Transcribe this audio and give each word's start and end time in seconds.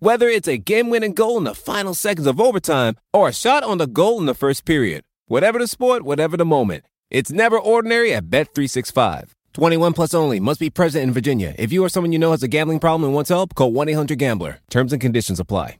Whether 0.00 0.28
it's 0.28 0.46
a 0.46 0.58
game-winning 0.58 1.14
goal 1.14 1.38
in 1.38 1.44
the 1.44 1.56
final 1.56 1.92
seconds 1.92 2.28
of 2.28 2.40
overtime 2.40 2.94
or 3.12 3.28
a 3.28 3.32
shot 3.32 3.64
on 3.64 3.78
the 3.78 3.88
goal 3.88 4.20
in 4.20 4.26
the 4.26 4.34
first 4.34 4.64
period. 4.64 5.02
Whatever 5.26 5.58
the 5.58 5.66
sport, 5.66 6.04
whatever 6.04 6.36
the 6.36 6.44
moment. 6.44 6.84
It's 7.10 7.32
never 7.32 7.58
ordinary 7.58 8.14
at 8.14 8.30
Bet365. 8.30 9.30
21 9.54 9.94
plus 9.94 10.14
only. 10.14 10.38
Must 10.38 10.60
be 10.60 10.70
present 10.70 11.02
in 11.02 11.12
Virginia. 11.12 11.52
If 11.58 11.72
you 11.72 11.82
or 11.84 11.88
someone 11.88 12.12
you 12.12 12.18
know 12.20 12.30
has 12.30 12.44
a 12.44 12.48
gambling 12.48 12.78
problem 12.78 13.06
and 13.06 13.14
wants 13.14 13.30
help, 13.30 13.56
call 13.56 13.72
1-800-GAMBLER. 13.72 14.60
Terms 14.70 14.92
and 14.92 15.02
conditions 15.02 15.40
apply. 15.40 15.78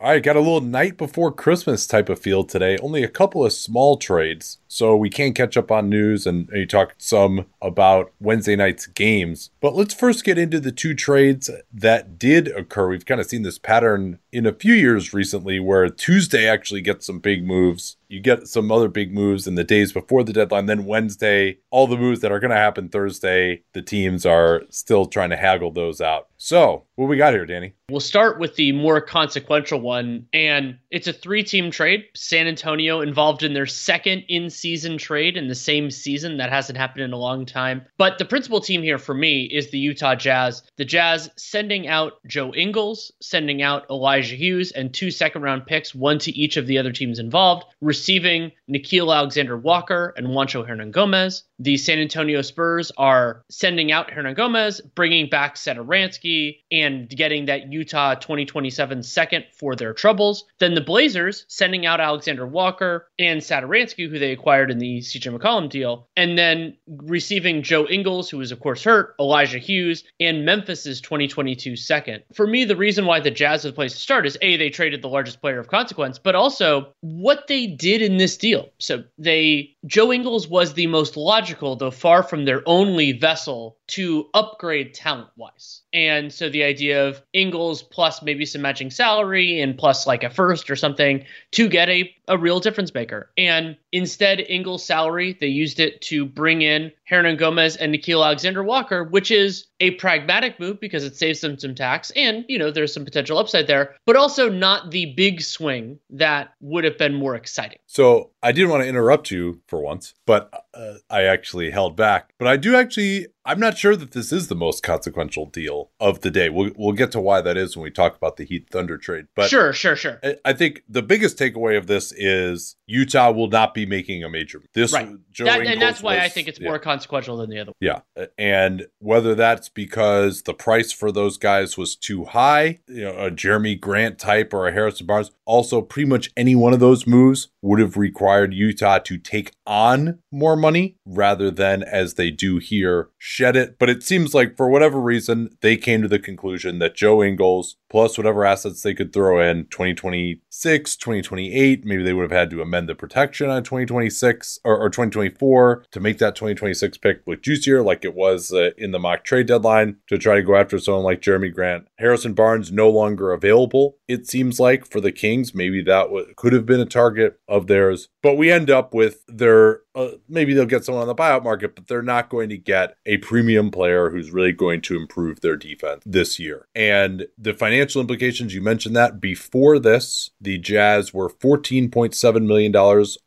All 0.00 0.10
right, 0.10 0.22
got 0.22 0.34
a 0.36 0.40
little 0.40 0.60
night 0.60 0.98
before 0.98 1.30
Christmas 1.30 1.86
type 1.86 2.08
of 2.08 2.18
feel 2.18 2.42
today. 2.42 2.76
Only 2.82 3.04
a 3.04 3.08
couple 3.08 3.46
of 3.46 3.52
small 3.52 3.96
trades, 3.96 4.58
so 4.68 4.96
we 4.96 5.10
can 5.10 5.32
catch 5.32 5.56
up 5.56 5.70
on 5.70 5.88
news 5.88 6.26
and, 6.26 6.48
you 6.52 6.66
talked 6.66 7.02
some 7.02 7.46
about 7.60 8.12
Wednesday 8.20 8.56
night's 8.56 8.86
games. 8.86 9.50
But 9.60 9.74
let's 9.74 9.94
first 9.94 10.24
get 10.24 10.38
into 10.38 10.60
the 10.60 10.72
two 10.72 10.94
trades 10.94 11.50
that 11.72 12.18
did 12.18 12.48
occur. 12.48 12.88
We've 12.88 13.04
kind 13.04 13.20
of 13.20 13.26
seen 13.26 13.42
this 13.42 13.58
pattern 13.58 14.18
in 14.32 14.46
a 14.46 14.52
few 14.52 14.74
years 14.74 15.12
recently 15.14 15.58
where 15.60 15.88
Tuesday 15.88 16.46
actually 16.46 16.82
gets 16.82 17.06
some 17.06 17.20
big 17.20 17.44
moves. 17.46 17.96
You 18.08 18.20
get 18.20 18.46
some 18.46 18.70
other 18.70 18.88
big 18.88 19.12
moves 19.12 19.46
in 19.46 19.56
the 19.56 19.64
days 19.64 19.92
before 19.92 20.22
the 20.22 20.32
deadline. 20.32 20.66
Then 20.66 20.84
Wednesday, 20.84 21.58
all 21.70 21.86
the 21.86 21.96
moves 21.96 22.20
that 22.20 22.30
are 22.30 22.38
going 22.38 22.50
to 22.50 22.56
happen 22.56 22.88
Thursday, 22.88 23.62
the 23.72 23.82
teams 23.82 24.24
are 24.24 24.62
still 24.70 25.06
trying 25.06 25.30
to 25.30 25.36
haggle 25.36 25.72
those 25.72 26.00
out. 26.00 26.28
So, 26.36 26.84
what 26.96 27.08
we 27.08 27.16
got 27.16 27.32
here, 27.32 27.46
Danny? 27.46 27.72
We'll 27.90 28.00
start 28.00 28.38
with 28.38 28.56
the 28.56 28.72
more 28.72 29.00
consequential 29.00 29.80
one, 29.80 30.26
and 30.32 30.78
it's 30.90 31.08
a 31.08 31.12
three 31.12 31.42
team 31.42 31.70
trade. 31.70 32.04
San 32.14 32.46
Antonio 32.46 33.00
involved 33.00 33.42
in 33.42 33.54
their 33.54 33.66
second 33.66 34.24
in 34.28 34.50
season 34.50 34.65
trade 34.98 35.36
in 35.36 35.48
the 35.48 35.54
same 35.54 35.90
season. 35.90 36.38
That 36.38 36.50
hasn't 36.50 36.78
happened 36.78 37.04
in 37.04 37.12
a 37.12 37.18
long 37.18 37.46
time. 37.46 37.86
But 37.98 38.18
the 38.18 38.24
principal 38.24 38.60
team 38.60 38.82
here 38.82 38.98
for 38.98 39.14
me 39.14 39.44
is 39.44 39.70
the 39.70 39.78
Utah 39.78 40.14
Jazz. 40.14 40.62
The 40.76 40.84
Jazz 40.84 41.30
sending 41.36 41.86
out 41.88 42.14
Joe 42.26 42.52
Ingles, 42.54 43.12
sending 43.20 43.62
out 43.62 43.86
Elijah 43.90 44.34
Hughes, 44.34 44.72
and 44.72 44.92
two 44.92 45.10
second 45.10 45.42
round 45.42 45.66
picks, 45.66 45.94
one 45.94 46.18
to 46.20 46.32
each 46.32 46.56
of 46.56 46.66
the 46.66 46.78
other 46.78 46.92
teams 46.92 47.18
involved, 47.18 47.66
receiving 47.80 48.52
Nickeil 48.68 49.14
Alexander 49.14 49.56
Walker 49.56 50.12
and 50.16 50.26
Juancho 50.26 50.68
Hernangomez. 50.68 51.42
The 51.58 51.76
San 51.76 51.98
Antonio 51.98 52.42
Spurs 52.42 52.92
are 52.98 53.44
sending 53.48 53.90
out 53.90 54.10
Hernangomez, 54.10 54.80
bringing 54.94 55.28
back 55.28 55.54
Satoransky, 55.54 56.58
and 56.70 57.08
getting 57.08 57.46
that 57.46 57.72
Utah 57.72 58.14
2027 58.14 59.02
second 59.02 59.46
for 59.52 59.74
their 59.74 59.94
troubles. 59.94 60.44
Then 60.58 60.74
the 60.74 60.80
Blazers 60.80 61.46
sending 61.48 61.86
out 61.86 62.00
Alexander 62.00 62.46
Walker 62.46 63.08
and 63.18 63.40
Satoransky, 63.40 64.08
who 64.10 64.18
they 64.18 64.32
acquired 64.32 64.45
in 64.46 64.78
the 64.78 64.98
CJ 64.98 65.36
McCollum 65.36 65.68
deal, 65.68 66.08
and 66.16 66.38
then 66.38 66.76
receiving 66.86 67.62
Joe 67.62 67.86
Ingles, 67.88 68.30
who 68.30 68.38
was 68.38 68.52
of 68.52 68.60
course 68.60 68.84
hurt, 68.84 69.14
Elijah 69.18 69.58
Hughes, 69.58 70.04
and 70.20 70.44
Memphis's 70.44 71.00
2022 71.00 71.74
second. 71.76 72.22
For 72.32 72.46
me, 72.46 72.64
the 72.64 72.76
reason 72.76 73.06
why 73.06 73.20
the 73.20 73.30
Jazz 73.30 73.64
is 73.64 73.72
the 73.72 73.74
place 73.74 73.92
to 73.94 73.98
start 73.98 74.26
is 74.26 74.38
A, 74.42 74.56
they 74.56 74.70
traded 74.70 75.02
the 75.02 75.08
largest 75.08 75.40
player 75.40 75.58
of 75.58 75.68
consequence, 75.68 76.18
but 76.18 76.34
also 76.34 76.92
what 77.00 77.48
they 77.48 77.66
did 77.66 78.02
in 78.02 78.18
this 78.18 78.36
deal. 78.36 78.70
So 78.78 79.04
they 79.18 79.74
Joe 79.84 80.12
Ingles 80.12 80.48
was 80.48 80.74
the 80.74 80.86
most 80.86 81.16
logical, 81.16 81.76
though 81.76 81.90
far 81.90 82.22
from 82.22 82.44
their 82.44 82.62
only 82.66 83.12
vessel 83.12 83.75
to 83.88 84.28
upgrade 84.34 84.94
talent 84.94 85.28
wise. 85.36 85.82
And 85.92 86.32
so 86.32 86.48
the 86.48 86.64
idea 86.64 87.06
of 87.06 87.22
Ingles 87.32 87.82
plus 87.82 88.22
maybe 88.22 88.44
some 88.44 88.62
matching 88.62 88.90
salary 88.90 89.60
and 89.60 89.78
plus 89.78 90.06
like 90.06 90.24
a 90.24 90.30
first 90.30 90.70
or 90.70 90.76
something 90.76 91.24
to 91.52 91.68
get 91.68 91.88
a, 91.88 92.12
a 92.28 92.36
real 92.36 92.60
difference 92.60 92.92
maker. 92.92 93.30
And 93.38 93.76
instead, 93.92 94.40
Ingles' 94.48 94.84
salary, 94.84 95.36
they 95.40 95.46
used 95.46 95.80
it 95.80 96.00
to 96.02 96.26
bring 96.26 96.62
in 96.62 96.92
Hernangomez 97.10 97.76
and 97.80 97.94
Nickeil 97.94 98.24
Alexander 98.24 98.62
Walker, 98.62 99.04
which 99.04 99.30
is 99.30 99.66
a 99.80 99.92
pragmatic 99.92 100.58
move 100.58 100.80
because 100.80 101.04
it 101.04 101.16
saves 101.16 101.40
them 101.40 101.58
some 101.58 101.74
tax 101.74 102.10
and, 102.16 102.44
you 102.48 102.58
know, 102.58 102.70
there's 102.70 102.92
some 102.92 103.04
potential 103.04 103.38
upside 103.38 103.66
there, 103.66 103.94
but 104.06 104.16
also 104.16 104.48
not 104.48 104.90
the 104.90 105.14
big 105.16 105.40
swing 105.40 105.98
that 106.10 106.54
would 106.60 106.84
have 106.84 106.98
been 106.98 107.14
more 107.14 107.34
exciting. 107.34 107.78
So 107.86 108.30
I 108.42 108.52
didn't 108.52 108.70
want 108.70 108.82
to 108.82 108.88
interrupt 108.88 109.30
you 109.30 109.60
for 109.68 109.80
once, 109.80 110.14
but 110.26 110.65
uh, 110.76 110.98
I 111.10 111.22
actually 111.22 111.70
held 111.70 111.96
back. 111.96 112.32
But 112.38 112.48
I 112.48 112.56
do 112.56 112.76
actually 112.76 113.26
I'm 113.46 113.60
not 113.60 113.78
sure 113.78 113.94
that 113.94 114.10
this 114.10 114.32
is 114.32 114.48
the 114.48 114.56
most 114.56 114.82
consequential 114.82 115.46
deal 115.46 115.90
of 116.00 116.20
the 116.22 116.30
day. 116.30 116.50
We'll 116.50 116.72
we'll 116.76 116.92
get 116.92 117.12
to 117.12 117.20
why 117.20 117.40
that 117.42 117.56
is 117.56 117.76
when 117.76 117.84
we 117.84 117.90
talk 117.92 118.16
about 118.16 118.36
the 118.36 118.44
Heat 118.44 118.68
Thunder 118.70 118.98
trade. 118.98 119.26
But 119.36 119.48
sure, 119.48 119.72
sure, 119.72 119.94
sure. 119.94 120.18
I, 120.24 120.36
I 120.44 120.52
think 120.52 120.82
the 120.88 121.02
biggest 121.02 121.38
takeaway 121.38 121.78
of 121.78 121.86
this 121.86 122.12
is 122.12 122.74
Utah 122.86 123.30
will 123.30 123.48
not 123.48 123.72
be 123.72 123.86
making 123.86 124.24
a 124.24 124.28
major. 124.28 124.62
This 124.74 124.92
right. 124.92 125.08
That, 125.38 125.64
and 125.64 125.80
that's 125.80 126.02
why 126.02 126.16
was, 126.16 126.24
I 126.24 126.28
think 126.28 126.48
it's 126.48 126.58
yeah. 126.58 126.68
more 126.68 126.80
consequential 126.80 127.36
than 127.36 127.50
the 127.50 127.60
other. 127.60 127.72
One. 127.78 128.02
Yeah, 128.16 128.26
and 128.36 128.86
whether 128.98 129.36
that's 129.36 129.68
because 129.68 130.42
the 130.42 130.54
price 130.54 130.90
for 130.90 131.12
those 131.12 131.38
guys 131.38 131.78
was 131.78 131.94
too 131.94 132.24
high, 132.24 132.80
you 132.88 133.02
know, 133.02 133.16
a 133.16 133.30
Jerami 133.30 133.78
Grant 133.78 134.18
type 134.18 134.52
or 134.52 134.66
a 134.66 134.72
Harrison 134.72 135.06
Barnes. 135.06 135.30
Also, 135.44 135.80
pretty 135.80 136.08
much 136.08 136.32
any 136.36 136.56
one 136.56 136.72
of 136.72 136.80
those 136.80 137.06
moves 137.06 137.48
would 137.62 137.78
have 137.78 137.96
required 137.96 138.52
Utah 138.52 138.98
to 138.98 139.18
take 139.18 139.52
on 139.64 140.18
more 140.32 140.56
money 140.56 140.65
rather 141.04 141.50
than 141.50 141.82
as 141.82 142.14
they 142.14 142.30
do 142.30 142.58
here 142.58 143.10
shed 143.18 143.56
it, 143.56 143.78
but 143.78 143.90
it 143.90 144.02
seems 144.02 144.34
like 144.34 144.56
for 144.56 144.68
whatever 144.68 145.00
reason, 145.00 145.56
they 145.60 145.76
came 145.76 146.02
to 146.02 146.08
the 146.08 146.18
conclusion 146.18 146.78
that 146.78 146.96
Joe 146.96 147.22
Ingles 147.22 147.76
plus 147.88 148.18
whatever 148.18 148.44
assets 148.44 148.82
they 148.82 148.94
could 148.94 149.12
throw 149.12 149.40
in 149.40 149.64
2026, 149.66 150.96
2028, 150.96 151.84
maybe 151.84 152.02
they 152.02 152.12
would 152.12 152.30
have 152.30 152.38
had 152.38 152.50
to 152.50 152.60
amend 152.60 152.88
the 152.88 152.94
protection 152.94 153.48
on 153.48 153.62
2026 153.62 154.58
or, 154.64 154.78
or 154.78 154.90
2024 154.90 155.84
to 155.90 156.00
make 156.00 156.18
that 156.18 156.34
2026 156.34 156.98
pick 156.98 157.22
look 157.26 157.42
juicier, 157.42 157.82
like 157.82 158.04
it 158.04 158.14
was 158.14 158.52
uh, 158.52 158.70
in 158.76 158.90
the 158.90 158.98
mock 158.98 159.24
trade 159.24 159.46
deadline 159.46 159.96
to 160.08 160.18
try 160.18 160.34
to 160.34 160.42
go 160.42 160.56
after 160.56 160.78
someone 160.78 161.04
like 161.04 161.20
Jerami 161.20 161.52
Grant. 161.52 161.86
Harrison 161.98 162.34
Barnes 162.34 162.72
no 162.72 162.90
longer 162.90 163.32
available, 163.32 163.96
it 164.08 164.26
seems 164.26 164.58
like, 164.60 164.86
for 164.86 165.00
the 165.00 165.12
Kings. 165.12 165.54
Maybe 165.54 165.82
that 165.82 166.04
w- 166.04 166.34
could 166.36 166.52
have 166.52 166.66
been 166.66 166.80
a 166.80 166.86
target 166.86 167.40
of 167.48 167.66
theirs, 167.66 168.08
but 168.26 168.36
we 168.36 168.50
end 168.50 168.70
up 168.70 168.92
with 168.92 169.24
their 169.28 169.82
uh, 169.94 170.10
maybe 170.28 170.52
they'll 170.52 170.66
get 170.66 170.84
someone 170.84 171.02
on 171.02 171.06
the 171.06 171.14
buyout 171.14 171.44
market, 171.44 171.76
but 171.76 171.86
they're 171.86 172.02
not 172.02 172.28
going 172.28 172.48
to 172.48 172.58
get 172.58 172.96
a 173.06 173.18
premium 173.18 173.70
player 173.70 174.10
who's 174.10 174.32
really 174.32 174.50
going 174.50 174.80
to 174.82 174.96
improve 174.96 175.42
their 175.42 175.56
defense 175.56 176.02
this 176.04 176.36
year. 176.36 176.66
And 176.74 177.28
the 177.38 177.54
financial 177.54 178.00
implications, 178.00 178.52
you 178.52 178.60
mentioned 178.60 178.96
that 178.96 179.20
before 179.20 179.78
this, 179.78 180.32
the 180.40 180.58
Jazz 180.58 181.14
were 181.14 181.30
$14.7 181.30 182.46
million 182.46 182.72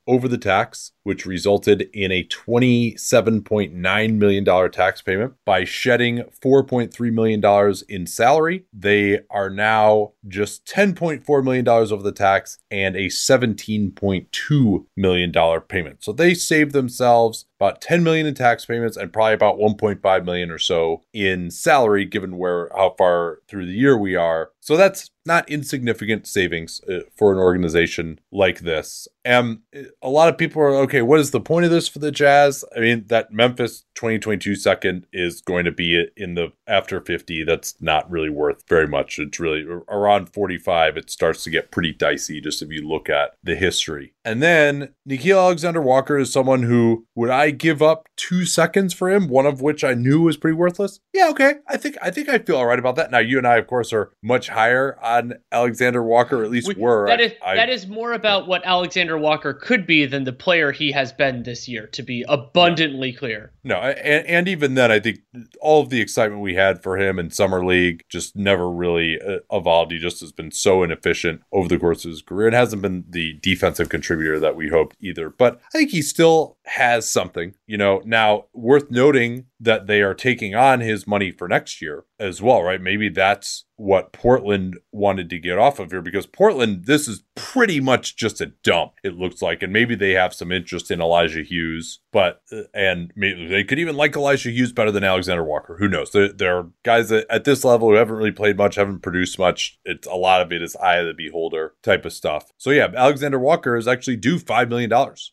over 0.09 0.27
the 0.27 0.37
tax, 0.37 0.91
which 1.03 1.25
resulted 1.25 1.89
in 1.93 2.11
a 2.11 2.25
$27.9 2.25 4.13
million 4.13 4.71
tax 4.71 5.01
payment. 5.01 5.33
By 5.45 5.63
shedding 5.63 6.23
$4.3 6.43 7.11
million 7.11 7.75
in 7.87 8.05
salary, 8.05 8.65
they 8.73 9.19
are 9.29 9.49
now 9.49 10.13
just 10.27 10.65
$10.4 10.65 11.43
million 11.43 11.67
over 11.67 12.03
the 12.03 12.11
tax 12.11 12.59
and 12.69 12.95
a 12.95 13.07
$17.2 13.07 14.85
million 14.97 15.61
payment. 15.61 16.03
So 16.03 16.11
they 16.11 16.33
save 16.33 16.59
saved 16.59 16.73
themselves 16.73 17.45
about 17.59 17.81
10 17.81 18.03
million 18.03 18.25
in 18.25 18.33
tax 18.33 18.65
payments 18.65 18.95
and 18.95 19.11
probably 19.11 19.33
about 19.33 19.57
1.5 19.57 20.25
million 20.25 20.49
or 20.49 20.57
so 20.57 21.03
in 21.13 21.51
salary 21.51 22.05
given 22.05 22.37
where 22.37 22.69
how 22.75 22.95
far 22.97 23.39
through 23.47 23.65
the 23.65 23.73
year 23.73 23.97
we 23.97 24.15
are. 24.15 24.51
So 24.61 24.77
that's 24.77 25.09
not 25.25 25.49
insignificant 25.49 26.25
savings 26.27 26.81
uh, 26.89 27.01
for 27.15 27.31
an 27.31 27.37
organization 27.37 28.19
like 28.31 28.59
this. 28.59 29.07
And 29.23 29.59
a 30.01 30.09
lot 30.09 30.29
of 30.29 30.37
people 30.37 30.61
are 30.61 30.75
okay 30.75 31.01
what 31.01 31.19
is 31.19 31.31
the 31.31 31.39
point 31.39 31.65
of 31.65 31.71
this 31.71 31.87
for 31.87 31.99
the 31.99 32.11
jazz? 32.11 32.63
I 32.75 32.79
mean 32.79 33.05
that 33.07 33.31
memphis 33.31 33.85
2022 33.95 34.55
second 34.55 35.05
is 35.11 35.41
going 35.41 35.65
to 35.65 35.71
be 35.71 36.07
in 36.15 36.35
the 36.35 36.51
after 36.67 37.01
50 37.01 37.43
that's 37.43 37.75
not 37.81 38.09
really 38.09 38.29
worth 38.29 38.63
very 38.67 38.87
much. 38.87 39.19
It's 39.19 39.39
really 39.39 39.65
around 39.87 40.33
45 40.33 40.97
it 40.97 41.09
starts 41.09 41.43
to 41.43 41.49
get 41.49 41.71
pretty 41.71 41.93
dicey 41.93 42.41
just 42.41 42.61
if 42.61 42.69
you 42.69 42.87
look 42.87 43.09
at 43.09 43.35
the 43.43 43.55
history. 43.55 44.13
And 44.25 44.41
then 44.41 44.93
Nickeil 45.07 45.41
Alexander 45.41 45.81
Walker 45.81 46.17
is 46.17 46.31
someone 46.31 46.63
who 46.63 47.05
would 47.15 47.29
I 47.29 47.48
give 47.51 47.81
up 47.81 48.07
two 48.15 48.45
seconds 48.45 48.93
for 48.93 49.09
him, 49.09 49.27
one 49.27 49.45
of 49.45 49.61
which 49.61 49.83
I 49.83 49.93
knew 49.93 50.21
was 50.21 50.37
pretty 50.37 50.55
worthless? 50.55 50.99
Yeah, 51.13 51.29
okay. 51.29 51.55
I 51.67 51.77
think 51.77 51.97
I 52.01 52.11
think 52.11 52.29
I 52.29 52.39
feel 52.39 52.57
all 52.57 52.65
right 52.65 52.79
about 52.79 52.95
that. 52.97 53.11
Now 53.11 53.19
you 53.19 53.37
and 53.37 53.47
I, 53.47 53.57
of 53.57 53.67
course, 53.67 53.91
are 53.93 54.11
much 54.23 54.49
higher 54.49 54.97
on 55.01 55.33
Alexander 55.51 56.03
Walker, 56.03 56.43
at 56.43 56.51
least 56.51 56.67
We- 56.67 56.75
were. 56.75 57.07
That 57.07 57.19
I- 57.19 57.23
is 57.23 57.31
I- 57.45 57.55
that 57.55 57.69
is 57.69 57.87
more 57.87 58.13
about 58.13 58.47
what 58.47 58.61
Alexander 58.65 59.17
Walker 59.17 59.53
could 59.53 59.85
be 59.87 60.05
than 60.05 60.23
the 60.23 60.33
player 60.33 60.71
he 60.71 60.91
has 60.91 61.11
been 61.13 61.43
this 61.43 61.67
year. 61.67 61.87
To 61.87 62.03
be 62.03 62.25
abundantly 62.27 63.13
clear, 63.13 63.51
No, 63.63 63.75
and, 63.77 64.25
and 64.27 64.47
even 64.47 64.75
then, 64.75 64.91
I 64.91 64.99
think 64.99 65.19
all 65.61 65.81
of 65.81 65.89
the 65.89 66.01
excitement 66.01 66.41
we 66.41 66.55
had 66.55 66.81
for 66.83 66.97
him 66.97 67.19
in 67.19 67.29
summer 67.31 67.63
league 67.65 68.03
just 68.09 68.35
never 68.35 68.69
really 68.69 69.19
uh, 69.21 69.39
evolved. 69.51 69.91
He 69.91 69.97
just 69.99 70.19
has 70.21 70.31
been 70.31 70.51
so 70.51 70.83
inefficient 70.83 71.41
over 71.51 71.67
the 71.67 71.77
course 71.79 72.03
of 72.05 72.11
his 72.11 72.21
career. 72.21 72.47
It 72.49 72.53
hasn't 72.53 72.81
been 72.81 73.05
the 73.09 73.33
defensive 73.41 73.89
contributor 73.89 74.39
that 74.39 74.55
we 74.55 74.69
hoped 74.69 74.97
either. 74.99 75.29
But 75.29 75.59
I 75.73 75.77
think 75.77 75.91
he 75.91 76.01
still 76.01 76.57
has 76.65 77.09
something. 77.09 77.38
You 77.67 77.77
know, 77.77 78.01
now 78.05 78.45
worth 78.53 78.89
noting 78.91 79.45
that 79.59 79.87
they 79.87 80.01
are 80.01 80.13
taking 80.13 80.55
on 80.55 80.79
his 80.79 81.07
money 81.07 81.31
for 81.31 81.47
next 81.47 81.81
year 81.81 82.05
as 82.19 82.41
well, 82.41 82.63
right? 82.63 82.81
Maybe 82.81 83.09
that's 83.09 83.65
what 83.79 84.11
Portland 84.11 84.77
wanted 84.91 85.29
to 85.29 85.39
get 85.39 85.57
off 85.57 85.79
of 85.79 85.91
here 85.91 86.01
because 86.01 86.25
Portland, 86.25 86.83
this 86.85 87.07
is 87.07 87.23
pretty 87.33 87.79
much 87.79 88.17
just 88.17 88.41
a 88.41 88.47
dump, 88.61 88.91
it 89.05 89.15
looks 89.15 89.41
like. 89.41 89.63
And 89.63 89.71
maybe 89.71 89.95
they 89.95 90.11
have 90.11 90.33
some 90.33 90.51
interest 90.51 90.91
in 90.91 90.99
Elijah 90.99 91.43
Hughes, 91.43 91.99
but, 92.11 92.41
uh, 92.51 92.63
and 92.73 93.13
maybe 93.15 93.47
they 93.47 93.63
could 93.63 93.79
even 93.79 93.95
like 93.95 94.17
Elijah 94.17 94.49
Hughes 94.49 94.73
better 94.73 94.91
than 94.91 95.05
Alexander 95.05 95.45
Walker. 95.45 95.77
Who 95.77 95.87
knows? 95.87 96.11
There, 96.11 96.27
there 96.27 96.57
are 96.57 96.69
guys 96.83 97.07
that 97.07 97.25
at 97.29 97.45
this 97.45 97.63
level 97.63 97.87
who 97.89 97.95
haven't 97.95 98.17
really 98.17 98.31
played 98.31 98.57
much, 98.57 98.75
haven't 98.75 98.99
produced 98.99 99.39
much. 99.39 99.79
It's 99.85 100.07
a 100.07 100.15
lot 100.15 100.41
of 100.41 100.51
it 100.51 100.61
is 100.61 100.75
eye 100.75 100.97
of 100.97 101.07
the 101.07 101.13
beholder 101.13 101.75
type 101.81 102.03
of 102.03 102.11
stuff. 102.11 102.51
So 102.57 102.71
yeah, 102.71 102.89
Alexander 102.93 103.39
Walker 103.39 103.77
is 103.77 103.87
actually 103.87 104.17
due 104.17 104.39
$5 104.39 104.67
million 104.67 104.91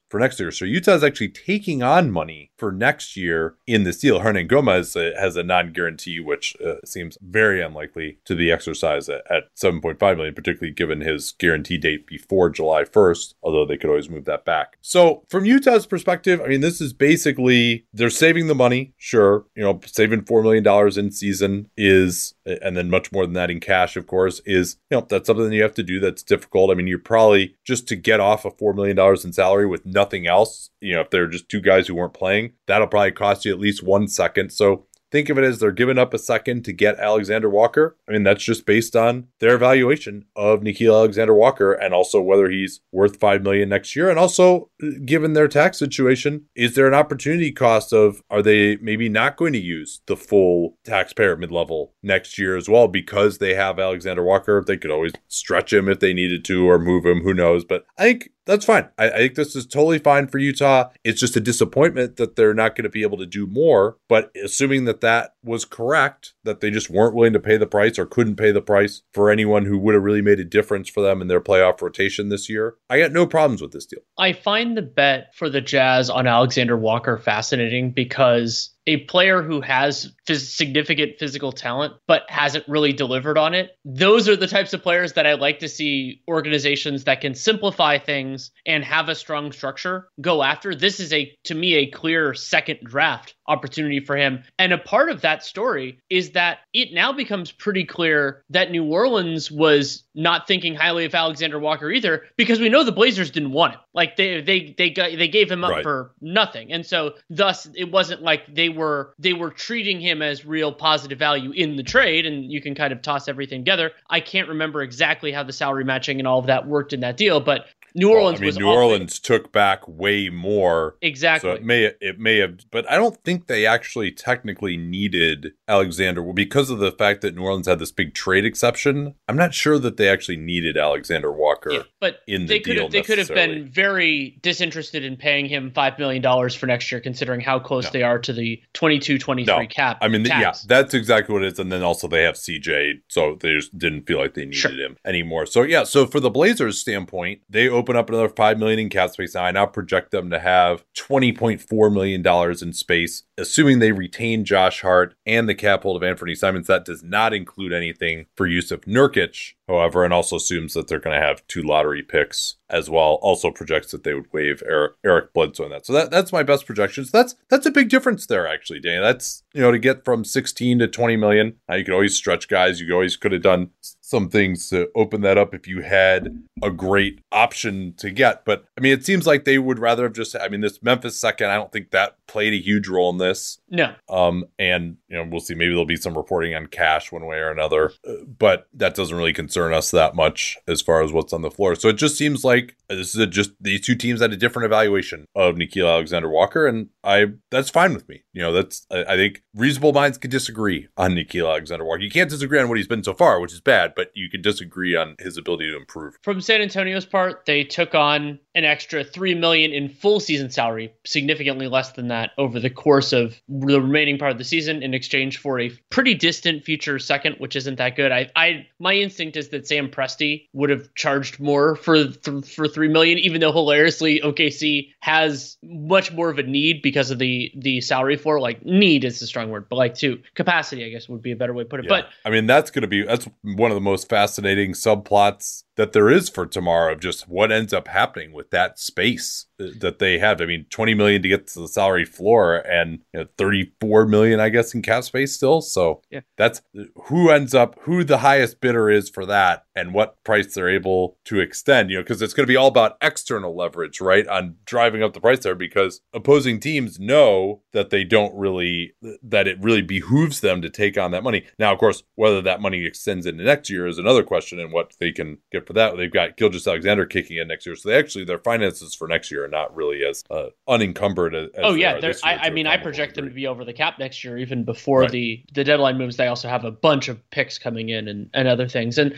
for 0.09 0.21
next 0.21 0.39
year. 0.39 0.53
So 0.53 0.65
Utah 0.65 0.95
is 0.95 1.03
actually 1.03 1.31
taking 1.31 1.83
on 1.83 2.13
money 2.13 2.53
for 2.57 2.71
next 2.71 3.17
year 3.17 3.57
in 3.67 3.83
this 3.83 3.99
deal. 3.99 4.21
Hernangomez 4.21 4.95
uh, 4.95 5.21
has 5.21 5.37
a 5.37 5.43
non-guarantee, 5.43 6.21
which 6.21 6.57
uh, 6.65 6.77
seems 6.85 7.19
very 7.21 7.61
unlikely 7.61 8.19
to 8.25 8.36
be 8.37 8.50
exercise 8.50 9.09
at, 9.09 9.23
at 9.31 9.44
7.5 9.56 10.17
million, 10.17 10.35
particularly 10.35 10.73
given 10.73 11.00
his 11.00 11.33
guarantee 11.38 11.79
date 11.79 12.06
before 12.06 12.50
July 12.50 12.85
1st, 12.85 13.35
although 13.43 13.67
they 13.67 13.77
could 13.77 13.91
always 13.91 14.11
move 14.11 14.25
that 14.25 14.44
back. 14.44 14.77
So 14.81 15.25
from 15.29 15.44
Utah's 15.44 15.87
perspective, 15.87 16.41
I 16.41 16.49
mean, 16.49 16.61
this 16.61 16.81
is 16.81 16.93
basically 16.93 17.87
they're 17.93 18.11
saving 18.11 18.47
the 18.47 18.55
money. 18.55 18.94
Sure. 18.97 19.47
You 19.55 19.62
know, 19.62 19.81
saving 19.87 20.23
$4 20.23 20.43
million 20.43 20.99
in 20.99 21.11
season 21.12 21.71
is, 21.77 22.35
and 22.44 22.77
then 22.77 22.91
much 22.91 23.12
more 23.12 23.25
than 23.25 23.35
that 23.35 23.50
in 23.50 23.61
cash, 23.61 23.97
of 23.97 24.06
course, 24.06 24.41
is, 24.44 24.77
you 24.91 24.99
know, 24.99 25.06
that's 25.09 25.27
something 25.27 25.53
you 25.53 25.62
have 25.62 25.75
to 25.75 25.83
do 25.83 26.00
that's 26.00 26.23
difficult. 26.23 26.71
I 26.71 26.75
mean, 26.75 26.87
you're 26.87 26.99
probably 26.99 27.55
just 27.65 27.88
to 27.88 27.97
get 27.97 28.21
off 28.21 28.44
of 28.44 28.56
$4 28.56 28.75
million 28.75 28.99
in 28.99 29.33
salary 29.33 29.67
with 29.67 29.87
nothing 29.87 30.27
else, 30.27 30.71
you 30.81 30.94
know, 30.94 31.00
if 31.00 31.11
they're 31.11 31.27
just 31.27 31.49
two 31.49 31.61
guys 31.61 31.87
who 31.87 31.94
weren't 31.94 32.15
playing, 32.15 32.53
that'll 32.67 32.87
probably 32.87 33.12
cost 33.12 33.44
you 33.44 33.53
at 33.53 33.61
least 33.61 33.83
one 33.83 34.09
second. 34.09 34.50
So 34.50 34.87
think 35.17 35.31
of 35.31 35.39
it 35.39 35.45
as 35.45 35.61
they're 35.61 35.73
giving 35.73 35.97
up 35.97 36.13
a 36.13 36.19
second 36.19 36.63
to 36.63 36.75
get 36.75 36.99
Alexander 36.99 37.49
Walker. 37.49 37.97
I 38.07 38.13
mean, 38.13 38.23
that's 38.23 38.45
just 38.45 38.67
based 38.67 38.95
on 38.95 39.29
their 39.39 39.55
evaluation 39.55 40.27
of 40.37 40.61
Nickeil 40.61 40.95
Alexander 40.95 41.33
Walker 41.33 41.73
and 41.73 41.95
also 41.95 42.21
whether 42.21 42.51
he's 42.51 42.83
worth 42.93 43.19
five 43.19 43.43
million 43.43 43.71
next 43.71 43.97
year. 43.97 44.11
And 44.11 44.19
also, 44.19 44.69
given 45.07 45.33
their 45.33 45.49
tax 45.49 45.79
situation, 45.79 46.45
is 46.55 46.75
there 46.75 46.87
an 46.87 46.93
opportunity 46.93 47.51
cost 47.51 47.95
of 47.95 48.23
are 48.29 48.43
they 48.43 48.77
maybe 48.77 49.09
not 49.09 49.39
going 49.39 49.55
to 49.55 49.59
use 49.59 50.03
the 50.05 50.17
full 50.17 50.77
taxpayer 50.85 51.35
mid 51.35 51.51
level 51.51 51.95
next 52.03 52.39
year 52.39 52.55
as 52.55 52.69
well 52.69 52.87
because 52.87 53.39
they 53.39 53.55
have 53.55 53.79
Alexander 53.79 54.23
Walker? 54.23 54.62
They 54.67 54.77
could 54.77 54.91
always 54.91 55.12
stretch 55.29 55.73
him 55.73 55.89
if 55.89 56.01
they 56.01 56.12
needed 56.12 56.45
to 56.45 56.69
or 56.69 56.79
move 56.79 57.07
him. 57.07 57.23
Who 57.23 57.33
knows? 57.33 57.65
But 57.65 57.87
I 57.97 58.03
think 58.03 58.33
that's 58.47 58.65
fine. 58.65 58.89
I, 58.97 59.11
I 59.11 59.17
think 59.19 59.35
this 59.35 59.55
is 59.55 59.67
totally 59.67 59.99
fine 59.99 60.29
for 60.29 60.39
Utah. 60.39 60.91
It's 61.05 61.21
just 61.21 61.37
a 61.37 61.41
disappointment 61.41 62.17
that 62.17 62.37
they're 62.37 62.55
not 62.55 62.77
going 62.77 62.85
to 62.85 62.91
be 62.91 63.03
able 63.03 63.19
to 63.19 63.27
do 63.27 63.47
more. 63.47 63.99
But 64.09 64.31
assuming 64.43 64.85
that 64.85 65.01
that 65.03 65.35
was 65.43 65.65
correct, 65.65 66.35
that 66.45 66.61
they 66.61 66.71
just 66.71 66.89
weren't 66.89 67.15
willing 67.15 67.33
to 67.33 67.41
pay 67.41 67.57
the 67.57 67.67
price 67.67 67.99
or 67.99 68.07
couldn't 68.07 68.37
pay 68.37 68.53
the 68.53 68.63
price 68.63 69.03
for 69.13 69.31
anyone 69.31 69.67
who 69.67 69.79
would 69.79 69.95
have 69.95 70.05
really 70.05 70.23
made 70.23 70.41
a 70.41 70.45
difference 70.45 70.89
for 70.89 71.03
them 71.03 71.21
in 71.21 71.29
their 71.29 71.41
playoff 71.41 71.83
rotation 71.83 72.29
this 72.29 72.49
year, 72.49 72.77
I 72.89 73.01
got 73.01 73.13
no 73.13 73.27
problems 73.27 73.61
with 73.61 73.73
this 73.73 73.87
deal. 73.87 74.01
I 74.17 74.33
find 74.33 74.77
the 74.77 74.83
bet 74.83 75.35
for 75.35 75.51
the 75.51 75.61
Jazz 75.61 76.09
on 76.09 76.27
Alexander 76.27 76.77
Walker 76.77 77.19
fascinating 77.19 77.91
because 77.91 78.71
a 78.87 78.99
player 78.99 79.43
who 79.43 79.61
has 79.61 80.12
phys- 80.27 80.55
significant 80.55 81.19
physical 81.19 81.53
talent 81.53 81.94
but 82.06 82.23
hasn't 82.29 82.69
really 82.69 82.93
delivered 82.93 83.38
on 83.38 83.55
it. 83.55 83.77
Those 83.85 84.29
are 84.29 84.37
the 84.37 84.47
types 84.47 84.73
of 84.73 84.83
players 84.83 85.15
that 85.15 85.27
I 85.27 85.35
like 85.35 85.61
to 85.61 85.69
see 85.69 86.23
organizations 86.29 87.05
that 87.05 87.21
can 87.21 87.35
simplify 87.35 87.99
things 87.99 88.50
and 88.67 88.85
have 88.85 89.09
a 89.09 89.15
strong 89.15 89.53
structure 89.53 90.09
go 90.21 90.43
after. 90.43 90.75
This 90.75 91.00
is 91.00 91.12
a 91.12 91.33
to 91.44 91.55
me 91.55 91.75
a 91.75 91.91
clear 91.91 92.35
second 92.35 92.81
draft 92.83 93.36
opportunity 93.49 94.01
for 94.01 94.17
him. 94.17 94.43
And 94.59 94.73
a 94.73 94.79
part 94.79 95.11
of 95.11 95.21
that 95.23 95.45
story 95.45 95.99
is 96.11 96.31
that 96.33 96.59
it 96.73 96.93
now 96.93 97.13
becomes 97.13 97.53
pretty 97.53 97.85
clear 97.85 98.43
that 98.51 98.71
New 98.71 98.85
Orleans 98.85 99.51
was 99.51 100.05
not 100.15 100.47
thinking 100.47 100.75
highly 100.75 101.05
of 101.05 101.15
Alexander 101.15 101.59
Walker 101.59 101.91
either 101.91 102.25
because 102.37 102.59
we 102.61 102.69
know 102.69 102.85
the 102.85 102.93
Blazers 102.93 103.31
didn't 103.31 103.53
want 103.53 103.75
him. 103.75 103.81
Like 103.95 104.17
they 104.17 104.41
they 104.41 104.75
they 104.77 104.91
got, 104.91 105.11
they 105.17 105.29
gave 105.29 105.51
him 105.51 105.65
up 105.65 105.71
Right. 105.71 105.83
for 105.83 106.13
nothing. 106.21 106.73
And 106.73 106.85
so 106.87 107.15
thus 107.31 107.69
it 107.75 107.91
wasn't 107.91 108.23
like 108.23 108.55
they 108.55 108.69
were 108.69 109.15
they 109.19 109.33
were 109.33 109.51
treating 109.51 110.01
him 110.01 110.23
as 110.23 110.45
real 110.47 110.73
positive 110.73 111.19
value 111.19 111.51
in 111.53 111.77
the 111.77 111.83
trade 111.83 112.27
and 112.27 112.51
you 112.51 112.61
can 112.63 112.75
kind 112.75 112.93
of 112.93 113.03
toss 113.03 113.29
everything 113.29 113.61
together. 113.61 113.93
I 114.11 114.21
can't 114.21 114.49
remember 114.49 114.83
exactly 114.83 115.33
how 115.33 115.43
the 115.43 115.53
salary 115.53 115.85
matching 115.85 116.19
and 116.19 116.27
all 116.27 116.39
of 116.39 116.47
that 116.47 116.67
worked 116.67 116.93
in 116.93 117.01
that 117.01 117.17
deal, 117.17 117.41
but 117.41 117.67
New 117.97 118.09
Well, 118.11 118.19
Orleans 118.19 118.39
I 118.39 118.41
mean, 118.43 118.47
was 118.47 118.59
New 118.59 118.69
Orleans 118.69 119.19
took 119.19 119.51
back 119.53 119.81
way 119.89 120.29
more. 120.29 120.97
exactly. 121.03 121.51
So 121.51 121.55
it 121.57 121.65
may 121.65 121.93
it 122.01 122.19
may 122.21 122.37
have, 122.39 122.61
but 122.71 122.89
I 122.91 122.97
don't 122.97 123.17
think 123.25 123.47
they 123.47 123.67
actually 123.67 124.13
technically 124.13 124.77
needed 124.77 125.53
Alexander 125.67 126.23
well, 126.23 126.35
because 126.35 126.71
of 126.71 126.79
the 126.79 126.93
fact 126.93 127.23
that 127.23 127.35
New 127.35 127.43
Orleans 127.43 127.67
had 127.67 127.79
this 127.79 127.91
big 127.93 128.15
trade 128.15 128.45
exception. 128.45 129.15
I'm 129.29 129.37
not 129.37 129.55
sure 129.55 129.79
that 129.79 129.97
they 129.97 130.09
actually 130.09 130.37
needed 130.37 130.77
Alexander 130.77 131.33
Walker. 131.33 131.73
Yeah, 131.73 131.83
but 132.01 132.21
in 132.29 132.43
the 132.43 132.49
they 132.49 132.61
could 132.61 132.75
deal 132.75 132.83
have 132.85 132.93
they 132.93 133.03
could 133.03 133.19
have 133.19 133.29
been 133.29 133.69
very 133.71 134.39
disinterested 134.43 135.05
in 135.05 135.17
paying 135.17 135.47
him 135.47 135.73
five 135.75 135.99
million 135.99 136.23
dollars 136.23 136.55
for 136.55 136.67
next 136.67 136.93
year, 136.93 137.01
considering 137.01 137.41
how 137.41 137.59
close 137.59 137.85
No. 137.85 137.91
they 137.91 138.03
are 138.03 138.19
to 138.19 138.33
the 138.33 138.61
22-23 138.75 139.47
No. 139.47 139.67
cap. 139.67 139.99
I 140.01 140.09
mean, 140.09 140.25
th- 140.25 140.35
yeah, 140.39 140.53
that's 140.67 140.95
exactly 140.95 141.33
what 141.33 141.43
it 141.43 141.53
is. 141.53 141.59
And 141.59 141.73
then 141.73 141.83
also 141.83 142.09
they 142.09 142.23
have 142.23 142.35
CJ, 142.37 143.01
so 143.09 143.37
they 143.41 143.55
just 143.55 143.77
didn't 143.79 144.07
feel 144.07 144.19
like 144.19 144.35
they 144.35 144.43
needed 144.45 144.57
Sure. 144.57 144.71
him 144.73 144.97
anymore. 145.05 145.47
So 145.47 145.63
yeah, 145.63 145.85
so 145.85 146.07
for 146.07 146.21
the 146.21 146.31
Blazers' 146.31 146.79
standpoint, 146.79 147.41
they 147.49 147.69
open 147.87 147.97
up 147.97 148.09
another 148.09 148.29
five 148.29 148.59
million 148.59 148.81
in 148.81 148.88
cap 148.88 149.11
space. 149.11 149.37
Now 149.37 149.44
I 149.44 149.53
now 149.53 149.67
project 149.67 150.11
them 150.11 150.29
to 150.31 150.41
have 150.41 150.85
twenty 150.94 151.33
point 151.33 151.61
four 151.61 151.88
million 151.88 152.21
dollars 152.21 152.62
in 152.62 152.73
space, 152.73 153.23
assuming 153.38 153.79
they 153.79 153.93
retain 153.93 154.44
Josh 154.44 154.83
Hart 154.83 155.15
and 155.25 155.49
the 155.49 155.55
cap 155.55 155.85
hold 155.85 156.03
of 156.03 156.06
Anfernee 156.19 156.37
Simons. 156.37 156.67
That 156.67 156.85
does 156.85 157.05
not 157.05 157.33
include 157.33 157.73
anything 157.73 158.27
for 158.35 158.49
Jusuf 158.49 158.85
Nurkic, 158.87 159.53
however, 159.69 160.05
and 160.05 160.12
also 160.12 160.35
assumes 160.35 160.75
that 160.75 160.88
they're 160.88 160.99
going 160.99 161.19
to 161.19 161.25
have 161.25 161.47
two 161.47 161.62
lottery 161.62 162.03
picks 162.03 162.56
as 162.69 162.91
well. 162.91 163.21
Also 163.23 163.53
projects 163.53 163.93
that 163.93 164.03
they 164.03 164.15
would 164.15 164.33
waive 164.33 164.62
Eric, 164.67 164.94
Eric 165.05 165.33
Bledsoe 165.33 165.65
in 165.65 165.71
that. 165.71 165.87
So 165.87 165.93
that, 165.93 166.11
that's 166.11 166.33
my 166.33 166.43
best 166.43 166.67
projections. 166.67 167.12
That's 167.12 167.37
that's 167.49 167.67
a 167.67 167.71
big 167.71 167.88
difference 167.88 168.27
there, 168.27 168.49
actually, 168.49 168.81
Dan. 168.81 169.00
That's 169.03 169.44
you 169.55 169.61
know 169.61 169.71
to 169.71 169.79
get 169.79 170.05
from 170.05 170.25
16 170.25 170.81
to 170.81 170.88
20 170.88 171.17
million. 171.17 171.55
Now 171.69 171.77
you 171.77 171.85
could 171.85 171.94
always 171.94 172.17
stretch 172.17 172.49
guys. 172.49 172.81
You 172.81 172.93
always 172.93 173.17
could 173.17 173.31
have 173.31 173.43
done 173.43 173.71
some 174.06 174.29
things 174.29 174.70
to 174.70 174.88
open 174.94 175.20
that 175.23 175.37
up 175.37 175.53
if 175.53 175.67
you 175.67 175.82
had 175.82 176.44
a 176.62 176.70
great 176.70 177.20
option 177.32 177.93
to 177.97 178.08
get. 178.08 178.44
But 178.44 178.64
I 178.79 178.81
mean, 178.81 178.92
it 178.92 179.04
seems 179.04 179.26
like 179.26 179.45
they 179.45 179.59
would 179.59 179.81
rather 179.81 180.04
have 180.04 180.12
just. 180.12 180.37
I 180.37 180.49
mean, 180.49 180.61
this 180.61 180.81
Memphis 180.81 181.19
second. 181.19 181.50
I 181.50 181.57
don't 181.57 181.73
think 181.73 181.90
that 181.90 182.16
played 182.28 182.52
a 182.54 182.61
huge 182.62 182.87
role 182.87 183.11
in 183.11 183.19
this. 183.19 183.59
no. 183.69 183.95
Um, 184.09 184.45
and 184.61 184.99
you 185.09 185.16
know, 185.16 185.26
we'll 185.28 185.40
see. 185.40 185.54
Maybe 185.54 185.71
there'll 185.71 185.87
be 185.87 185.97
some 185.97 186.16
reporting 186.16 186.54
on 186.54 186.66
cash 186.66 187.11
one 187.11 187.26
way 187.26 187.38
or 187.38 187.50
another, 187.50 187.92
Uh, 188.09 188.25
but 188.38 188.69
that 188.75 188.95
doesn't 188.95 189.16
really 189.16 189.33
concern 189.33 189.73
us 189.73 189.90
that 189.90 190.14
much 190.14 190.57
as 190.69 190.81
far 190.81 191.02
as 191.02 191.12
what's 191.12 191.33
on 191.33 191.42
the 191.42 191.50
floor. 191.50 191.75
So 191.75 191.88
it 191.88 191.97
just 191.97 192.16
seems 192.16 192.45
like 192.45 192.76
this 192.88 193.12
is 193.12 193.16
a, 193.16 193.26
just 193.26 193.50
these 193.61 193.81
two 193.81 193.97
teams 193.97 194.21
had 194.21 194.33
a 194.33 194.37
different 194.37 194.66
evaluation 194.66 195.26
of 195.35 195.57
Nickeil 195.57 195.90
Alexander 195.90 196.28
Walker, 196.28 196.69
and 196.69 196.90
I 197.07 197.27
that's 197.51 197.71
fine 197.71 197.95
with 197.95 198.09
me. 198.09 198.25
You 198.33 198.43
know, 198.43 198.53
that's 198.53 198.85
I, 198.91 199.05
I 199.05 199.17
think 199.17 199.45
reasonable 199.55 199.93
minds 199.93 200.19
can 200.19 200.31
disagree 200.31 200.89
on 200.97 201.13
Nickeil 201.13 201.49
Alexander 201.49 201.85
Walker. 201.85 202.03
You 202.03 202.11
can't 202.11 202.29
disagree 202.29 202.59
on 202.59 202.69
what 202.69 202.77
he's 202.77 202.89
been 202.89 203.05
so 203.05 203.15
far, 203.15 203.41
which 203.41 203.53
is 203.53 203.61
bad, 203.61 203.93
but 203.95 204.11
you 204.15 204.29
can 204.29 204.43
disagree 204.43 204.97
on 204.97 205.15
his 205.21 205.39
ability 205.39 205.71
to 205.71 205.77
improve. 205.77 206.19
From 206.23 206.41
San 206.41 206.61
Antonio's 206.61 207.07
part, 207.07 207.47
they 207.47 207.63
took 207.63 207.95
on 207.95 208.41
an 208.57 208.65
extra 208.65 209.05
three 209.05 209.35
million 209.35 209.73
in 209.73 209.89
full 209.89 210.19
season 210.19 210.51
salary, 210.51 210.93
significantly 211.07 211.69
less 211.69 211.93
than 211.93 212.09
that 212.09 212.33
over 212.39 212.59
the 212.59 212.71
course 212.71 213.13
of 213.13 213.41
the 213.49 213.81
remaining 213.81 214.19
part 214.19 214.33
of 214.33 214.39
the 214.39 214.45
season, 214.45 214.83
in 214.83 214.93
exchange 214.93 215.39
for 215.39 215.61
a 215.61 215.71
pretty 215.91 216.15
distant 216.15 216.65
future 216.65 216.99
second, 216.99 217.37
which 217.39 217.55
isn't 217.55 217.77
that 217.77 217.95
good. 217.95 218.11
I, 218.11 218.31
I, 218.35 218.67
my 218.81 218.95
instinct 218.95 219.37
is 219.37 219.51
that 219.51 219.69
Sam 219.69 219.89
Presti 219.89 220.49
would 220.53 220.71
have 220.71 220.93
charged 220.95 221.39
more 221.39 221.77
for 221.77 222.09
th- 222.09 222.47
for 222.47 222.67
three 222.67 222.89
million, 222.89 223.19
even 223.19 223.41
though 223.41 223.53
hilariously 223.53 224.21
OKC 224.21 224.89
has 225.01 225.57
much 225.63 226.13
more 226.13 226.31
of 226.31 226.39
a 226.39 226.43
need 226.43 226.83
because 226.83 226.96
of 227.11 227.19
the 227.19 227.53
the 227.57 227.81
salary 227.81 228.17
for 228.17 228.41
Like 228.41 228.65
need 228.65 229.05
is 229.05 229.21
a 229.23 229.26
strong 229.26 229.50
word, 229.50 229.69
but 229.69 229.76
like 229.76 229.95
to 229.97 230.21
capacity, 230.35 230.85
I 230.85 230.88
guess 230.91 231.09
would 231.09 231.23
be 231.23 231.33
a 231.33 231.37
better 231.37 231.55
way 231.55 231.65
to 231.65 231.69
put 231.69 231.81
it. 231.81 231.87
Yeah. 231.87 232.00
But 232.00 232.09
I 232.25 232.31
mean, 232.31 232.47
that's 232.47 232.71
going 232.71 232.83
to 232.83 232.88
be 232.88 233.03
that's 233.03 233.29
one 233.43 233.71
of 233.71 233.75
the 233.75 233.81
most 233.81 234.09
fascinating 234.09 234.73
subplots 234.73 235.65
that 235.76 235.92
there 235.92 236.11
is 236.11 236.28
for 236.28 236.47
tomorrow 236.47 236.92
of 236.92 237.00
just 237.00 237.28
what 237.28 237.52
ends 237.52 237.73
up 237.73 237.88
happening 237.88 238.33
with 238.33 238.50
that 238.50 238.78
space 238.78 239.47
uh, 239.61 239.66
that 239.78 239.99
they 239.99 240.18
have. 240.18 240.40
I 240.40 240.47
mean, 240.47 240.66
20 240.71 240.95
million 240.95 241.23
to 241.23 241.28
get 241.28 241.47
to 241.49 241.61
the 241.61 241.68
salary 241.68 242.04
floor 242.04 242.56
and 242.56 243.00
you 243.12 243.21
know, 243.21 243.26
34 243.37 244.06
million, 244.06 244.40
I 244.40 244.49
guess, 244.49 244.75
in 244.75 244.83
cap 244.83 245.04
space 245.04 245.35
still. 245.35 245.61
So 245.61 246.02
yeah. 246.11 246.21
that's 246.37 246.62
who 247.04 247.30
ends 247.30 247.54
up, 247.54 247.78
who 247.83 248.04
the 248.04 248.18
highest 248.18 248.61
bidder 248.61 248.90
is 248.90 249.11
for 249.11 249.26
that 249.26 249.64
and 249.75 249.92
what 249.92 250.23
price 250.25 250.54
they're 250.54 250.71
able 250.71 251.18
to 251.26 251.40
extend, 251.40 251.90
you 251.90 251.97
know, 251.97 252.02
because 252.02 252.23
it's 252.23 252.33
going 252.33 252.47
to 252.47 252.50
be 252.50 252.56
all 252.56 252.68
about 252.68 252.97
external 253.02 253.54
leverage, 253.54 254.00
right? 254.00 254.26
On 254.26 254.56
driving 254.64 255.02
up 255.02 255.12
the 255.12 255.21
price 255.21 255.40
there 255.40 255.54
because 255.54 256.00
opposing 256.14 256.59
teams 256.59 256.99
know 256.99 257.62
that 257.73 257.90
they 257.90 258.02
don't 258.02 258.35
really, 258.35 258.95
that 259.23 259.47
it 259.47 259.61
really 259.61 259.83
behooves 259.83 260.40
them 260.40 260.62
to 260.62 260.71
take 260.71 260.97
on 260.97 261.11
that 261.11 261.23
money. 261.23 261.45
Now, 261.59 261.73
of 261.73 261.78
course, 261.78 262.02
whether 262.14 262.40
that 262.40 262.62
money 262.62 262.87
extends 262.87 263.26
into 263.26 263.45
next 263.45 263.68
year 263.68 263.87
is 263.87 263.99
another 263.99 264.23
question 264.23 264.59
and 264.59 264.73
what 264.73 264.95
they 264.99 265.12
can 265.12 265.38
get 265.52 265.65
for 265.66 265.73
that. 265.75 265.96
They've 265.96 266.12
got 266.12 266.37
Gilgeous-Alexander 266.37 267.06
kicking 267.06 267.38
in 267.38 267.49
next 267.49 267.66
year. 267.66 267.76
So 267.76 267.88
they 267.88 267.99
actually, 267.99 268.25
their 268.25 268.38
finances 268.38 268.94
for 268.94 269.08
next 269.08 269.30
year 269.30 269.44
are 269.44 269.49
not 269.49 269.75
really 269.75 270.04
as 270.04 270.23
uh, 270.30 270.46
unencumbered 270.68 271.35
as. 271.35 271.50
oh 271.58 271.75
yeah, 271.75 272.00
I, 272.25 272.37
I 272.37 272.50
mean, 272.50 272.66
I 272.66 272.76
project 272.76 273.14
them 273.14 273.28
to 273.28 273.35
be 273.35 273.46
over 273.46 273.64
the 273.64 273.73
cap 273.73 273.99
next 273.99 274.25
year, 274.25 274.38
even 274.38 274.64
before 274.64 275.00
right. 275.00 275.11
the 275.11 275.44
the 275.52 275.64
deadline 275.64 275.99
moves. 275.99 276.16
They 276.16 276.28
also 276.28 276.49
have 276.49 276.64
a 276.64 276.70
bunch 276.70 277.08
of 277.08 277.30
picks 277.30 277.58
coming 277.58 277.88
in 277.88 278.08
and 278.08 278.30
and 278.35 278.49
other 278.49 278.68
things, 278.68 278.99
and 278.99 279.14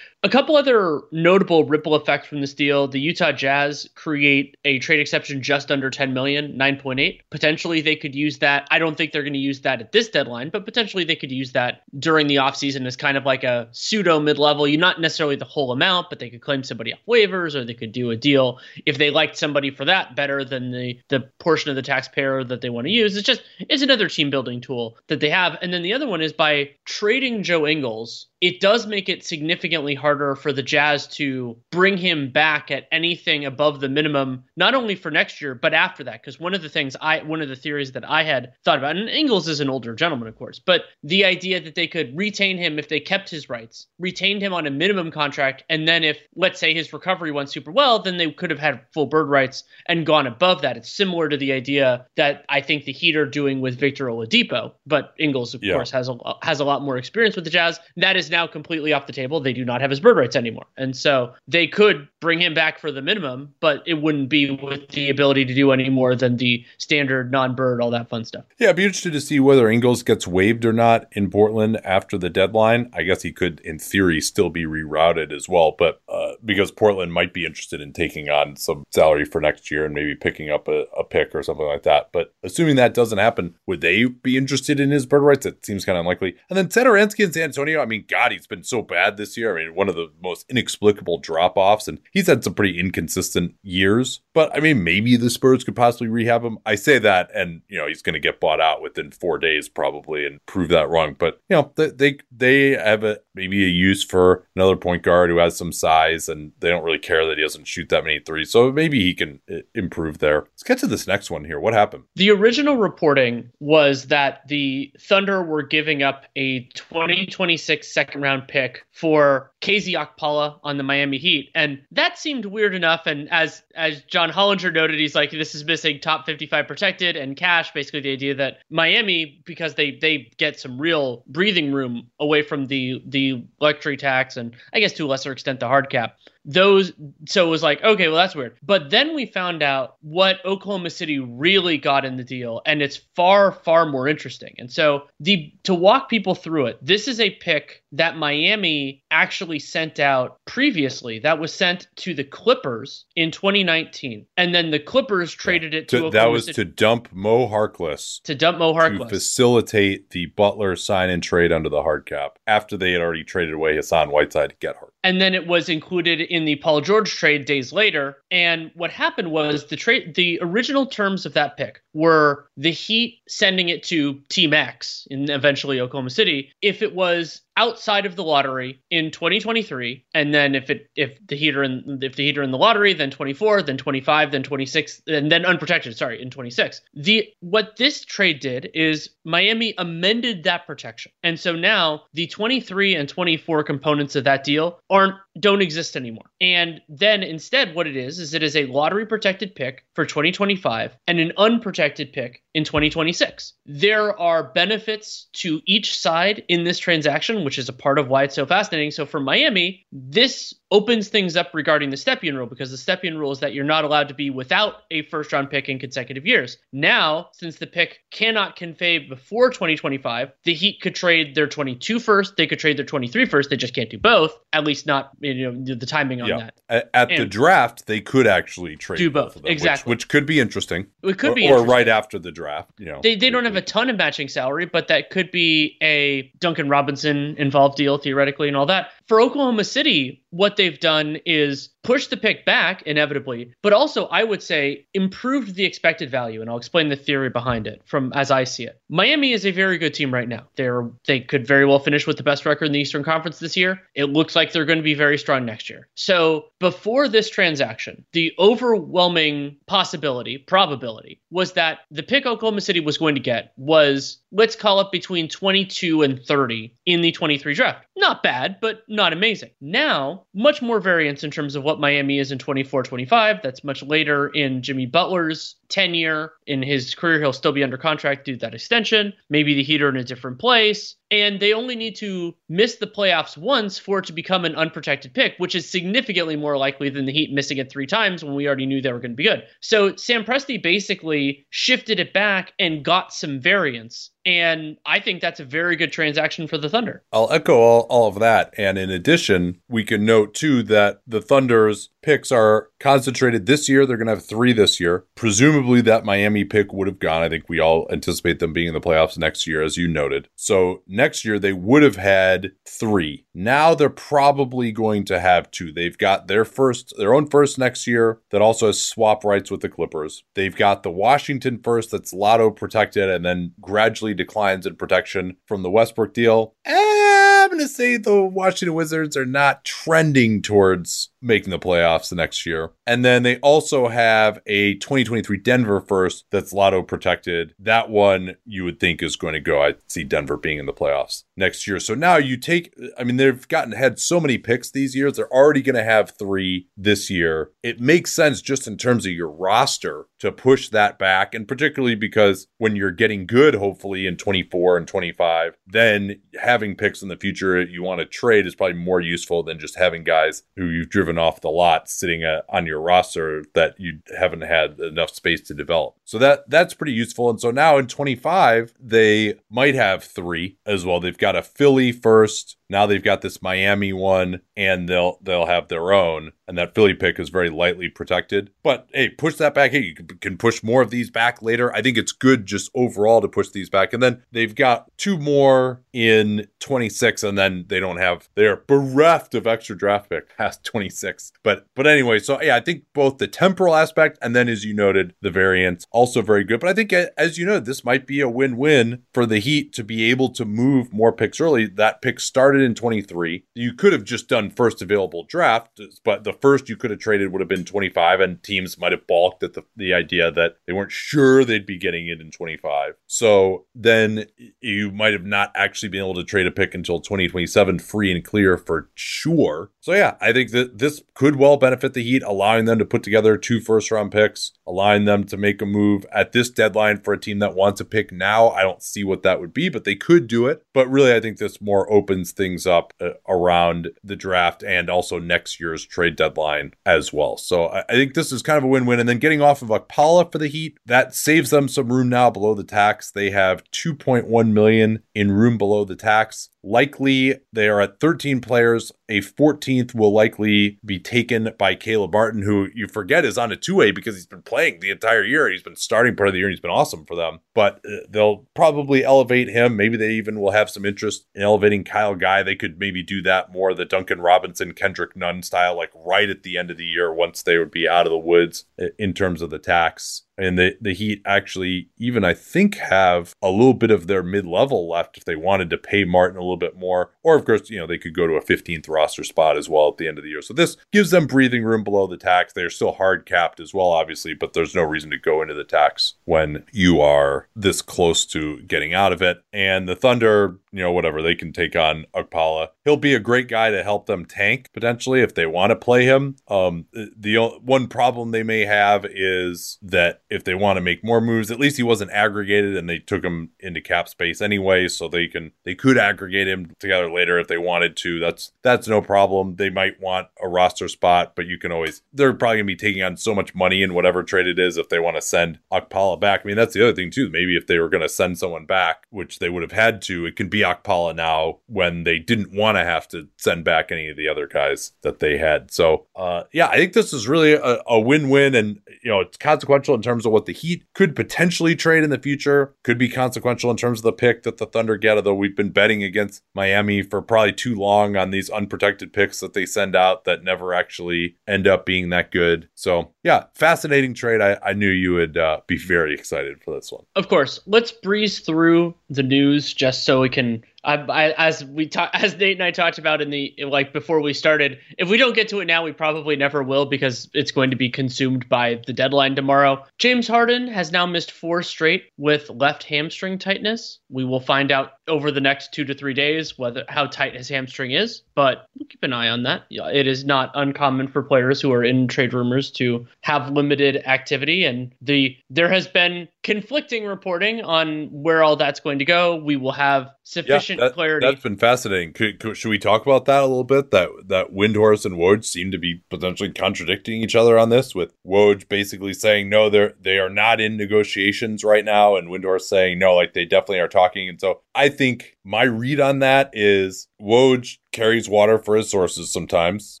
a 0.24 0.28
couple 0.30 0.56
other 0.56 1.02
notable 1.12 1.64
ripple 1.64 1.94
effects 1.94 2.26
from 2.26 2.40
this 2.40 2.54
deal. 2.54 2.88
The 2.88 2.98
Utah 2.98 3.30
Jazz 3.30 3.86
create 3.94 4.56
a 4.64 4.78
trade 4.78 4.98
exception 4.98 5.42
just 5.42 5.70
under 5.70 5.90
10 5.90 6.14
million, 6.14 6.56
9.8. 6.58 7.20
Potentially 7.30 7.82
they 7.82 7.94
could 7.94 8.14
use 8.14 8.38
that. 8.38 8.66
I 8.70 8.78
don't 8.78 8.96
think 8.96 9.12
they're 9.12 9.22
going 9.22 9.34
to 9.34 9.38
use 9.38 9.60
that 9.60 9.82
at 9.82 9.92
this 9.92 10.08
deadline, 10.08 10.48
but 10.48 10.64
potentially 10.64 11.04
they 11.04 11.14
could 11.14 11.30
use 11.30 11.52
that 11.52 11.82
during 11.98 12.26
the 12.26 12.36
offseason 12.36 12.86
as 12.86 12.96
kind 12.96 13.18
of 13.18 13.26
like 13.26 13.44
a 13.44 13.68
pseudo 13.72 14.18
mid-level. 14.18 14.66
You're 14.66 14.80
not 14.80 14.98
necessarily 14.98 15.36
the 15.36 15.44
whole 15.44 15.72
amount, 15.72 16.08
but 16.08 16.20
they 16.20 16.30
could 16.30 16.40
claim 16.40 16.64
somebody 16.64 16.94
off 16.94 17.00
waivers 17.06 17.54
or 17.54 17.66
they 17.66 17.74
could 17.74 17.92
do 17.92 18.10
a 18.10 18.16
deal 18.16 18.60
if 18.86 18.96
they 18.96 19.10
liked 19.10 19.36
somebody 19.36 19.70
for 19.70 19.84
that 19.84 20.16
better 20.16 20.42
than 20.42 20.70
the 20.70 20.98
the 21.08 21.20
portion 21.38 21.68
of 21.68 21.76
the 21.76 21.82
taxpayer 21.82 22.42
that 22.44 22.62
they 22.62 22.70
want 22.70 22.86
to 22.86 22.90
use. 22.90 23.14
It's 23.14 23.26
just 23.26 23.42
it's 23.58 23.82
another 23.82 24.08
team 24.08 24.30
building 24.30 24.62
tool 24.62 24.96
that 25.08 25.20
they 25.20 25.28
have. 25.28 25.58
And 25.60 25.70
then 25.70 25.82
the 25.82 25.92
other 25.92 26.08
one 26.08 26.22
is 26.22 26.32
by 26.32 26.70
trading 26.86 27.42
Joe 27.42 27.66
Ingles 27.66 28.28
it 28.44 28.60
does 28.60 28.86
make 28.86 29.08
it 29.08 29.24
significantly 29.24 29.94
harder 29.94 30.36
for 30.36 30.52
the 30.52 30.62
Jazz 30.62 31.06
to 31.06 31.56
bring 31.70 31.96
him 31.96 32.30
back 32.30 32.70
at 32.70 32.86
anything 32.92 33.46
above 33.46 33.80
the 33.80 33.88
minimum, 33.88 34.44
not 34.54 34.74
only 34.74 34.94
for 34.96 35.10
next 35.10 35.40
year, 35.40 35.54
but 35.54 35.72
after 35.72 36.04
that. 36.04 36.20
Because 36.20 36.38
one 36.38 36.52
of 36.52 36.60
the 36.60 36.68
things 36.68 36.94
I, 37.00 37.22
one 37.22 37.40
of 37.40 37.48
the 37.48 37.56
theories 37.56 37.92
that 37.92 38.06
I 38.06 38.22
had 38.22 38.52
thought 38.62 38.76
about, 38.76 38.96
and 38.96 39.08
Ingles 39.08 39.48
is 39.48 39.60
an 39.60 39.70
older 39.70 39.94
gentleman, 39.94 40.28
of 40.28 40.36
course, 40.36 40.58
but 40.58 40.82
the 41.02 41.24
idea 41.24 41.58
that 41.58 41.74
they 41.74 41.86
could 41.86 42.14
retain 42.14 42.58
him 42.58 42.78
if 42.78 42.88
they 42.88 43.00
kept 43.00 43.30
his 43.30 43.48
rights, 43.48 43.86
retained 43.98 44.42
him 44.42 44.52
on 44.52 44.66
a 44.66 44.70
minimum 44.70 45.10
contract, 45.10 45.64
and 45.70 45.88
then 45.88 46.04
if, 46.04 46.18
let's 46.36 46.60
say, 46.60 46.74
his 46.74 46.92
recovery 46.92 47.32
went 47.32 47.50
super 47.50 47.72
well, 47.72 47.98
then 47.98 48.18
they 48.18 48.30
could 48.30 48.50
have 48.50 48.60
had 48.60 48.82
full 48.92 49.06
bird 49.06 49.30
rights 49.30 49.64
and 49.88 50.04
gone 50.04 50.26
above 50.26 50.60
that. 50.60 50.76
It's 50.76 50.92
similar 50.94 51.30
to 51.30 51.38
the 51.38 51.52
idea 51.52 52.04
that 52.16 52.44
I 52.50 52.60
think 52.60 52.84
the 52.84 52.92
Heat 52.92 53.16
are 53.16 53.24
doing 53.24 53.62
with 53.62 53.80
Victor 53.80 54.04
Oladipo, 54.08 54.72
but 54.86 55.14
Ingles, 55.18 55.54
of 55.54 55.64
yeah. 55.64 55.72
course, 55.72 55.90
has 55.92 56.10
a, 56.10 56.14
has 56.42 56.60
a 56.60 56.64
lot 56.64 56.82
more 56.82 56.98
experience 56.98 57.36
with 57.36 57.46
the 57.46 57.50
Jazz. 57.50 57.80
That 57.96 58.18
is 58.18 58.33
now 58.34 58.46
completely 58.48 58.92
off 58.92 59.06
the 59.06 59.12
table. 59.12 59.40
They 59.40 59.52
do 59.52 59.64
not 59.64 59.80
have 59.80 59.90
his 59.90 60.00
bird 60.00 60.16
rights 60.16 60.34
anymore. 60.34 60.66
And 60.76 60.96
so 60.96 61.32
they 61.46 61.68
could 61.68 62.08
bring 62.20 62.40
him 62.40 62.52
back 62.52 62.80
for 62.80 62.90
the 62.90 63.00
minimum, 63.00 63.54
but 63.60 63.82
it 63.86 63.94
wouldn't 63.94 64.28
be 64.28 64.50
with 64.50 64.88
the 64.88 65.08
ability 65.08 65.44
to 65.44 65.54
do 65.54 65.70
any 65.70 65.88
more 65.88 66.16
than 66.16 66.36
the 66.36 66.64
standard 66.78 67.30
non 67.30 67.54
bird, 67.54 67.80
all 67.80 67.90
that 67.90 68.08
fun 68.08 68.24
stuff. 68.24 68.44
Yeah, 68.58 68.70
I'd 68.70 68.76
be 68.76 68.84
interested 68.84 69.12
to 69.12 69.20
see 69.20 69.38
whether 69.38 69.70
Ingles 69.70 70.02
gets 70.02 70.26
waived 70.26 70.64
or 70.64 70.72
not 70.72 71.06
in 71.12 71.30
Portland 71.30 71.80
after 71.84 72.18
the 72.18 72.28
deadline. 72.28 72.90
I 72.92 73.04
guess 73.04 73.22
he 73.22 73.30
could, 73.30 73.60
in 73.60 73.78
theory, 73.78 74.20
still 74.20 74.50
be 74.50 74.64
rerouted 74.64 75.32
as 75.32 75.48
well, 75.48 75.74
but 75.78 76.00
uh, 76.08 76.32
because 76.44 76.72
Portland 76.72 77.12
might 77.12 77.32
be 77.32 77.46
interested 77.46 77.80
in 77.80 77.92
taking 77.92 78.28
on 78.28 78.56
some 78.56 78.84
salary 78.90 79.24
for 79.24 79.40
next 79.40 79.70
year 79.70 79.84
and 79.84 79.94
maybe 79.94 80.16
picking 80.16 80.50
up 80.50 80.66
a, 80.66 80.86
a 80.96 81.04
pick 81.04 81.34
or 81.34 81.42
something 81.42 81.66
like 81.66 81.84
that. 81.84 82.10
But 82.12 82.34
assuming 82.42 82.74
that 82.76 82.94
doesn't 82.94 83.18
happen, 83.18 83.54
would 83.66 83.80
they 83.80 84.04
be 84.06 84.36
interested 84.36 84.80
in 84.80 84.90
his 84.90 85.06
bird 85.06 85.22
rights? 85.22 85.46
It 85.46 85.64
seems 85.64 85.84
kind 85.84 85.96
of 85.96 86.00
unlikely. 86.00 86.34
And 86.48 86.56
then 86.56 86.68
Satoransky 86.68 87.24
in 87.24 87.32
San 87.32 87.44
Antonio, 87.44 87.80
I 87.80 87.86
mean, 87.86 88.04
God, 88.08 88.23
he's 88.32 88.46
been 88.46 88.62
so 88.62 88.82
bad 88.82 89.16
this 89.16 89.36
year. 89.36 89.56
I 89.56 89.64
mean, 89.64 89.74
one 89.74 89.88
of 89.88 89.94
the 89.94 90.10
most 90.22 90.46
inexplicable 90.48 91.18
drop 91.18 91.56
offs, 91.56 91.88
and 91.88 92.00
he's 92.12 92.26
had 92.26 92.44
some 92.44 92.54
pretty 92.54 92.78
inconsistent 92.78 93.54
years. 93.62 94.20
But 94.32 94.54
I 94.56 94.60
mean, 94.60 94.84
maybe 94.84 95.16
the 95.16 95.30
Spurs 95.30 95.64
could 95.64 95.76
possibly 95.76 96.08
rehab 96.08 96.44
him. 96.44 96.58
I 96.66 96.74
say 96.74 96.98
that, 96.98 97.30
and 97.34 97.62
you 97.68 97.78
know, 97.78 97.86
he's 97.86 98.02
going 98.02 98.14
to 98.14 98.20
get 98.20 98.40
bought 98.40 98.60
out 98.60 98.82
within 98.82 99.10
four 99.10 99.38
days 99.38 99.68
probably, 99.68 100.26
and 100.26 100.44
prove 100.46 100.68
that 100.68 100.88
wrong. 100.88 101.16
But 101.18 101.40
you 101.48 101.56
know, 101.56 101.72
they 101.76 101.90
they, 101.90 102.18
they 102.30 102.70
have 102.70 103.04
a 103.04 103.20
maybe 103.34 103.64
a 103.64 103.68
use 103.68 104.04
for 104.04 104.46
another 104.54 104.76
point 104.76 105.02
guard 105.02 105.30
who 105.30 105.38
has 105.38 105.56
some 105.56 105.72
size, 105.72 106.28
and 106.28 106.52
they 106.60 106.70
don't 106.70 106.84
really 106.84 106.98
care 106.98 107.26
that 107.26 107.36
he 107.36 107.42
doesn't 107.42 107.66
shoot 107.66 107.88
that 107.88 108.04
many 108.04 108.20
threes. 108.20 108.50
So 108.50 108.70
maybe 108.72 109.00
he 109.00 109.14
can 109.14 109.40
uh, 109.50 109.58
improve 109.74 110.18
there. 110.18 110.42
Let's 110.42 110.62
get 110.62 110.78
to 110.78 110.86
this 110.86 111.06
next 111.06 111.30
one 111.30 111.44
here. 111.44 111.60
What 111.60 111.74
happened? 111.74 112.04
The 112.16 112.30
original 112.30 112.76
reporting 112.76 113.50
was 113.60 114.06
that 114.06 114.46
the 114.48 114.92
Thunder 115.00 115.42
were 115.42 115.62
giving 115.62 116.02
up 116.02 116.24
a 116.36 116.60
2026 116.74 117.92
second 117.92 118.22
round 118.22 118.48
pick 118.48 118.84
for 118.92 119.52
KZ 119.60 119.94
Okpala 119.94 120.58
on 120.62 120.76
the 120.76 120.82
Miami 120.82 121.18
Heat. 121.18 121.50
And 121.54 121.80
that 121.92 122.18
seemed 122.18 122.44
weird 122.44 122.74
enough. 122.74 123.06
And 123.06 123.30
as 123.30 123.62
as 123.74 124.02
John 124.02 124.30
Hollinger 124.30 124.72
noted, 124.72 124.98
he's 124.98 125.14
like, 125.14 125.30
this 125.30 125.54
is 125.54 125.64
missing 125.64 126.00
top 126.00 126.26
55 126.26 126.66
protected 126.66 127.16
and 127.16 127.36
cash. 127.36 127.72
Basically, 127.72 128.00
the 128.00 128.12
idea 128.12 128.34
that 128.34 128.58
Miami, 128.70 129.42
because 129.44 129.74
they 129.74 129.92
they 129.92 130.30
get 130.36 130.60
some 130.60 130.80
real 130.80 131.24
breathing 131.26 131.72
room 131.72 132.10
away 132.20 132.42
from 132.42 132.66
the 132.66 133.02
the 133.06 133.23
luxury 133.60 133.96
tax 133.96 134.36
and 134.36 134.54
I 134.72 134.80
guess 134.80 134.92
to 134.94 135.06
a 135.06 135.08
lesser 135.08 135.32
extent 135.32 135.60
the 135.60 135.68
hard 135.68 135.90
cap 135.90 136.16
those 136.44 136.92
so 137.26 137.46
it 137.46 137.50
was 137.50 137.62
like 137.62 137.82
okay 137.82 138.08
well 138.08 138.16
that's 138.16 138.34
weird. 138.34 138.56
But 138.62 138.90
then 138.90 139.14
we 139.14 139.26
found 139.26 139.62
out 139.62 139.96
what 140.00 140.44
oklahoma 140.44 140.90
city 140.90 141.18
really 141.18 141.78
got 141.78 142.04
in 142.04 142.16
the 142.16 142.24
deal 142.24 142.62
and 142.66 142.82
it's 142.82 143.00
far 143.16 143.52
far 143.52 143.86
more 143.86 144.08
interesting. 144.08 144.54
And 144.58 144.70
so 144.70 145.04
the 145.20 145.52
to 145.64 145.74
walk 145.74 146.08
people 146.08 146.34
through 146.34 146.66
it 146.66 146.78
this 146.82 147.08
is 147.08 147.20
a 147.20 147.30
pick 147.30 147.82
that 147.92 148.16
miami 148.16 149.02
actually 149.10 149.58
sent 149.58 150.00
out 150.00 150.38
previously 150.46 151.18
that 151.20 151.38
was 151.38 151.52
sent 151.52 151.86
to 151.96 152.14
the 152.14 152.24
clippers 152.24 153.04
in 153.14 153.30
2019 153.30 154.26
and 154.36 154.54
then 154.54 154.70
the 154.70 154.78
clippers 154.78 155.32
traded 155.32 155.74
it 155.74 155.88
to, 155.88 156.00
to 156.00 156.10
that 156.10 156.30
was 156.30 156.46
city. 156.46 156.54
to 156.54 156.64
dump 156.64 157.08
mo 157.12 157.46
harkless 157.48 158.20
to 158.22 158.34
dump 158.34 158.58
mo 158.58 158.72
harkless. 158.74 159.08
to 159.08 159.08
facilitate 159.08 160.10
the 160.10 160.26
butler 160.26 160.74
sign 160.76 161.10
and 161.10 161.22
trade 161.22 161.52
under 161.52 161.68
the 161.68 161.82
hard 161.82 162.06
cap 162.06 162.38
after 162.46 162.76
they 162.76 162.92
had 162.92 163.00
already 163.00 163.24
traded 163.24 163.54
away 163.54 163.76
hassan 163.76 164.10
whiteside 164.10 164.50
to 164.50 164.56
get 164.56 164.76
hard 164.76 164.90
and 165.02 165.20
then 165.20 165.34
it 165.34 165.46
was 165.46 165.68
included 165.68 166.20
in 166.34 166.44
the 166.44 166.56
Paul 166.56 166.80
George 166.80 167.14
trade 167.14 167.44
days 167.44 167.72
later. 167.72 168.16
And 168.32 168.72
what 168.74 168.90
happened 168.90 169.30
was 169.30 169.66
the 169.66 169.76
trade, 169.76 170.16
the 170.16 170.40
original 170.42 170.84
terms 170.84 171.24
of 171.24 171.32
that 171.34 171.56
pick 171.56 171.80
were 171.92 172.48
the 172.56 172.72
Heat 172.72 173.20
sending 173.28 173.68
it 173.68 173.84
to 173.84 174.14
Team 174.30 174.52
X 174.52 175.06
and 175.12 175.30
eventually 175.30 175.80
Oklahoma 175.80 176.10
City 176.10 176.50
if 176.60 176.82
it 176.82 176.92
was 176.92 177.40
outside 177.56 178.06
of 178.06 178.16
the 178.16 178.24
lottery 178.24 178.82
in 178.90 179.10
2023 179.10 180.04
and 180.14 180.34
then 180.34 180.54
if 180.54 180.70
it 180.70 180.88
if 180.96 181.18
the 181.26 181.36
heater 181.36 181.62
in 181.62 181.98
if 182.02 182.16
the 182.16 182.24
heater 182.24 182.42
in 182.42 182.50
the 182.50 182.58
lottery 182.58 182.94
then 182.94 183.10
24 183.10 183.62
then 183.62 183.76
25 183.76 184.32
then 184.32 184.42
26 184.42 185.02
and 185.06 185.30
then 185.30 185.44
unprotected 185.44 185.96
sorry 185.96 186.20
in 186.20 186.30
26 186.30 186.80
the 186.94 187.28
what 187.40 187.76
this 187.76 188.04
trade 188.04 188.40
did 188.40 188.70
is 188.74 189.10
Miami 189.24 189.74
amended 189.78 190.44
that 190.44 190.66
protection. 190.66 191.12
And 191.22 191.38
so 191.40 191.54
now 191.54 192.04
the 192.12 192.26
23 192.26 192.94
and 192.94 193.08
24 193.08 193.64
components 193.64 194.16
of 194.16 194.24
that 194.24 194.44
deal 194.44 194.80
aren't 194.90 195.14
don't 195.40 195.62
exist 195.62 195.96
anymore. 195.96 196.26
And 196.40 196.80
then 196.88 197.22
instead 197.22 197.74
what 197.74 197.86
it 197.86 197.96
is 197.96 198.18
is 198.18 198.34
it 198.34 198.42
is 198.42 198.54
a 198.54 198.66
lottery 198.66 199.06
protected 199.06 199.54
pick 199.54 199.84
for 199.94 200.04
2025 200.04 200.96
and 201.06 201.18
an 201.18 201.32
unprotected 201.36 202.12
pick 202.12 202.42
in 202.54 202.64
2026 202.64 203.54
there 203.66 204.18
are 204.18 204.52
benefits 204.52 205.26
to 205.32 205.60
each 205.66 205.98
side 205.98 206.44
in 206.48 206.64
this 206.64 206.78
transaction 206.78 207.43
which 207.44 207.58
is 207.58 207.68
a 207.68 207.72
part 207.72 207.98
of 207.98 208.08
why 208.08 208.24
it's 208.24 208.34
so 208.34 208.46
fascinating. 208.46 208.90
So 208.90 209.06
for 209.06 209.20
Miami, 209.20 209.86
this 209.92 210.54
opens 210.74 211.06
things 211.06 211.36
up 211.36 211.50
regarding 211.54 211.90
the 211.90 211.96
Stepien 211.96 212.34
rule 212.34 212.48
because 212.48 212.72
the 212.72 212.76
Stepien 212.76 213.16
rule 213.16 213.30
is 213.30 213.38
that 213.38 213.54
you're 213.54 213.64
not 213.64 213.84
allowed 213.84 214.08
to 214.08 214.14
be 214.14 214.28
without 214.28 214.82
a 214.90 215.02
first 215.02 215.32
round 215.32 215.48
pick 215.48 215.68
in 215.68 215.78
consecutive 215.78 216.26
years. 216.26 216.58
Now, 216.72 217.28
since 217.32 217.58
the 217.58 217.66
pick 217.68 218.00
cannot 218.10 218.56
convey 218.56 218.98
before 218.98 219.50
2025, 219.50 220.32
the 220.42 220.52
Heat 220.52 220.80
could 220.80 220.96
trade 220.96 221.36
their 221.36 221.46
22 221.46 222.00
first, 222.00 222.36
they 222.36 222.48
could 222.48 222.58
trade 222.58 222.76
their 222.76 222.84
23 222.84 223.24
first, 223.24 223.50
they 223.50 223.56
just 223.56 223.72
can't 223.72 223.88
do 223.88 223.98
both, 223.98 224.36
at 224.52 224.64
least 224.64 224.84
not 224.84 225.10
you 225.20 225.48
know 225.52 225.74
the 225.76 225.86
timing 225.86 226.20
on 226.20 226.28
yeah. 226.28 226.50
that. 226.68 226.90
At, 226.92 227.08
the 227.08 227.24
draft, 227.24 227.86
they 227.86 228.00
could 228.00 228.26
actually 228.26 228.74
trade 228.74 228.98
do 228.98 229.10
both, 229.10 229.34
both 229.34 229.42
them, 229.44 229.52
exactly, 229.52 229.88
which, 229.88 229.98
which, 229.98 230.08
could 230.08 230.26
be 230.26 230.40
interesting. 230.40 230.88
It 231.04 231.18
could 231.18 231.30
or, 231.30 231.34
be 231.34 231.48
or 231.48 231.64
right 231.64 231.86
after 231.86 232.18
the 232.18 232.32
draft, 232.32 232.72
you 232.80 232.86
know. 232.86 232.98
They 233.00 233.14
they 233.14 233.30
don't 233.30 233.44
have 233.44 233.54
a 233.54 233.62
ton 233.62 233.90
of 233.90 233.96
matching 233.96 234.26
salary, 234.26 234.66
but 234.66 234.88
that 234.88 235.10
could 235.10 235.30
be 235.30 235.76
a 235.80 236.32
Duncan 236.40 236.68
Robinson 236.68 237.36
involved 237.38 237.76
deal 237.76 237.96
theoretically 237.96 238.48
and 238.48 238.56
all 238.56 238.66
that. 238.66 238.88
For 239.06 239.20
Oklahoma 239.20 239.64
City, 239.64 240.24
what 240.30 240.56
they've 240.56 240.78
done 240.78 241.18
is 241.26 241.70
pushed 241.84 242.10
the 242.10 242.16
pick 242.16 242.44
back 242.44 242.82
inevitably, 242.82 243.54
but 243.62 243.72
also 243.72 244.06
I 244.06 244.24
would 244.24 244.42
say 244.42 244.86
improved 244.94 245.54
the 245.54 245.64
expected 245.64 246.10
value. 246.10 246.40
And 246.40 246.50
I'll 246.50 246.56
explain 246.56 246.88
the 246.88 246.96
theory 246.96 247.30
behind 247.30 247.66
it 247.66 247.82
from 247.84 248.12
as 248.14 248.30
I 248.30 248.44
see 248.44 248.64
it. 248.64 248.80
Miami 248.88 249.32
is 249.32 249.46
a 249.46 249.52
very 249.52 249.78
good 249.78 249.94
team 249.94 250.12
right 250.12 250.28
now. 250.28 250.48
They're 250.56 250.90
they 251.06 251.20
could 251.20 251.46
very 251.46 251.66
well 251.66 251.78
finish 251.78 252.06
with 252.06 252.16
the 252.16 252.22
best 252.22 252.44
record 252.44 252.66
in 252.66 252.72
the 252.72 252.80
Eastern 252.80 253.04
Conference 253.04 253.38
this 253.38 253.56
year. 253.56 253.80
It 253.94 254.06
looks 254.06 254.34
like 254.34 254.52
they're 254.52 254.64
going 254.64 254.78
to 254.78 254.82
be 254.82 254.94
very 254.94 255.18
strong 255.18 255.44
next 255.44 255.70
year. 255.70 255.88
So 255.94 256.46
before 256.58 257.08
this 257.08 257.30
transaction, 257.30 258.04
the 258.12 258.32
overwhelming 258.38 259.56
possibility, 259.66 260.38
probability, 260.38 261.20
was 261.30 261.52
that 261.52 261.80
the 261.90 262.02
pick 262.02 262.26
Oklahoma 262.26 262.62
City 262.62 262.80
was 262.80 262.98
going 262.98 263.14
to 263.14 263.20
get 263.20 263.52
was 263.56 264.18
let's 264.34 264.56
call 264.56 264.80
it 264.80 264.90
between 264.90 265.28
22 265.28 266.02
and 266.02 266.20
30 266.24 266.74
in 266.86 267.00
the 267.00 267.12
23 267.12 267.54
draft. 267.54 267.86
Not 267.96 268.22
bad, 268.22 268.58
but 268.60 268.82
not 268.88 269.12
amazing. 269.12 269.50
Now, 269.60 270.24
much 270.34 270.60
more 270.60 270.80
variance 270.80 271.22
in 271.22 271.30
terms 271.30 271.54
of 271.54 271.62
what 271.62 271.73
Miami 271.80 272.18
is 272.18 272.32
in 272.32 272.38
24 272.38 272.82
25. 272.82 273.42
That's 273.42 273.64
much 273.64 273.82
later 273.82 274.28
in 274.28 274.62
Jimmy 274.62 274.86
Butler's 274.86 275.56
tenure. 275.68 276.32
In 276.46 276.62
his 276.62 276.94
career, 276.94 277.20
he'll 277.20 277.32
still 277.32 277.52
be 277.52 277.64
under 277.64 277.78
contract 277.78 278.24
due 278.24 278.34
to 278.34 278.38
that 278.40 278.54
extension. 278.54 279.12
Maybe 279.30 279.54
the 279.54 279.62
Heat 279.62 279.82
are 279.82 279.88
in 279.88 279.96
a 279.96 280.04
different 280.04 280.38
place. 280.38 280.96
And 281.14 281.38
they 281.38 281.52
only 281.52 281.76
need 281.76 281.94
to 281.98 282.34
miss 282.48 282.74
the 282.74 282.88
playoffs 282.88 283.36
once 283.36 283.78
for 283.78 284.00
it 284.00 284.06
to 284.06 284.12
become 284.12 284.44
an 284.44 284.56
unprotected 284.56 285.14
pick, 285.14 285.34
which 285.38 285.54
is 285.54 285.70
significantly 285.70 286.34
more 286.34 286.58
likely 286.58 286.90
than 286.90 287.04
the 287.04 287.12
Heat 287.12 287.32
missing 287.32 287.58
it 287.58 287.70
three 287.70 287.86
times 287.86 288.24
when 288.24 288.34
we 288.34 288.48
already 288.48 288.66
knew 288.66 288.82
they 288.82 288.92
were 288.92 288.98
going 288.98 289.12
to 289.12 289.16
be 289.16 289.22
good. 289.22 289.44
So 289.60 289.94
Sam 289.94 290.24
Presti 290.24 290.60
basically 290.60 291.46
shifted 291.50 292.00
it 292.00 292.12
back 292.12 292.52
and 292.58 292.84
got 292.84 293.14
some 293.14 293.40
variance 293.40 294.10
and 294.26 294.78
I 294.86 295.00
think 295.00 295.20
that's 295.20 295.40
a 295.40 295.44
very 295.44 295.76
good 295.76 295.92
transaction 295.92 296.46
for 296.46 296.56
the 296.56 296.68
Thunder. 296.68 297.02
I'll 297.12 297.30
echo 297.30 297.56
all, 297.58 297.80
all 297.90 298.08
of 298.08 298.18
that. 298.20 298.54
And 298.56 298.78
in 298.78 298.90
addition, 298.90 299.60
we 299.68 299.84
can 299.84 300.04
note 300.06 300.34
too 300.34 300.62
that 300.64 301.02
the 301.06 301.20
Thunder's 301.20 301.90
picks 302.04 302.30
are 302.30 302.68
concentrated 302.78 303.46
this 303.46 303.68
year. 303.68 303.86
They're 303.86 303.96
going 303.96 304.08
to 304.08 304.14
have 304.14 304.24
three 304.24 304.52
this 304.52 304.78
year. 304.78 305.06
Presumably, 305.14 305.80
that 305.80 306.04
Miami 306.04 306.44
pick 306.44 306.72
would 306.72 306.86
have 306.86 306.98
gone. 306.98 307.22
I 307.22 307.28
think 307.28 307.48
we 307.48 307.58
all 307.58 307.88
anticipate 307.90 308.38
them 308.38 308.52
being 308.52 308.68
in 308.68 308.74
the 308.74 308.80
playoffs 308.80 309.16
next 309.16 309.46
year, 309.46 309.62
as 309.62 309.76
you 309.76 309.88
noted. 309.88 310.28
So 310.36 310.82
next 310.86 311.24
year, 311.24 311.38
they 311.38 311.54
would 311.54 311.82
have 311.82 311.96
had 311.96 312.52
three. 312.68 313.24
Now 313.34 313.74
they're 313.74 313.88
probably 313.88 314.70
going 314.70 315.04
to 315.06 315.18
have 315.18 315.50
two. 315.50 315.72
They've 315.72 315.96
got 315.96 316.28
their 316.28 316.44
first, 316.44 316.94
their 316.98 317.14
own 317.14 317.26
first 317.26 317.58
next 317.58 317.86
year 317.86 318.20
that 318.30 318.42
also 318.42 318.66
has 318.66 318.82
swap 318.82 319.24
rights 319.24 319.50
with 319.50 319.60
the 319.60 319.68
Clippers. 319.68 320.22
They've 320.34 320.54
got 320.54 320.82
the 320.82 320.90
Washington 320.90 321.58
first 321.62 321.90
that's 321.90 322.12
lotto 322.12 322.50
protected 322.50 323.08
and 323.08 323.24
then 323.24 323.52
gradually 323.60 324.14
declines 324.14 324.66
in 324.66 324.76
protection 324.76 325.36
from 325.46 325.62
the 325.62 325.70
Westbrook 325.70 326.12
deal. 326.12 326.54
I'm 326.66 327.50
going 327.50 327.60
to 327.60 327.68
say 327.68 327.98
the 327.98 328.22
Washington 328.22 328.74
Wizards 328.74 329.16
are 329.18 329.26
not 329.26 329.64
trending 329.64 330.40
towards 330.40 331.10
making 331.24 331.50
the 331.50 331.58
playoffs 331.58 332.10
the 332.10 332.16
next 332.16 332.44
year. 332.46 332.70
And 332.86 333.04
then 333.04 333.22
they 333.22 333.38
also 333.38 333.88
have 333.88 334.40
a 334.46 334.74
2023 334.74 335.38
Denver 335.38 335.80
first 335.80 336.26
that's 336.30 336.52
lotto 336.52 336.82
protected. 336.82 337.54
That 337.58 337.90
one 337.90 338.36
you 338.44 338.64
would 338.64 338.78
think 338.78 339.02
is 339.02 339.16
going 339.16 339.34
to 339.34 339.40
go. 339.40 339.62
I 339.62 339.74
see 339.88 340.04
Denver 340.04 340.36
being 340.36 340.58
in 340.58 340.66
the 340.66 340.72
playoffs 340.72 341.24
next 341.36 341.66
year. 341.66 341.80
So 341.80 341.94
now 341.94 342.16
you 342.16 342.36
take, 342.36 342.74
I 342.98 343.04
mean, 343.04 343.16
they've 343.16 343.46
gotten 343.48 343.72
had 343.72 343.98
so 343.98 344.20
many 344.20 344.38
picks 344.38 344.70
these 344.70 344.94
years. 344.94 345.14
They're 345.14 345.32
already 345.32 345.62
going 345.62 345.74
to 345.76 345.84
have 345.84 346.14
three 346.18 346.68
this 346.76 347.10
year. 347.10 347.50
It 347.62 347.80
makes 347.80 348.12
sense 348.12 348.42
just 348.42 348.66
in 348.66 348.76
terms 348.76 349.06
of 349.06 349.12
your 349.12 349.30
roster 349.30 350.06
to 350.20 350.30
push 350.30 350.68
that 350.68 350.98
back. 350.98 351.34
And 351.34 351.48
particularly 351.48 351.94
because 351.94 352.46
when 352.58 352.76
you're 352.76 352.90
getting 352.90 353.26
good, 353.26 353.54
hopefully 353.54 354.06
in 354.06 354.16
24 354.16 354.76
and 354.76 354.86
25, 354.86 355.56
then 355.66 356.20
having 356.40 356.76
picks 356.76 357.02
in 357.02 357.08
the 357.08 357.16
future 357.16 357.62
you 357.62 357.82
want 357.82 358.00
to 358.00 358.06
trade 358.06 358.46
is 358.46 358.54
probably 358.54 358.78
more 358.78 359.00
useful 359.00 359.42
than 359.42 359.58
just 359.58 359.78
having 359.78 360.04
guys 360.04 360.42
who 360.56 360.66
you've 360.66 360.90
driven 360.90 361.13
off 361.18 361.40
the 361.40 361.48
lot 361.48 361.88
sitting 361.88 362.24
uh, 362.24 362.42
on 362.48 362.66
your 362.66 362.80
roster 362.80 363.44
that 363.54 363.74
you 363.78 364.00
haven't 364.18 364.42
had 364.42 364.78
enough 364.80 365.10
space 365.10 365.40
to 365.42 365.54
develop. 365.54 365.94
So 366.04 366.18
that 366.18 366.48
that's 366.48 366.74
pretty 366.74 366.92
useful. 366.92 367.30
And 367.30 367.40
so 367.40 367.50
now 367.50 367.78
in 367.78 367.86
25, 367.86 368.74
they 368.80 369.34
might 369.50 369.74
have 369.74 370.04
three 370.04 370.58
as 370.66 370.84
well. 370.84 371.00
They've 371.00 371.16
got 371.16 371.36
a 371.36 371.42
Philly 371.42 371.92
first, 371.92 372.56
now 372.68 372.86
they've 372.86 373.02
got 373.02 373.22
this 373.22 373.42
Miami 373.42 373.92
one, 373.92 374.40
and 374.56 374.88
they'll 374.88 375.18
they'll 375.22 375.46
have 375.46 375.68
their 375.68 375.92
own. 375.92 376.32
And 376.46 376.58
that 376.58 376.74
Philly 376.74 376.94
pick 376.94 377.18
is 377.18 377.30
very 377.30 377.48
lightly 377.48 377.88
protected. 377.88 378.50
But 378.62 378.88
hey, 378.92 379.08
push 379.08 379.36
that 379.36 379.54
back. 379.54 379.70
Hey, 379.70 379.80
you 379.80 379.94
can 379.94 380.36
push 380.36 380.62
more 380.62 380.82
of 380.82 380.90
these 380.90 381.10
back 381.10 381.40
later. 381.40 381.74
I 381.74 381.80
think 381.80 381.96
it's 381.96 382.12
good 382.12 382.44
just 382.44 382.70
overall 382.74 383.22
to 383.22 383.28
push 383.28 383.48
these 383.48 383.70
back. 383.70 383.92
And 383.92 384.02
then 384.02 384.22
they've 384.30 384.54
got 384.54 384.90
two 384.98 385.18
more 385.18 385.82
in 385.92 386.46
26, 386.60 387.22
and 387.22 387.38
then 387.38 387.64
they 387.68 387.80
don't 387.80 387.96
have 387.96 388.28
they're 388.34 388.56
bereft 388.56 389.34
of 389.34 389.46
extra 389.46 389.76
draft 389.76 390.10
pick 390.10 390.36
past 390.36 390.64
26. 390.64 391.32
But 391.42 391.66
but 391.74 391.86
anyway, 391.86 392.18
so 392.18 392.40
yeah, 392.42 392.56
I 392.56 392.60
think 392.60 392.84
both 392.92 393.18
the 393.18 393.28
temporal 393.28 393.74
aspect 393.74 394.18
and 394.20 394.34
then 394.34 394.48
as 394.48 394.64
you 394.64 394.74
noted, 394.74 395.14
the 395.20 395.30
variance 395.30 395.86
also 395.90 396.22
very 396.22 396.44
good. 396.44 396.60
But 396.60 396.70
I 396.70 396.74
think 396.74 396.92
as 396.92 397.38
you 397.38 397.46
know, 397.46 397.58
this 397.58 397.84
might 397.84 398.06
be 398.06 398.20
a 398.20 398.28
win-win 398.28 399.02
for 399.12 399.26
the 399.26 399.38
Heat 399.38 399.72
to 399.74 399.84
be 399.84 400.10
able 400.10 400.30
to 400.30 400.44
move 400.44 400.92
more 400.92 401.12
picks 401.12 401.40
early. 401.40 401.66
That 401.66 402.00
pick 402.00 402.20
started 402.20 402.62
23. 402.72 403.44
You 403.54 403.74
could 403.74 403.92
have 403.92 404.04
just 404.04 404.28
done 404.28 404.48
first 404.48 404.80
available 404.80 405.26
draft, 405.28 405.80
but 406.04 406.24
the 406.24 406.32
first 406.32 406.68
you 406.68 406.76
could 406.76 406.90
have 406.90 407.00
traded 407.00 407.32
would 407.32 407.40
have 407.40 407.48
been 407.48 407.64
25, 407.64 408.20
and 408.20 408.42
teams 408.42 408.78
might 408.78 408.92
have 408.92 409.06
balked 409.06 409.42
at 409.42 409.54
the, 409.54 409.64
the 409.76 409.92
idea 409.92 410.30
that 410.30 410.56
they 410.66 410.72
weren't 410.72 410.92
sure 410.92 411.44
they'd 411.44 411.66
be 411.66 411.76
getting 411.76 412.06
it 412.06 412.20
in 412.20 412.30
25. 412.30 412.94
So 413.06 413.66
then 413.74 414.26
you 414.60 414.90
might 414.92 415.12
have 415.12 415.26
not 415.26 415.50
actually 415.54 415.88
been 415.88 416.00
able 416.00 416.14
to 416.14 416.24
trade 416.24 416.46
a 416.46 416.50
pick 416.50 416.74
until 416.74 417.00
2027 417.00 417.80
free 417.80 418.12
and 418.12 418.24
clear 418.24 418.56
for 418.56 418.90
sure. 418.94 419.70
So 419.80 419.92
yeah, 419.92 420.16
I 420.20 420.32
think 420.32 420.52
that 420.52 420.78
this 420.78 421.02
could 421.14 421.36
well 421.36 421.56
benefit 421.56 421.92
the 421.92 422.04
Heat, 422.04 422.22
allowing 422.22 422.66
them 422.66 422.78
to 422.78 422.84
put 422.84 423.02
together 423.02 423.36
two 423.36 423.60
first 423.60 423.90
round 423.90 424.12
picks, 424.12 424.52
allowing 424.66 425.04
them 425.04 425.24
to 425.24 425.36
make 425.36 425.60
a 425.60 425.66
move 425.66 426.06
at 426.12 426.32
this 426.32 426.50
deadline 426.50 427.00
for 427.00 427.14
a 427.14 427.20
team 427.20 427.38
that 427.40 427.54
wants 427.54 427.80
a 427.80 427.84
pick 427.84 428.12
now. 428.12 428.50
I 428.50 428.62
don't 428.62 428.82
see 428.82 429.02
what 429.02 429.22
that 429.22 429.40
would 429.40 429.52
be, 429.52 429.68
but 429.68 429.84
they 429.84 429.96
could 429.96 430.26
do 430.26 430.46
it. 430.46 430.62
But 430.72 430.88
really, 430.88 431.14
I 431.14 431.20
think 431.20 431.38
this 431.38 431.60
more 431.60 431.90
opens 431.90 432.32
things 432.32 432.43
up 432.66 432.92
uh, 433.00 433.10
around 433.28 433.90
the 434.02 434.16
draft 434.16 434.62
and 434.62 434.90
also 434.90 435.18
next 435.18 435.58
year's 435.60 435.84
trade 435.84 436.16
deadline 436.16 436.72
as 436.84 437.12
well. 437.12 437.36
So 437.36 437.66
I, 437.66 437.84
I 437.88 437.92
think 437.92 438.14
this 438.14 438.32
is 438.32 438.42
kind 438.42 438.58
of 438.58 438.64
a 438.64 438.68
win 438.68 438.86
win. 438.86 439.00
And 439.00 439.08
then 439.08 439.18
getting 439.18 439.40
off 439.40 439.62
of 439.62 439.68
Okpala 439.68 440.30
for 440.30 440.38
the 440.38 440.48
Heat, 440.48 440.78
that 440.86 441.14
saves 441.14 441.50
them 441.50 441.68
some 441.68 441.92
room 441.92 442.08
now 442.08 442.30
below 442.30 442.54
the 442.54 442.64
tax. 442.64 443.10
They 443.10 443.30
have 443.30 443.64
2.1 443.70 444.52
million 444.52 445.02
in 445.14 445.32
room 445.32 445.58
below 445.58 445.84
the 445.84 445.96
tax. 445.96 446.50
Likely, 446.62 447.34
they 447.52 447.68
are 447.68 447.82
at 447.82 448.00
13 448.00 448.40
players. 448.40 448.90
A 449.10 449.20
14th 449.20 449.94
will 449.94 450.12
likely 450.12 450.78
be 450.82 450.98
taken 450.98 451.50
by 451.58 451.74
Caleb 451.74 452.14
Martin, 452.14 452.40
who 452.40 452.68
you 452.74 452.88
forget 452.88 453.24
is 453.26 453.36
on 453.36 453.52
a 453.52 453.56
two 453.56 453.76
way 453.76 453.90
because 453.90 454.14
he's 454.14 454.26
been 454.26 454.40
playing 454.40 454.80
the 454.80 454.90
entire 454.90 455.22
year. 455.22 455.50
He's 455.50 455.62
been 455.62 455.76
starting 455.76 456.16
part 456.16 456.28
of 456.28 456.32
the 456.32 456.38
year 456.38 456.48
and 456.48 456.54
he's 456.54 456.60
been 456.60 456.70
awesome 456.70 457.04
for 457.04 457.14
them. 457.14 457.40
But 457.54 457.80
uh, 457.86 458.06
they'll 458.08 458.46
probably 458.54 459.04
elevate 459.04 459.48
him. 459.48 459.76
Maybe 459.76 459.98
they 459.98 460.12
even 460.12 460.40
will 460.40 460.52
have 460.52 460.70
some 460.70 460.86
interest 460.86 461.26
in 461.34 461.42
elevating 461.42 461.84
Kyle 461.84 462.14
Guy. 462.14 462.33
They 462.42 462.56
could 462.56 462.78
maybe 462.78 463.02
do 463.02 463.22
that 463.22 463.52
more 463.52 463.72
the 463.74 463.84
Duncan 463.84 464.20
Robinson, 464.20 464.72
Kendrick 464.72 465.16
Nunn 465.16 465.42
style, 465.42 465.76
like 465.76 465.92
right 465.94 466.28
at 466.28 466.42
the 466.42 466.58
end 466.58 466.70
of 466.70 466.76
the 466.76 466.84
year 466.84 467.12
once 467.12 467.42
they 467.42 467.58
would 467.58 467.70
be 467.70 467.88
out 467.88 468.06
of 468.06 468.10
the 468.10 468.18
woods 468.18 468.64
in 468.98 469.14
terms 469.14 469.40
of 469.40 469.50
the 469.50 469.58
tax 469.58 470.23
and 470.36 470.58
the 470.58 470.76
the 470.80 470.94
Heat 470.94 471.22
actually 471.24 471.88
even 471.98 472.24
I 472.24 472.34
think 472.34 472.76
have 472.76 473.34
a 473.42 473.50
little 473.50 473.74
bit 473.74 473.90
of 473.90 474.06
their 474.06 474.22
mid 474.22 474.46
level 474.46 474.88
left 474.88 475.16
if 475.16 475.24
they 475.24 475.36
wanted 475.36 475.70
to 475.70 475.78
pay 475.78 476.04
Martin 476.04 476.36
a 476.36 476.42
little 476.42 476.56
bit 476.56 476.76
more, 476.76 477.10
or 477.22 477.36
of 477.36 477.44
course 477.44 477.70
you 477.70 477.78
know 477.78 477.86
they 477.86 477.98
could 477.98 478.14
go 478.14 478.26
to 478.26 478.34
a 478.34 478.44
15th 478.44 478.88
roster 478.88 479.24
spot 479.24 479.56
as 479.56 479.68
well 479.68 479.88
at 479.88 479.96
the 479.96 480.08
end 480.08 480.18
of 480.18 480.24
the 480.24 480.30
year. 480.30 480.42
So 480.42 480.54
this 480.54 480.76
gives 480.92 481.10
them 481.10 481.26
breathing 481.26 481.64
room 481.64 481.84
below 481.84 482.06
the 482.06 482.16
tax. 482.16 482.52
They're 482.52 482.70
still 482.70 482.92
hard 482.92 483.26
capped 483.26 483.60
as 483.60 483.74
well, 483.74 483.88
obviously, 483.88 484.34
but 484.34 484.52
there's 484.52 484.74
no 484.74 484.82
reason 484.82 485.10
to 485.10 485.18
go 485.18 485.42
into 485.42 485.54
the 485.54 485.64
tax 485.64 486.14
when 486.24 486.64
you 486.72 487.00
are 487.00 487.48
this 487.54 487.82
close 487.82 488.24
to 488.26 488.60
getting 488.62 488.94
out 488.94 489.12
of 489.12 489.22
it. 489.22 489.42
And 489.52 489.88
the 489.88 489.96
Thunder, 489.96 490.58
you 490.72 490.80
know, 490.80 490.92
whatever 490.92 491.22
they 491.22 491.34
can 491.34 491.52
take 491.52 491.76
on 491.76 492.06
Okpala. 492.14 492.68
He'll 492.84 492.96
be 492.96 493.14
a 493.14 493.20
great 493.20 493.48
guy 493.48 493.70
to 493.70 493.82
help 493.82 494.06
them 494.06 494.24
tank 494.24 494.70
potentially 494.72 495.20
if 495.20 495.34
they 495.34 495.46
want 495.46 495.70
to 495.70 495.76
play 495.76 496.04
him. 496.04 496.36
Um, 496.48 496.86
the 496.92 497.36
one 497.62 497.88
problem 497.88 498.30
they 498.30 498.42
may 498.42 498.64
have 498.64 499.06
is 499.08 499.78
that 499.82 500.22
if 500.30 500.44
they 500.44 500.54
want 500.54 500.76
to 500.76 500.80
make 500.80 501.04
more 501.04 501.20
moves. 501.20 501.50
At 501.50 501.58
least 501.58 501.76
he 501.76 501.82
wasn't 501.82 502.10
aggregated 502.10 502.76
and 502.76 502.88
they 502.88 502.98
took 502.98 503.24
him 503.24 503.50
into 503.60 503.80
cap 503.80 504.08
space 504.08 504.40
anyway, 504.40 504.88
so 504.88 505.08
they 505.08 505.26
can 505.26 505.52
they 505.64 505.74
could 505.74 505.98
aggregate 505.98 506.48
him 506.48 506.72
together 506.78 507.10
later 507.10 507.38
if 507.38 507.48
they 507.48 507.58
wanted 507.58 507.96
to. 507.98 508.20
That's 508.20 508.52
that's 508.62 508.88
no 508.88 509.00
problem. 509.00 509.56
They 509.56 509.70
might 509.70 510.00
want 510.00 510.28
a 510.42 510.48
roster 510.48 510.88
spot, 510.88 511.34
but 511.34 511.46
you 511.46 511.58
can 511.58 511.72
always 511.72 512.02
they're 512.12 512.32
probably 512.32 512.58
gonna 512.58 512.66
be 512.66 512.76
taking 512.76 513.02
on 513.02 513.16
so 513.16 513.34
much 513.34 513.54
money 513.54 513.82
in 513.82 513.94
whatever 513.94 514.22
trade 514.22 514.46
it 514.46 514.58
is 514.58 514.76
if 514.76 514.88
they 514.88 514.98
want 514.98 515.16
to 515.16 515.22
send 515.22 515.58
Okpala 515.72 516.20
back. 516.20 516.42
I 516.44 516.48
mean, 516.48 516.56
that's 516.56 516.74
the 516.74 516.82
other 516.82 516.94
thing 516.94 517.10
too. 517.10 517.30
Maybe 517.30 517.56
if 517.56 517.66
they 517.66 517.78
were 517.78 517.88
gonna 517.88 518.08
send 518.08 518.38
someone 518.38 518.66
back, 518.66 519.04
which 519.10 519.38
they 519.38 519.48
would 519.48 519.62
have 519.62 519.72
had 519.72 520.02
to, 520.02 520.26
it 520.26 520.36
can 520.36 520.48
be 520.48 520.60
Okpala 520.60 521.14
now 521.14 521.58
when 521.66 522.04
they 522.04 522.18
didn't 522.18 522.52
want 522.52 522.73
gonna 522.74 522.84
have 522.84 523.08
to 523.08 523.28
send 523.36 523.64
back 523.64 523.90
any 523.90 524.08
of 524.08 524.16
the 524.16 524.28
other 524.28 524.46
guys 524.46 524.92
that 525.02 525.20
they 525.20 525.38
had. 525.38 525.70
So, 525.70 526.06
uh, 526.16 526.44
yeah, 526.52 526.68
I 526.68 526.76
think 526.76 526.92
this 526.92 527.12
is 527.12 527.28
really 527.28 527.54
a, 527.54 527.82
a 527.86 528.00
win-win, 528.00 528.54
and 528.54 528.80
you 529.02 529.10
know, 529.10 529.20
it's 529.20 529.36
consequential 529.36 529.94
in 529.94 530.02
terms 530.02 530.26
of 530.26 530.32
what 530.32 530.46
the 530.46 530.52
Heat 530.52 530.84
could 530.94 531.14
potentially 531.16 531.76
trade 531.76 532.04
in 532.04 532.10
the 532.10 532.18
future. 532.18 532.74
Could 532.82 532.98
be 532.98 533.08
consequential 533.08 533.70
in 533.70 533.76
terms 533.76 534.00
of 534.00 534.04
the 534.04 534.12
pick 534.12 534.42
that 534.42 534.58
the 534.58 534.66
Thunder 534.66 534.96
get. 534.96 535.16
Although 535.16 535.34
we've 535.34 535.56
been 535.56 535.70
betting 535.70 536.02
against 536.02 536.42
Miami 536.54 537.02
for 537.02 537.22
probably 537.22 537.52
too 537.52 537.74
long 537.74 538.16
on 538.16 538.30
these 538.30 538.50
unprotected 538.50 539.12
picks 539.12 539.40
that 539.40 539.52
they 539.52 539.66
send 539.66 539.94
out 539.94 540.24
that 540.24 540.42
never 540.44 540.74
actually 540.74 541.36
end 541.46 541.66
up 541.66 541.86
being 541.86 542.10
that 542.10 542.30
good. 542.30 542.68
So, 542.74 543.12
yeah, 543.22 543.44
fascinating 543.54 544.14
trade. 544.14 544.40
I, 544.40 544.58
I 544.64 544.72
knew 544.72 544.90
you 544.90 545.14
would 545.14 545.36
uh, 545.36 545.60
be 545.66 545.76
very 545.76 546.14
excited 546.14 546.62
for 546.62 546.74
this 546.74 546.90
one. 546.90 547.04
Of 547.16 547.28
course, 547.28 547.60
let's 547.66 547.92
breeze 547.92 548.40
through 548.40 548.94
the 549.10 549.22
news 549.22 549.72
just 549.72 550.04
so 550.04 550.20
we 550.20 550.28
can 550.28 550.62
I, 550.84 550.94
I, 550.94 551.30
as 551.48 551.64
we 551.64 551.88
talk, 551.88 552.10
as 552.14 552.36
Nate 552.36 552.56
and 552.56 552.62
I 552.62 552.70
talked 552.70 552.98
about 552.98 553.20
in 553.20 553.30
the 553.30 553.54
like 553.66 553.92
before 553.92 554.20
we 554.20 554.32
started, 554.32 554.78
if 554.98 555.08
we 555.08 555.16
don't 555.16 555.34
get 555.34 555.48
to 555.48 555.60
it 555.60 555.66
now, 555.66 555.84
we 555.84 555.92
probably 555.92 556.36
never 556.36 556.62
will 556.62 556.86
because 556.86 557.28
it's 557.34 557.50
going 557.50 557.70
to 557.70 557.76
be 557.76 557.90
consumed 557.90 558.48
by 558.48 558.80
the 558.86 558.92
deadline 558.92 559.34
tomorrow. 559.34 559.84
James 559.98 560.28
Harden 560.28 560.68
has 560.68 560.92
now 560.92 561.06
missed 561.06 561.32
four 561.32 561.62
straight 561.62 562.04
with 562.16 562.50
left 562.50 562.84
hamstring 562.84 563.38
tightness. 563.38 563.98
We 564.10 564.24
will 564.24 564.40
find 564.40 564.70
out 564.70 564.92
over 565.08 565.30
the 565.30 565.40
next 565.40 565.72
two 565.72 565.84
to 565.84 565.94
three 565.94 566.14
days 566.14 566.58
whether 566.58 566.84
how 566.88 567.06
tight 567.06 567.34
his 567.34 567.48
hamstring 567.48 567.92
is, 567.92 568.22
but 568.34 568.68
we'll 568.78 568.88
keep 568.88 569.02
an 569.02 569.12
eye 569.12 569.28
on 569.28 569.42
that. 569.44 569.64
It 569.70 570.06
is 570.06 570.24
not 570.24 570.50
uncommon 570.54 571.08
for 571.08 571.22
players 571.22 571.60
who 571.60 571.72
are 571.72 571.84
in 571.84 572.08
trade 572.08 572.32
rumors 572.34 572.70
to 572.72 573.06
have 573.22 573.50
limited 573.50 574.02
activity, 574.06 574.64
and 574.64 574.94
the 575.00 575.36
there 575.50 575.70
has 575.70 575.86
been 575.86 576.28
conflicting 576.44 577.06
reporting 577.06 577.62
on 577.62 578.08
where 578.12 578.42
all 578.42 578.54
that's 578.54 578.78
going 578.78 578.98
to 579.00 579.04
go. 579.04 579.34
We 579.34 579.56
will 579.56 579.72
have 579.72 580.12
sufficient 580.22 580.78
yeah, 580.78 580.88
that, 580.88 580.94
clarity. 580.94 581.26
That's 581.26 581.42
been 581.42 581.56
fascinating. 581.56 582.12
Could, 582.12 582.38
could, 582.38 582.56
should 582.56 582.68
we 582.68 582.78
talk 582.78 583.02
about 583.02 583.24
that 583.24 583.42
a 583.42 583.46
little 583.46 583.64
bit? 583.64 583.90
That 583.90 584.10
that 584.26 584.52
Windhorst 584.52 585.06
and 585.06 585.16
Woj 585.16 585.44
seem 585.44 585.72
to 585.72 585.78
be 585.78 586.02
potentially 586.10 586.52
contradicting 586.52 587.22
each 587.22 587.34
other 587.34 587.58
on 587.58 587.70
this, 587.70 587.94
with 587.94 588.14
Woj 588.24 588.68
basically 588.68 589.14
saying 589.14 589.48
no, 589.48 589.68
they're 589.68 589.94
they 590.00 590.18
are 590.18 590.30
not 590.30 590.60
in 590.60 590.76
negotiations 590.76 591.64
right 591.64 591.84
now, 591.84 592.14
and 592.14 592.28
Windhorst 592.28 592.62
saying 592.62 592.98
no, 592.98 593.14
like 593.14 593.32
they 593.32 593.46
definitely 593.46 593.80
are 593.80 593.88
talking. 593.88 594.28
And 594.28 594.40
so 594.40 594.60
I 594.74 594.90
think 594.90 595.33
my 595.44 595.64
read 595.64 596.00
on 596.00 596.20
that 596.20 596.50
is 596.54 597.06
Woj 597.20 597.78
carries 597.92 598.28
water 598.28 598.58
for 598.58 598.76
his 598.76 598.90
sources 598.90 599.30
sometimes, 599.30 600.00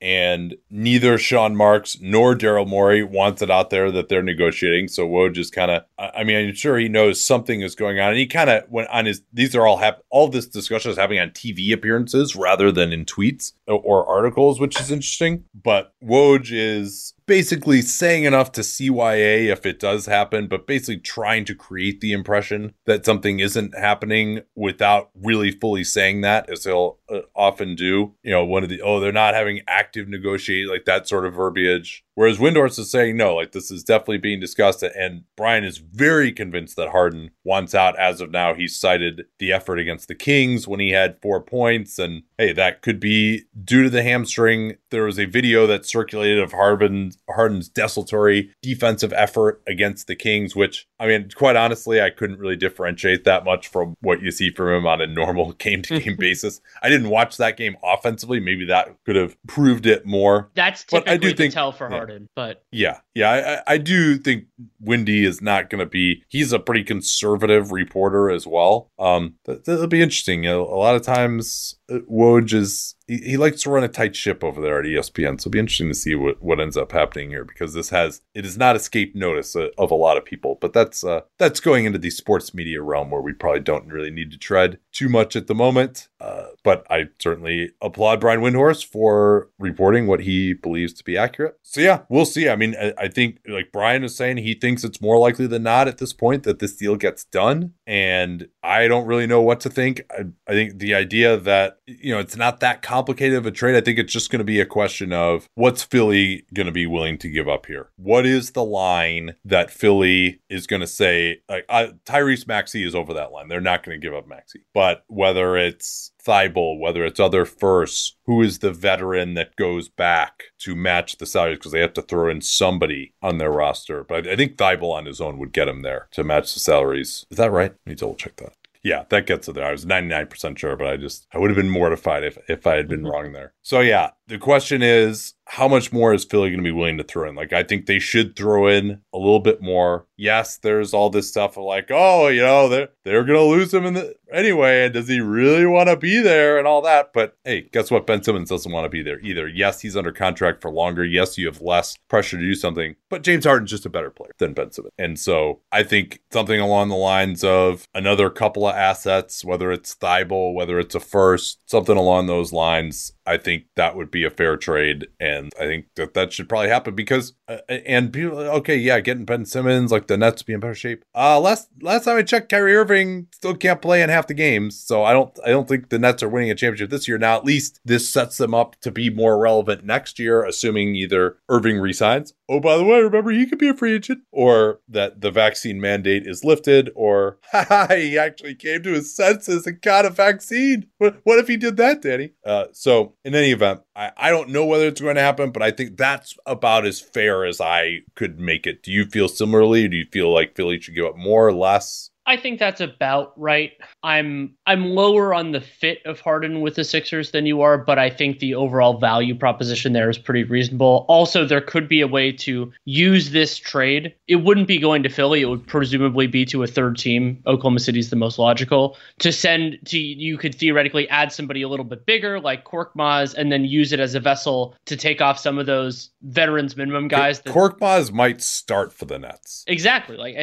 and 0.00 0.56
neither 0.68 1.16
Sean 1.16 1.56
Marks 1.56 1.96
nor 2.00 2.34
Daryl 2.34 2.66
Morey 2.66 3.04
wants 3.04 3.40
it 3.40 3.50
out 3.50 3.70
there 3.70 3.90
that 3.92 4.08
they're 4.08 4.22
negotiating. 4.22 4.88
So 4.88 5.08
Woj 5.08 5.38
is 5.38 5.50
kind 5.50 5.70
of, 5.70 5.84
I 5.98 6.24
mean, 6.24 6.48
I'm 6.48 6.54
sure 6.54 6.76
he 6.76 6.88
knows 6.88 7.24
something 7.24 7.60
is 7.60 7.76
going 7.76 8.00
on, 8.00 8.10
and 8.10 8.18
he 8.18 8.26
kind 8.26 8.50
of 8.50 8.64
went 8.68 8.88
on 8.88 9.06
his. 9.06 9.22
These 9.32 9.54
are 9.54 9.66
all 9.66 9.76
hap- 9.76 10.02
all 10.10 10.28
this 10.28 10.46
discussion 10.46 10.90
is 10.90 10.98
happening 10.98 11.20
on 11.20 11.30
TV 11.30 11.72
appearances 11.72 12.34
rather 12.34 12.72
than 12.72 12.92
in 12.92 13.04
tweets 13.04 13.52
or 13.66 14.06
articles, 14.06 14.58
which 14.58 14.80
is 14.80 14.90
interesting. 14.90 15.44
But 15.54 15.92
Woj 16.02 16.50
is 16.50 17.14
basically 17.28 17.82
saying 17.82 18.24
enough 18.24 18.50
to 18.52 18.62
CYA 18.62 19.52
if 19.52 19.64
it 19.64 19.78
does 19.78 20.06
happen, 20.06 20.48
but 20.48 20.66
basically 20.66 20.96
trying 20.96 21.44
to 21.44 21.54
create 21.54 22.00
the 22.00 22.12
impression 22.12 22.74
that 22.86 23.04
something 23.04 23.38
isn't 23.38 23.78
happening 23.78 24.40
without 24.56 25.10
really 25.14 25.52
fully 25.52 25.84
saying 25.84 26.22
that, 26.22 26.50
as 26.50 26.64
he'll 26.64 26.97
uh, 27.12 27.20
often 27.34 27.74
do. 27.74 28.14
You 28.22 28.32
know, 28.32 28.44
one 28.44 28.62
of 28.62 28.68
the, 28.68 28.80
oh, 28.82 29.00
they're 29.00 29.12
not 29.12 29.34
having 29.34 29.60
active 29.66 30.08
negotiate, 30.08 30.68
like 30.68 30.84
that 30.84 31.08
sort 31.08 31.26
of 31.26 31.34
verbiage. 31.34 32.04
Whereas 32.14 32.38
Windhorst 32.38 32.80
is 32.80 32.90
saying, 32.90 33.16
no, 33.16 33.36
like 33.36 33.52
this 33.52 33.70
is 33.70 33.84
definitely 33.84 34.18
being 34.18 34.40
discussed. 34.40 34.82
And 34.82 35.22
Brian 35.36 35.62
is 35.62 35.78
very 35.78 36.32
convinced 36.32 36.74
that 36.74 36.88
Harden 36.88 37.30
wants 37.44 37.76
out 37.76 37.96
as 37.96 38.20
of 38.20 38.32
now. 38.32 38.54
He's 38.54 38.74
cited 38.74 39.26
the 39.38 39.52
effort 39.52 39.78
against 39.78 40.08
the 40.08 40.16
Kings 40.16 40.66
when 40.66 40.80
he 40.80 40.90
had 40.90 41.22
four 41.22 41.40
points. 41.40 41.96
And 41.96 42.24
hey, 42.36 42.52
that 42.54 42.82
could 42.82 42.98
be 42.98 43.44
due 43.64 43.84
to 43.84 43.90
the 43.90 44.02
hamstring. 44.02 44.78
There 44.90 45.04
was 45.04 45.20
a 45.20 45.26
video 45.26 45.68
that 45.68 45.86
circulated 45.86 46.40
of 46.40 46.50
Harden's, 46.50 47.18
Harden's 47.30 47.68
desultory 47.68 48.50
defensive 48.62 49.12
effort 49.12 49.62
against 49.68 50.08
the 50.08 50.16
Kings, 50.16 50.56
which, 50.56 50.88
I 50.98 51.06
mean, 51.06 51.30
quite 51.36 51.54
honestly, 51.54 52.02
I 52.02 52.10
couldn't 52.10 52.40
really 52.40 52.56
differentiate 52.56 53.22
that 53.24 53.44
much 53.44 53.68
from 53.68 53.94
what 54.00 54.22
you 54.22 54.32
see 54.32 54.50
from 54.50 54.74
him 54.74 54.86
on 54.86 55.00
a 55.00 55.06
normal 55.06 55.52
game 55.52 55.82
to 55.82 56.00
game 56.00 56.16
basis. 56.16 56.60
I 56.82 56.88
didn't 56.98 57.10
watch 57.10 57.36
that 57.36 57.56
game 57.56 57.76
offensively. 57.82 58.40
Maybe 58.40 58.66
that 58.66 58.94
could 59.04 59.16
have 59.16 59.36
proved 59.46 59.86
it 59.86 60.04
more. 60.04 60.50
That's 60.54 60.84
typically 60.84 61.04
but 61.04 61.12
I 61.12 61.16
do 61.16 61.34
think, 61.34 61.54
tell 61.54 61.72
for 61.72 61.88
Harden. 61.88 62.28
But 62.34 62.64
yeah, 62.70 62.98
yeah, 63.14 63.62
I, 63.66 63.74
I 63.74 63.78
do 63.78 64.18
think 64.18 64.44
Windy 64.80 65.24
is 65.24 65.40
not 65.40 65.70
going 65.70 65.80
to 65.80 65.86
be. 65.86 66.22
He's 66.28 66.52
a 66.52 66.58
pretty 66.58 66.84
conservative 66.84 67.72
reporter 67.72 68.30
as 68.30 68.46
well. 68.46 68.90
Um, 68.98 69.36
that, 69.44 69.66
will 69.66 69.86
be 69.86 70.02
interesting. 70.02 70.42
Know, 70.42 70.62
a 70.62 70.76
lot 70.76 70.96
of 70.96 71.02
times 71.02 71.76
uh, 71.90 71.98
Woj 72.10 72.52
is 72.52 72.94
he, 73.08 73.16
he, 73.18 73.36
likes 73.36 73.62
to 73.62 73.70
run 73.70 73.82
a 73.82 73.88
tight 73.88 74.14
ship 74.14 74.44
over 74.44 74.60
there 74.60 74.78
at 74.78 74.84
ESPN. 74.84 75.40
So 75.40 75.48
it'll 75.48 75.50
be 75.50 75.58
interesting 75.58 75.88
to 75.88 75.94
see 75.94 76.14
what, 76.14 76.42
what 76.42 76.60
ends 76.60 76.76
up 76.76 76.92
happening 76.92 77.30
here 77.30 77.44
because 77.44 77.72
this 77.74 77.90
has 77.90 78.20
it 78.34 78.44
has 78.44 78.56
not 78.56 78.76
escaped 78.76 79.16
notice 79.16 79.56
uh, 79.56 79.68
of 79.78 79.90
a 79.90 79.96
lot 79.96 80.16
of 80.16 80.24
people. 80.24 80.58
But 80.60 80.72
that's 80.72 81.02
uh, 81.02 81.22
that's 81.38 81.60
going 81.60 81.86
into 81.86 81.98
the 81.98 82.10
sports 82.10 82.54
media 82.54 82.82
realm 82.82 83.10
where 83.10 83.22
we 83.22 83.32
probably 83.32 83.60
don't 83.60 83.88
really 83.88 84.10
need 84.10 84.30
to 84.32 84.38
tread 84.38 84.78
too 84.92 85.08
much 85.08 85.34
at 85.34 85.46
the 85.46 85.54
moment. 85.54 86.08
Uh, 86.20 86.48
but 86.62 86.86
I 86.90 87.08
certainly 87.18 87.70
applaud 87.80 88.20
Brian 88.20 88.40
Windhorst 88.40 88.86
for 88.86 89.48
reporting 89.58 90.06
what 90.06 90.20
he 90.20 90.52
believes 90.52 90.92
to 90.94 91.04
be 91.04 91.16
accurate. 91.16 91.56
So 91.62 91.80
yeah, 91.80 92.00
we'll 92.08 92.26
see. 92.26 92.48
I 92.48 92.56
mean, 92.56 92.74
I, 92.80 92.92
I 92.98 93.08
think 93.08 93.38
like 93.48 93.72
Brian 93.72 94.04
is 94.04 94.16
saying, 94.16 94.38
he 94.38 94.54
thinks 94.54 94.84
it's 94.84 95.00
more 95.00 95.18
likely 95.18 95.46
than 95.46 95.62
not 95.62 95.88
at 95.88 95.98
this 95.98 96.12
point 96.12 96.42
that 96.42 96.58
this 96.58 96.76
deal 96.76 96.96
gets 96.96 97.24
done, 97.24 97.74
and 97.86 98.48
I 98.62 98.88
don't 98.88 99.06
really 99.06 99.26
know 99.26 99.40
what 99.40 99.60
to 99.60 99.70
think. 99.70 100.02
I, 100.10 100.26
I 100.46 100.52
think 100.52 100.78
the 100.78 100.94
idea 100.94 101.36
that 101.36 101.78
you 101.86 102.12
know 102.12 102.20
it's 102.20 102.36
not 102.36 102.60
that 102.60 102.82
complicated 102.98 103.38
of 103.38 103.46
a 103.46 103.52
trade. 103.52 103.76
I 103.76 103.80
think 103.80 103.96
it's 103.96 104.12
just 104.12 104.28
going 104.28 104.40
to 104.40 104.44
be 104.44 104.60
a 104.60 104.66
question 104.66 105.12
of 105.12 105.48
what's 105.54 105.84
Philly 105.84 106.44
going 106.52 106.66
to 106.66 106.72
be 106.72 106.84
willing 106.84 107.16
to 107.18 107.28
give 107.28 107.48
up 107.48 107.66
here. 107.66 107.90
What 107.96 108.26
is 108.26 108.50
the 108.50 108.64
line 108.64 109.36
that 109.44 109.70
Philly 109.70 110.40
is 110.50 110.66
going 110.66 110.80
to 110.80 110.86
say? 110.88 111.40
Like 111.48 111.64
I, 111.68 111.92
Tyrese 112.04 112.48
Maxey 112.48 112.84
is 112.84 112.96
over 112.96 113.14
that 113.14 113.30
line. 113.30 113.46
They're 113.46 113.60
not 113.60 113.84
going 113.84 114.00
to 114.00 114.04
give 114.04 114.16
up 114.16 114.26
Maxey, 114.26 114.62
but 114.74 115.04
whether 115.06 115.56
it's 115.56 116.10
Thybulle, 116.26 116.80
whether 116.80 117.04
it's 117.04 117.20
other 117.20 117.44
firsts, 117.44 118.16
who 118.26 118.42
is 118.42 118.58
the 118.58 118.72
veteran 118.72 119.34
that 119.34 119.54
goes 119.54 119.88
back 119.88 120.42
to 120.58 120.74
match 120.74 121.18
the 121.18 121.26
salaries 121.26 121.58
because 121.58 121.70
they 121.70 121.80
have 121.80 121.94
to 121.94 122.02
throw 122.02 122.28
in 122.28 122.40
somebody 122.40 123.14
on 123.22 123.38
their 123.38 123.52
roster. 123.52 124.02
But 124.02 124.26
I 124.26 124.34
think 124.34 124.56
Thybulle 124.56 124.92
on 124.92 125.06
his 125.06 125.20
own 125.20 125.38
would 125.38 125.52
get 125.52 125.68
him 125.68 125.82
there 125.82 126.08
to 126.12 126.24
match 126.24 126.52
the 126.52 126.60
salaries. 126.60 127.24
Is 127.30 127.38
that 127.38 127.52
right? 127.52 127.70
Let 127.70 127.86
me 127.86 127.94
double 127.94 128.16
check 128.16 128.34
that. 128.36 128.54
Yeah, 128.82 129.04
that 129.08 129.26
gets 129.26 129.48
it 129.48 129.54
there. 129.54 129.66
I 129.66 129.72
was 129.72 129.84
99% 129.84 130.58
sure, 130.58 130.76
but 130.76 130.86
I 130.86 130.96
just, 130.96 131.26
I 131.32 131.38
would 131.38 131.50
have 131.50 131.56
been 131.56 131.70
mortified 131.70 132.24
if, 132.24 132.38
if 132.48 132.66
I 132.66 132.76
had 132.76 132.88
been 132.88 133.00
mm-hmm. 133.00 133.10
wrong 133.10 133.32
there. 133.32 133.52
So 133.62 133.80
yeah, 133.80 134.10
the 134.28 134.38
question 134.38 134.82
is 134.82 135.34
how 135.48 135.66
much 135.66 135.92
more 135.92 136.12
is 136.12 136.24
Philly 136.24 136.50
going 136.50 136.62
to 136.62 136.62
be 136.62 136.70
willing 136.70 136.98
to 136.98 137.04
throw 137.04 137.26
in? 137.28 137.34
Like, 137.34 137.54
I 137.54 137.62
think 137.62 137.86
they 137.86 137.98
should 137.98 138.36
throw 138.36 138.66
in 138.66 139.00
a 139.14 139.18
little 139.18 139.40
bit 139.40 139.62
more. 139.62 140.06
Yes, 140.16 140.58
there's 140.58 140.92
all 140.92 141.08
this 141.08 141.28
stuff 141.28 141.56
of 141.56 141.64
like, 141.64 141.86
oh, 141.90 142.28
you 142.28 142.42
know, 142.42 142.68
they're 142.68 142.88
they're 143.04 143.24
going 143.24 143.38
to 143.38 143.44
lose 143.44 143.72
him 143.72 143.86
in 143.86 143.94
the 143.94 144.14
anyway, 144.30 144.84
and 144.84 144.92
does 144.92 145.08
he 145.08 145.20
really 145.20 145.64
want 145.64 145.88
to 145.88 145.96
be 145.96 146.20
there 146.20 146.58
and 146.58 146.66
all 146.66 146.82
that? 146.82 147.12
But 147.14 147.36
hey, 147.44 147.68
guess 147.72 147.90
what? 147.90 148.06
Ben 148.06 148.22
Simmons 148.22 148.50
doesn't 148.50 148.70
want 148.70 148.84
to 148.84 148.90
be 148.90 149.02
there 149.02 149.20
either. 149.20 149.48
Yes, 149.48 149.80
he's 149.80 149.96
under 149.96 150.12
contract 150.12 150.60
for 150.60 150.70
longer. 150.70 151.04
Yes, 151.04 151.38
you 151.38 151.46
have 151.46 151.62
less 151.62 151.96
pressure 152.08 152.36
to 152.36 152.42
do 152.42 152.54
something, 152.54 152.96
but 153.08 153.22
James 153.22 153.46
Harden's 153.46 153.70
just 153.70 153.86
a 153.86 153.90
better 153.90 154.10
player 154.10 154.32
than 154.38 154.52
Ben 154.52 154.70
Simmons, 154.70 154.92
and 154.98 155.18
so 155.18 155.60
I 155.72 155.82
think 155.82 156.20
something 156.30 156.60
along 156.60 156.88
the 156.88 156.96
lines 156.96 157.42
of 157.42 157.86
another 157.94 158.28
couple 158.28 158.66
of 158.66 158.74
assets, 158.74 159.44
whether 159.44 159.72
it's 159.72 159.94
Thybulle, 159.94 160.54
whether 160.54 160.78
it's 160.78 160.94
a 160.94 161.00
first, 161.00 161.70
something 161.70 161.96
along 161.96 162.26
those 162.26 162.52
lines. 162.52 163.12
I 163.28 163.36
think 163.36 163.64
that 163.76 163.94
would 163.94 164.10
be 164.10 164.24
a 164.24 164.30
fair 164.30 164.56
trade, 164.56 165.08
and 165.20 165.52
I 165.60 165.64
think 165.64 165.86
that 165.96 166.14
that 166.14 166.32
should 166.32 166.48
probably 166.48 166.70
happen 166.70 166.94
because 166.94 167.34
uh, 167.46 167.58
and 167.68 168.12
people 168.12 168.38
okay, 168.38 168.76
yeah, 168.76 169.00
getting 169.00 169.26
Ben 169.26 169.44
Simmons 169.44 169.92
like 169.92 170.06
the 170.06 170.16
Nets 170.16 170.42
be 170.42 170.54
in 170.54 170.60
better 170.60 170.74
shape. 170.74 171.04
Uh 171.14 171.38
last 171.38 171.68
last 171.82 172.04
time 172.04 172.16
I 172.16 172.22
checked, 172.22 172.48
Kyrie 172.48 172.74
Irving 172.74 173.28
still 173.32 173.54
can't 173.54 173.82
play 173.82 174.02
in 174.02 174.08
half 174.08 174.26
the 174.26 174.34
games, 174.34 174.80
so 174.80 175.04
I 175.04 175.12
don't 175.12 175.36
I 175.44 175.50
don't 175.50 175.68
think 175.68 175.90
the 175.90 175.98
Nets 175.98 176.22
are 176.22 176.28
winning 176.28 176.50
a 176.50 176.54
championship 176.54 176.90
this 176.90 177.06
year. 177.06 177.18
Now 177.18 177.36
at 177.36 177.44
least 177.44 177.80
this 177.84 178.08
sets 178.08 178.38
them 178.38 178.54
up 178.54 178.76
to 178.80 178.90
be 178.90 179.10
more 179.10 179.38
relevant 179.38 179.84
next 179.84 180.18
year, 180.18 180.42
assuming 180.42 180.94
either 180.94 181.36
Irving 181.50 181.78
resigns. 181.78 182.32
Oh, 182.48 182.60
by 182.60 182.78
the 182.78 182.84
way, 182.84 183.00
remember 183.00 183.30
he 183.30 183.44
could 183.44 183.58
be 183.58 183.68
a 183.68 183.74
free 183.74 183.94
agent, 183.94 184.20
or 184.32 184.80
that 184.88 185.20
the 185.20 185.30
vaccine 185.30 185.80
mandate 185.80 186.26
is 186.26 186.44
lifted, 186.44 186.90
or 186.94 187.38
he 187.90 188.16
actually 188.16 188.54
came 188.54 188.82
to 188.84 188.92
his 188.92 189.14
senses 189.14 189.66
and 189.66 189.82
got 189.82 190.06
a 190.06 190.10
vaccine. 190.10 190.86
What, 190.96 191.20
what 191.24 191.38
if 191.38 191.46
he 191.46 191.58
did 191.58 191.76
that, 191.76 192.00
Danny? 192.00 192.32
Uh, 192.44 192.66
so 192.72 193.14
in 193.28 193.34
any 193.34 193.52
event, 193.52 193.82
I, 193.94 194.10
I 194.16 194.30
don't 194.30 194.48
know 194.48 194.64
whether 194.64 194.86
it's 194.86 195.02
going 195.02 195.16
to 195.16 195.20
happen, 195.20 195.50
but 195.50 195.62
I 195.62 195.70
think 195.70 195.98
that's 195.98 196.34
about 196.46 196.86
as 196.86 196.98
fair 196.98 197.44
as 197.44 197.60
I 197.60 197.98
could 198.14 198.40
make 198.40 198.66
it. 198.66 198.82
Do 198.82 198.90
you 198.90 199.04
feel 199.04 199.28
similarly? 199.28 199.86
Do 199.86 199.98
you 199.98 200.06
feel 200.10 200.32
like 200.32 200.56
Philly 200.56 200.80
should 200.80 200.94
give 200.94 201.04
up 201.04 201.16
more 201.16 201.46
or 201.46 201.52
less? 201.52 202.08
I 202.28 202.36
think 202.36 202.58
that's 202.58 202.82
about 202.82 203.32
right. 203.40 203.72
I'm 204.02 204.54
I'm 204.66 204.90
lower 204.90 205.32
on 205.32 205.52
the 205.52 205.62
fit 205.62 206.00
of 206.04 206.20
Harden 206.20 206.60
with 206.60 206.74
the 206.74 206.84
Sixers 206.84 207.30
than 207.30 207.46
you 207.46 207.62
are, 207.62 207.78
but 207.78 207.98
I 207.98 208.10
think 208.10 208.38
the 208.38 208.54
overall 208.54 208.98
value 208.98 209.34
proposition 209.34 209.94
there 209.94 210.10
is 210.10 210.18
pretty 210.18 210.44
reasonable. 210.44 211.06
Also, 211.08 211.46
there 211.46 211.62
could 211.62 211.88
be 211.88 212.02
a 212.02 212.06
way 212.06 212.30
to 212.32 212.70
use 212.84 213.30
this 213.30 213.56
trade. 213.56 214.14
It 214.26 214.36
wouldn't 214.36 214.68
be 214.68 214.76
going 214.76 215.02
to 215.04 215.08
Philly. 215.08 215.40
It 215.40 215.46
would 215.46 215.66
presumably 215.66 216.26
be 216.26 216.44
to 216.44 216.62
a 216.62 216.66
third 216.66 216.98
team. 216.98 217.42
Oklahoma 217.46 217.80
City's 217.80 218.10
the 218.10 218.16
most 218.16 218.38
logical. 218.38 218.98
To 219.20 219.32
send 219.32 219.78
to 219.86 219.98
you 219.98 220.36
could 220.36 220.54
theoretically 220.54 221.08
add 221.08 221.32
somebody 221.32 221.62
a 221.62 221.68
little 221.68 221.86
bit 221.86 222.04
bigger 222.04 222.40
like 222.40 222.66
Korkmaz 222.66 223.34
and 223.34 223.50
then 223.50 223.64
use 223.64 223.94
it 223.94 224.00
as 224.00 224.14
a 224.14 224.20
vessel 224.20 224.76
to 224.84 224.98
take 224.98 225.22
off 225.22 225.38
some 225.38 225.58
of 225.58 225.64
those 225.64 226.10
veterans 226.20 226.76
minimum 226.76 227.08
guys. 227.08 227.40
That, 227.40 227.54
Korkmaz 227.54 228.12
might 228.12 228.42
start 228.42 228.92
for 228.92 229.06
the 229.06 229.18
Nets. 229.18 229.64
Exactly. 229.66 230.18
Like 230.18 230.36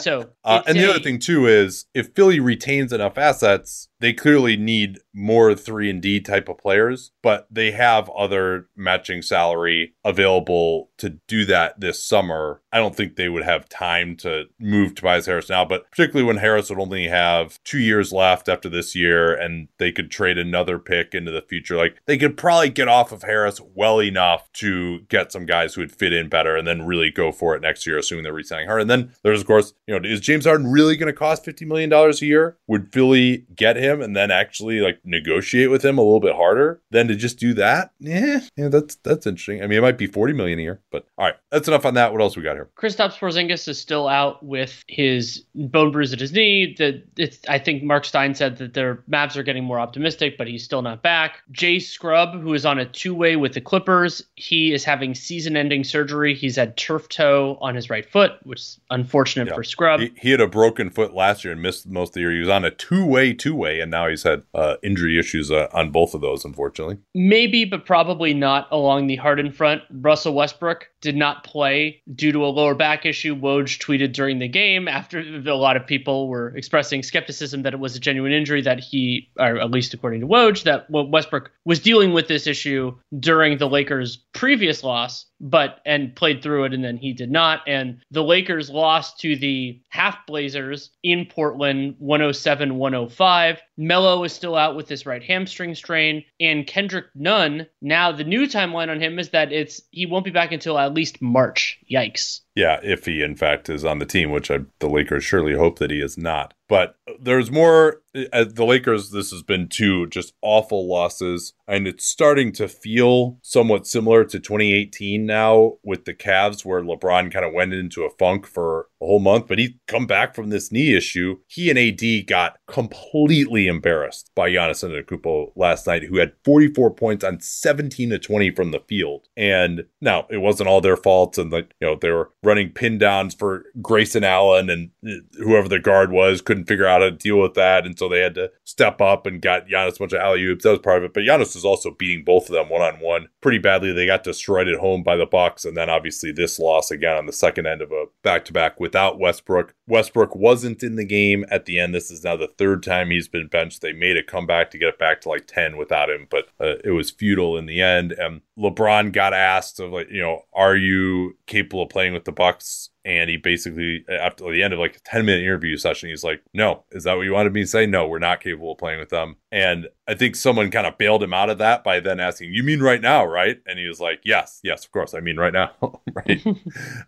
so. 0.00 0.30
uh, 0.44 0.62
and 0.64 0.78
the 0.78 0.88
other 0.88 1.00
thing 1.00 1.07
too 1.16 1.46
is 1.46 1.86
if 1.94 2.12
Philly 2.14 2.40
retains 2.40 2.92
enough 2.92 3.16
assets, 3.16 3.87
they 4.00 4.12
clearly 4.12 4.56
need 4.56 5.00
more 5.12 5.54
three 5.54 5.90
and 5.90 6.00
D 6.00 6.20
type 6.20 6.48
of 6.48 6.58
players, 6.58 7.10
but 7.22 7.46
they 7.50 7.72
have 7.72 8.08
other 8.10 8.68
matching 8.76 9.22
salary 9.22 9.94
available 10.04 10.90
to 10.98 11.18
do 11.26 11.44
that 11.46 11.80
this 11.80 12.02
summer. 12.02 12.62
I 12.72 12.78
don't 12.78 12.94
think 12.94 13.16
they 13.16 13.28
would 13.28 13.42
have 13.42 13.68
time 13.68 14.16
to 14.18 14.44
move 14.60 14.94
Tobias 14.94 15.26
Harris 15.26 15.48
now, 15.48 15.64
but 15.64 15.90
particularly 15.90 16.26
when 16.26 16.36
Harris 16.36 16.70
would 16.70 16.78
only 16.78 17.08
have 17.08 17.58
two 17.64 17.78
years 17.78 18.12
left 18.12 18.48
after 18.48 18.68
this 18.68 18.94
year 18.94 19.34
and 19.34 19.68
they 19.78 19.90
could 19.90 20.10
trade 20.10 20.38
another 20.38 20.78
pick 20.78 21.14
into 21.14 21.32
the 21.32 21.42
future. 21.42 21.76
Like 21.76 22.00
they 22.06 22.18
could 22.18 22.36
probably 22.36 22.70
get 22.70 22.88
off 22.88 23.10
of 23.10 23.22
Harris 23.22 23.60
well 23.74 24.00
enough 24.00 24.50
to 24.54 25.00
get 25.08 25.32
some 25.32 25.46
guys 25.46 25.74
who 25.74 25.80
would 25.80 25.92
fit 25.92 26.12
in 26.12 26.28
better 26.28 26.56
and 26.56 26.66
then 26.66 26.86
really 26.86 27.10
go 27.10 27.32
for 27.32 27.56
it 27.56 27.62
next 27.62 27.86
year, 27.86 27.98
assuming 27.98 28.22
they're 28.22 28.32
resigning 28.32 28.68
her. 28.68 28.78
And 28.78 28.88
then 28.90 29.12
there's, 29.24 29.40
of 29.40 29.46
course, 29.46 29.74
you 29.86 29.98
know, 29.98 30.08
is 30.08 30.20
James 30.20 30.44
Harden 30.44 30.70
really 30.70 30.96
going 30.96 31.12
to 31.12 31.18
cost 31.18 31.44
$50 31.44 31.66
million 31.66 31.92
a 31.92 32.12
year? 32.24 32.56
Would 32.68 32.92
Philly 32.92 33.46
get 33.54 33.76
him? 33.76 33.87
Him 33.88 34.02
and 34.02 34.16
then 34.16 34.30
actually 34.30 34.80
like 34.80 35.00
negotiate 35.04 35.70
with 35.70 35.84
him 35.84 35.98
a 35.98 36.02
little 36.02 36.20
bit 36.20 36.34
harder 36.34 36.80
than 36.90 37.08
to 37.08 37.14
just 37.14 37.38
do 37.38 37.54
that. 37.54 37.92
Yeah, 37.98 38.40
yeah, 38.56 38.68
that's 38.68 38.96
that's 38.96 39.26
interesting. 39.26 39.62
I 39.62 39.66
mean, 39.66 39.78
it 39.78 39.82
might 39.82 39.98
be 39.98 40.06
forty 40.06 40.32
million 40.32 40.58
a 40.58 40.62
year, 40.62 40.80
but 40.90 41.06
all 41.16 41.26
right, 41.26 41.36
that's 41.50 41.68
enough 41.68 41.84
on 41.84 41.94
that. 41.94 42.12
What 42.12 42.20
else 42.20 42.36
we 42.36 42.42
got 42.42 42.56
here? 42.56 42.68
Kristaps 42.76 43.18
Porzingis 43.18 43.68
is 43.68 43.80
still 43.80 44.08
out 44.08 44.42
with 44.44 44.84
his 44.88 45.44
bone 45.54 45.92
bruise 45.92 46.12
at 46.12 46.20
his 46.20 46.32
knee. 46.32 46.74
That 46.78 47.02
it's 47.16 47.38
I 47.48 47.58
think 47.58 47.82
Marc 47.82 48.04
Stein 48.04 48.34
said 48.34 48.58
that 48.58 48.74
their 48.74 48.96
Mavs 49.10 49.36
are 49.36 49.42
getting 49.42 49.64
more 49.64 49.78
optimistic, 49.78 50.36
but 50.38 50.46
he's 50.46 50.64
still 50.64 50.82
not 50.82 51.02
back. 51.02 51.38
Jay 51.50 51.78
Scrubb, 51.78 52.40
who 52.40 52.54
is 52.54 52.66
on 52.66 52.78
a 52.78 52.84
two 52.84 53.14
way 53.14 53.36
with 53.36 53.54
the 53.54 53.60
Clippers, 53.60 54.22
he 54.36 54.72
is 54.72 54.84
having 54.84 55.14
season 55.14 55.56
ending 55.56 55.84
surgery. 55.84 56.34
He's 56.34 56.56
had 56.56 56.76
turf 56.76 57.08
toe 57.08 57.58
on 57.60 57.74
his 57.74 57.90
right 57.90 58.04
foot, 58.10 58.32
which 58.44 58.60
is 58.60 58.80
unfortunate 58.90 59.48
yeah. 59.48 59.54
for 59.54 59.64
Scrubb. 59.64 60.00
He, 60.00 60.12
he, 60.20 60.30
had 60.30 60.40
a 60.40 60.46
broken 60.46 60.90
foot 60.90 61.14
last 61.14 61.44
year 61.44 61.52
and 61.52 61.62
missed 61.62 61.86
most 61.86 62.10
of 62.10 62.14
the 62.14 62.20
year. 62.20 62.32
He 62.32 62.40
was 62.40 62.48
on 62.48 62.64
a 62.64 62.70
two-way 62.70 63.32
two 63.32 63.54
way, 63.54 63.77
and 63.80 63.90
now 63.90 64.08
he's 64.08 64.22
had 64.22 64.42
uh, 64.54 64.76
injury 64.82 65.18
issues 65.18 65.50
uh, 65.50 65.68
on 65.72 65.90
both 65.90 66.14
of 66.14 66.20
those, 66.20 66.44
unfortunately. 66.44 66.98
Maybe, 67.14 67.64
but 67.64 67.86
probably 67.86 68.34
not 68.34 68.68
along 68.70 69.06
the 69.06 69.16
Harden 69.16 69.52
front. 69.52 69.82
Russell 69.90 70.34
Westbrook 70.34 70.88
did 71.00 71.16
not 71.16 71.44
play 71.44 72.02
due 72.14 72.32
to 72.32 72.44
a 72.44 72.48
lower 72.48 72.74
back 72.74 73.06
issue. 73.06 73.34
Woj 73.36 73.78
tweeted 73.78 74.12
during 74.12 74.38
the 74.38 74.48
game 74.48 74.88
after 74.88 75.20
a 75.20 75.54
lot 75.54 75.76
of 75.76 75.86
people 75.86 76.28
were 76.28 76.56
expressing 76.56 77.02
skepticism 77.02 77.62
that 77.62 77.74
it 77.74 77.80
was 77.80 77.96
a 77.96 78.00
genuine 78.00 78.32
injury 78.32 78.62
that 78.62 78.80
he, 78.80 79.30
or 79.38 79.58
at 79.58 79.70
least 79.70 79.94
according 79.94 80.20
to 80.20 80.26
Woj, 80.26 80.64
that 80.64 80.86
Westbrook 80.90 81.50
was 81.64 81.80
dealing 81.80 82.12
with 82.12 82.28
this 82.28 82.46
issue 82.46 82.96
during 83.18 83.58
the 83.58 83.68
Lakers' 83.68 84.16
previous 84.32 84.82
loss 84.82 85.26
but 85.40 85.80
and 85.84 86.14
played 86.14 86.42
through 86.42 86.64
it 86.64 86.74
and 86.74 86.84
then 86.84 86.96
he 86.96 87.12
did 87.12 87.30
not. 87.30 87.62
And 87.66 88.00
the 88.10 88.24
Lakers 88.24 88.70
lost 88.70 89.20
to 89.20 89.36
the 89.36 89.80
half 89.88 90.26
Blazers 90.26 90.90
in 91.02 91.26
Portland 91.26 91.96
107-105 92.02 93.58
Melo 93.78 94.24
is 94.24 94.32
still 94.32 94.56
out 94.56 94.74
with 94.74 94.88
this 94.88 95.06
right 95.06 95.22
hamstring 95.22 95.74
strain. 95.74 96.24
And 96.40 96.66
Kendrick 96.66 97.06
Nunn 97.14 97.66
now 97.80 98.10
the 98.10 98.24
new 98.24 98.46
timeline 98.46 98.90
on 98.90 99.00
him 99.00 99.18
is 99.18 99.30
that 99.30 99.52
it's 99.52 99.80
he 99.92 100.04
won't 100.04 100.24
be 100.24 100.32
back 100.32 100.50
until 100.52 100.78
at 100.78 100.94
least 100.94 101.22
March. 101.22 101.78
Yikes 101.90 102.40
yeah, 102.58 102.80
if 102.82 103.06
he 103.06 103.22
in 103.22 103.36
fact 103.36 103.68
is 103.68 103.84
on 103.84 104.00
the 104.00 104.04
team, 104.04 104.32
which 104.32 104.50
I, 104.50 104.58
the 104.80 104.88
Lakers 104.88 105.22
surely 105.22 105.54
hope 105.54 105.78
that 105.78 105.92
he 105.92 106.00
is 106.00 106.18
not. 106.18 106.54
But 106.68 106.96
there's 107.20 107.52
more. 107.52 108.02
At 108.32 108.56
the 108.56 108.64
Lakers, 108.64 109.10
this 109.10 109.30
has 109.30 109.44
been 109.44 109.68
two 109.68 110.08
just 110.08 110.34
awful 110.42 110.88
losses, 110.88 111.52
and 111.68 111.86
it's 111.86 112.04
starting 112.04 112.50
to 112.52 112.66
feel 112.66 113.38
somewhat 113.42 113.86
similar 113.86 114.24
to 114.24 114.40
2018 114.40 115.24
now 115.24 115.74
with 115.84 116.04
the 116.04 116.14
Cavs, 116.14 116.64
where 116.64 116.82
LeBron 116.82 117.32
kind 117.32 117.44
of 117.44 117.54
went 117.54 117.74
into 117.74 118.02
a 118.02 118.10
funk 118.10 118.44
for 118.44 118.88
a 119.00 119.06
whole 119.06 119.20
month, 119.20 119.46
but 119.46 119.58
he 119.58 119.78
come 119.86 120.06
back 120.06 120.34
from 120.34 120.50
this 120.50 120.72
knee 120.72 120.96
issue. 120.96 121.38
He 121.46 121.70
and 121.70 121.78
AD 121.78 122.26
got 122.26 122.58
completely 122.66 123.66
embarrassed 123.68 124.30
by 124.34 124.50
Giannis 124.50 124.84
Antetokounmpo 124.84 125.52
last 125.56 125.86
night, 125.86 126.04
who 126.04 126.18
had 126.18 126.32
44 126.44 126.90
points 126.94 127.24
on 127.24 127.40
17 127.40 128.10
to 128.10 128.18
20 128.18 128.50
from 128.52 128.70
the 128.70 128.80
field. 128.80 129.28
And 129.36 129.84
now 130.00 130.26
it 130.30 130.38
wasn't 130.38 130.68
all 130.68 130.80
their 130.80 130.96
faults, 130.96 131.38
and 131.38 131.52
like 131.52 131.74
you 131.80 131.86
know 131.86 131.96
they 132.00 132.10
were 132.10 132.32
running 132.42 132.70
pin 132.70 132.98
downs 132.98 133.34
for 133.34 133.64
Grayson 133.80 134.24
Allen 134.24 134.70
and 134.70 134.90
uh, 135.06 135.22
whoever 135.38 135.68
the 135.68 135.78
guard 135.78 136.10
was 136.10 136.40
couldn't 136.40 136.66
figure 136.66 136.86
out 136.86 137.00
how 137.00 137.10
to 137.10 137.12
deal 137.12 137.38
with 137.38 137.54
that, 137.54 137.86
and 137.86 137.98
so 137.98 138.08
they 138.08 138.20
had 138.20 138.34
to 138.34 138.50
step 138.64 139.00
up 139.00 139.26
and 139.26 139.42
got 139.42 139.68
Giannis 139.68 139.96
a 139.96 139.98
bunch 140.00 140.12
of 140.12 140.20
alley 140.20 140.42
oops. 140.44 140.64
That 140.64 140.70
was 140.70 140.80
part 140.80 140.98
of 140.98 141.04
it, 141.04 141.14
but 141.14 141.22
Giannis 141.22 141.54
was 141.54 141.64
also 141.64 141.90
beating 141.90 142.24
both 142.24 142.48
of 142.48 142.54
them 142.54 142.68
one 142.68 142.82
on 142.82 143.00
one 143.00 143.28
pretty 143.40 143.58
badly. 143.58 143.92
They 143.92 144.06
got 144.06 144.24
destroyed 144.24 144.68
at 144.68 144.80
home 144.80 145.02
by 145.02 145.16
the 145.16 145.26
Bucks, 145.26 145.64
and 145.64 145.76
then 145.76 145.88
obviously 145.88 146.32
this 146.32 146.58
loss 146.58 146.90
again 146.90 147.16
on 147.16 147.26
the 147.26 147.32
second 147.32 147.66
end 147.66 147.82
of 147.82 147.92
a 147.92 148.06
back 148.22 148.44
to 148.46 148.52
back 148.52 148.80
without 148.88 149.18
Westbrook. 149.18 149.74
Westbrook 149.86 150.34
wasn't 150.34 150.82
in 150.82 150.96
the 150.96 151.04
game 151.04 151.44
at 151.50 151.66
the 151.66 151.78
end. 151.78 151.94
This 151.94 152.10
is 152.10 152.24
now 152.24 152.36
the 152.36 152.48
third 152.56 152.82
time 152.82 153.10
he's 153.10 153.28
been 153.28 153.46
benched. 153.46 153.82
They 153.82 153.92
made 153.92 154.16
a 154.16 154.22
comeback 154.22 154.70
to 154.70 154.78
get 154.78 154.88
it 154.88 154.98
back 154.98 155.20
to 155.22 155.28
like 155.28 155.46
10 155.46 155.76
without 155.76 156.08
him, 156.08 156.26
but 156.30 156.48
uh, 156.58 156.76
it 156.82 156.92
was 156.92 157.10
futile 157.10 157.58
in 157.58 157.66
the 157.66 157.82
end. 157.82 158.12
And 158.12 158.40
LeBron 158.58 159.12
got 159.12 159.34
asked 159.34 159.78
of 159.78 159.92
like, 159.92 160.08
you 160.10 160.22
know, 160.22 160.46
are 160.54 160.74
you 160.74 161.36
capable 161.46 161.82
of 161.82 161.90
playing 161.90 162.14
with 162.14 162.24
the 162.24 162.32
Bucks? 162.32 162.88
and 163.04 163.30
he 163.30 163.36
basically 163.36 164.04
after 164.10 164.50
the 164.52 164.62
end 164.62 164.74
of 164.74 164.78
like 164.78 164.96
a 164.96 165.00
10 165.00 165.24
minute 165.24 165.42
interview 165.42 165.76
session 165.76 166.08
he's 166.08 166.24
like 166.24 166.42
no 166.52 166.84
is 166.90 167.04
that 167.04 167.16
what 167.16 167.22
you 167.22 167.32
wanted 167.32 167.52
me 167.52 167.62
to 167.62 167.66
say 167.66 167.86
no 167.86 168.06
we're 168.06 168.18
not 168.18 168.40
capable 168.40 168.72
of 168.72 168.78
playing 168.78 168.98
with 168.98 169.08
them 169.08 169.36
and 169.50 169.88
i 170.08 170.14
think 170.14 170.34
someone 170.34 170.70
kind 170.70 170.86
of 170.86 170.98
bailed 170.98 171.22
him 171.22 171.32
out 171.32 171.50
of 171.50 171.58
that 171.58 171.84
by 171.84 172.00
then 172.00 172.18
asking 172.18 172.52
you 172.52 172.62
mean 172.62 172.80
right 172.80 173.00
now 173.00 173.24
right? 173.24 173.60
And 173.66 173.78
he 173.78 173.86
was 173.86 174.00
like 174.00 174.20
yes 174.24 174.60
yes 174.62 174.84
of 174.84 174.92
course 174.92 175.14
i 175.14 175.20
mean 175.20 175.36
right 175.36 175.52
now. 175.52 175.70
Right. 176.14 176.44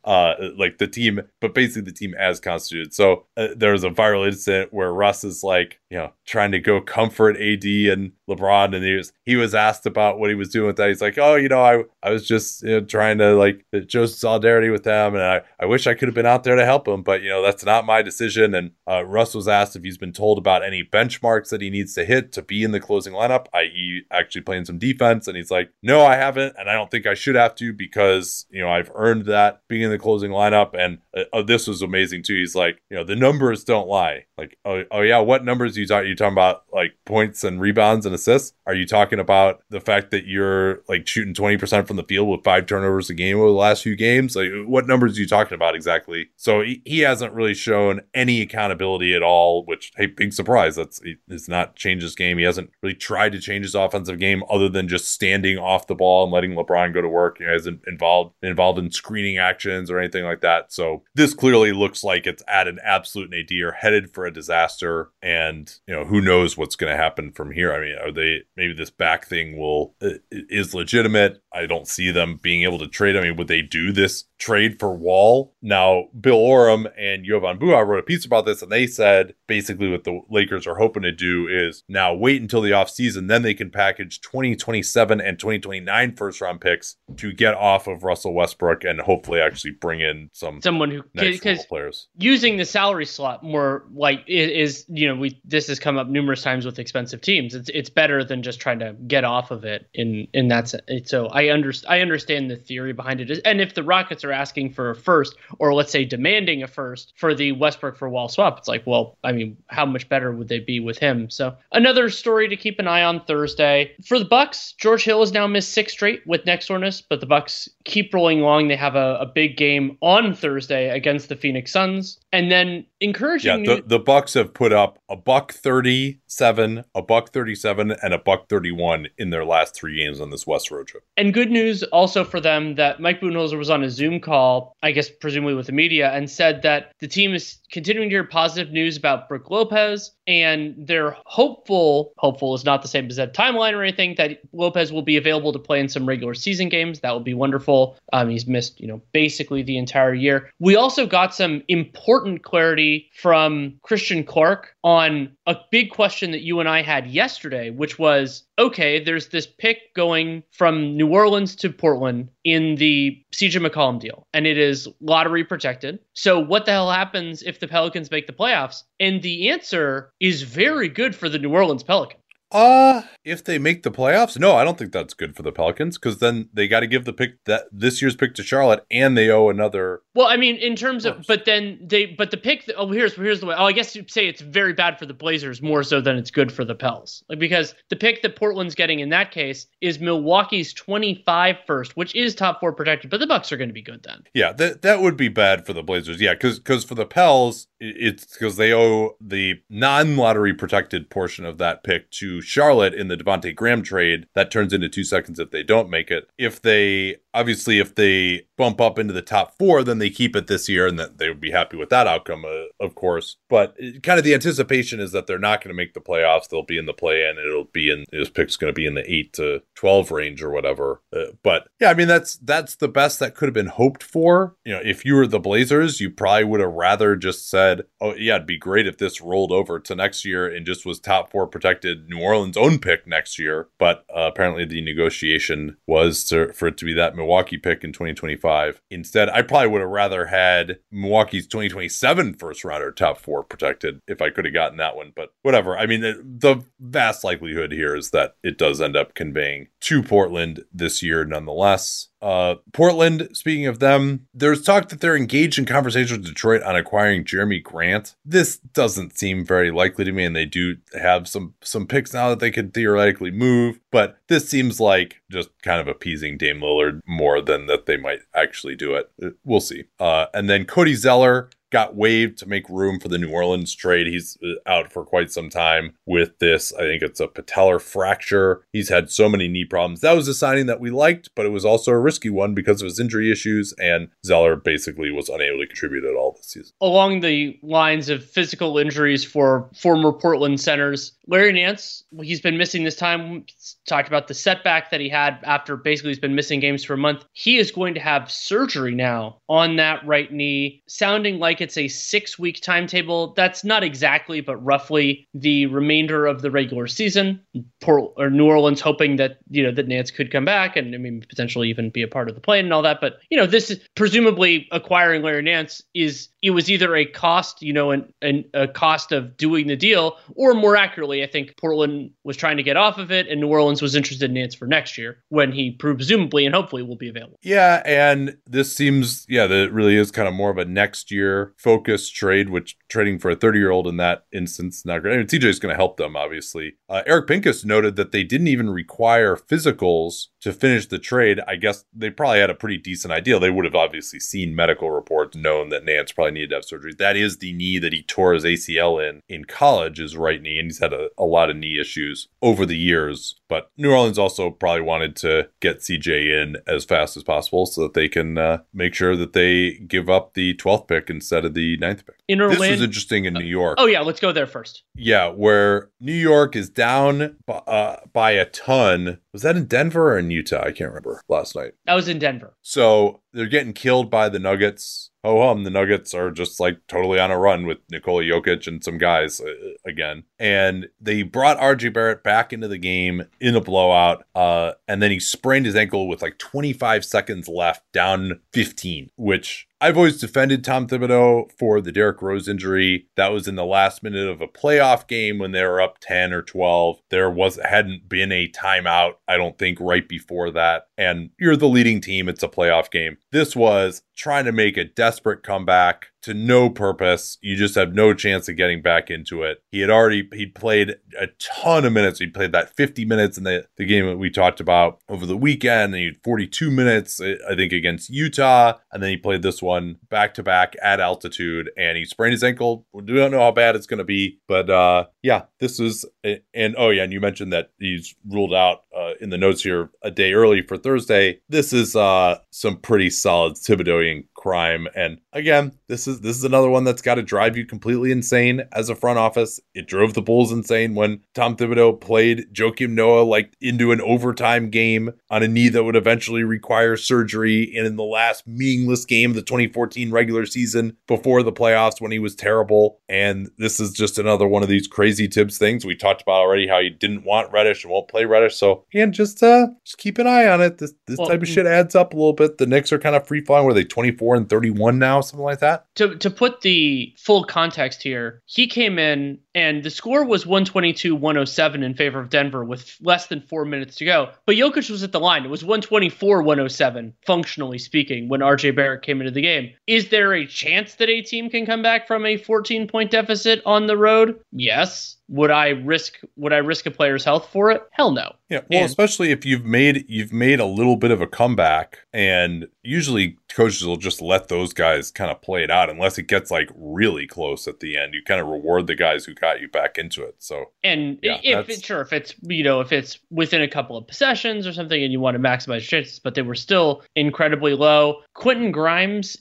Uh 0.05 0.35
like 0.57 0.79
the 0.79 0.87
team 0.87 1.21
but 1.41 1.55
basically 1.55 1.83
the 1.83 1.93
team 1.93 2.15
as 2.15 2.39
constituted. 2.39 2.95
So 2.95 3.27
uh, 3.37 3.49
there 3.57 3.73
was 3.73 3.83
a 3.83 3.91
viral 3.91 4.27
incident 4.27 4.73
where 4.73 4.93
russ 4.93 5.25
is 5.25 5.43
like 5.43 5.81
you 5.91 5.99
know 5.99 6.13
trying 6.27 6.53
to 6.53 6.61
go 6.61 6.81
comfort 6.81 7.37
ad 7.37 7.65
and 7.65 8.13
lebron 8.29 8.75
and 8.75 8.85
he 8.85 8.95
was 8.95 9.13
he 9.25 9.37
was 9.37 9.55
asked 9.55 9.87
about 9.87 10.19
what 10.19 10.31
he 10.31 10.37
was 10.37 10.51
doing 10.51 10.67
with 10.67 10.77
that. 10.77 10.89
He's 10.89 11.01
like 11.01 11.19
oh 11.19 11.35
you 11.35 11.49
know 11.49 11.63
i 11.63 11.83
i 12.03 12.11
was 12.11 12.27
just 12.27 12.63
you 12.63 12.71
know, 12.71 12.81
trying 12.81 13.19
to 13.19 13.35
like 13.35 13.65
show 13.89 14.07
solidarity 14.07 14.71
with 14.71 14.85
them 14.85 15.15
and 15.15 15.25
i 15.25 15.41
i 15.59 15.67
wish 15.67 15.87
I 15.87 15.95
could 15.95 16.09
have 16.09 16.15
been 16.15 16.27
out 16.27 16.45
there 16.45 16.57
to 16.57 16.65
help 16.65 16.87
him, 16.87 17.03
but 17.03 17.23
you 17.23 17.29
know 17.29 17.43
that's 17.43 17.65
not 17.65 17.85
my 17.85 18.03
decision. 18.03 18.55
And 18.55 18.71
uh, 18.89 19.05
Russ 19.05 19.35
was 19.35 19.49
asked 19.49 19.77
if 19.77 19.83
he's 19.83 19.99
been 19.99 20.13
told 20.13 20.39
about 20.39 20.65
any 20.65 20.85
benchmarks 20.85 21.51
that 21.51 21.61
he 21.61 21.71
needs 21.71 21.95
to 21.95 22.05
hit 22.05 22.33
to 22.33 22.43
be 22.43 22.63
in 22.63 22.73
the 22.73 22.81
closing 22.91 23.13
lineup, 23.13 23.47
i.e., 23.55 24.03
actually 24.11 24.43
playing 24.43 24.65
some 24.67 24.79
defense. 24.79 25.27
And 25.27 25.37
he's 25.37 25.51
like, 25.51 25.71
"No, 25.83 26.05
I 26.05 26.17
haven't, 26.17 26.55
and 26.59 26.71
I 26.71 26.75
don't 26.75 26.91
think 26.91 27.07
I 27.07 27.15
should 27.15 27.35
have 27.35 27.55
to 27.57 27.73
because 27.73 28.47
you 28.51 28.61
know 28.61 28.71
I've 28.71 28.91
earned 28.95 29.27
that 29.27 29.63
being 29.69 29.83
in 29.83 29.91
the 29.91 29.99
closing 29.99 30.31
lineup." 30.31 30.71
And 30.79 30.99
uh, 31.17 31.25
uh 31.33 31.43
this 31.43 31.67
was 31.67 31.83
amazing 31.83 32.23
too. 32.23 32.37
He's 32.37 32.55
like, 32.55 32.81
"You 32.91 32.99
know, 32.99 33.05
the 33.05 33.17
numbers 33.17 33.65
don't 33.65 33.89
lie." 33.89 34.27
Like, 34.39 34.57
oh, 34.65 34.85
oh 34.91 35.03
yeah, 35.03 35.19
what 35.19 35.45
numbers 35.45 35.77
you 35.77 35.87
talking? 35.87 36.09
You 36.09 36.17
talking 36.17 36.33
about 36.33 36.65
like 36.73 36.95
points 37.05 37.45
and 37.45 37.61
rebounds 37.61 38.07
and 38.07 38.15
assists? 38.15 38.55
Are 38.67 38.75
you 38.75 38.87
talking 38.87 39.19
about 39.19 39.63
the 39.69 39.81
fact 39.81 40.11
that 40.13 40.27
you're 40.27 40.83
like 40.89 41.07
shooting 41.07 41.35
twenty 41.35 41.57
percent 41.57 41.87
from 41.87 41.97
the 41.97 42.05
field 42.05 42.29
with 42.29 42.45
five 42.45 42.67
turnovers 42.67 43.11
a 43.11 43.15
game 43.15 43.39
over 43.39 43.47
the 43.47 43.53
last 43.53 43.83
few 43.83 43.97
games? 43.97 44.37
Like, 44.37 44.51
what 44.67 44.87
numbers 44.87 45.17
are 45.17 45.21
you 45.21 45.27
talking 45.27 45.55
about? 45.55 45.71
exactly. 45.81 46.29
So 46.37 46.61
he, 46.61 46.83
he 46.85 47.01
hasn't 47.01 47.33
really 47.33 47.55
shown 47.55 48.03
any 48.13 48.43
accountability 48.43 49.15
at 49.15 49.23
all, 49.23 49.65
which, 49.65 49.93
hey, 49.97 50.07
big 50.07 50.33
surprise. 50.33 50.77
That's 50.77 51.01
it's 51.27 51.49
not 51.49 51.75
changed 51.75 52.03
his 52.03 52.15
game. 52.15 52.39
He 52.39 52.45
hasn't 52.45 52.71
really 52.83 52.95
tried 52.95 53.33
to 53.33 53.41
change 53.41 53.65
his 53.65 53.75
offensive 53.75 54.19
game 54.19 54.43
other 54.51 54.69
than 54.69 54.89
just 54.89 55.11
standing 55.11 55.59
off 55.59 55.87
the 55.87 55.95
ball 55.95 56.25
and 56.25 56.33
letting 56.33 56.53
LeBron 56.53 56.95
go 56.95 57.01
to 57.01 57.09
work. 57.09 57.39
He 57.39 57.45
hasn't 57.45 57.83
involved 57.87 58.35
involved 58.43 58.79
in 58.79 58.91
screening 58.91 59.39
actions 59.39 59.91
or 59.91 59.99
anything 59.99 60.25
like 60.25 60.41
that. 60.41 60.73
So 60.73 61.03
this 61.15 61.35
clearly 61.35 61.73
looks 61.73 62.03
like 62.03 62.27
it's 62.27 62.43
at 62.49 62.69
an 62.69 62.79
absolute 62.85 63.31
nadir, 63.31 63.73
headed 63.73 64.13
for 64.13 64.25
a 64.25 64.33
disaster. 64.33 65.11
And 65.23 65.73
you 65.87 65.95
know 65.95 66.05
who 66.05 66.21
knows 66.21 66.57
what's 66.57 66.77
going 66.77 66.91
to 66.91 67.03
happen 67.03 67.33
from 67.33 67.53
here. 67.53 67.73
I 67.73 67.81
mean, 67.81 67.97
are 67.99 68.13
they 68.13 68.43
maybe 68.57 68.73
this 68.73 68.91
back 68.91 69.27
thing 69.27 69.59
will 69.59 69.95
is 70.31 70.75
legitimate? 70.75 71.43
I 71.53 71.67
don't 71.67 71.89
see 71.89 72.11
them 72.11 72.39
being 72.43 72.63
able 72.63 72.79
to 72.79 72.89
trade. 72.89 73.17
I 73.17 73.23
mean, 73.23 73.37
would 73.37 73.49
they 73.49 73.63
do 73.63 73.93
this 73.93 74.25
trade 74.39 74.79
for 74.81 74.95
Wall 74.95 75.55
now 75.61 76.09
Bill 76.19 76.37
Oram 76.37 76.89
and 76.99 77.25
Jovan 77.25 77.59
Buha 77.59 77.87
wrote 77.87 77.99
a 77.99 78.03
piece 78.03 78.25
about 78.25 78.47
this, 78.47 78.63
and 78.63 78.73
they 78.73 78.87
said 78.87 79.35
basically 79.47 79.91
what 79.91 80.05
the 80.05 80.21
Lakers 80.31 80.67
are 80.67 80.77
hoping 80.77 81.03
to 81.03 81.13
do 81.13 81.47
is 81.49 81.85
now 81.89 82.15
wait 82.15 82.41
until 82.41 82.63
the 82.63 82.70
offseason, 82.71 83.29
then 83.29 83.43
they 83.43 83.55
can 83.55 83.71
package 83.71 84.21
2027 84.21 85.21
and 85.21 85.39
2029 85.39 86.17
first 86.17 86.41
round 86.41 86.61
picks 86.61 86.97
to 87.17 87.33
get 87.33 87.55
off 87.55 87.87
of 87.87 88.05
Russell 88.05 88.35
Westbrook 88.35 88.85
and 88.85 89.01
hopefully 89.01 89.41
actually 89.41 89.73
bring 89.73 90.01
in 90.01 90.31
some 90.33 90.61
someone 90.63 90.91
who 90.91 91.03
because 91.13 91.65
players 91.67 92.09
using 92.17 92.57
the 92.57 92.65
salary 92.65 93.07
slot 93.07 93.43
more 93.43 93.85
like 93.93 94.23
is 94.27 94.85
you 94.89 95.09
know 95.09 95.15
we 95.15 95.41
this 95.45 95.69
has 95.69 95.79
come 95.79 95.97
up 95.97 96.09
numerous 96.09 96.43
times 96.43 96.65
with 96.65 96.79
expensive 96.79 97.21
teams. 97.21 97.55
It's 97.55 97.69
it's 97.71 97.91
better 97.91 98.25
than 98.25 98.43
just 98.43 98.61
trying 98.61 98.81
to 98.81 98.95
get 99.07 99.25
off 99.25 99.51
of 99.51 99.65
it 99.65 99.89
in 99.95 100.29
in 100.33 100.49
that 100.49 100.69
sense. 100.69 100.83
So 101.07 101.27
I 101.27 101.49
understand 101.49 101.93
I 101.93 102.01
understand 102.01 102.51
the 102.51 102.57
theory 102.57 102.93
behind 102.93 103.21
it. 103.21 103.41
And 103.45 103.61
if 103.61 103.75
the 103.75 103.83
Rockets 103.83 104.25
are 104.25 104.33
asking 104.33 104.73
for 104.73 104.91
a 104.91 104.95
first 104.95 105.37
or 105.59 105.75
let's 105.75 105.93
say 105.93 106.05
demanding 106.05 106.63
a 106.63 106.67
first 106.67 107.13
for 107.17 107.35
the 107.35 107.53
Westbrook 107.53 107.97
for 107.97 108.09
Wall 108.09 108.29
swap, 108.29 108.59
it's 108.59 108.69
like 108.69 108.87
well 108.87 109.19
I 109.25 109.33
mean 109.33 109.57
how 109.69 109.87
much 109.87 110.09
better 110.09 110.33
would 110.33 110.49
they 110.49 110.61
be 110.61 110.81
with 110.81 110.99
him? 110.99 111.31
So 111.31 111.57
another 111.73 112.11
story 112.11 112.49
to 112.49 112.57
keep 112.61 112.79
an 112.79 112.87
eye 112.87 113.03
on 113.03 113.25
Thursday 113.25 113.93
for 114.07 114.19
the 114.19 114.25
Bucks. 114.25 114.75
George 114.79 115.05
Hill 115.05 115.21
has 115.21 115.33
now 115.33 115.47
missed 115.47 115.73
six 115.73 115.93
straight 115.93 116.21
with 116.27 116.47
neck 116.47 116.63
soreness, 116.63 117.01
but 117.01 117.21
the 117.21 117.27
Bucks 117.27 117.69
keep 117.85 118.13
rolling 118.15 118.41
along. 118.41 118.69
They 118.69 118.77
have 118.77 118.95
a, 118.95 119.17
a 119.21 119.27
big 119.27 119.57
game 119.57 119.97
on 120.01 120.35
Thursday 120.35 120.91
against 120.91 121.29
the 121.29 121.37
Phoenix 121.37 121.73
Suns, 121.73 122.19
and 122.33 122.51
then 122.51 122.85
encouraging. 123.01 123.65
Yeah, 123.65 123.77
the, 123.77 123.83
the 123.83 123.99
Bucks 123.99 124.35
have 124.35 124.53
put 124.53 124.73
up 124.73 124.99
a 125.09 125.17
buck 125.17 125.53
thirty-seven, 125.53 126.85
a 126.95 127.03
buck 127.03 127.33
thirty-seven, 127.33 127.97
and 128.03 128.15
a 128.15 128.19
buck 128.19 128.49
thirty-one 128.49 129.09
in 129.19 129.31
their 129.31 129.45
last 129.45 129.75
three 129.75 129.97
games 129.97 130.21
on 130.21 130.31
this 130.31 130.47
West 130.47 130.71
road 130.71 130.87
trip. 130.87 131.05
And 131.17 131.35
good 131.35 131.51
news 131.51 131.83
also 131.85 132.25
for 132.25 132.41
them 132.41 132.75
that 132.77 133.01
Mike 133.01 133.21
Budenholzer 133.21 133.59
was 133.59 133.71
on 133.71 133.83
a 133.83 133.91
Zoom 133.91 134.21
call, 134.21 134.77
I 134.83 134.93
guess 134.93 135.09
presumably 135.09 135.55
with 135.55 135.67
the 135.67 135.73
media, 135.73 136.11
and 136.13 136.31
said 136.31 136.63
that 136.63 136.93
the 137.01 137.09
team 137.09 137.35
is 137.35 137.59
continuing 137.73 138.09
to 138.11 138.15
hear 138.15 138.25
positive 138.25 138.73
news 138.73 138.97
about 138.97 139.29
Brook 139.29 139.51
Lopez, 139.51 140.13
and 140.27 140.75
they're 140.79 141.17
hopeful. 141.25 142.13
Hopeful 142.19 142.50
is 142.55 142.65
not 142.65 142.83
the 142.83 142.89
same 142.89 143.09
as 143.09 143.17
that 143.17 143.35
timeline 143.35 143.73
or 143.73 143.83
anything. 143.83 144.15
That 144.17 144.41
Lopez 144.53 144.93
will 144.93 145.03
be 145.03 145.17
available 145.17 145.53
to 145.53 145.59
play 145.59 145.81
in 145.81 145.89
some 145.89 146.07
regular 146.07 146.35
season 146.35 146.69
games. 146.69 147.01
That 147.01 147.13
will 147.13 147.21
be 147.21 147.35
wonderful. 147.35 147.97
Um, 148.13 148.29
he's 148.29 148.47
missed, 148.47 148.81
you 148.81 148.87
know, 148.87 149.01
basically 149.13 149.63
the 149.63 149.79
entire 149.79 150.15
year. 150.15 150.51
We 150.59 150.77
also 150.77 151.07
got 151.07 151.35
some 151.35 151.63
important 151.69 152.43
clarity 152.43 153.11
from 153.15 153.79
Christian 153.83 154.25
Clark 154.25 154.75
on 154.85 155.37
a 155.47 155.57
big 155.71 155.91
question 155.91 156.31
that 156.33 156.43
you 156.43 156.61
and 156.61 156.69
I 156.69 156.83
had 156.83 157.07
yesterday, 157.07 157.71
which 157.71 157.99
was 157.99 158.45
okay, 158.61 159.03
there's 159.03 159.29
this 159.29 159.47
pick 159.47 159.95
going 159.95 160.43
from 160.53 160.97
New 160.97 161.09
Orleans 161.09 161.57
to 161.57 161.71
Portland 161.71 162.29
in 162.45 162.75
the 162.77 163.23
CJ 163.33 163.67
McCollum 163.67 163.99
deal, 163.99 164.27
and 164.35 164.47
it 164.47 164.59
is 164.59 164.87
lottery 165.01 165.45
protected. 165.45 165.99
So, 166.13 166.39
what 166.39 166.67
the 166.67 166.73
hell 166.73 166.91
happens 166.91 167.43
if 167.43 167.59
the 167.59 167.69
Pelicans 167.69 168.11
make 168.11 168.27
the 168.27 168.33
playoffs? 168.33 168.83
And 169.01 169.23
the 169.23 169.51
answer 169.51 170.13
is 170.21 170.43
very 170.43 170.89
good 170.89 171.15
for 171.15 171.29
the 171.29 171.39
New 171.39 171.53
Orleans 171.53 171.83
Pelicans. 171.83 172.21
Uh, 172.53 173.03
if 173.25 173.45
they 173.45 173.59
make 173.59 173.83
the 173.83 173.91
playoffs, 173.91 174.39
no, 174.39 174.57
I 174.57 174.65
don't 174.65 174.77
think 174.77 174.93
that's 174.93 175.15
good 175.15 175.37
for 175.37 175.43
the 175.43 175.53
Pelicans 175.53 175.99
because 175.99 176.19
then 176.19 176.49
they 176.53 176.67
got 176.67 176.81
to 176.81 176.87
give 176.87 177.05
the 177.05 177.13
pick 177.13 177.43
that 177.45 177.67
this 177.71 178.03
year's 178.03 178.17
pick 178.17 178.35
to 178.35 178.43
Charlotte, 178.43 178.85
and 178.91 179.17
they 179.17 179.31
owe 179.31 179.49
another. 179.49 180.03
Well, 180.15 180.27
I 180.27 180.37
mean, 180.37 180.57
in 180.57 180.75
terms 180.75 181.05
of, 181.05 181.25
but 181.29 181.45
then 181.45 181.79
they, 181.83 182.07
but 182.07 182.31
the 182.31 182.37
pick. 182.37 182.69
Oh, 182.77 182.91
here's 182.91 183.15
here's 183.15 183.41
the 183.41 183.47
way. 183.47 183.55
Oh, 183.57 183.67
I 183.67 183.73
guess 183.73 183.95
you 183.95 184.05
say 184.09 184.27
it's 184.27 184.41
very 184.41 184.73
bad 184.73 184.99
for 184.99 185.07
the 185.07 185.15
Blazers 185.15 185.63
more 185.63 185.83
so 185.83 186.01
than 186.01 186.17
it's 186.17 186.31
good 186.31 186.51
for 186.51 186.65
the 186.65 186.75
Pels, 186.75 187.23
like 187.29 187.39
because 187.39 187.75
the 187.89 187.97
pick 187.97 188.23
that 188.23 188.37
Portland's 188.37 188.75
getting 188.75 189.01
in 189.01 189.11
that 189.11 189.31
case 189.31 189.67
is 189.81 190.01
Milwaukee's 190.01 190.73
25 190.75 191.57
first, 191.67 191.97
which 191.97 192.15
is 192.15 192.35
top 192.35 192.61
four 192.61 192.73
protected, 192.73 193.11
but 193.11 193.21
the 193.21 193.27
Bucks 193.27 193.53
are 193.53 193.57
going 193.57 193.69
to 193.71 193.75
be 193.75 193.83
good 193.83 194.03
then. 194.03 194.23
Yeah, 194.35 194.53
that 194.55 194.83
that 194.83 195.01
would 195.01 195.17
be 195.17 195.29
bad 195.29 195.67
for 195.67 195.73
the 195.73 195.83
Blazers. 195.83 196.21
Yeah, 196.21 196.35
because 196.35 196.59
because 196.59 196.85
for 196.85 196.97
the 196.97 197.07
Pels, 197.07 197.69
it's 197.81 198.27
because 198.27 198.57
they 198.57 198.73
owe 198.73 199.17
the 199.21 199.63
non 199.71 200.17
lottery 200.17 200.53
protected 200.53 201.09
portion 201.09 201.47
of 201.47 201.59
that 201.59 201.83
pick 201.83 202.11
to 202.13 202.41
Charlotte 202.43 202.95
in 202.95 203.09
the 203.09 203.17
Devonte 203.17 203.55
Graham 203.55 203.83
trade. 203.83 204.27
That 204.35 204.51
turns 204.51 204.73
into 204.73 204.89
two 204.89 205.05
seconds 205.05 205.39
if 205.39 205.51
they 205.51 205.63
don't 205.63 205.89
make 205.89 206.11
it. 206.11 206.29
If 206.37 206.61
they 206.61 207.17
obviously 207.35 207.79
if 207.79 207.95
they 207.95 208.43
bump 208.57 208.81
up 208.81 208.99
into 208.99 209.15
the 209.15 209.23
top 209.23 209.57
four, 209.59 209.83
then 209.83 209.99
they 209.99 210.11
keep 210.11 210.37
it 210.37 210.47
this 210.47 210.69
year, 210.69 210.87
and 210.87 210.99
that 210.99 211.19
they 211.19 211.29
would 211.29 211.41
be 211.41 211.51
happy 211.51 211.77
with 211.77 211.89
that 211.89 212.07
outcome, 212.07 212.45
uh, 212.45 212.65
of 212.79 212.95
course. 212.95 213.37
But 213.49 213.75
it, 213.79 214.03
kind 214.03 214.19
of 214.19 214.25
the 214.25 214.35
anticipation 214.35 215.01
is 215.01 215.13
that 215.13 215.27
they're 215.27 215.39
not 215.39 215.63
going 215.63 215.71
to 215.71 215.77
make 215.77 215.95
the 215.95 216.01
playoffs. 216.01 216.49
They'll 216.49 216.63
be 216.63 216.79
in 216.79 216.87
the 216.87 216.93
play 216.93 217.27
in. 217.27 217.39
It'll 217.39 217.65
be 217.65 217.91
in 217.91 218.05
his 218.13 218.29
pick's 218.29 218.57
going 218.57 218.73
to 218.73 218.77
be 218.77 218.87
in 218.87 218.95
the 218.95 219.11
eight 219.11 219.33
to 219.35 219.63
twelve 219.75 220.11
range 220.11 220.43
or 220.43 220.51
whatever. 220.51 221.03
Uh, 221.15 221.33
but 221.43 221.69
yeah, 221.81 221.91
I 221.91 221.95
mean 221.95 222.09
that's 222.09 222.37
that's 222.37 222.77
the 222.77 222.89
best 222.89 223.19
that 223.21 223.35
could 223.35 223.47
have 223.47 223.55
been 223.55 223.67
hoped 223.67 224.03
for. 224.03 224.57
You 224.65 224.75
know, 224.75 224.83
if 224.85 225.05
you 225.05 225.15
were 225.15 225.27
the 225.27 225.41
Blazers, 225.41 226.01
you 226.01 226.11
probably 226.11 226.45
would 226.45 226.61
have 226.61 226.73
rather 226.73 227.17
just 227.17 227.49
said, 227.49 227.83
"Oh 228.01 228.15
yeah, 228.15 228.37
it'd 228.37 228.47
be 228.47 228.59
great 228.59 228.87
if 228.87 228.99
this 228.99 229.21
rolled 229.21 229.53
over 229.53 229.81
to 229.81 229.95
next 229.95 230.25
year 230.25 230.47
and 230.47 230.67
just 230.67 230.85
was 230.85 231.01
top 231.01 231.31
four 231.31 231.47
protected 231.47 232.09
New 232.09 232.21
Orleans 232.21 232.57
own 232.57 232.79
pick 232.79 233.07
next 233.07 233.39
year." 233.39 233.69
But 233.79 234.05
uh, 234.15 234.23
apparently, 234.23 234.65
the 234.65 234.83
negotiation 234.83 235.77
was 235.87 236.25
to, 236.25 236.53
for 236.53 236.69
it 236.69 236.77
to 236.79 236.85
be 236.85 236.95
that 236.95 237.17
Milwaukee 237.21 237.59
pick 237.59 237.85
in 237.85 237.93
2025 237.93 238.81
instead. 238.91 239.29
I 239.29 239.43
probably 239.43 239.69
would 239.69 239.81
have 239.81 239.91
rather 239.91 240.27
had 240.27 240.79
Milwaukee's 240.91 241.47
2027 241.47 242.35
first 242.35 242.65
rounder 242.65 242.91
top 242.91 243.19
four 243.19 243.43
protected 243.45 244.01
if 244.09 244.21
I 244.21 244.31
could 244.31 244.45
have 244.45 244.55
gotten 244.55 244.79
that 244.79 244.97
one. 244.97 245.13
But 245.15 245.33
whatever. 245.43 245.79
I 245.79 245.87
mean, 245.87 246.01
the, 246.01 246.23
the 246.25 246.65
vast 246.79 247.25
likelihood 247.25 247.73
here 247.73 247.95
is 247.95 248.11
that 248.11 248.37
it 248.43 248.59
does 248.59 248.81
end 248.81 248.97
up 248.97 249.15
conveying 249.15 249.69
to 249.81 250.03
Portland 250.03 250.65
this 250.73 251.03
year 251.03 251.25
nonetheless. 251.25 252.09
Uh, 252.23 252.57
Portland, 252.73 253.29
speaking 253.33 253.67
of 253.67 253.79
them, 253.79 254.27
there's 254.35 254.63
talk 254.63 254.89
that 254.89 255.01
they're 255.01 255.17
engaged 255.17 255.59
in 255.59 255.65
conversations 255.65 256.19
with 256.19 256.27
Detroit 256.27 256.63
on 256.63 256.77
acquiring 256.77 257.25
Jerami 257.25 257.63
Grant. 257.63 258.15
This 258.25 258.59
doesn't 258.59 259.17
seem 259.17 259.45
very 259.45 259.71
likely 259.71 260.05
to 260.05 260.13
me, 260.13 260.25
and 260.25 260.37
they 260.37 260.45
do 260.45 260.77
have 261.01 261.29
some 261.29 261.55
some 261.63 261.87
picks 261.87 262.13
now 262.13 262.29
that 262.29 262.41
they 262.41 262.51
could 262.51 262.75
theoretically 262.75 263.31
move, 263.31 263.81
but 263.91 264.19
this 264.29 264.49
seems 264.49 264.81
like 264.81 265.23
just 265.31 265.51
kind 265.63 265.81
of 265.81 265.89
appeasing 265.89 266.37
Dame 266.37 266.61
Lillard 266.61 267.01
more 267.07 267.41
than 267.41 267.67
that 267.67 267.87
they 267.87 267.97
might 267.97 268.21
actually 268.35 268.77
do 268.77 268.95
it. 268.95 269.11
We'll 269.45 269.61
see. 269.61 269.85
Uh, 269.99 270.27
and 270.35 270.49
then 270.49 270.65
Cody 270.65 270.95
Zeller, 270.95 271.51
got 271.71 271.97
waived 271.97 272.39
to 272.39 272.47
make 272.47 272.69
room 272.69 273.01
for 273.01 273.09
the 273.09 273.19
New 273.19 273.31
Orleans 273.31 273.75
trade. 273.75 274.07
He's 274.07 274.37
uh, 274.45 274.69
out 274.69 274.93
for 274.93 275.05
quite 275.05 275.31
some 275.31 275.49
time 275.49 275.95
with 276.07 276.39
this. 276.39 276.73
I 276.75 276.81
think 276.81 277.03
it's 277.03 277.21
a 277.21 277.29
patellar 277.29 277.81
fracture. 277.81 278.63
He's 278.73 278.89
had 278.89 279.11
so 279.11 279.29
many 279.29 279.49
knee 279.49 279.65
problems. 279.65 280.01
That 280.01 280.17
was 280.17 280.29
a 280.29 280.35
signing 280.35 280.67
that 280.67 280.81
we 280.81 280.91
liked, 280.91 281.31
but 281.35 281.47
it 281.47 281.51
was 281.51 281.65
also 281.65 281.93
a 281.93 281.99
risky 281.99 282.31
one 282.31 282.55
because 282.55 282.83
of 282.83 282.87
his 282.87 283.01
injury 283.01 283.31
issues. 283.31 283.73
And 283.79 284.09
Zeller 284.25 284.57
basically 284.57 285.11
was 285.11 285.29
unable 285.29 285.59
to 285.59 285.67
contribute 285.67 286.05
at 286.05 286.15
all 286.15 286.33
this 286.33 286.47
season. 286.47 286.73
Along 286.81 287.21
the 287.21 287.59
lines 287.63 288.09
of 288.09 288.25
physical 288.25 288.79
injuries 288.79 289.25
for 289.25 289.71
former 289.75 290.13
Portland 290.13 290.61
centers, 290.61 291.13
Larry 291.31 291.53
Nance, 291.53 292.03
he's 292.23 292.41
been 292.41 292.59
missing 292.59 292.83
this 292.83 292.97
time. 292.97 293.47
Talked 293.87 294.09
about 294.09 294.27
the 294.27 294.35
setback 294.35 294.91
that 294.91 295.01
he 295.01 295.09
had 295.09 295.39
after 295.45 295.77
basically 295.77 296.11
he's 296.11 296.19
been 296.19 296.35
missing 296.35 296.59
games 296.59 296.83
for 296.83 296.95
a 296.95 296.99
month. 296.99 297.25
He 297.33 297.57
is 297.57 297.71
going 297.71 297.95
to 297.95 298.01
have 298.01 298.31
surgery 298.31 298.97
now 298.97 299.39
on 299.49 299.77
that 299.77 300.05
right 300.05 300.31
knee, 300.33 300.83
sounding 300.89 301.39
like 301.39 301.61
it's 301.61 301.77
a 301.77 301.87
six 301.87 302.37
week 302.37 302.61
timetable. 302.61 303.33
That's 303.35 303.63
not 303.63 303.85
exactly, 303.85 304.41
but 304.41 304.57
roughly 304.57 305.29
the 305.33 305.67
remainder 305.67 306.27
of 306.27 306.43
the 306.43 306.51
regular 306.51 306.89
season. 306.89 307.41
Port, 307.81 308.13
or 308.17 308.29
New 308.29 308.47
Orleans 308.47 308.81
hoping 308.81 309.15
that 309.17 309.39
you 309.49 309.63
know 309.63 309.71
that 309.71 309.87
Nance 309.87 310.11
could 310.11 310.33
come 310.33 310.45
back 310.45 310.77
and 310.77 310.95
I 310.95 310.99
mean 310.99 311.25
potentially 311.29 311.69
even 311.69 311.91
be 311.91 312.03
a 312.03 312.09
part 312.09 312.29
of 312.29 312.35
the 312.35 312.41
plan 312.41 312.65
and 312.65 312.75
all 312.75 312.83
that. 312.83 313.01
But 313.01 313.21
you 313.31 313.39
know 313.39 313.47
this 313.47 313.71
is 313.71 313.79
presumably 313.95 314.67
acquiring 314.73 315.23
Larry 315.23 315.43
Nance 315.43 315.81
is 315.95 316.29
it 316.43 316.51
was 316.51 316.71
either 316.71 316.95
a 316.97 317.05
cost 317.05 317.63
you 317.63 317.73
know 317.73 317.91
and 317.91 318.13
an, 318.23 318.45
a 318.55 318.69
cost 318.69 319.13
of 319.13 319.37
doing 319.37 319.67
the 319.67 319.77
deal 319.77 320.19
or 320.35 320.55
more 320.55 320.77
accurately 320.77 321.23
I 321.23 321.27
think 321.27 321.57
Portland 321.57 322.11
was 322.25 322.37
trying 322.37 322.57
to 322.57 322.63
get 322.63 322.77
off 322.77 322.99
of 322.99 323.11
it 323.11 323.29
and 323.29 323.41
New 323.41 323.49
Orleans 323.49 323.83
was 323.83 323.95
interested 323.95 324.31
in 324.31 324.35
Nance 324.35 324.55
for 324.55 324.67
next 324.67 324.99
year 324.99 325.23
when 325.29 325.53
he 325.53 325.73
presumably 325.73 326.47
and 326.47 326.55
hopefully 326.55 326.83
will 326.83 326.97
be 326.97 327.09
available. 327.09 327.39
Yeah, 327.43 327.83
and 327.85 328.37
this 328.47 328.75
seems 328.75 329.27
yeah 329.29 329.47
that 329.47 329.73
really 329.73 329.97
is 329.97 330.11
kind 330.11 330.29
of 330.29 330.35
more 330.35 330.51
of 330.51 330.59
a 330.59 330.65
next 330.65 331.11
year 331.11 331.55
focused 331.57 332.15
trade, 332.15 332.51
which 332.51 332.77
trading 332.89 333.19
for 333.19 333.31
a 333.31 333.37
30 333.37 333.59
year 333.59 333.71
old 333.71 333.87
in 333.87 333.97
that 333.99 334.25
instance, 334.33 334.85
not 334.85 335.03
great. 335.03 335.15
I 335.15 335.17
mean, 335.19 335.27
CJ 335.27 335.45
is 335.45 335.59
going 335.59 335.73
to 335.73 335.77
help 335.77 335.97
them, 335.97 336.17
obviously. 336.17 336.75
Uh, 336.89 337.03
Eric 337.07 337.29
Pincus 337.29 337.65
noted 337.65 337.97
that 337.97 338.13
they 338.13 338.25
didn't 338.25 338.49
even 338.49 338.71
require 338.71 339.37
physicals 339.37 340.27
to 340.41 340.53
finish 340.53 340.87
the 340.87 340.99
trade. 340.99 341.41
I 341.47 341.57
guess 341.57 341.85
they 341.95 342.11
probably 342.11 342.41
had 342.41 342.51
a 342.51 342.55
pretty 342.55 342.79
decent 342.79 343.13
idea. 343.13 343.39
They 343.39 343.51
would 343.51 343.65
have 343.65 343.75
obviously 343.75 344.21
seen 344.21 344.55
medical 344.55 344.91
reports, 344.91 345.37
known 345.37 345.69
that 345.71 345.85
Nance 345.85 346.13
probably 346.13 346.33
needed 346.33 346.51
to 346.51 346.57
have 346.57 346.65
surgery. 346.65 346.95
That 346.99 347.17
is 347.17 347.39
the 347.39 347.53
knee 347.53 347.79
that 347.79 347.93
he 347.93 348.03
tore 348.03 348.35
his 348.35 348.45
ACL 348.45 349.07
in 349.07 349.23
in 349.29 349.45
college, 349.45 349.99
his 349.99 350.17
right 350.17 350.41
knee, 350.41 350.59
and 350.59 350.67
he's 350.67 350.81
had 350.81 350.93
a, 350.93 351.09
a 351.19 351.25
lot 351.25 351.51
of 351.51 351.57
knee 351.57 351.79
issues 351.81 352.29
over 352.43 352.65
the 352.67 352.77
years. 352.77 353.37
But 353.49 353.71
New 353.77 353.91
Orleans 353.93 354.19
also 354.19 354.51
probably 354.51 354.83
wanted 354.83 355.17
to 355.17 355.49
get 355.61 355.81
CJ 355.81 356.43
in 356.43 356.57
as 356.67 356.85
fast 356.85 357.17
as 357.17 357.23
possible 357.23 357.67
so 357.67 357.83
that 357.83 357.95
they 357.95 358.09
can 358.09 358.39
uh, 358.39 358.59
make 358.73 358.95
sure 358.95 359.17
that 359.17 359.33
they 359.33 359.73
give 359.87 360.09
up 360.09 360.35
the 360.35 360.55
12th 360.55 360.89
pick 360.89 361.11
instead 361.11 361.45
of 361.45 361.55
the 361.55 361.77
ninth 361.79 362.07
pick. 362.07 362.17
In 362.29 362.41
Orlando, 362.41 362.63
this 362.63 362.71
was 362.71 362.83
interesting 362.83 363.25
in 363.25 363.35
New 363.35 363.45
York. 363.45 363.77
Oh 363.79 363.87
yeah, 363.87 364.01
let's 364.01 364.21
go 364.21 364.33
there 364.33 364.47
first. 364.47 364.85
Yeah, 364.95 365.29
where 365.29 365.91
New 366.01 366.13
York 366.13 366.55
is 366.57 366.71
down 366.71 367.37
by, 367.47 367.55
uh, 367.55 368.01
by 368.13 368.33
a 368.33 368.45
ton. 368.45 369.19
Was 369.33 369.43
that 369.43 369.57
in 369.57 369.67
Denver 369.67 370.13
or 370.13 370.19
in 370.19 370.30
Utah? 370.31 370.63
I 370.63 370.73
can't 370.73 370.91
remember 370.91 371.21
last 371.29 371.55
night. 371.57 371.73
I 371.87 371.95
was 371.95 372.09
in 372.09 372.19
Denver. 372.19 372.55
So 372.63 373.21
they're 373.33 373.47
getting 373.47 373.73
killed 373.73 374.11
by 374.11 374.29
the 374.29 374.39
Nuggets 374.39 375.11
oh 375.25 375.49
um 375.49 375.65
the 375.65 375.71
Nuggets 375.71 376.15
are 376.15 376.31
just 376.31 376.61
like 376.61 376.79
totally 376.87 377.19
on 377.19 377.31
a 377.31 377.39
run 377.39 377.67
with 377.67 377.79
Nikola 377.91 378.23
Jokic 378.23 378.67
and 378.67 378.83
some 378.83 378.99
guys 378.99 379.41
uh, 379.41 379.53
again. 379.85 380.25
And 380.39 380.89
they 381.01 381.23
brought 381.23 381.59
RJ 381.59 381.93
Barrett 381.93 382.23
back 382.23 382.53
into 382.53 382.69
the 382.69 382.79
game 382.79 383.25
in 383.41 383.57
a 383.57 383.61
blowout. 383.61 384.25
Uh, 384.35 384.73
and 384.89 385.03
then 385.03 385.11
he 385.11 385.21
sprained 385.21 385.67
his 385.67 385.77
ankle 385.77 386.09
with 386.09 386.23
like 386.23 386.39
25 386.39 387.05
seconds 387.05 387.49
left, 387.49 387.83
down 387.93 388.41
15, 388.53 389.11
which 389.17 389.67
I've 389.83 389.97
always 389.97 390.21
defended 390.21 390.63
Tom 390.63 390.87
Thibodeau 390.87 391.51
for 391.59 391.81
the 391.81 391.91
Derrick 391.91 392.21
Rose 392.21 392.49
injury. 392.49 393.07
That 393.17 393.33
was 393.33 393.49
in 393.49 393.55
the 393.55 393.65
last 393.65 394.03
minute 394.03 394.29
of 394.29 394.43
a 394.43 394.47
playoff 394.47 395.07
game 395.09 395.39
when 395.39 395.53
they 395.53 395.63
were 395.65 395.81
up 395.81 395.97
10 396.01 396.35
or 396.35 396.43
12. 396.43 397.01
There 397.09 397.31
was 397.31 397.59
hadn't 397.65 398.07
been 398.07 398.31
a 398.31 398.49
timeout, 398.49 399.15
I 399.27 399.39
don't 399.39 399.57
think, 399.57 399.79
right 399.81 400.07
before 400.07 400.51
that. 400.51 400.83
And 400.99 401.31
you're 401.39 401.57
the 401.57 401.67
leading 401.67 402.03
team. 402.03 402.29
It's 402.29 402.43
a 402.43 402.49
playoff 402.49 402.91
game. 402.91 403.17
This 403.33 403.57
was 403.57 404.03
trying 404.15 404.45
to 404.45 404.53
make 404.53 404.77
a 404.77 404.85
desperate 404.85 405.43
comeback 405.43 406.09
to 406.23 406.35
no 406.35 406.71
purpose. 406.71 407.39
You 407.41 407.57
just 407.57 407.75
have 407.75 407.95
no 407.95 408.15
chance 408.15 408.49
of 408.49 408.57
getting 408.57 408.83
back 408.83 409.11
into 409.11 409.43
it. 409.43 409.63
He 409.71 409.81
had 409.81 409.91
already 409.91 410.29
he'd 410.33 410.55
played 410.55 410.97
a 411.19 411.29
ton 411.39 411.85
of 411.85 411.93
minutes. 411.93 412.19
He 412.19 412.27
played 412.27 412.53
that 412.53 412.75
50 412.77 413.05
minutes 413.05 413.39
in 413.39 413.45
the, 413.45 413.67
the 413.77 413.85
game 413.85 414.07
that 414.07 414.19
we 414.19 414.31
talked 414.31 414.61
about 414.61 415.01
over 415.09 415.27
the 415.27 415.37
weekend. 415.37 415.95
He 415.95 416.07
had 416.07 416.23
42 416.25 416.71
minutes, 416.71 417.21
I 417.21 417.55
think, 417.55 417.73
against 417.73 418.11
Utah. 418.11 418.75
And 418.93 419.03
then 419.03 419.11
he 419.11 419.17
played 419.17 419.43
this 419.43 419.63
one 419.63 419.97
back 420.09 420.35
to 420.35 420.43
back 420.43 420.75
at 420.83 421.01
altitude 421.01 421.71
and 421.77 421.97
he 421.97 422.05
sprained 422.05 422.33
his 422.33 422.45
ankle. 422.45 422.87
We 422.93 423.03
don't 423.03 423.31
know 423.31 423.41
how 423.41 423.53
bad 423.53 423.77
it's 423.77 423.87
going 423.87 423.99
to 423.99 424.05
be, 424.05 424.41
but 424.47 424.71
uh, 424.71 425.07
yeah, 425.23 425.45
this 425.59 425.81
is 425.81 426.05
and 426.25 426.75
oh 426.79 426.91
yeah, 426.91 427.05
and 427.05 427.13
you 427.13 427.21
mentioned 427.21 427.53
that 427.53 427.71
he's 427.79 428.15
ruled 428.29 428.55
out 428.55 428.85
uh, 428.97 429.13
in 429.21 429.31
the 429.31 429.39
notes 429.39 429.63
here 429.63 429.91
a 430.03 430.11
day 430.11 430.33
early 430.33 430.63
for 430.63 430.77
Thursday. 430.77 431.41
This 431.49 431.73
is 431.73 431.97
uh, 431.97 432.39
some 432.51 432.77
pretty 432.77 433.11
solid 433.11 433.55
Thibodeauian 433.55 434.27
crime. 434.41 434.89
And 434.97 435.21
again, 435.35 435.73
this 435.87 436.09
is 436.09 436.21
this 436.21 436.37
is 436.37 436.45
another 436.45 436.71
one 436.71 436.85
that's 436.85 437.03
got 437.03 437.17
to 437.17 437.23
drive 437.23 437.59
you 437.59 437.67
completely 437.67 438.11
insane 438.11 438.63
as 438.73 438.89
a 438.89 438.95
front 438.95 439.19
office. 439.19 439.61
It 439.75 439.87
drove 439.87 440.15
the 440.15 440.23
Bulls 440.23 440.51
insane 440.51 440.95
when 440.95 441.21
Tom 441.35 441.57
Thibodeau 441.57 442.01
played 442.01 442.47
Joakim 442.55 442.91
Noah 442.91 443.23
like 443.23 443.55
into 443.61 443.93
an 443.93 444.01
overtime 444.01 444.71
game 444.71 445.13
on 445.29 445.43
a 445.43 445.49
knee 445.49 445.69
that 445.69 445.85
would 445.85 445.95
eventually 445.95 446.43
require 446.43 446.97
surgery. 446.97 447.71
And 447.77 447.87
in 447.87 447.97
the 447.97 448.03
last 448.03 448.47
meaningless 448.47 449.05
game 449.05 449.31
of 449.31 449.37
the 449.37 449.43
2014 449.43 450.11
regular 450.11 450.47
season 450.47 450.97
before 451.07 451.43
the 451.43 451.53
playoffs 451.53 452.01
when 452.01 452.11
he 452.11 452.19
was 452.19 452.35
terrible. 452.35 453.01
And 453.11 453.51
this 453.59 453.79
is 453.79 453.93
just 453.93 454.19
another 454.19 454.49
one 454.49 454.63
of 454.63 454.71
these 454.71 454.89
crazy 454.89 455.27
Thibs 455.27 455.59
things. 455.59 455.85
We 455.85 455.97
talked 455.97 456.23
about 456.23 456.41
already 456.41 456.67
how 456.67 456.81
he 456.81 456.89
didn't 456.89 457.25
want 457.25 457.53
Reddish 457.53 457.85
and 457.85 457.93
won't 457.93 458.09
play 458.09 458.25
Reddish. 458.25 458.57
So 458.57 458.87
again, 458.95 459.13
just 459.13 459.43
uh 459.43 459.67
just 459.85 459.99
keep 459.99 460.17
an 460.17 460.27
eye 460.27 460.49
on 460.49 460.63
it. 460.63 460.79
This 460.79 460.95
this 461.07 461.19
well, 461.19 461.29
type 461.29 461.43
of 461.43 461.49
shit 461.49 461.67
adds 461.67 461.95
up 461.95 462.15
a 462.15 462.17
little 462.17 462.33
bit. 462.33 462.57
The 462.57 462.67
Knicks 462.67 462.91
are 462.91 462.99
kind 462.99 463.15
of 463.15 463.27
free 463.27 463.45
flying. 463.45 463.67
Were 463.67 463.75
they 463.75 463.85
24 463.85 464.30
and 464.37 464.49
31 464.49 464.99
now, 464.99 465.21
something 465.21 465.45
like 465.45 465.61
that. 465.61 465.87
To 465.97 466.17
to 466.17 466.31
put 466.31 466.61
the 466.63 467.15
full 467.19 467.45
context 467.45 468.03
here, 468.03 468.43
he 468.47 468.67
came 468.67 468.99
in 468.99 469.39
and 469.55 469.83
the 469.83 469.91
score 469.91 470.25
was 470.25 470.45
122-107 470.45 471.83
in 471.83 471.95
favor 471.95 472.21
of 472.21 472.31
Denver 472.31 472.65
with 472.65 472.97
less 473.01 473.27
than 473.27 473.41
four 473.41 473.65
minutes 473.65 473.97
to 473.97 474.05
go. 474.05 474.31
But 474.47 474.57
Jokic 474.57 474.91
was 474.91 475.03
at 475.03 475.13
the 475.13 475.21
line. 475.21 475.45
It 475.45 475.51
was 475.51 475.63
124-107, 475.63 477.13
functionally 477.27 477.79
speaking, 477.79 478.29
when 478.29 478.41
RJ 478.41 478.77
Barrett 478.77 479.03
came 479.03 479.21
into 479.21 479.33
the 479.33 479.43
game. 479.43 479.71
Is 479.87 480.11
there 480.11 480.35
a 480.35 480.47
chance 480.47 480.95
that 480.97 481.09
a 481.09 481.23
team 481.23 481.51
can 481.51 481.67
come 481.67 481.83
back 481.83 482.07
from 482.07 482.25
a 482.25 482.37
14 482.37 482.87
point 482.87 483.11
deficit 483.11 483.63
on 483.67 483.87
the 483.87 483.97
road? 483.97 484.39
Yes. 484.53 485.17
Would 485.29 485.53
I 485.53 485.69
risk 485.69 486.19
would 486.35 486.53
I 486.53 486.57
risk 486.57 486.87
a 486.87 486.91
player's 486.91 487.25
health 487.25 487.51
for 487.53 487.71
it? 487.71 487.83
Hell 487.93 488.11
no. 488.11 488.35
Yeah, 488.49 488.63
well, 488.69 488.81
and, 488.81 488.87
especially 488.87 489.31
if 489.31 489.47
you've 489.47 489.65
made 489.65 490.05
you've 490.09 490.33
made 490.33 490.59
a 490.59 490.67
little 490.67 490.97
bit 490.97 491.13
of 491.13 491.21
a 491.21 491.27
comeback 491.29 492.01
and 492.13 492.67
usually 492.83 493.37
coaches 493.49 493.87
will 493.87 493.97
just 493.97 494.21
let 494.21 494.49
those 494.49 494.73
guys 494.73 495.13
kind 495.13 495.31
of 495.31 495.41
play 495.41 495.63
it 495.63 495.71
out 495.71 495.89
unless 495.89 496.19
it 496.19 496.27
gets 496.27 496.51
like 496.51 496.69
really 496.75 497.29
close 497.29 497.69
at 497.69 497.79
the 497.79 497.97
end. 497.97 498.13
You 498.15 498.23
kind 498.25 498.41
of 498.41 498.49
reward 498.49 498.89
the 498.89 498.97
guys 498.97 499.25
who 499.25 499.35
got 499.41 499.61
you 499.61 499.69
back 499.69 499.99
into 499.99 500.23
it. 500.23 500.37
So 500.39 500.67
And 500.85 501.19
yeah, 501.23 501.39
if 501.43 501.69
it's 501.69 501.85
sure 501.85 502.01
if 502.01 502.13
it's 502.13 502.35
you 502.43 502.63
know, 502.63 502.81
if 502.81 502.93
it's 502.93 503.19
within 503.31 503.63
a 503.63 503.69
couple 503.69 503.97
of 503.97 504.07
possessions 504.07 504.67
or 504.67 504.73
something 504.73 505.03
and 505.03 505.13
you 505.13 505.21
want 505.21 505.35
to 505.35 505.43
maximize 505.43 505.83
chances, 505.83 506.19
but 506.19 506.35
they 506.35 506.43
were 506.43 506.55
still 506.55 507.03
incredibly 507.17 507.75
low. 507.75 508.21
Quentin 508.35 508.73
Grimes, 508.73 509.37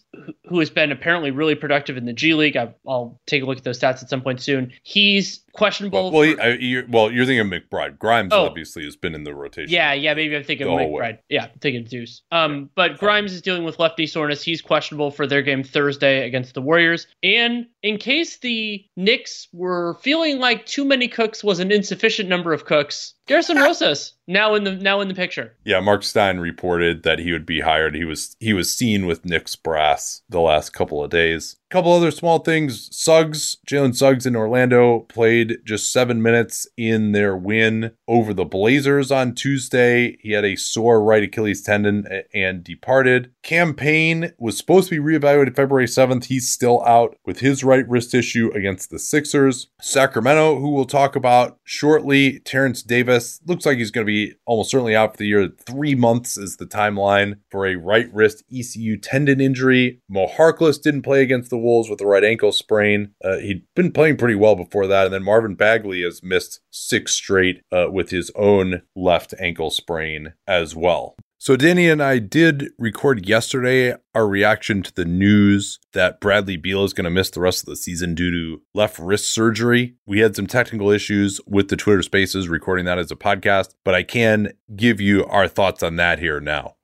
who 0.47 0.59
has 0.59 0.69
been 0.69 0.91
apparently 0.91 1.31
really 1.31 1.55
productive 1.55 1.97
in 1.97 2.05
the 2.05 2.13
G 2.13 2.33
League, 2.33 2.57
i 2.57 2.73
will 2.83 3.19
take 3.27 3.43
a 3.43 3.45
look 3.45 3.57
at 3.57 3.63
those 3.63 3.79
stats 3.79 4.01
at 4.01 4.09
some 4.09 4.21
point 4.21 4.41
soon. 4.41 4.71
He's 4.83 5.43
questionable. 5.53 6.11
Well, 6.11 6.21
well, 6.21 6.35
for, 6.35 6.55
you're, 6.55 6.85
well 6.87 7.11
you're 7.11 7.25
thinking 7.25 7.53
of 7.53 7.61
McBride. 7.61 7.99
Grimes 7.99 8.33
oh, 8.33 8.45
obviously 8.45 8.83
has 8.85 8.95
been 8.95 9.13
in 9.13 9.23
the 9.23 9.33
rotation. 9.33 9.71
Yeah, 9.71 9.93
yeah, 9.93 10.13
maybe 10.13 10.35
I'm 10.35 10.43
thinking 10.43 10.67
of 10.67 10.73
McBride. 10.73 11.19
Yeah, 11.29 11.45
I'm 11.45 11.59
thinking 11.59 11.83
Deuce. 11.85 12.23
Um, 12.31 12.53
yeah. 12.53 12.65
but 12.75 12.97
Grimes 12.97 13.33
is 13.33 13.41
dealing 13.41 13.63
with 13.63 13.77
lefty 13.79 14.07
soreness. 14.07 14.41
He's 14.41 14.61
questionable 14.61 15.11
for 15.11 15.27
their 15.27 15.41
game 15.41 15.63
Thursday 15.63 16.25
against 16.25 16.53
the 16.53 16.61
Warriors. 16.61 17.07
And 17.21 17.67
in 17.83 17.97
case 17.97 18.37
the 18.37 18.85
Knicks 18.95 19.47
were 19.53 19.95
feeling 20.01 20.39
like 20.39 20.65
too 20.65 20.85
many 20.85 21.07
cooks 21.07 21.43
was 21.43 21.59
an 21.59 21.71
insufficient 21.71 22.29
number 22.29 22.53
of 22.53 22.65
cooks, 22.65 23.13
Gersson 23.29 23.61
Rosas 23.61 24.13
now 24.27 24.55
in 24.55 24.63
the 24.63 24.75
now 24.75 25.01
in 25.01 25.07
the 25.07 25.13
picture. 25.13 25.55
Yeah, 25.63 25.79
Marc 25.81 26.01
Stein 26.01 26.39
reported 26.39 27.03
that 27.03 27.19
he 27.19 27.31
would 27.31 27.45
be 27.45 27.59
hired. 27.59 27.95
He 27.95 28.03
was 28.03 28.35
he 28.39 28.53
was 28.53 28.73
seen 28.73 29.05
with 29.05 29.23
Knicks' 29.23 29.55
brass 29.55 30.23
the 30.27 30.41
last 30.41 30.71
couple 30.71 31.03
of 31.03 31.11
days. 31.11 31.55
Couple 31.69 31.93
other 31.93 32.09
small 32.09 32.39
things. 32.39 32.89
Suggs, 32.91 33.57
Jalen 33.69 33.95
Suggs 33.95 34.25
in 34.25 34.35
Orlando 34.35 35.01
played 35.01 35.57
just 35.65 35.93
seven 35.93 36.19
minutes 36.19 36.67
in 36.77 37.11
their 37.11 37.37
win 37.37 37.91
over 38.07 38.33
the 38.33 38.43
Blazers 38.43 39.11
on 39.11 39.35
Tuesday. 39.35 40.17
He 40.19 40.31
had 40.31 40.43
a 40.43 40.55
sore 40.55 41.03
right 41.03 41.21
Achilles 41.21 41.61
tendon 41.61 42.07
and 42.33 42.63
departed. 42.63 43.31
Campaign 43.43 44.33
was 44.39 44.57
supposed 44.57 44.89
to 44.89 44.99
be 44.99 45.13
reevaluated 45.13 45.55
February 45.55 45.85
7th. 45.85 46.25
He's 46.25 46.49
still 46.49 46.83
out 46.85 47.15
with 47.23 47.41
his 47.41 47.63
right 47.63 47.87
wrist 47.87 48.15
issue 48.15 48.49
against 48.55 48.89
the 48.89 48.97
Sixers. 48.97 49.67
Sacramento, 49.79 50.57
who 50.57 50.71
we'll 50.71 50.85
talk 50.85 51.15
about 51.15 51.59
shortly, 51.65 52.39
Terence 52.39 52.81
Davis 52.81 53.41
looks 53.45 53.67
like 53.67 53.77
he's 53.77 53.91
going 53.91 54.07
to 54.07 54.11
be 54.11 54.33
almost 54.47 54.71
certainly 54.71 54.95
out 54.95 55.11
for 55.11 55.17
the 55.17 55.27
year. 55.27 55.49
Three 55.67 55.93
months 55.93 56.35
is 56.35 56.57
the 56.57 56.65
timeline 56.65 57.37
for 57.51 57.67
a 57.67 57.75
right 57.75 58.11
wrist 58.11 58.43
ECU 58.51 58.97
tendon 58.97 59.39
injury. 59.39 60.01
Mo 60.09 60.25
Harkless 60.25 60.81
didn't 60.81 61.03
play 61.03 61.21
against 61.21 61.51
the 61.51 61.58
Wolves 61.59 61.89
with 61.89 62.01
a 62.01 62.05
right 62.05 62.23
ankle 62.23 62.51
sprain. 62.51 63.13
Uh, 63.23 63.37
he'd 63.37 63.63
been 63.75 63.91
playing 63.91 64.17
pretty 64.17 64.35
well 64.35 64.55
before 64.55 64.87
that. 64.87 65.05
And 65.05 65.13
then 65.13 65.23
Marvin 65.23 65.55
Bagley 65.55 66.01
has 66.03 66.23
missed 66.23 66.61
six 66.69 67.13
straight 67.13 67.61
uh, 67.71 67.87
with 67.91 68.09
his 68.09 68.31
own 68.35 68.81
left 68.95 69.33
ankle 69.39 69.69
sprain 69.69 70.33
as 70.47 70.75
well. 70.75 71.15
So, 71.41 71.55
Danny 71.55 71.87
and 71.87 72.03
I 72.03 72.19
did 72.19 72.71
record 72.77 73.25
yesterday 73.25 73.95
our 74.13 74.27
reaction 74.27 74.83
to 74.83 74.93
the 74.93 75.05
news 75.05 75.79
that 75.93 76.19
Bradley 76.19 76.57
Beal 76.57 76.83
is 76.83 76.91
going 76.91 77.05
to 77.05 77.09
miss 77.09 77.29
the 77.29 77.39
rest 77.39 77.61
of 77.61 77.67
the 77.67 77.77
season 77.77 78.13
due 78.13 78.29
to 78.29 78.61
left 78.73 78.99
wrist 78.99 79.33
surgery. 79.33 79.95
We 80.05 80.19
had 80.19 80.35
some 80.35 80.47
technical 80.47 80.89
issues 80.89 81.39
with 81.47 81.69
the 81.69 81.77
Twitter 81.77 82.01
spaces 82.01 82.49
recording 82.49 82.83
that 82.87 82.99
as 82.99 83.09
a 83.09 83.15
podcast, 83.15 83.69
but 83.85 83.95
I 83.95 84.03
can 84.03 84.51
give 84.75 84.99
you 84.99 85.23
our 85.27 85.47
thoughts 85.47 85.81
on 85.81 85.95
that 85.95 86.19
here 86.19 86.41
now. 86.41 86.75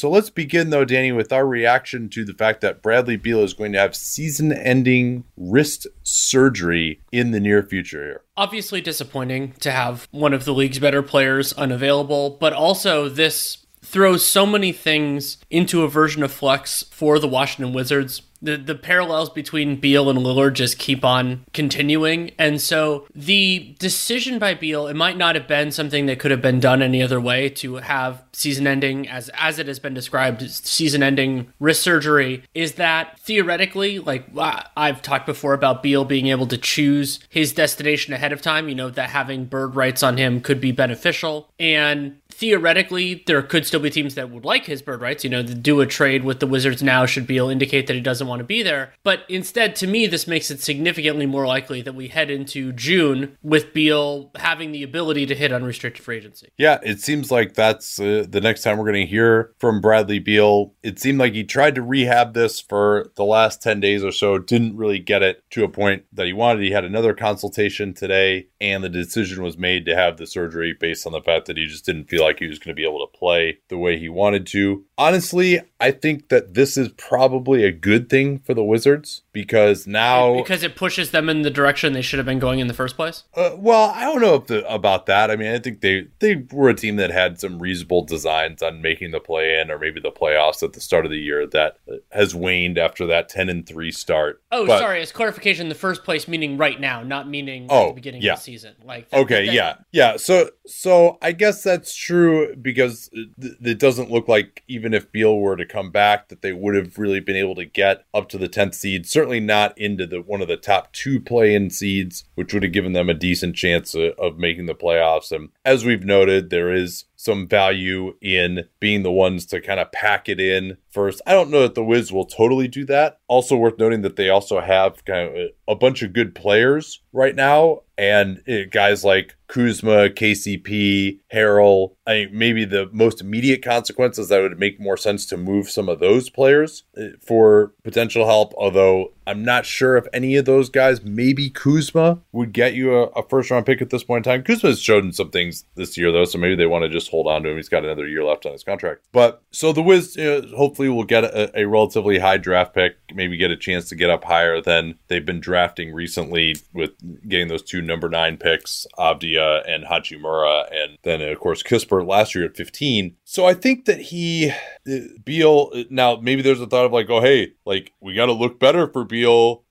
So 0.00 0.08
let's 0.08 0.30
begin, 0.30 0.70
though, 0.70 0.86
Danny, 0.86 1.12
with 1.12 1.30
our 1.30 1.46
reaction 1.46 2.08
to 2.08 2.24
the 2.24 2.32
fact 2.32 2.62
that 2.62 2.80
Bradley 2.80 3.18
Beal 3.18 3.40
is 3.40 3.52
going 3.52 3.72
to 3.72 3.78
have 3.78 3.94
season 3.94 4.50
ending 4.50 5.24
wrist 5.36 5.86
surgery 6.04 7.02
in 7.12 7.32
the 7.32 7.38
near 7.38 7.62
future 7.62 8.02
here. 8.02 8.22
Obviously, 8.34 8.80
disappointing 8.80 9.52
to 9.60 9.70
have 9.70 10.08
one 10.10 10.32
of 10.32 10.46
the 10.46 10.54
league's 10.54 10.78
better 10.78 11.02
players 11.02 11.52
unavailable, 11.52 12.38
but 12.40 12.54
also 12.54 13.10
this 13.10 13.66
throws 13.82 14.24
so 14.24 14.46
many 14.46 14.72
things 14.72 15.36
into 15.50 15.82
a 15.82 15.88
version 15.88 16.22
of 16.22 16.32
Flex 16.32 16.82
for 16.84 17.18
the 17.18 17.28
Washington 17.28 17.74
Wizards 17.74 18.22
the 18.42 18.56
the 18.56 18.74
parallels 18.74 19.30
between 19.30 19.76
Beal 19.76 20.08
and 20.08 20.18
Lillard 20.18 20.54
just 20.54 20.78
keep 20.78 21.04
on 21.04 21.44
continuing. 21.52 22.32
And 22.38 22.60
so 22.60 23.06
the 23.14 23.76
decision 23.78 24.38
by 24.38 24.54
Beal, 24.54 24.86
it 24.86 24.94
might 24.94 25.16
not 25.16 25.34
have 25.34 25.46
been 25.46 25.70
something 25.70 26.06
that 26.06 26.18
could 26.18 26.30
have 26.30 26.42
been 26.42 26.60
done 26.60 26.82
any 26.82 27.02
other 27.02 27.20
way 27.20 27.48
to 27.50 27.76
have 27.76 28.22
season 28.40 28.66
ending 28.66 29.06
as 29.08 29.28
as 29.34 29.58
it 29.58 29.66
has 29.66 29.78
been 29.78 29.94
described, 29.94 30.48
season 30.50 31.02
ending 31.02 31.52
wrist 31.60 31.82
surgery, 31.82 32.42
is 32.54 32.72
that 32.72 33.20
theoretically, 33.20 33.98
like 33.98 34.26
I've 34.36 35.02
talked 35.02 35.26
before 35.26 35.52
about 35.52 35.82
Beal 35.82 36.04
being 36.04 36.28
able 36.28 36.46
to 36.46 36.58
choose 36.58 37.20
his 37.28 37.52
destination 37.52 38.14
ahead 38.14 38.32
of 38.32 38.40
time, 38.40 38.68
you 38.68 38.74
know, 38.74 38.90
that 38.90 39.10
having 39.10 39.44
bird 39.44 39.76
rights 39.76 40.02
on 40.02 40.16
him 40.16 40.40
could 40.40 40.60
be 40.60 40.72
beneficial. 40.72 41.50
And 41.58 42.16
theoretically, 42.30 43.22
there 43.26 43.42
could 43.42 43.66
still 43.66 43.80
be 43.80 43.90
teams 43.90 44.14
that 44.14 44.30
would 44.30 44.44
like 44.44 44.64
his 44.64 44.80
bird 44.80 45.02
rights. 45.02 45.24
You 45.24 45.30
know, 45.30 45.42
do 45.42 45.80
a 45.80 45.86
trade 45.86 46.24
with 46.24 46.40
the 46.40 46.46
Wizards 46.46 46.82
now 46.82 47.04
should 47.04 47.26
Beal 47.26 47.50
indicate 47.50 47.86
that 47.86 47.94
he 47.94 48.00
doesn't 48.00 48.26
want 48.26 48.40
to 48.40 48.44
be 48.44 48.62
there. 48.62 48.94
But 49.02 49.24
instead, 49.28 49.76
to 49.76 49.86
me, 49.86 50.06
this 50.06 50.26
makes 50.26 50.50
it 50.50 50.60
significantly 50.60 51.26
more 51.26 51.46
likely 51.46 51.82
that 51.82 51.94
we 51.94 52.08
head 52.08 52.30
into 52.30 52.72
June 52.72 53.36
with 53.42 53.74
Beal 53.74 54.30
having 54.36 54.72
the 54.72 54.82
ability 54.82 55.26
to 55.26 55.34
hit 55.34 55.52
unrestricted 55.52 56.02
free 56.02 56.16
agency. 56.16 56.48
Yeah, 56.56 56.78
it 56.82 57.00
seems 57.00 57.30
like 57.30 57.54
that's 57.54 58.00
uh, 58.00 58.24
the 58.30 58.40
next 58.40 58.62
time 58.62 58.78
we're 58.78 58.90
going 58.90 59.06
to 59.06 59.10
hear 59.10 59.52
from 59.58 59.80
Bradley 59.80 60.18
Beal. 60.18 60.74
It 60.82 60.98
seemed 60.98 61.18
like 61.18 61.34
he 61.34 61.44
tried 61.44 61.74
to 61.74 61.82
rehab 61.82 62.34
this 62.34 62.60
for 62.60 63.10
the 63.16 63.24
last 63.24 63.62
10 63.62 63.80
days 63.80 64.04
or 64.04 64.12
so, 64.12 64.38
didn't 64.38 64.76
really 64.76 64.98
get 64.98 65.22
it 65.22 65.42
to 65.50 65.64
a 65.64 65.68
point 65.68 66.04
that 66.12 66.26
he 66.26 66.32
wanted. 66.32 66.62
He 66.62 66.70
had 66.70 66.84
another 66.84 67.14
consultation 67.14 67.92
today, 67.92 68.48
and 68.60 68.84
the 68.84 68.88
decision 68.88 69.42
was 69.42 69.58
made 69.58 69.84
to 69.86 69.96
have 69.96 70.16
the 70.16 70.26
surgery 70.26 70.74
based 70.78 71.06
on 71.06 71.12
the 71.12 71.22
fact 71.22 71.46
that 71.46 71.56
he 71.56 71.66
just 71.66 71.84
didn't 71.84 72.08
feel 72.08 72.22
like 72.22 72.38
he 72.38 72.46
was 72.46 72.58
going 72.58 72.74
to 72.74 72.80
be 72.80 72.86
able 72.86 73.06
to 73.06 73.18
play 73.18 73.58
the 73.68 73.78
way 73.78 73.98
he 73.98 74.08
wanted 74.08 74.46
to. 74.48 74.84
Honestly, 75.00 75.60
I 75.80 75.90
think 75.92 76.28
that 76.28 76.52
this 76.52 76.76
is 76.76 76.90
probably 76.90 77.64
a 77.64 77.72
good 77.72 78.10
thing 78.10 78.40
for 78.40 78.52
the 78.52 78.62
Wizards 78.62 79.22
because 79.32 79.86
now 79.86 80.36
because 80.36 80.62
it 80.62 80.76
pushes 80.76 81.10
them 81.10 81.30
in 81.30 81.40
the 81.40 81.50
direction 81.50 81.94
they 81.94 82.02
should 82.02 82.18
have 82.18 82.26
been 82.26 82.38
going 82.38 82.58
in 82.58 82.66
the 82.66 82.74
first 82.74 82.96
place. 82.96 83.24
Uh, 83.34 83.56
well, 83.56 83.90
I 83.94 84.02
don't 84.02 84.20
know 84.20 84.34
if 84.34 84.46
the, 84.46 84.72
about 84.72 85.06
that. 85.06 85.30
I 85.30 85.36
mean, 85.36 85.52
I 85.52 85.58
think 85.58 85.80
they 85.80 86.08
they 86.18 86.44
were 86.52 86.68
a 86.68 86.74
team 86.74 86.96
that 86.96 87.10
had 87.10 87.40
some 87.40 87.58
reasonable 87.58 88.04
designs 88.04 88.62
on 88.62 88.82
making 88.82 89.12
the 89.12 89.20
play 89.20 89.58
in 89.58 89.70
or 89.70 89.78
maybe 89.78 90.00
the 90.00 90.10
playoffs 90.10 90.62
at 90.62 90.74
the 90.74 90.80
start 90.80 91.06
of 91.06 91.10
the 91.10 91.18
year 91.18 91.46
that 91.46 91.78
has 92.12 92.34
waned 92.34 92.76
after 92.76 93.06
that 93.06 93.30
ten 93.30 93.48
and 93.48 93.66
three 93.66 93.90
start. 93.90 94.42
Oh, 94.52 94.66
but, 94.66 94.80
sorry, 94.80 95.00
as 95.00 95.12
clarification, 95.12 95.70
the 95.70 95.74
first 95.74 96.04
place 96.04 96.28
meaning 96.28 96.58
right 96.58 96.78
now, 96.78 97.02
not 97.02 97.26
meaning 97.26 97.66
oh, 97.70 97.84
at 97.84 97.88
the 97.88 97.94
beginning 97.94 98.22
yeah. 98.22 98.34
of 98.34 98.38
the 98.40 98.44
season. 98.44 98.74
Like 98.84 99.08
that, 99.08 99.20
okay, 99.20 99.46
that, 99.46 99.54
yeah, 99.54 99.76
yeah. 99.92 100.16
So 100.18 100.50
so 100.66 101.16
I 101.22 101.32
guess 101.32 101.62
that's 101.62 101.94
true 101.94 102.54
because 102.56 103.08
it, 103.14 103.56
it 103.62 103.78
doesn't 103.78 104.10
look 104.10 104.28
like 104.28 104.62
even 104.68 104.89
if 104.94 105.12
Beal 105.12 105.38
were 105.38 105.56
to 105.56 105.66
come 105.66 105.90
back 105.90 106.28
that 106.28 106.42
they 106.42 106.52
would 106.52 106.74
have 106.74 106.98
really 106.98 107.20
been 107.20 107.36
able 107.36 107.54
to 107.56 107.64
get 107.64 108.04
up 108.12 108.28
to 108.30 108.38
the 108.38 108.48
10th 108.48 108.74
seed. 108.74 109.06
Certainly 109.06 109.40
not 109.40 109.76
into 109.78 110.06
the 110.06 110.20
one 110.20 110.40
of 110.40 110.48
the 110.48 110.56
top 110.56 110.92
two 110.92 111.20
play-in 111.20 111.70
seeds 111.70 112.24
which 112.34 112.52
would 112.52 112.62
have 112.62 112.72
given 112.72 112.92
them 112.92 113.08
a 113.08 113.14
decent 113.14 113.56
chance 113.56 113.94
of, 113.94 114.12
of 114.18 114.38
making 114.38 114.66
the 114.66 114.74
playoffs. 114.74 115.32
And 115.32 115.50
as 115.64 115.84
we've 115.84 116.04
noted 116.04 116.50
there 116.50 116.72
is 116.72 117.04
some 117.20 117.46
value 117.46 118.14
in 118.22 118.64
being 118.80 119.02
the 119.02 119.12
ones 119.12 119.44
to 119.44 119.60
kind 119.60 119.78
of 119.78 119.92
pack 119.92 120.26
it 120.26 120.40
in 120.40 120.78
first. 120.88 121.20
I 121.26 121.32
don't 121.32 121.50
know 121.50 121.60
that 121.60 121.74
the 121.74 121.84
Wiz 121.84 122.10
will 122.10 122.24
totally 122.24 122.66
do 122.66 122.86
that. 122.86 123.18
Also 123.28 123.58
worth 123.58 123.78
noting 123.78 124.00
that 124.00 124.16
they 124.16 124.30
also 124.30 124.58
have 124.58 125.04
kind 125.04 125.28
of 125.28 125.50
a, 125.68 125.74
bunch 125.74 126.02
of 126.02 126.14
good 126.14 126.34
players 126.34 127.02
right 127.12 127.34
now 127.34 127.80
and 127.98 128.42
it, 128.46 128.70
guys 128.70 129.04
like 129.04 129.36
Kuzma, 129.48 130.08
KCP, 130.08 131.20
Harrell. 131.30 131.94
I 132.06 132.24
mean, 132.24 132.30
maybe 132.32 132.64
the 132.64 132.88
most 132.90 133.20
immediate 133.20 133.62
consequences 133.62 134.28
that 134.28 134.40
would 134.40 134.58
make 134.58 134.80
more 134.80 134.96
sense 134.96 135.26
to 135.26 135.36
move 135.36 135.68
some 135.68 135.90
of 135.90 136.00
those 136.00 136.30
players 136.30 136.84
uh, 136.96 137.08
for 137.20 137.74
potential 137.84 138.24
help. 138.24 138.54
Although 138.56 139.12
I'm 139.30 139.44
not 139.44 139.64
sure 139.64 139.96
if 139.96 140.08
any 140.12 140.34
of 140.34 140.44
those 140.44 140.68
guys, 140.68 141.04
maybe 141.04 141.50
Kuzma, 141.50 142.18
would 142.32 142.52
get 142.52 142.74
you 142.74 142.96
a, 142.96 143.04
a 143.10 143.28
first 143.28 143.48
round 143.50 143.64
pick 143.64 143.80
at 143.80 143.90
this 143.90 144.02
point 144.02 144.26
in 144.26 144.32
time. 144.32 144.42
Kuzma 144.42 144.70
has 144.70 144.82
shown 144.82 145.12
some 145.12 145.30
things 145.30 145.64
this 145.76 145.96
year 145.96 146.10
though, 146.10 146.24
so 146.24 146.36
maybe 146.36 146.56
they 146.56 146.66
want 146.66 146.82
to 146.82 146.88
just 146.88 147.10
hold 147.10 147.28
on 147.28 147.44
to 147.44 147.50
him. 147.50 147.56
He's 147.56 147.68
got 147.68 147.84
another 147.84 148.08
year 148.08 148.24
left 148.24 148.44
on 148.44 148.52
his 148.52 148.64
contract. 148.64 149.06
But 149.12 149.40
so 149.52 149.72
the 149.72 149.82
Wiz, 149.82 150.16
you 150.16 150.24
know, 150.24 150.56
hopefully, 150.56 150.88
will 150.88 151.04
get 151.04 151.22
a, 151.22 151.60
a 151.60 151.64
relatively 151.64 152.18
high 152.18 152.38
draft 152.38 152.74
pick. 152.74 152.96
Maybe 153.14 153.36
get 153.36 153.52
a 153.52 153.56
chance 153.56 153.88
to 153.90 153.94
get 153.94 154.10
up 154.10 154.24
higher 154.24 154.60
than 154.60 154.98
they've 155.06 155.24
been 155.24 155.40
drafting 155.40 155.94
recently 155.94 156.56
with 156.74 156.90
getting 157.28 157.46
those 157.46 157.62
two 157.62 157.82
number 157.82 158.08
nine 158.08 158.36
picks, 158.36 158.84
Avdija 158.98 159.62
and 159.68 159.84
Hachimura, 159.84 160.66
and 160.72 160.98
then 161.04 161.20
of 161.20 161.38
course 161.38 161.62
Kispert 161.62 162.06
last 162.06 162.34
year 162.34 162.46
at 162.46 162.56
15. 162.56 163.16
So 163.24 163.46
I 163.46 163.54
think 163.54 163.84
that 163.84 164.00
he 164.00 164.50
uh, 164.50 164.96
Beal 165.24 165.70
now 165.88 166.16
maybe 166.16 166.42
there's 166.42 166.60
a 166.60 166.66
thought 166.66 166.86
of 166.86 166.92
like, 166.92 167.08
oh 167.10 167.20
hey, 167.20 167.52
like 167.64 167.92
we 168.00 168.14
got 168.14 168.26
to 168.26 168.32
look 168.32 168.58
better 168.58 168.88
for 168.88 169.04
Beal 169.04 169.19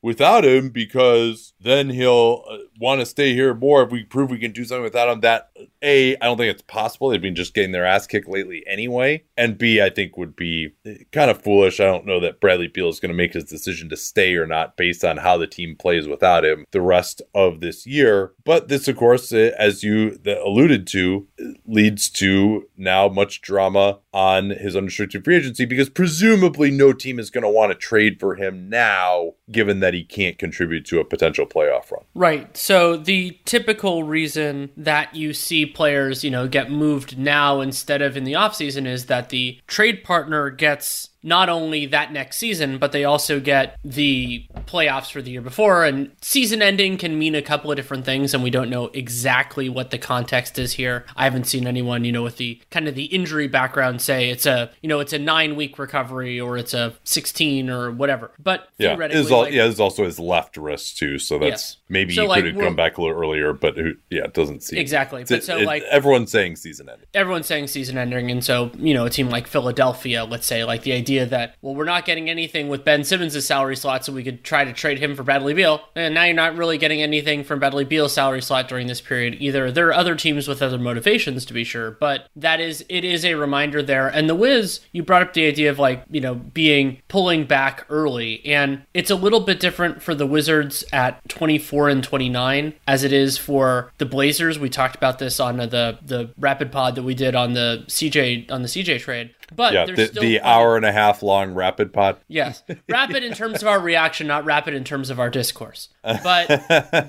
without 0.01 0.45
him 0.45 0.69
because 0.69 1.53
then 1.59 1.89
he'll 1.89 2.43
uh, 2.49 2.57
want 2.79 2.99
to 3.01 3.05
stay 3.05 3.33
here 3.33 3.53
more 3.53 3.83
if 3.83 3.91
we 3.91 4.03
prove 4.03 4.29
we 4.29 4.39
can 4.39 4.51
do 4.51 4.65
something 4.65 4.83
without 4.83 5.09
him. 5.09 5.21
That 5.21 5.48
a 5.81 6.15
I 6.17 6.25
don't 6.25 6.37
think 6.37 6.51
it's 6.51 6.61
possible. 6.61 7.09
They've 7.09 7.21
been 7.21 7.35
just 7.35 7.53
getting 7.53 7.71
their 7.71 7.85
ass 7.85 8.07
kicked 8.07 8.27
lately 8.27 8.63
anyway, 8.67 9.23
and 9.37 9.57
B 9.57 9.81
I 9.81 9.89
think 9.89 10.17
would 10.17 10.35
be 10.35 10.69
kind 11.11 11.31
of 11.31 11.41
foolish. 11.41 11.79
I 11.79 11.85
don't 11.85 12.05
know 12.05 12.19
that 12.19 12.39
Bradley 12.39 12.67
Beal 12.67 12.89
is 12.89 12.99
going 12.99 13.11
to 13.11 13.17
make 13.17 13.33
his 13.33 13.45
decision 13.45 13.89
to 13.89 13.97
stay 13.97 14.35
or 14.35 14.45
not 14.45 14.77
based 14.77 15.03
on 15.03 15.17
how 15.17 15.37
the 15.37 15.47
team 15.47 15.75
plays 15.77 16.07
without 16.07 16.45
him 16.45 16.65
the 16.71 16.81
rest 16.81 17.21
of 17.33 17.59
this 17.59 17.85
year. 17.85 18.33
But 18.45 18.67
this, 18.67 18.87
of 18.87 18.97
course, 18.97 19.31
uh, 19.31 19.51
as 19.57 19.83
you 19.83 20.19
alluded 20.25 20.87
to, 20.87 21.27
leads 21.65 22.09
to 22.11 22.67
now 22.77 23.07
much 23.07 23.41
drama 23.41 23.99
on 24.13 24.49
his 24.51 24.75
unrestricted 24.75 25.23
free 25.23 25.35
agency 25.37 25.65
because 25.65 25.89
presumably 25.89 26.71
no 26.71 26.93
team 26.93 27.19
is 27.19 27.29
going 27.29 27.43
to 27.43 27.49
want 27.49 27.71
to 27.71 27.77
trade 27.77 28.19
for 28.19 28.35
him 28.35 28.69
now, 28.69 29.33
given 29.51 29.79
that 29.79 29.93
he 29.93 30.03
can't 30.03 30.37
contribute 30.37 30.85
to 30.85 30.99
a 30.99 31.05
potential 31.05 31.45
playoff 31.45 31.91
run. 31.91 32.03
Right. 32.13 32.55
So 32.57 32.97
the 32.97 33.39
typical 33.45 34.03
reason 34.03 34.71
that 34.77 35.15
you 35.15 35.33
see 35.33 35.48
players, 35.73 36.23
you 36.23 36.31
know, 36.31 36.47
get 36.47 36.71
moved 36.71 37.17
now 37.17 37.61
instead 37.61 38.01
of 38.01 38.15
in 38.15 38.23
the 38.23 38.33
offseason 38.33 38.85
is 38.85 39.07
that 39.07 39.29
the 39.29 39.59
trade 39.67 40.03
partner 40.03 40.49
gets 40.49 41.08
not 41.23 41.49
only 41.49 41.85
that 41.87 42.11
next 42.13 42.37
season, 42.37 42.77
but 42.77 42.91
they 42.91 43.03
also 43.03 43.39
get 43.39 43.77
the 43.83 44.45
playoffs 44.65 45.11
for 45.11 45.21
the 45.21 45.31
year 45.31 45.41
before. 45.41 45.83
And 45.85 46.11
season 46.21 46.61
ending 46.61 46.97
can 46.97 47.17
mean 47.19 47.35
a 47.35 47.41
couple 47.41 47.69
of 47.71 47.75
different 47.75 48.05
things, 48.05 48.33
and 48.33 48.41
we 48.43 48.49
don't 48.49 48.69
know 48.69 48.85
exactly 48.93 49.67
what 49.69 49.91
the 49.91 49.97
context 49.97 50.57
is 50.57 50.73
here. 50.73 51.05
I 51.15 51.25
haven't 51.25 51.45
seen 51.45 51.67
anyone, 51.67 52.05
you 52.05 52.11
know, 52.11 52.23
with 52.23 52.37
the 52.37 52.61
kind 52.71 52.87
of 52.87 52.95
the 52.95 53.05
injury 53.05 53.47
background 53.47 54.01
say 54.01 54.29
it's 54.29 54.45
a, 54.45 54.71
you 54.81 54.87
know, 54.89 54.99
it's 54.99 55.13
a 55.13 55.19
nine 55.19 55.55
week 55.55 55.77
recovery 55.79 56.39
or 56.39 56.57
it's 56.57 56.73
a 56.73 56.93
16 57.03 57.69
or 57.69 57.91
whatever. 57.91 58.31
But 58.39 58.69
yeah, 58.77 58.89
theoretically, 58.95 59.31
all, 59.33 59.41
like, 59.41 59.53
yeah, 59.53 59.63
there's 59.63 59.79
also 59.79 60.05
his 60.05 60.19
left 60.19 60.55
wrist 60.57 60.97
too. 60.97 61.19
So 61.19 61.37
that's 61.39 61.49
Yes. 61.49 61.77
maybe 61.89 62.13
So, 62.13 62.21
he 62.23 62.27
like, 62.27 62.43
could 62.43 62.55
have 62.55 62.63
come 62.63 62.75
back 62.75 62.97
a 62.97 63.01
little 63.01 63.17
earlier, 63.19 63.51
but 63.53 63.75
who, 63.77 63.95
yeah, 64.09 64.23
it 64.23 64.33
doesn't 64.33 64.63
seem 64.63 64.79
Exactly. 64.79 65.21
It's- 65.23 65.39
But 65.39 65.43
so, 65.43 65.57
it- 65.57 65.65
like- 65.65 65.83
everyone's 65.89 66.31
saying 66.31 66.55
season 66.57 66.87
ending. 66.89 67.07
everyone's 67.13 67.47
saying 67.47 67.67
season 67.67 67.97
ending 67.97 68.29
and 68.31 68.43
so 68.43 68.71
you 68.77 68.93
know 68.93 69.05
a 69.05 69.09
team 69.09 69.29
like 69.29 69.47
philadelphia 69.47 70.23
let's 70.23 70.45
say 70.45 70.63
like 70.63 70.83
the 70.83 70.93
idea 70.93 71.08
that 71.17 71.55
well 71.61 71.75
we're 71.75 71.85
not 71.85 72.05
getting 72.05 72.29
anything 72.29 72.69
with 72.69 72.85
ben 72.85 73.03
simmons' 73.03 73.45
salary 73.45 73.75
slot 73.75 74.05
so 74.05 74.13
we 74.13 74.23
could 74.23 74.43
try 74.43 74.63
to 74.63 74.73
trade 74.73 74.99
him 74.99 75.15
for 75.15 75.23
bradley 75.23 75.53
beal. 75.53 75.81
And 75.95 76.13
now 76.13 76.23
you're 76.23 76.33
not 76.33 76.55
really 76.55 76.77
getting 76.77 77.01
anything 77.01 77.43
from 77.43 77.59
bradley 77.59 77.85
beal's 77.85 78.13
salary 78.13 78.41
slot 78.41 78.67
during 78.67 78.87
this 78.87 79.01
period 79.01 79.37
either. 79.39 79.71
There 79.71 79.87
are 79.87 79.93
other 79.93 80.15
teams 80.15 80.47
with 80.47 80.61
other 80.61 80.77
motivations 80.77 81.45
to 81.45 81.53
be 81.53 81.63
sure 81.63 81.91
but 81.91 82.27
that 82.35 82.59
is 82.59 82.85
it 82.89 83.03
is 83.03 83.25
a 83.25 83.35
reminder 83.35 83.81
there. 83.81 84.07
And 84.07 84.29
the 84.29 84.35
wiz 84.35 84.81
you 84.91 85.03
brought 85.03 85.21
up 85.21 85.33
the 85.33 85.47
idea 85.47 85.69
of 85.69 85.79
like 85.79 86.03
you 86.09 86.21
know 86.21 86.35
being 86.35 87.01
pulling 87.07 87.45
back 87.45 87.85
early. 87.89 88.45
And 88.45 88.83
it's 88.93 89.09
a 89.09 89.15
little 89.15 89.39
bit 89.39 89.59
different 89.59 90.01
for 90.01 90.15
the 90.15 90.25
wizards 90.25 90.83
at 90.91 91.27
24 91.29 91.89
and 91.89 92.03
29 92.03 92.73
as 92.87 93.03
it 93.03 93.13
is 93.13 93.37
for 93.37 93.91
the 93.97 94.05
blazers. 94.05 94.59
We 94.59 94.69
talked 94.69 94.95
about 94.95 95.19
this 95.19 95.39
on 95.39 95.57
the 95.57 95.97
the 96.01 96.31
rapid 96.37 96.71
pod 96.71 96.95
that 96.95 97.03
we 97.03 97.13
did 97.13 97.35
on 97.35 97.53
the 97.53 97.83
cj 97.87 98.51
on 98.51 98.61
the 98.61 98.67
cj 98.67 98.99
trade 98.99 99.33
but 99.55 99.73
Yeah, 99.73 99.85
the, 99.85 100.07
still 100.07 100.21
the 100.21 100.41
hour 100.41 100.75
and 100.75 100.85
a 100.85 100.91
half 100.91 101.23
long 101.23 101.53
rapid 101.53 101.93
pod. 101.93 102.17
Yes, 102.27 102.63
rapid 102.89 103.23
in 103.23 103.33
terms 103.33 103.61
of 103.61 103.67
our 103.67 103.79
reaction, 103.79 104.27
not 104.27 104.45
rapid 104.45 104.73
in 104.73 104.83
terms 104.83 105.09
of 105.09 105.19
our 105.19 105.29
discourse. 105.29 105.89
But 106.03 106.47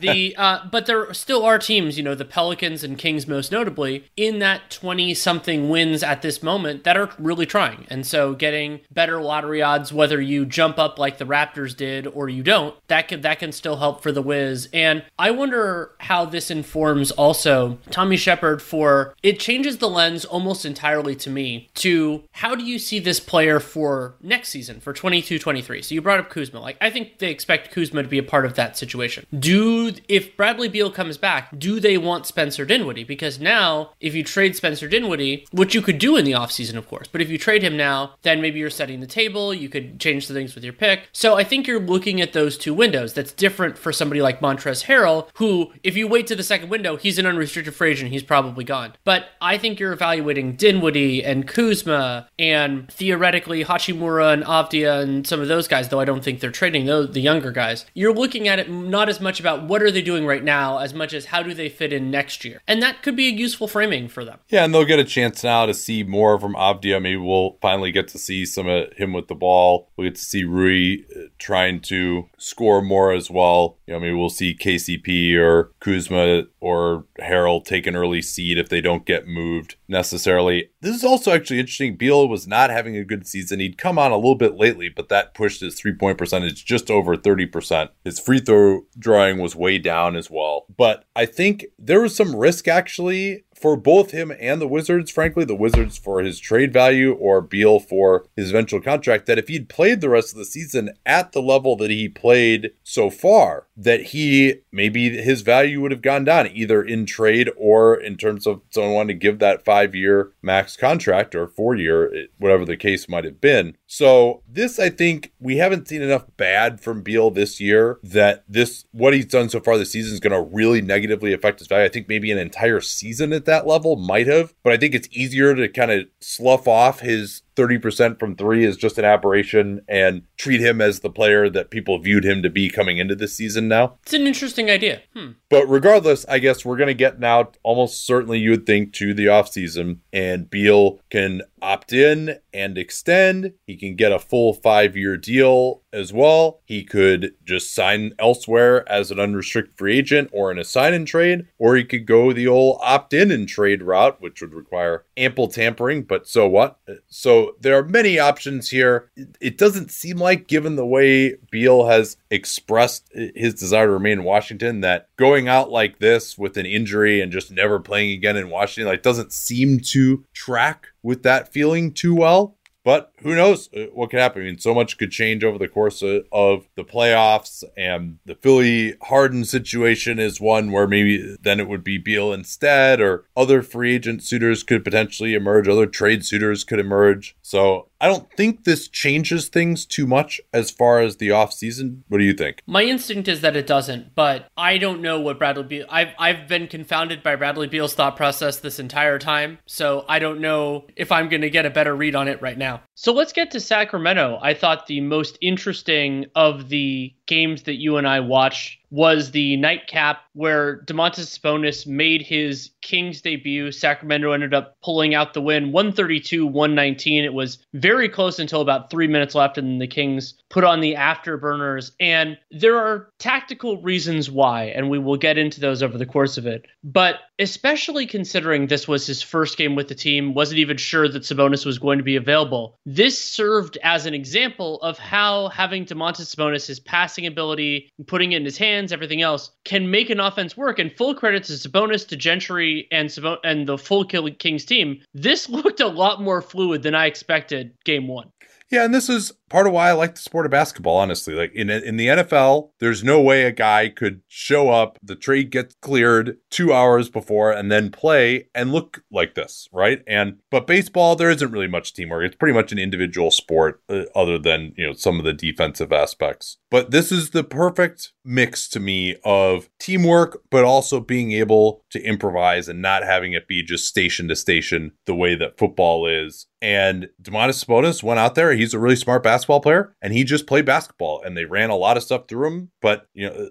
the 0.01 0.35
uh, 0.37 0.67
but 0.71 0.87
there 0.87 1.13
still 1.15 1.45
are 1.45 1.59
teams, 1.59 1.97
you 1.97 2.05
know, 2.05 2.15
the 2.15 2.25
Pelicans 2.25 2.85
and 2.85 2.99
Kings 2.99 3.27
most 3.27 3.53
notably, 3.53 4.05
in 4.17 4.39
that 4.41 4.71
twenty 4.71 5.15
something 5.15 5.69
wins 5.69 6.03
at 6.03 6.23
this 6.23 6.43
moment 6.43 6.85
that 6.85 6.97
are 6.97 7.11
really 7.19 7.47
trying, 7.47 7.87
and 7.89 8.07
so 8.07 8.35
getting 8.35 8.81
better 8.91 9.21
lottery 9.21 9.63
odds, 9.63 9.93
whether 9.93 10.21
you 10.21 10.45
jump 10.45 10.79
up 10.79 10.99
like 10.99 11.19
the 11.19 11.25
Raptors 11.25 11.77
did 11.77 12.07
or 12.07 12.29
you 12.29 12.43
don't, 12.43 12.75
that 12.89 13.09
can 13.09 13.21
that 13.23 13.39
can 13.39 13.53
still 13.53 13.77
help 13.77 14.03
for 14.03 14.13
the 14.13 14.23
Wiz. 14.23 14.69
And 14.73 15.05
I 15.19 15.31
wonder 15.31 15.93
how 15.99 16.25
this 16.25 16.51
informs 16.51 17.11
also 17.13 17.79
Tommy 17.91 18.17
Sheppard 18.17 18.63
for 18.63 19.15
it 19.23 19.39
changes 19.39 19.79
the 19.79 19.89
lens 19.89 20.25
almost 20.25 20.65
entirely 20.65 21.15
to 21.17 21.31
me 21.31 21.69
to 21.75 22.23
how 22.33 22.55
do 22.55 22.65
you 22.65 22.79
see 22.79 22.99
this 22.99 23.21
player 23.21 23.61
for 23.61 24.15
next 24.23 24.49
season 24.51 24.81
for 24.81 24.93
22-23 24.93 25.85
so 25.85 25.95
you 25.95 26.03
brought 26.03 26.21
up 26.21 26.31
kuzma. 26.31 26.61
Like 26.61 26.77
i 26.81 26.91
think 26.91 27.19
they 27.19 27.31
expect 27.31 27.71
kuzma 27.71 28.03
to 28.03 28.09
be 28.09 28.19
a 28.19 28.23
part 28.23 28.45
of 28.45 28.55
that 28.55 28.77
situation. 28.81 29.27
Do 29.39 29.93
if 30.09 30.37
bradley 30.37 30.69
beal 30.69 30.91
comes 30.91 31.17
back 31.17 31.57
do 31.57 31.79
they 31.79 31.97
want 31.99 32.27
spencer 32.27 32.65
dinwiddie? 32.65 33.05
Because 33.05 33.39
now 33.39 33.91
if 34.01 34.15
you 34.15 34.25
trade 34.25 34.57
spencer 34.57 34.89
dinwiddie 34.89 35.47
which 35.53 35.75
you 35.75 35.83
could 35.83 35.99
do 35.99 36.17
in 36.17 36.25
the 36.25 36.33
offseason 36.33 36.77
of 36.77 36.89
course 36.89 37.07
but 37.13 37.21
if 37.21 37.29
you 37.29 37.39
trade 37.39 37.63
him 37.63 37.77
now 37.77 38.15
then 38.23 38.41
maybe 38.41 38.59
you're 38.59 38.71
setting 38.71 39.01
the 39.01 39.07
table 39.07 39.55
you 39.55 39.69
could 39.69 40.01
change 40.01 40.27
the 40.27 40.35
things 40.35 40.55
with 40.55 40.65
your 40.65 40.73
pick. 40.73 41.09
So 41.13 41.37
i 41.37 41.45
think 41.45 41.67
you're 41.67 41.81
looking 41.81 42.21
at 42.21 42.33
those 42.33 42.59
two 42.59 42.75
windows. 42.75 43.15
That's 43.15 43.33
different 43.33 43.79
for 43.79 43.93
somebody 43.93 44.21
like 44.23 44.41
montrezl 44.41 44.85
harrell 44.87 45.29
who 45.35 45.73
if 45.85 45.97
you 45.97 46.09
wait 46.09 46.27
to 46.29 46.37
the 46.37 46.43
second 46.43 46.71
window 46.71 46.97
he's 46.97 47.19
an 47.19 47.27
unrestricted 47.27 47.75
free 47.75 47.93
agent. 47.93 48.11
He's 48.11 48.23
probably 48.23 48.65
gone. 48.65 48.95
But 49.05 49.27
i 49.41 49.59
think 49.59 49.79
you're 49.79 49.93
evaluating 49.93 50.57
dinwiddie 50.57 51.23
and 51.23 51.47
kuzma 51.47 52.29
and 52.39 52.91
theoretically 52.91 53.65
Hachimura 53.65 54.33
and 54.33 54.45
Avdija 54.45 55.03
and 55.03 55.27
some 55.27 55.41
of 55.41 55.49
those 55.49 55.69
guys, 55.69 55.89
though 55.89 56.01
I 56.01 56.05
don't 56.05 56.25
think 56.25 56.41
they're 56.41 56.51
trading 56.51 56.87
those 56.87 57.13
the 57.13 57.21
younger 57.21 57.53
guys. 57.53 57.87
You're 57.95 58.15
looking 58.15 58.49
at 58.49 58.59
it 58.59 58.70
not 58.71 59.09
as 59.09 59.21
much 59.21 59.41
about 59.41 59.65
what 59.65 59.83
are 59.83 59.91
they 59.91 60.03
doing 60.03 60.27
right 60.27 60.43
now 60.43 60.79
as 60.79 60.95
much 60.95 61.13
as 61.13 61.27
how 61.27 61.43
do 61.43 61.55
they 61.55 61.69
fit 61.69 61.93
in 61.93 62.11
next 62.11 62.45
year. 62.45 62.63
And 62.67 62.83
that 62.83 63.03
could 63.03 63.17
be 63.17 63.29
a 63.29 63.33
useful 63.33 63.69
framing 63.69 64.09
for 64.09 64.25
them. 64.25 64.39
Yeah, 64.49 64.65
and 64.65 64.75
they'll 64.75 64.85
get 64.85 64.99
a 64.99 65.05
chance 65.05 65.43
now 65.45 65.67
to 65.67 65.75
see 65.75 66.03
more 66.03 66.39
from 66.39 66.55
Avdija. 66.55 67.03
Maybe 67.03 67.17
we'll 67.17 67.59
finally 67.61 67.93
get 67.93 68.09
to 68.09 68.19
see 68.19 68.45
some 68.45 68.69
of 68.69 68.93
him 68.95 69.13
with 69.13 69.29
the 69.29 69.35
ball. 69.35 69.91
We'll 69.97 70.09
get 70.09 70.17
to 70.17 70.23
see 70.23 70.45
Rui 70.45 71.05
uh, 71.15 71.29
trying 71.39 71.81
to 71.83 72.29
score 72.39 72.83
more 72.83 73.13
as 73.13 73.31
well. 73.31 73.79
You 73.87 73.95
know, 73.95 74.01
maybe 74.01 74.15
we'll 74.15 74.29
see 74.29 74.55
KCP 74.55 75.37
or 75.37 75.73
Kuzma 75.81 76.45
or 76.61 77.07
Harrell 77.19 77.65
take 77.65 77.87
an 77.87 77.97
early 77.97 78.23
seed 78.23 78.59
if 78.59 78.69
they 78.69 78.81
don't 78.81 79.07
get 79.07 79.27
moved 79.27 79.77
necessarily. 79.89 80.71
This 80.81 80.95
is 80.95 81.05
also 81.05 81.33
actually 81.33 81.61
interesting. 81.61 81.97
Beal 81.97 82.29
was 82.29 82.47
not 82.47 82.71
having 82.71 82.97
a 82.97 83.05
good 83.05 83.27
season. 83.27 83.61
He'd 83.61 83.79
come 83.79 83.99
on 83.99 84.13
a 84.13 84.17
little 84.17 84.37
bit 84.37 84.57
lately, 84.57 84.89
but 84.89 85.09
that 85.09 85.35
pushed 85.35 85.61
his 85.61 85.79
three 85.79 85.95
point 85.95 86.19
percentage 86.19 86.65
just 86.65 86.91
over 86.91 87.17
30%. 87.17 87.89
His 88.05 88.21
free 88.21 88.41
throw 88.41 88.60
drawing 88.99 89.39
was 89.39 89.57
way 89.57 89.79
down 89.79 90.17
as 90.17 90.31
well. 90.31 90.67
But 90.77 91.05
I 91.15 91.27
think 91.27 91.67
there 91.79 92.01
was 92.01 92.17
some 92.17 92.37
risk 92.37 92.69
actually 92.69 93.45
for 93.61 93.77
both 93.77 94.11
him 94.11 94.33
and 94.41 94.61
the 94.61 94.69
Wizards, 94.69 95.11
frankly, 95.11 95.45
the 95.45 95.55
Wizards 95.55 95.99
for 95.99 96.21
his 96.21 96.39
trade 96.39 96.73
value 96.73 97.13
or 97.13 97.41
Beal 97.41 97.79
for 97.79 98.27
his 98.37 98.51
eventual 98.51 98.81
contract, 98.81 99.27
that 99.27 99.39
if 99.39 99.49
he'd 99.49 99.69
played 99.69 100.01
the 100.01 100.09
rest 100.09 100.33
of 100.33 100.39
the 100.39 100.45
season 100.45 100.91
at 101.05 101.33
the 101.33 101.43
level 101.43 101.77
that 101.77 101.91
he 101.91 102.09
played 102.09 102.73
so 102.83 103.11
far, 103.11 103.67
that 103.77 104.07
he 104.07 104.61
maybe 104.73 105.21
his 105.23 105.43
value 105.43 105.81
would 105.81 105.91
have 105.91 106.03
gone 106.03 106.25
down 106.25 106.49
either 106.49 106.83
in 106.83 107.07
trade 107.07 107.51
or 107.57 107.95
in 107.95 108.17
terms 108.17 108.47
of 108.47 108.63
someone 108.71 108.95
wanting 108.95 109.19
to 109.19 109.21
give 109.21 109.39
that 109.39 109.65
five 109.65 109.95
year 109.95 110.33
max 110.43 110.77
contract 110.77 111.35
or 111.35 111.47
four 111.47 111.75
year, 111.75 112.27
whatever 112.39 112.65
the 112.65 112.77
case 112.77 113.09
might 113.09 113.25
have 113.25 113.41
been. 113.41 113.77
So 113.87 114.43
this, 114.49 114.79
I 114.79 114.91
think, 114.91 115.33
we 115.39 115.57
haven't 115.57 115.89
seen 115.89 116.03
enough 116.03 116.25
bad 116.37 116.81
from 116.81 117.03
Beal 117.03 117.31
this 117.31 117.61
year 117.61 117.99
that 118.03 118.45
this 118.49 118.85
what 118.93 119.15
he's 119.15 119.27
done 119.27 119.49
so 119.49 119.61
far 119.61 119.77
this 119.77 119.93
season 119.93 120.15
is 120.15 120.21
going 120.21 120.33
to 120.33 120.55
really 120.55 120.81
negatively 120.81 121.33
affect 121.33 121.59
his 121.59 121.69
value. 121.69 121.85
I 121.85 121.89
think 121.89 122.09
maybe 122.09 122.31
an 122.31 122.39
entire 122.39 122.81
season 122.81 123.33
at 123.33 123.45
level 123.67 123.97
might 123.97 124.27
have, 124.27 124.55
but 124.63 124.73
I 124.73 124.77
think 124.77 124.95
it's 124.95 125.09
easier 125.11 125.55
to 125.55 125.69
kind 125.69 125.91
of 125.91 126.07
slough 126.21 126.67
off 126.67 127.01
his 127.01 127.43
30% 127.61 128.19
from 128.19 128.37
three 128.37 128.65
is 128.65 128.79
just 128.79 128.97
an 128.97 129.05
aberration 129.05 129.83
and 129.87 130.23
treat 130.39 130.61
him 130.61 130.81
as 130.81 131.01
the 131.01 131.11
player 131.11 131.51
that 131.51 131.71
people 131.71 131.99
viewed 131.99 132.25
him 132.25 132.43
to 132.43 132.49
be 132.49 132.71
coming 132.71 132.97
into 132.97 133.15
this 133.15 133.37
season 133.37 133.69
now. 133.69 133.99
It's 134.03 134.15
an 134.15 134.27
interesting 134.27 134.71
idea. 134.71 135.03
Hmm. 135.15 135.33
But 135.51 135.67
regardless, 135.67 136.25
I 136.27 136.39
guess 136.39 136.65
we're 136.65 136.79
going 136.79 136.87
to 136.87 136.95
get 136.95 137.21
now 137.21 137.53
almost 137.63 138.07
certainly 138.07 138.39
you 138.39 138.51
would 138.51 138.67
think 138.67 138.95
to 138.95 139.13
the 139.13 139.27
offseason 139.27 139.99
and 140.13 140.49
Beal 140.49 141.01
can 141.11 141.43
opt 141.63 141.93
in 141.93 142.39
and 142.55 142.79
extend. 142.79 143.53
He 143.67 143.77
can 143.77 143.97
get 143.97 144.13
a 144.13 144.19
full 144.19 144.55
five 144.55 144.97
year 144.97 145.17
deal 145.17 145.83
as 145.93 146.13
well. 146.13 146.61
He 146.65 146.85
could 146.85 147.35
just 147.45 147.75
sign 147.75 148.15
elsewhere 148.19 148.89
as 148.89 149.11
an 149.11 149.21
unrestricted 149.21 149.77
free 149.77 149.99
agent 149.99 150.31
or 150.33 150.51
in 150.51 150.59
a 150.59 150.65
sign 150.65 150.95
and 150.95 151.07
trade, 151.07 151.47
or 151.59 151.77
he 151.77 151.85
could 151.85 152.07
go 152.07 152.33
the 152.33 152.47
old 152.47 152.79
opt 152.83 153.13
in 153.13 153.31
and 153.31 153.49
trade 153.49 153.83
route, 153.83 154.21
which 154.21 154.41
would 154.41 154.55
require 154.55 155.05
ample 155.17 155.49
tampering, 155.49 156.03
but 156.03 156.27
so 156.27 156.49
what? 156.49 156.79
So 157.09 157.50
there 157.61 157.79
are 157.79 157.85
many 157.85 158.19
options 158.19 158.71
here. 158.71 159.11
It 159.41 159.59
doesn't 159.59 159.91
seem 159.91 160.19
like, 160.19 160.47
given 160.47 160.77
the 160.77 160.87
way 160.87 161.37
Beal 161.51 161.87
has 161.87 162.17
expressed 162.31 163.11
his 163.35 163.55
desire 163.55 163.87
to 163.87 163.93
remain 163.93 164.21
in 164.21 164.25
Washington, 164.25 164.81
that 164.83 165.09
going 165.17 165.49
out 165.49 165.71
like 165.71 165.99
this 165.99 166.37
with 166.39 166.57
an 166.57 166.67
injury 166.67 167.21
and 167.21 167.33
just 167.33 167.51
never 167.51 167.81
playing 167.81 168.11
again 168.13 168.37
in 168.37 168.51
Washington, 168.51 168.91
like 168.91 169.03
doesn't 169.03 169.33
seem 169.33 169.81
to 169.81 170.25
track 170.33 170.89
with 171.03 171.23
that 171.23 171.53
feeling 171.53 171.93
too 171.93 172.15
well. 172.15 172.57
But 172.83 173.13
who 173.23 173.35
knows 173.35 173.69
uh, 173.75 173.87
what 173.93 174.11
could 174.11 174.21
happen? 174.21 174.43
I 174.43 174.45
mean, 174.47 174.59
so 174.59 174.75
much 174.75 174.99
could 174.99 175.11
change 175.11 175.45
over 175.45 175.59
the 175.59 175.69
course 175.69 176.03
of, 176.03 176.25
of, 176.33 176.67
the 176.77 176.85
playoffs, 176.85 177.65
and 177.77 178.19
the 178.25 178.35
Philly 178.35 178.95
Harden 179.03 179.45
situation 179.45 180.19
is 180.19 180.41
one 180.41 180.73
where 180.73 180.87
maybe 180.87 181.37
then 181.41 181.61
it 181.61 181.69
would 181.69 181.85
be 181.85 181.99
Beal 181.99 182.33
instead, 182.33 183.01
or 183.01 183.25
other 183.37 183.63
free 183.63 183.95
agent 183.95 184.23
suitors 184.23 184.63
could 184.63 184.85
potentially 184.85 185.35
emerge, 185.35 185.69
other 185.69 185.87
trade 185.87 186.25
suitors 186.25 186.65
could 186.65 186.79
emerge. 186.79 187.37
So 187.43 187.89
I 188.01 188.09
don't 188.09 188.33
think 188.33 188.65
this 188.65 188.89
changes 188.89 189.49
things 189.49 189.85
too 189.85 190.07
much 190.07 190.41
as 190.55 190.71
far 190.71 191.01
as 191.01 191.17
the 191.17 191.29
offseason. 191.29 192.01
What 192.09 192.19
do 192.19 192.25
you 192.25 192.33
think? 192.33 192.63
My 192.67 192.83
instinct 192.83 193.29
is 193.29 193.43
that 193.43 193.57
it 193.57 193.67
doesn't, 193.67 194.15
but 194.15 194.49
I 194.57 194.79
don't 194.79 195.03
know 195.03 195.21
what 195.21 195.39
Bradley 195.39 195.65
Beal. 195.65 195.87
I've 195.91 196.15
I've 196.19 196.49
been 196.49 196.67
confounded 196.67 197.23
by 197.23 197.37
Bradley 197.37 197.67
Beal's 197.67 197.95
thought 197.95 198.17
process 198.17 198.59
this 198.59 198.79
entire 198.79 199.19
time, 199.19 199.59
so 199.67 200.07
I 200.09 200.19
don't 200.19 200.41
know 200.41 200.87
if 200.97 201.13
I'm 201.13 201.29
going 201.29 201.43
to 201.43 201.51
get 201.51 201.67
a 201.67 201.71
better 201.71 201.95
read 201.95 202.15
on 202.15 202.27
it 202.29 202.41
right 202.41 202.57
now. 202.57 202.83
So 202.95 203.10
let's 203.13 203.33
get 203.33 203.53
to 203.53 203.61
Sacramento. 203.61 204.39
I 204.43 204.55
thought 204.55 204.87
the 204.87 205.01
most 205.01 205.39
interesting 205.41 206.27
of 206.35 206.69
the 206.69 207.15
games 207.31 207.63
that 207.63 207.81
you 207.81 207.97
and 207.97 208.07
I 208.07 208.21
watched 208.21 208.81
was 208.91 209.31
the 209.31 209.57
nightcap 209.57 210.23
where 210.33 210.83
Domantas 210.83 211.39
Sabonis 211.39 211.87
made 211.87 212.23
his 212.23 212.71
Kings 212.83 213.21
debut. 213.21 213.71
Sacramento 213.71 214.33
ended 214.33 214.53
up 214.53 214.77
pulling 214.83 215.15
out 215.15 215.33
the 215.33 215.41
win 215.41 215.71
132 215.71 216.45
119. 216.47 217.25
It 217.25 217.33
was 217.33 217.59
very 217.73 218.09
close 218.09 218.39
until 218.39 218.61
about 218.61 218.91
three 218.91 219.07
minutes 219.07 219.35
left, 219.35 219.59
and 219.59 219.81
the 219.81 219.87
Kings 219.87 220.35
put 220.49 220.65
on 220.65 220.81
the 220.81 220.95
afterburners. 220.95 221.93
And 222.01 222.37
there 222.51 222.77
are 222.79 223.11
tactical 223.19 223.81
reasons 223.81 224.31
why, 224.31 224.65
and 224.65 224.91
we 224.91 224.99
will 224.99 225.17
get 225.17 225.39
into 225.39 225.61
those 225.61 225.83
over 225.83 225.97
the 225.97 226.07
course 226.07 226.37
of 226.37 226.47
it. 226.47 226.67
But 226.83 227.17
especially 227.39 228.07
considering 228.07 228.67
this 228.67 228.89
was 228.89 229.07
his 229.07 229.23
first 229.23 229.57
game 229.57 229.77
with 229.77 229.89
the 229.89 229.95
team, 229.95 230.35
wasn't 230.35 230.59
even 230.59 230.77
sure 230.77 231.09
that 231.09 231.23
Sabonis 231.23 231.65
was 231.65 231.79
going 231.79 231.99
to 231.99 232.05
be 232.05 232.17
available. 232.17 232.77
This 232.85 233.19
served 233.19 233.79
as 233.83 234.07
an 234.07 234.15
example 234.15 234.81
of 234.83 234.99
how 234.99 235.49
having 235.49 235.87
Domantas 235.87 236.35
Sabonis, 236.35 236.67
his 236.67 236.81
passing 237.21 237.27
ability, 237.27 237.93
putting 238.07 238.33
it 238.33 238.37
in 238.37 238.45
his 238.45 238.59
hands, 238.59 238.93
everything 238.93 239.23
else, 239.23 239.51
can 239.65 239.91
make 239.91 240.11
an 240.11 240.21
offense 240.21 240.57
work. 240.57 240.79
And 240.79 240.93
full 240.97 241.15
credit 241.15 241.45
to 241.45 241.53
Sabonis, 241.53 242.07
to 242.09 242.17
Gentry, 242.17 242.89
and 242.91 243.09
Sabon- 243.09 243.39
and 243.45 243.67
the 243.67 243.79
full 243.79 244.05
Kings 244.05 244.65
team. 244.65 245.01
This 245.15 245.49
looked 245.61 245.81
a 245.81 245.87
lot 245.87 246.23
more 246.23 246.43
fluid 246.43 246.83
than 246.83 246.95
I 246.95 247.07
expected 247.07 247.73
game 247.85 248.09
one. 248.09 248.31
Yeah, 248.71 248.85
and 248.85 248.95
this 248.95 249.09
is 249.09 249.33
part 249.49 249.67
of 249.67 249.73
why 249.73 249.89
I 249.89 249.93
like 249.93 250.15
the 250.15 250.21
sport 250.21 250.47
of 250.47 250.53
basketball, 250.53 250.97
honestly. 250.97 251.35
Like 251.35 251.53
in 251.55 251.69
in 251.69 251.97
the 251.97 252.07
NFL, 252.07 252.71
there's 252.79 253.03
no 253.03 253.21
way 253.21 253.43
a 253.43 253.51
guy 253.51 253.89
could 253.89 254.23
show 254.29 254.71
up, 254.71 254.97
the 255.03 255.17
trade 255.17 255.51
gets 255.51 255.75
cleared 255.83 256.39
two 256.51 256.73
hours 256.73 257.11
before, 257.11 257.51
and 257.51 257.71
then 257.71 257.91
play 257.91 258.49
and 258.55 258.73
look 258.73 259.03
like 259.11 259.35
this, 259.35 259.69
right? 259.73 260.03
And 260.07 260.39
but 260.51 260.69
baseball, 260.69 261.17
there 261.17 261.31
isn't 261.31 261.51
really 261.51 261.67
much 261.67 261.93
teamwork. 261.93 262.25
It's 262.25 262.37
pretty 262.37 262.55
much 262.55 262.71
an 262.71 262.79
individual 262.79 263.33
sport, 263.33 263.83
uh, 263.89 264.05
other 264.15 264.39
than 264.39 264.73
you 264.77 264.87
know 264.87 264.93
some 264.93 265.19
of 265.19 265.25
the 265.25 265.35
defensive 265.35 265.93
aspects. 265.93 266.59
But 266.71 266.93
this 266.93 267.11
is 267.11 267.31
the 267.31 267.43
perfect 267.43 268.13
mix 268.25 268.69
to 268.69 268.79
me 268.79 269.17
of 269.25 269.69
teamwork, 269.81 270.43
but 270.49 270.65
also 270.65 271.01
being 271.01 271.33
able 271.33 271.85
to 271.91 272.01
improvise 272.03 272.69
and 272.69 272.81
not 272.81 273.03
having 273.03 273.33
it 273.33 273.49
be 273.49 273.65
just 273.65 273.89
station 273.89 274.29
to 274.29 274.37
station 274.37 274.93
the 275.07 275.15
way 275.15 275.35
that 275.35 275.59
football 275.59 276.07
is. 276.07 276.47
And 276.63 277.09
Domantas 277.23 277.65
Sabonis 277.65 278.03
went 278.03 278.21
out 278.21 278.35
there. 278.35 278.53
He's 278.53 278.75
a 278.75 278.79
really 278.79 278.97
smart 278.97 279.23
basketball 279.23 279.61
player 279.61 279.95
and 280.03 280.13
he 280.13 280.25
just 280.25 280.47
played 280.47 280.67
basketball 280.67 281.23
and 281.23 281.37
they 281.37 281.47
ran 281.47 281.71
a 281.71 281.77
lot 281.77 281.97
of 281.97 282.03
stuff 282.03 282.29
through 282.29 282.47
him. 282.47 282.71
But, 282.83 283.07
you 283.15 283.29
know, 283.29 283.49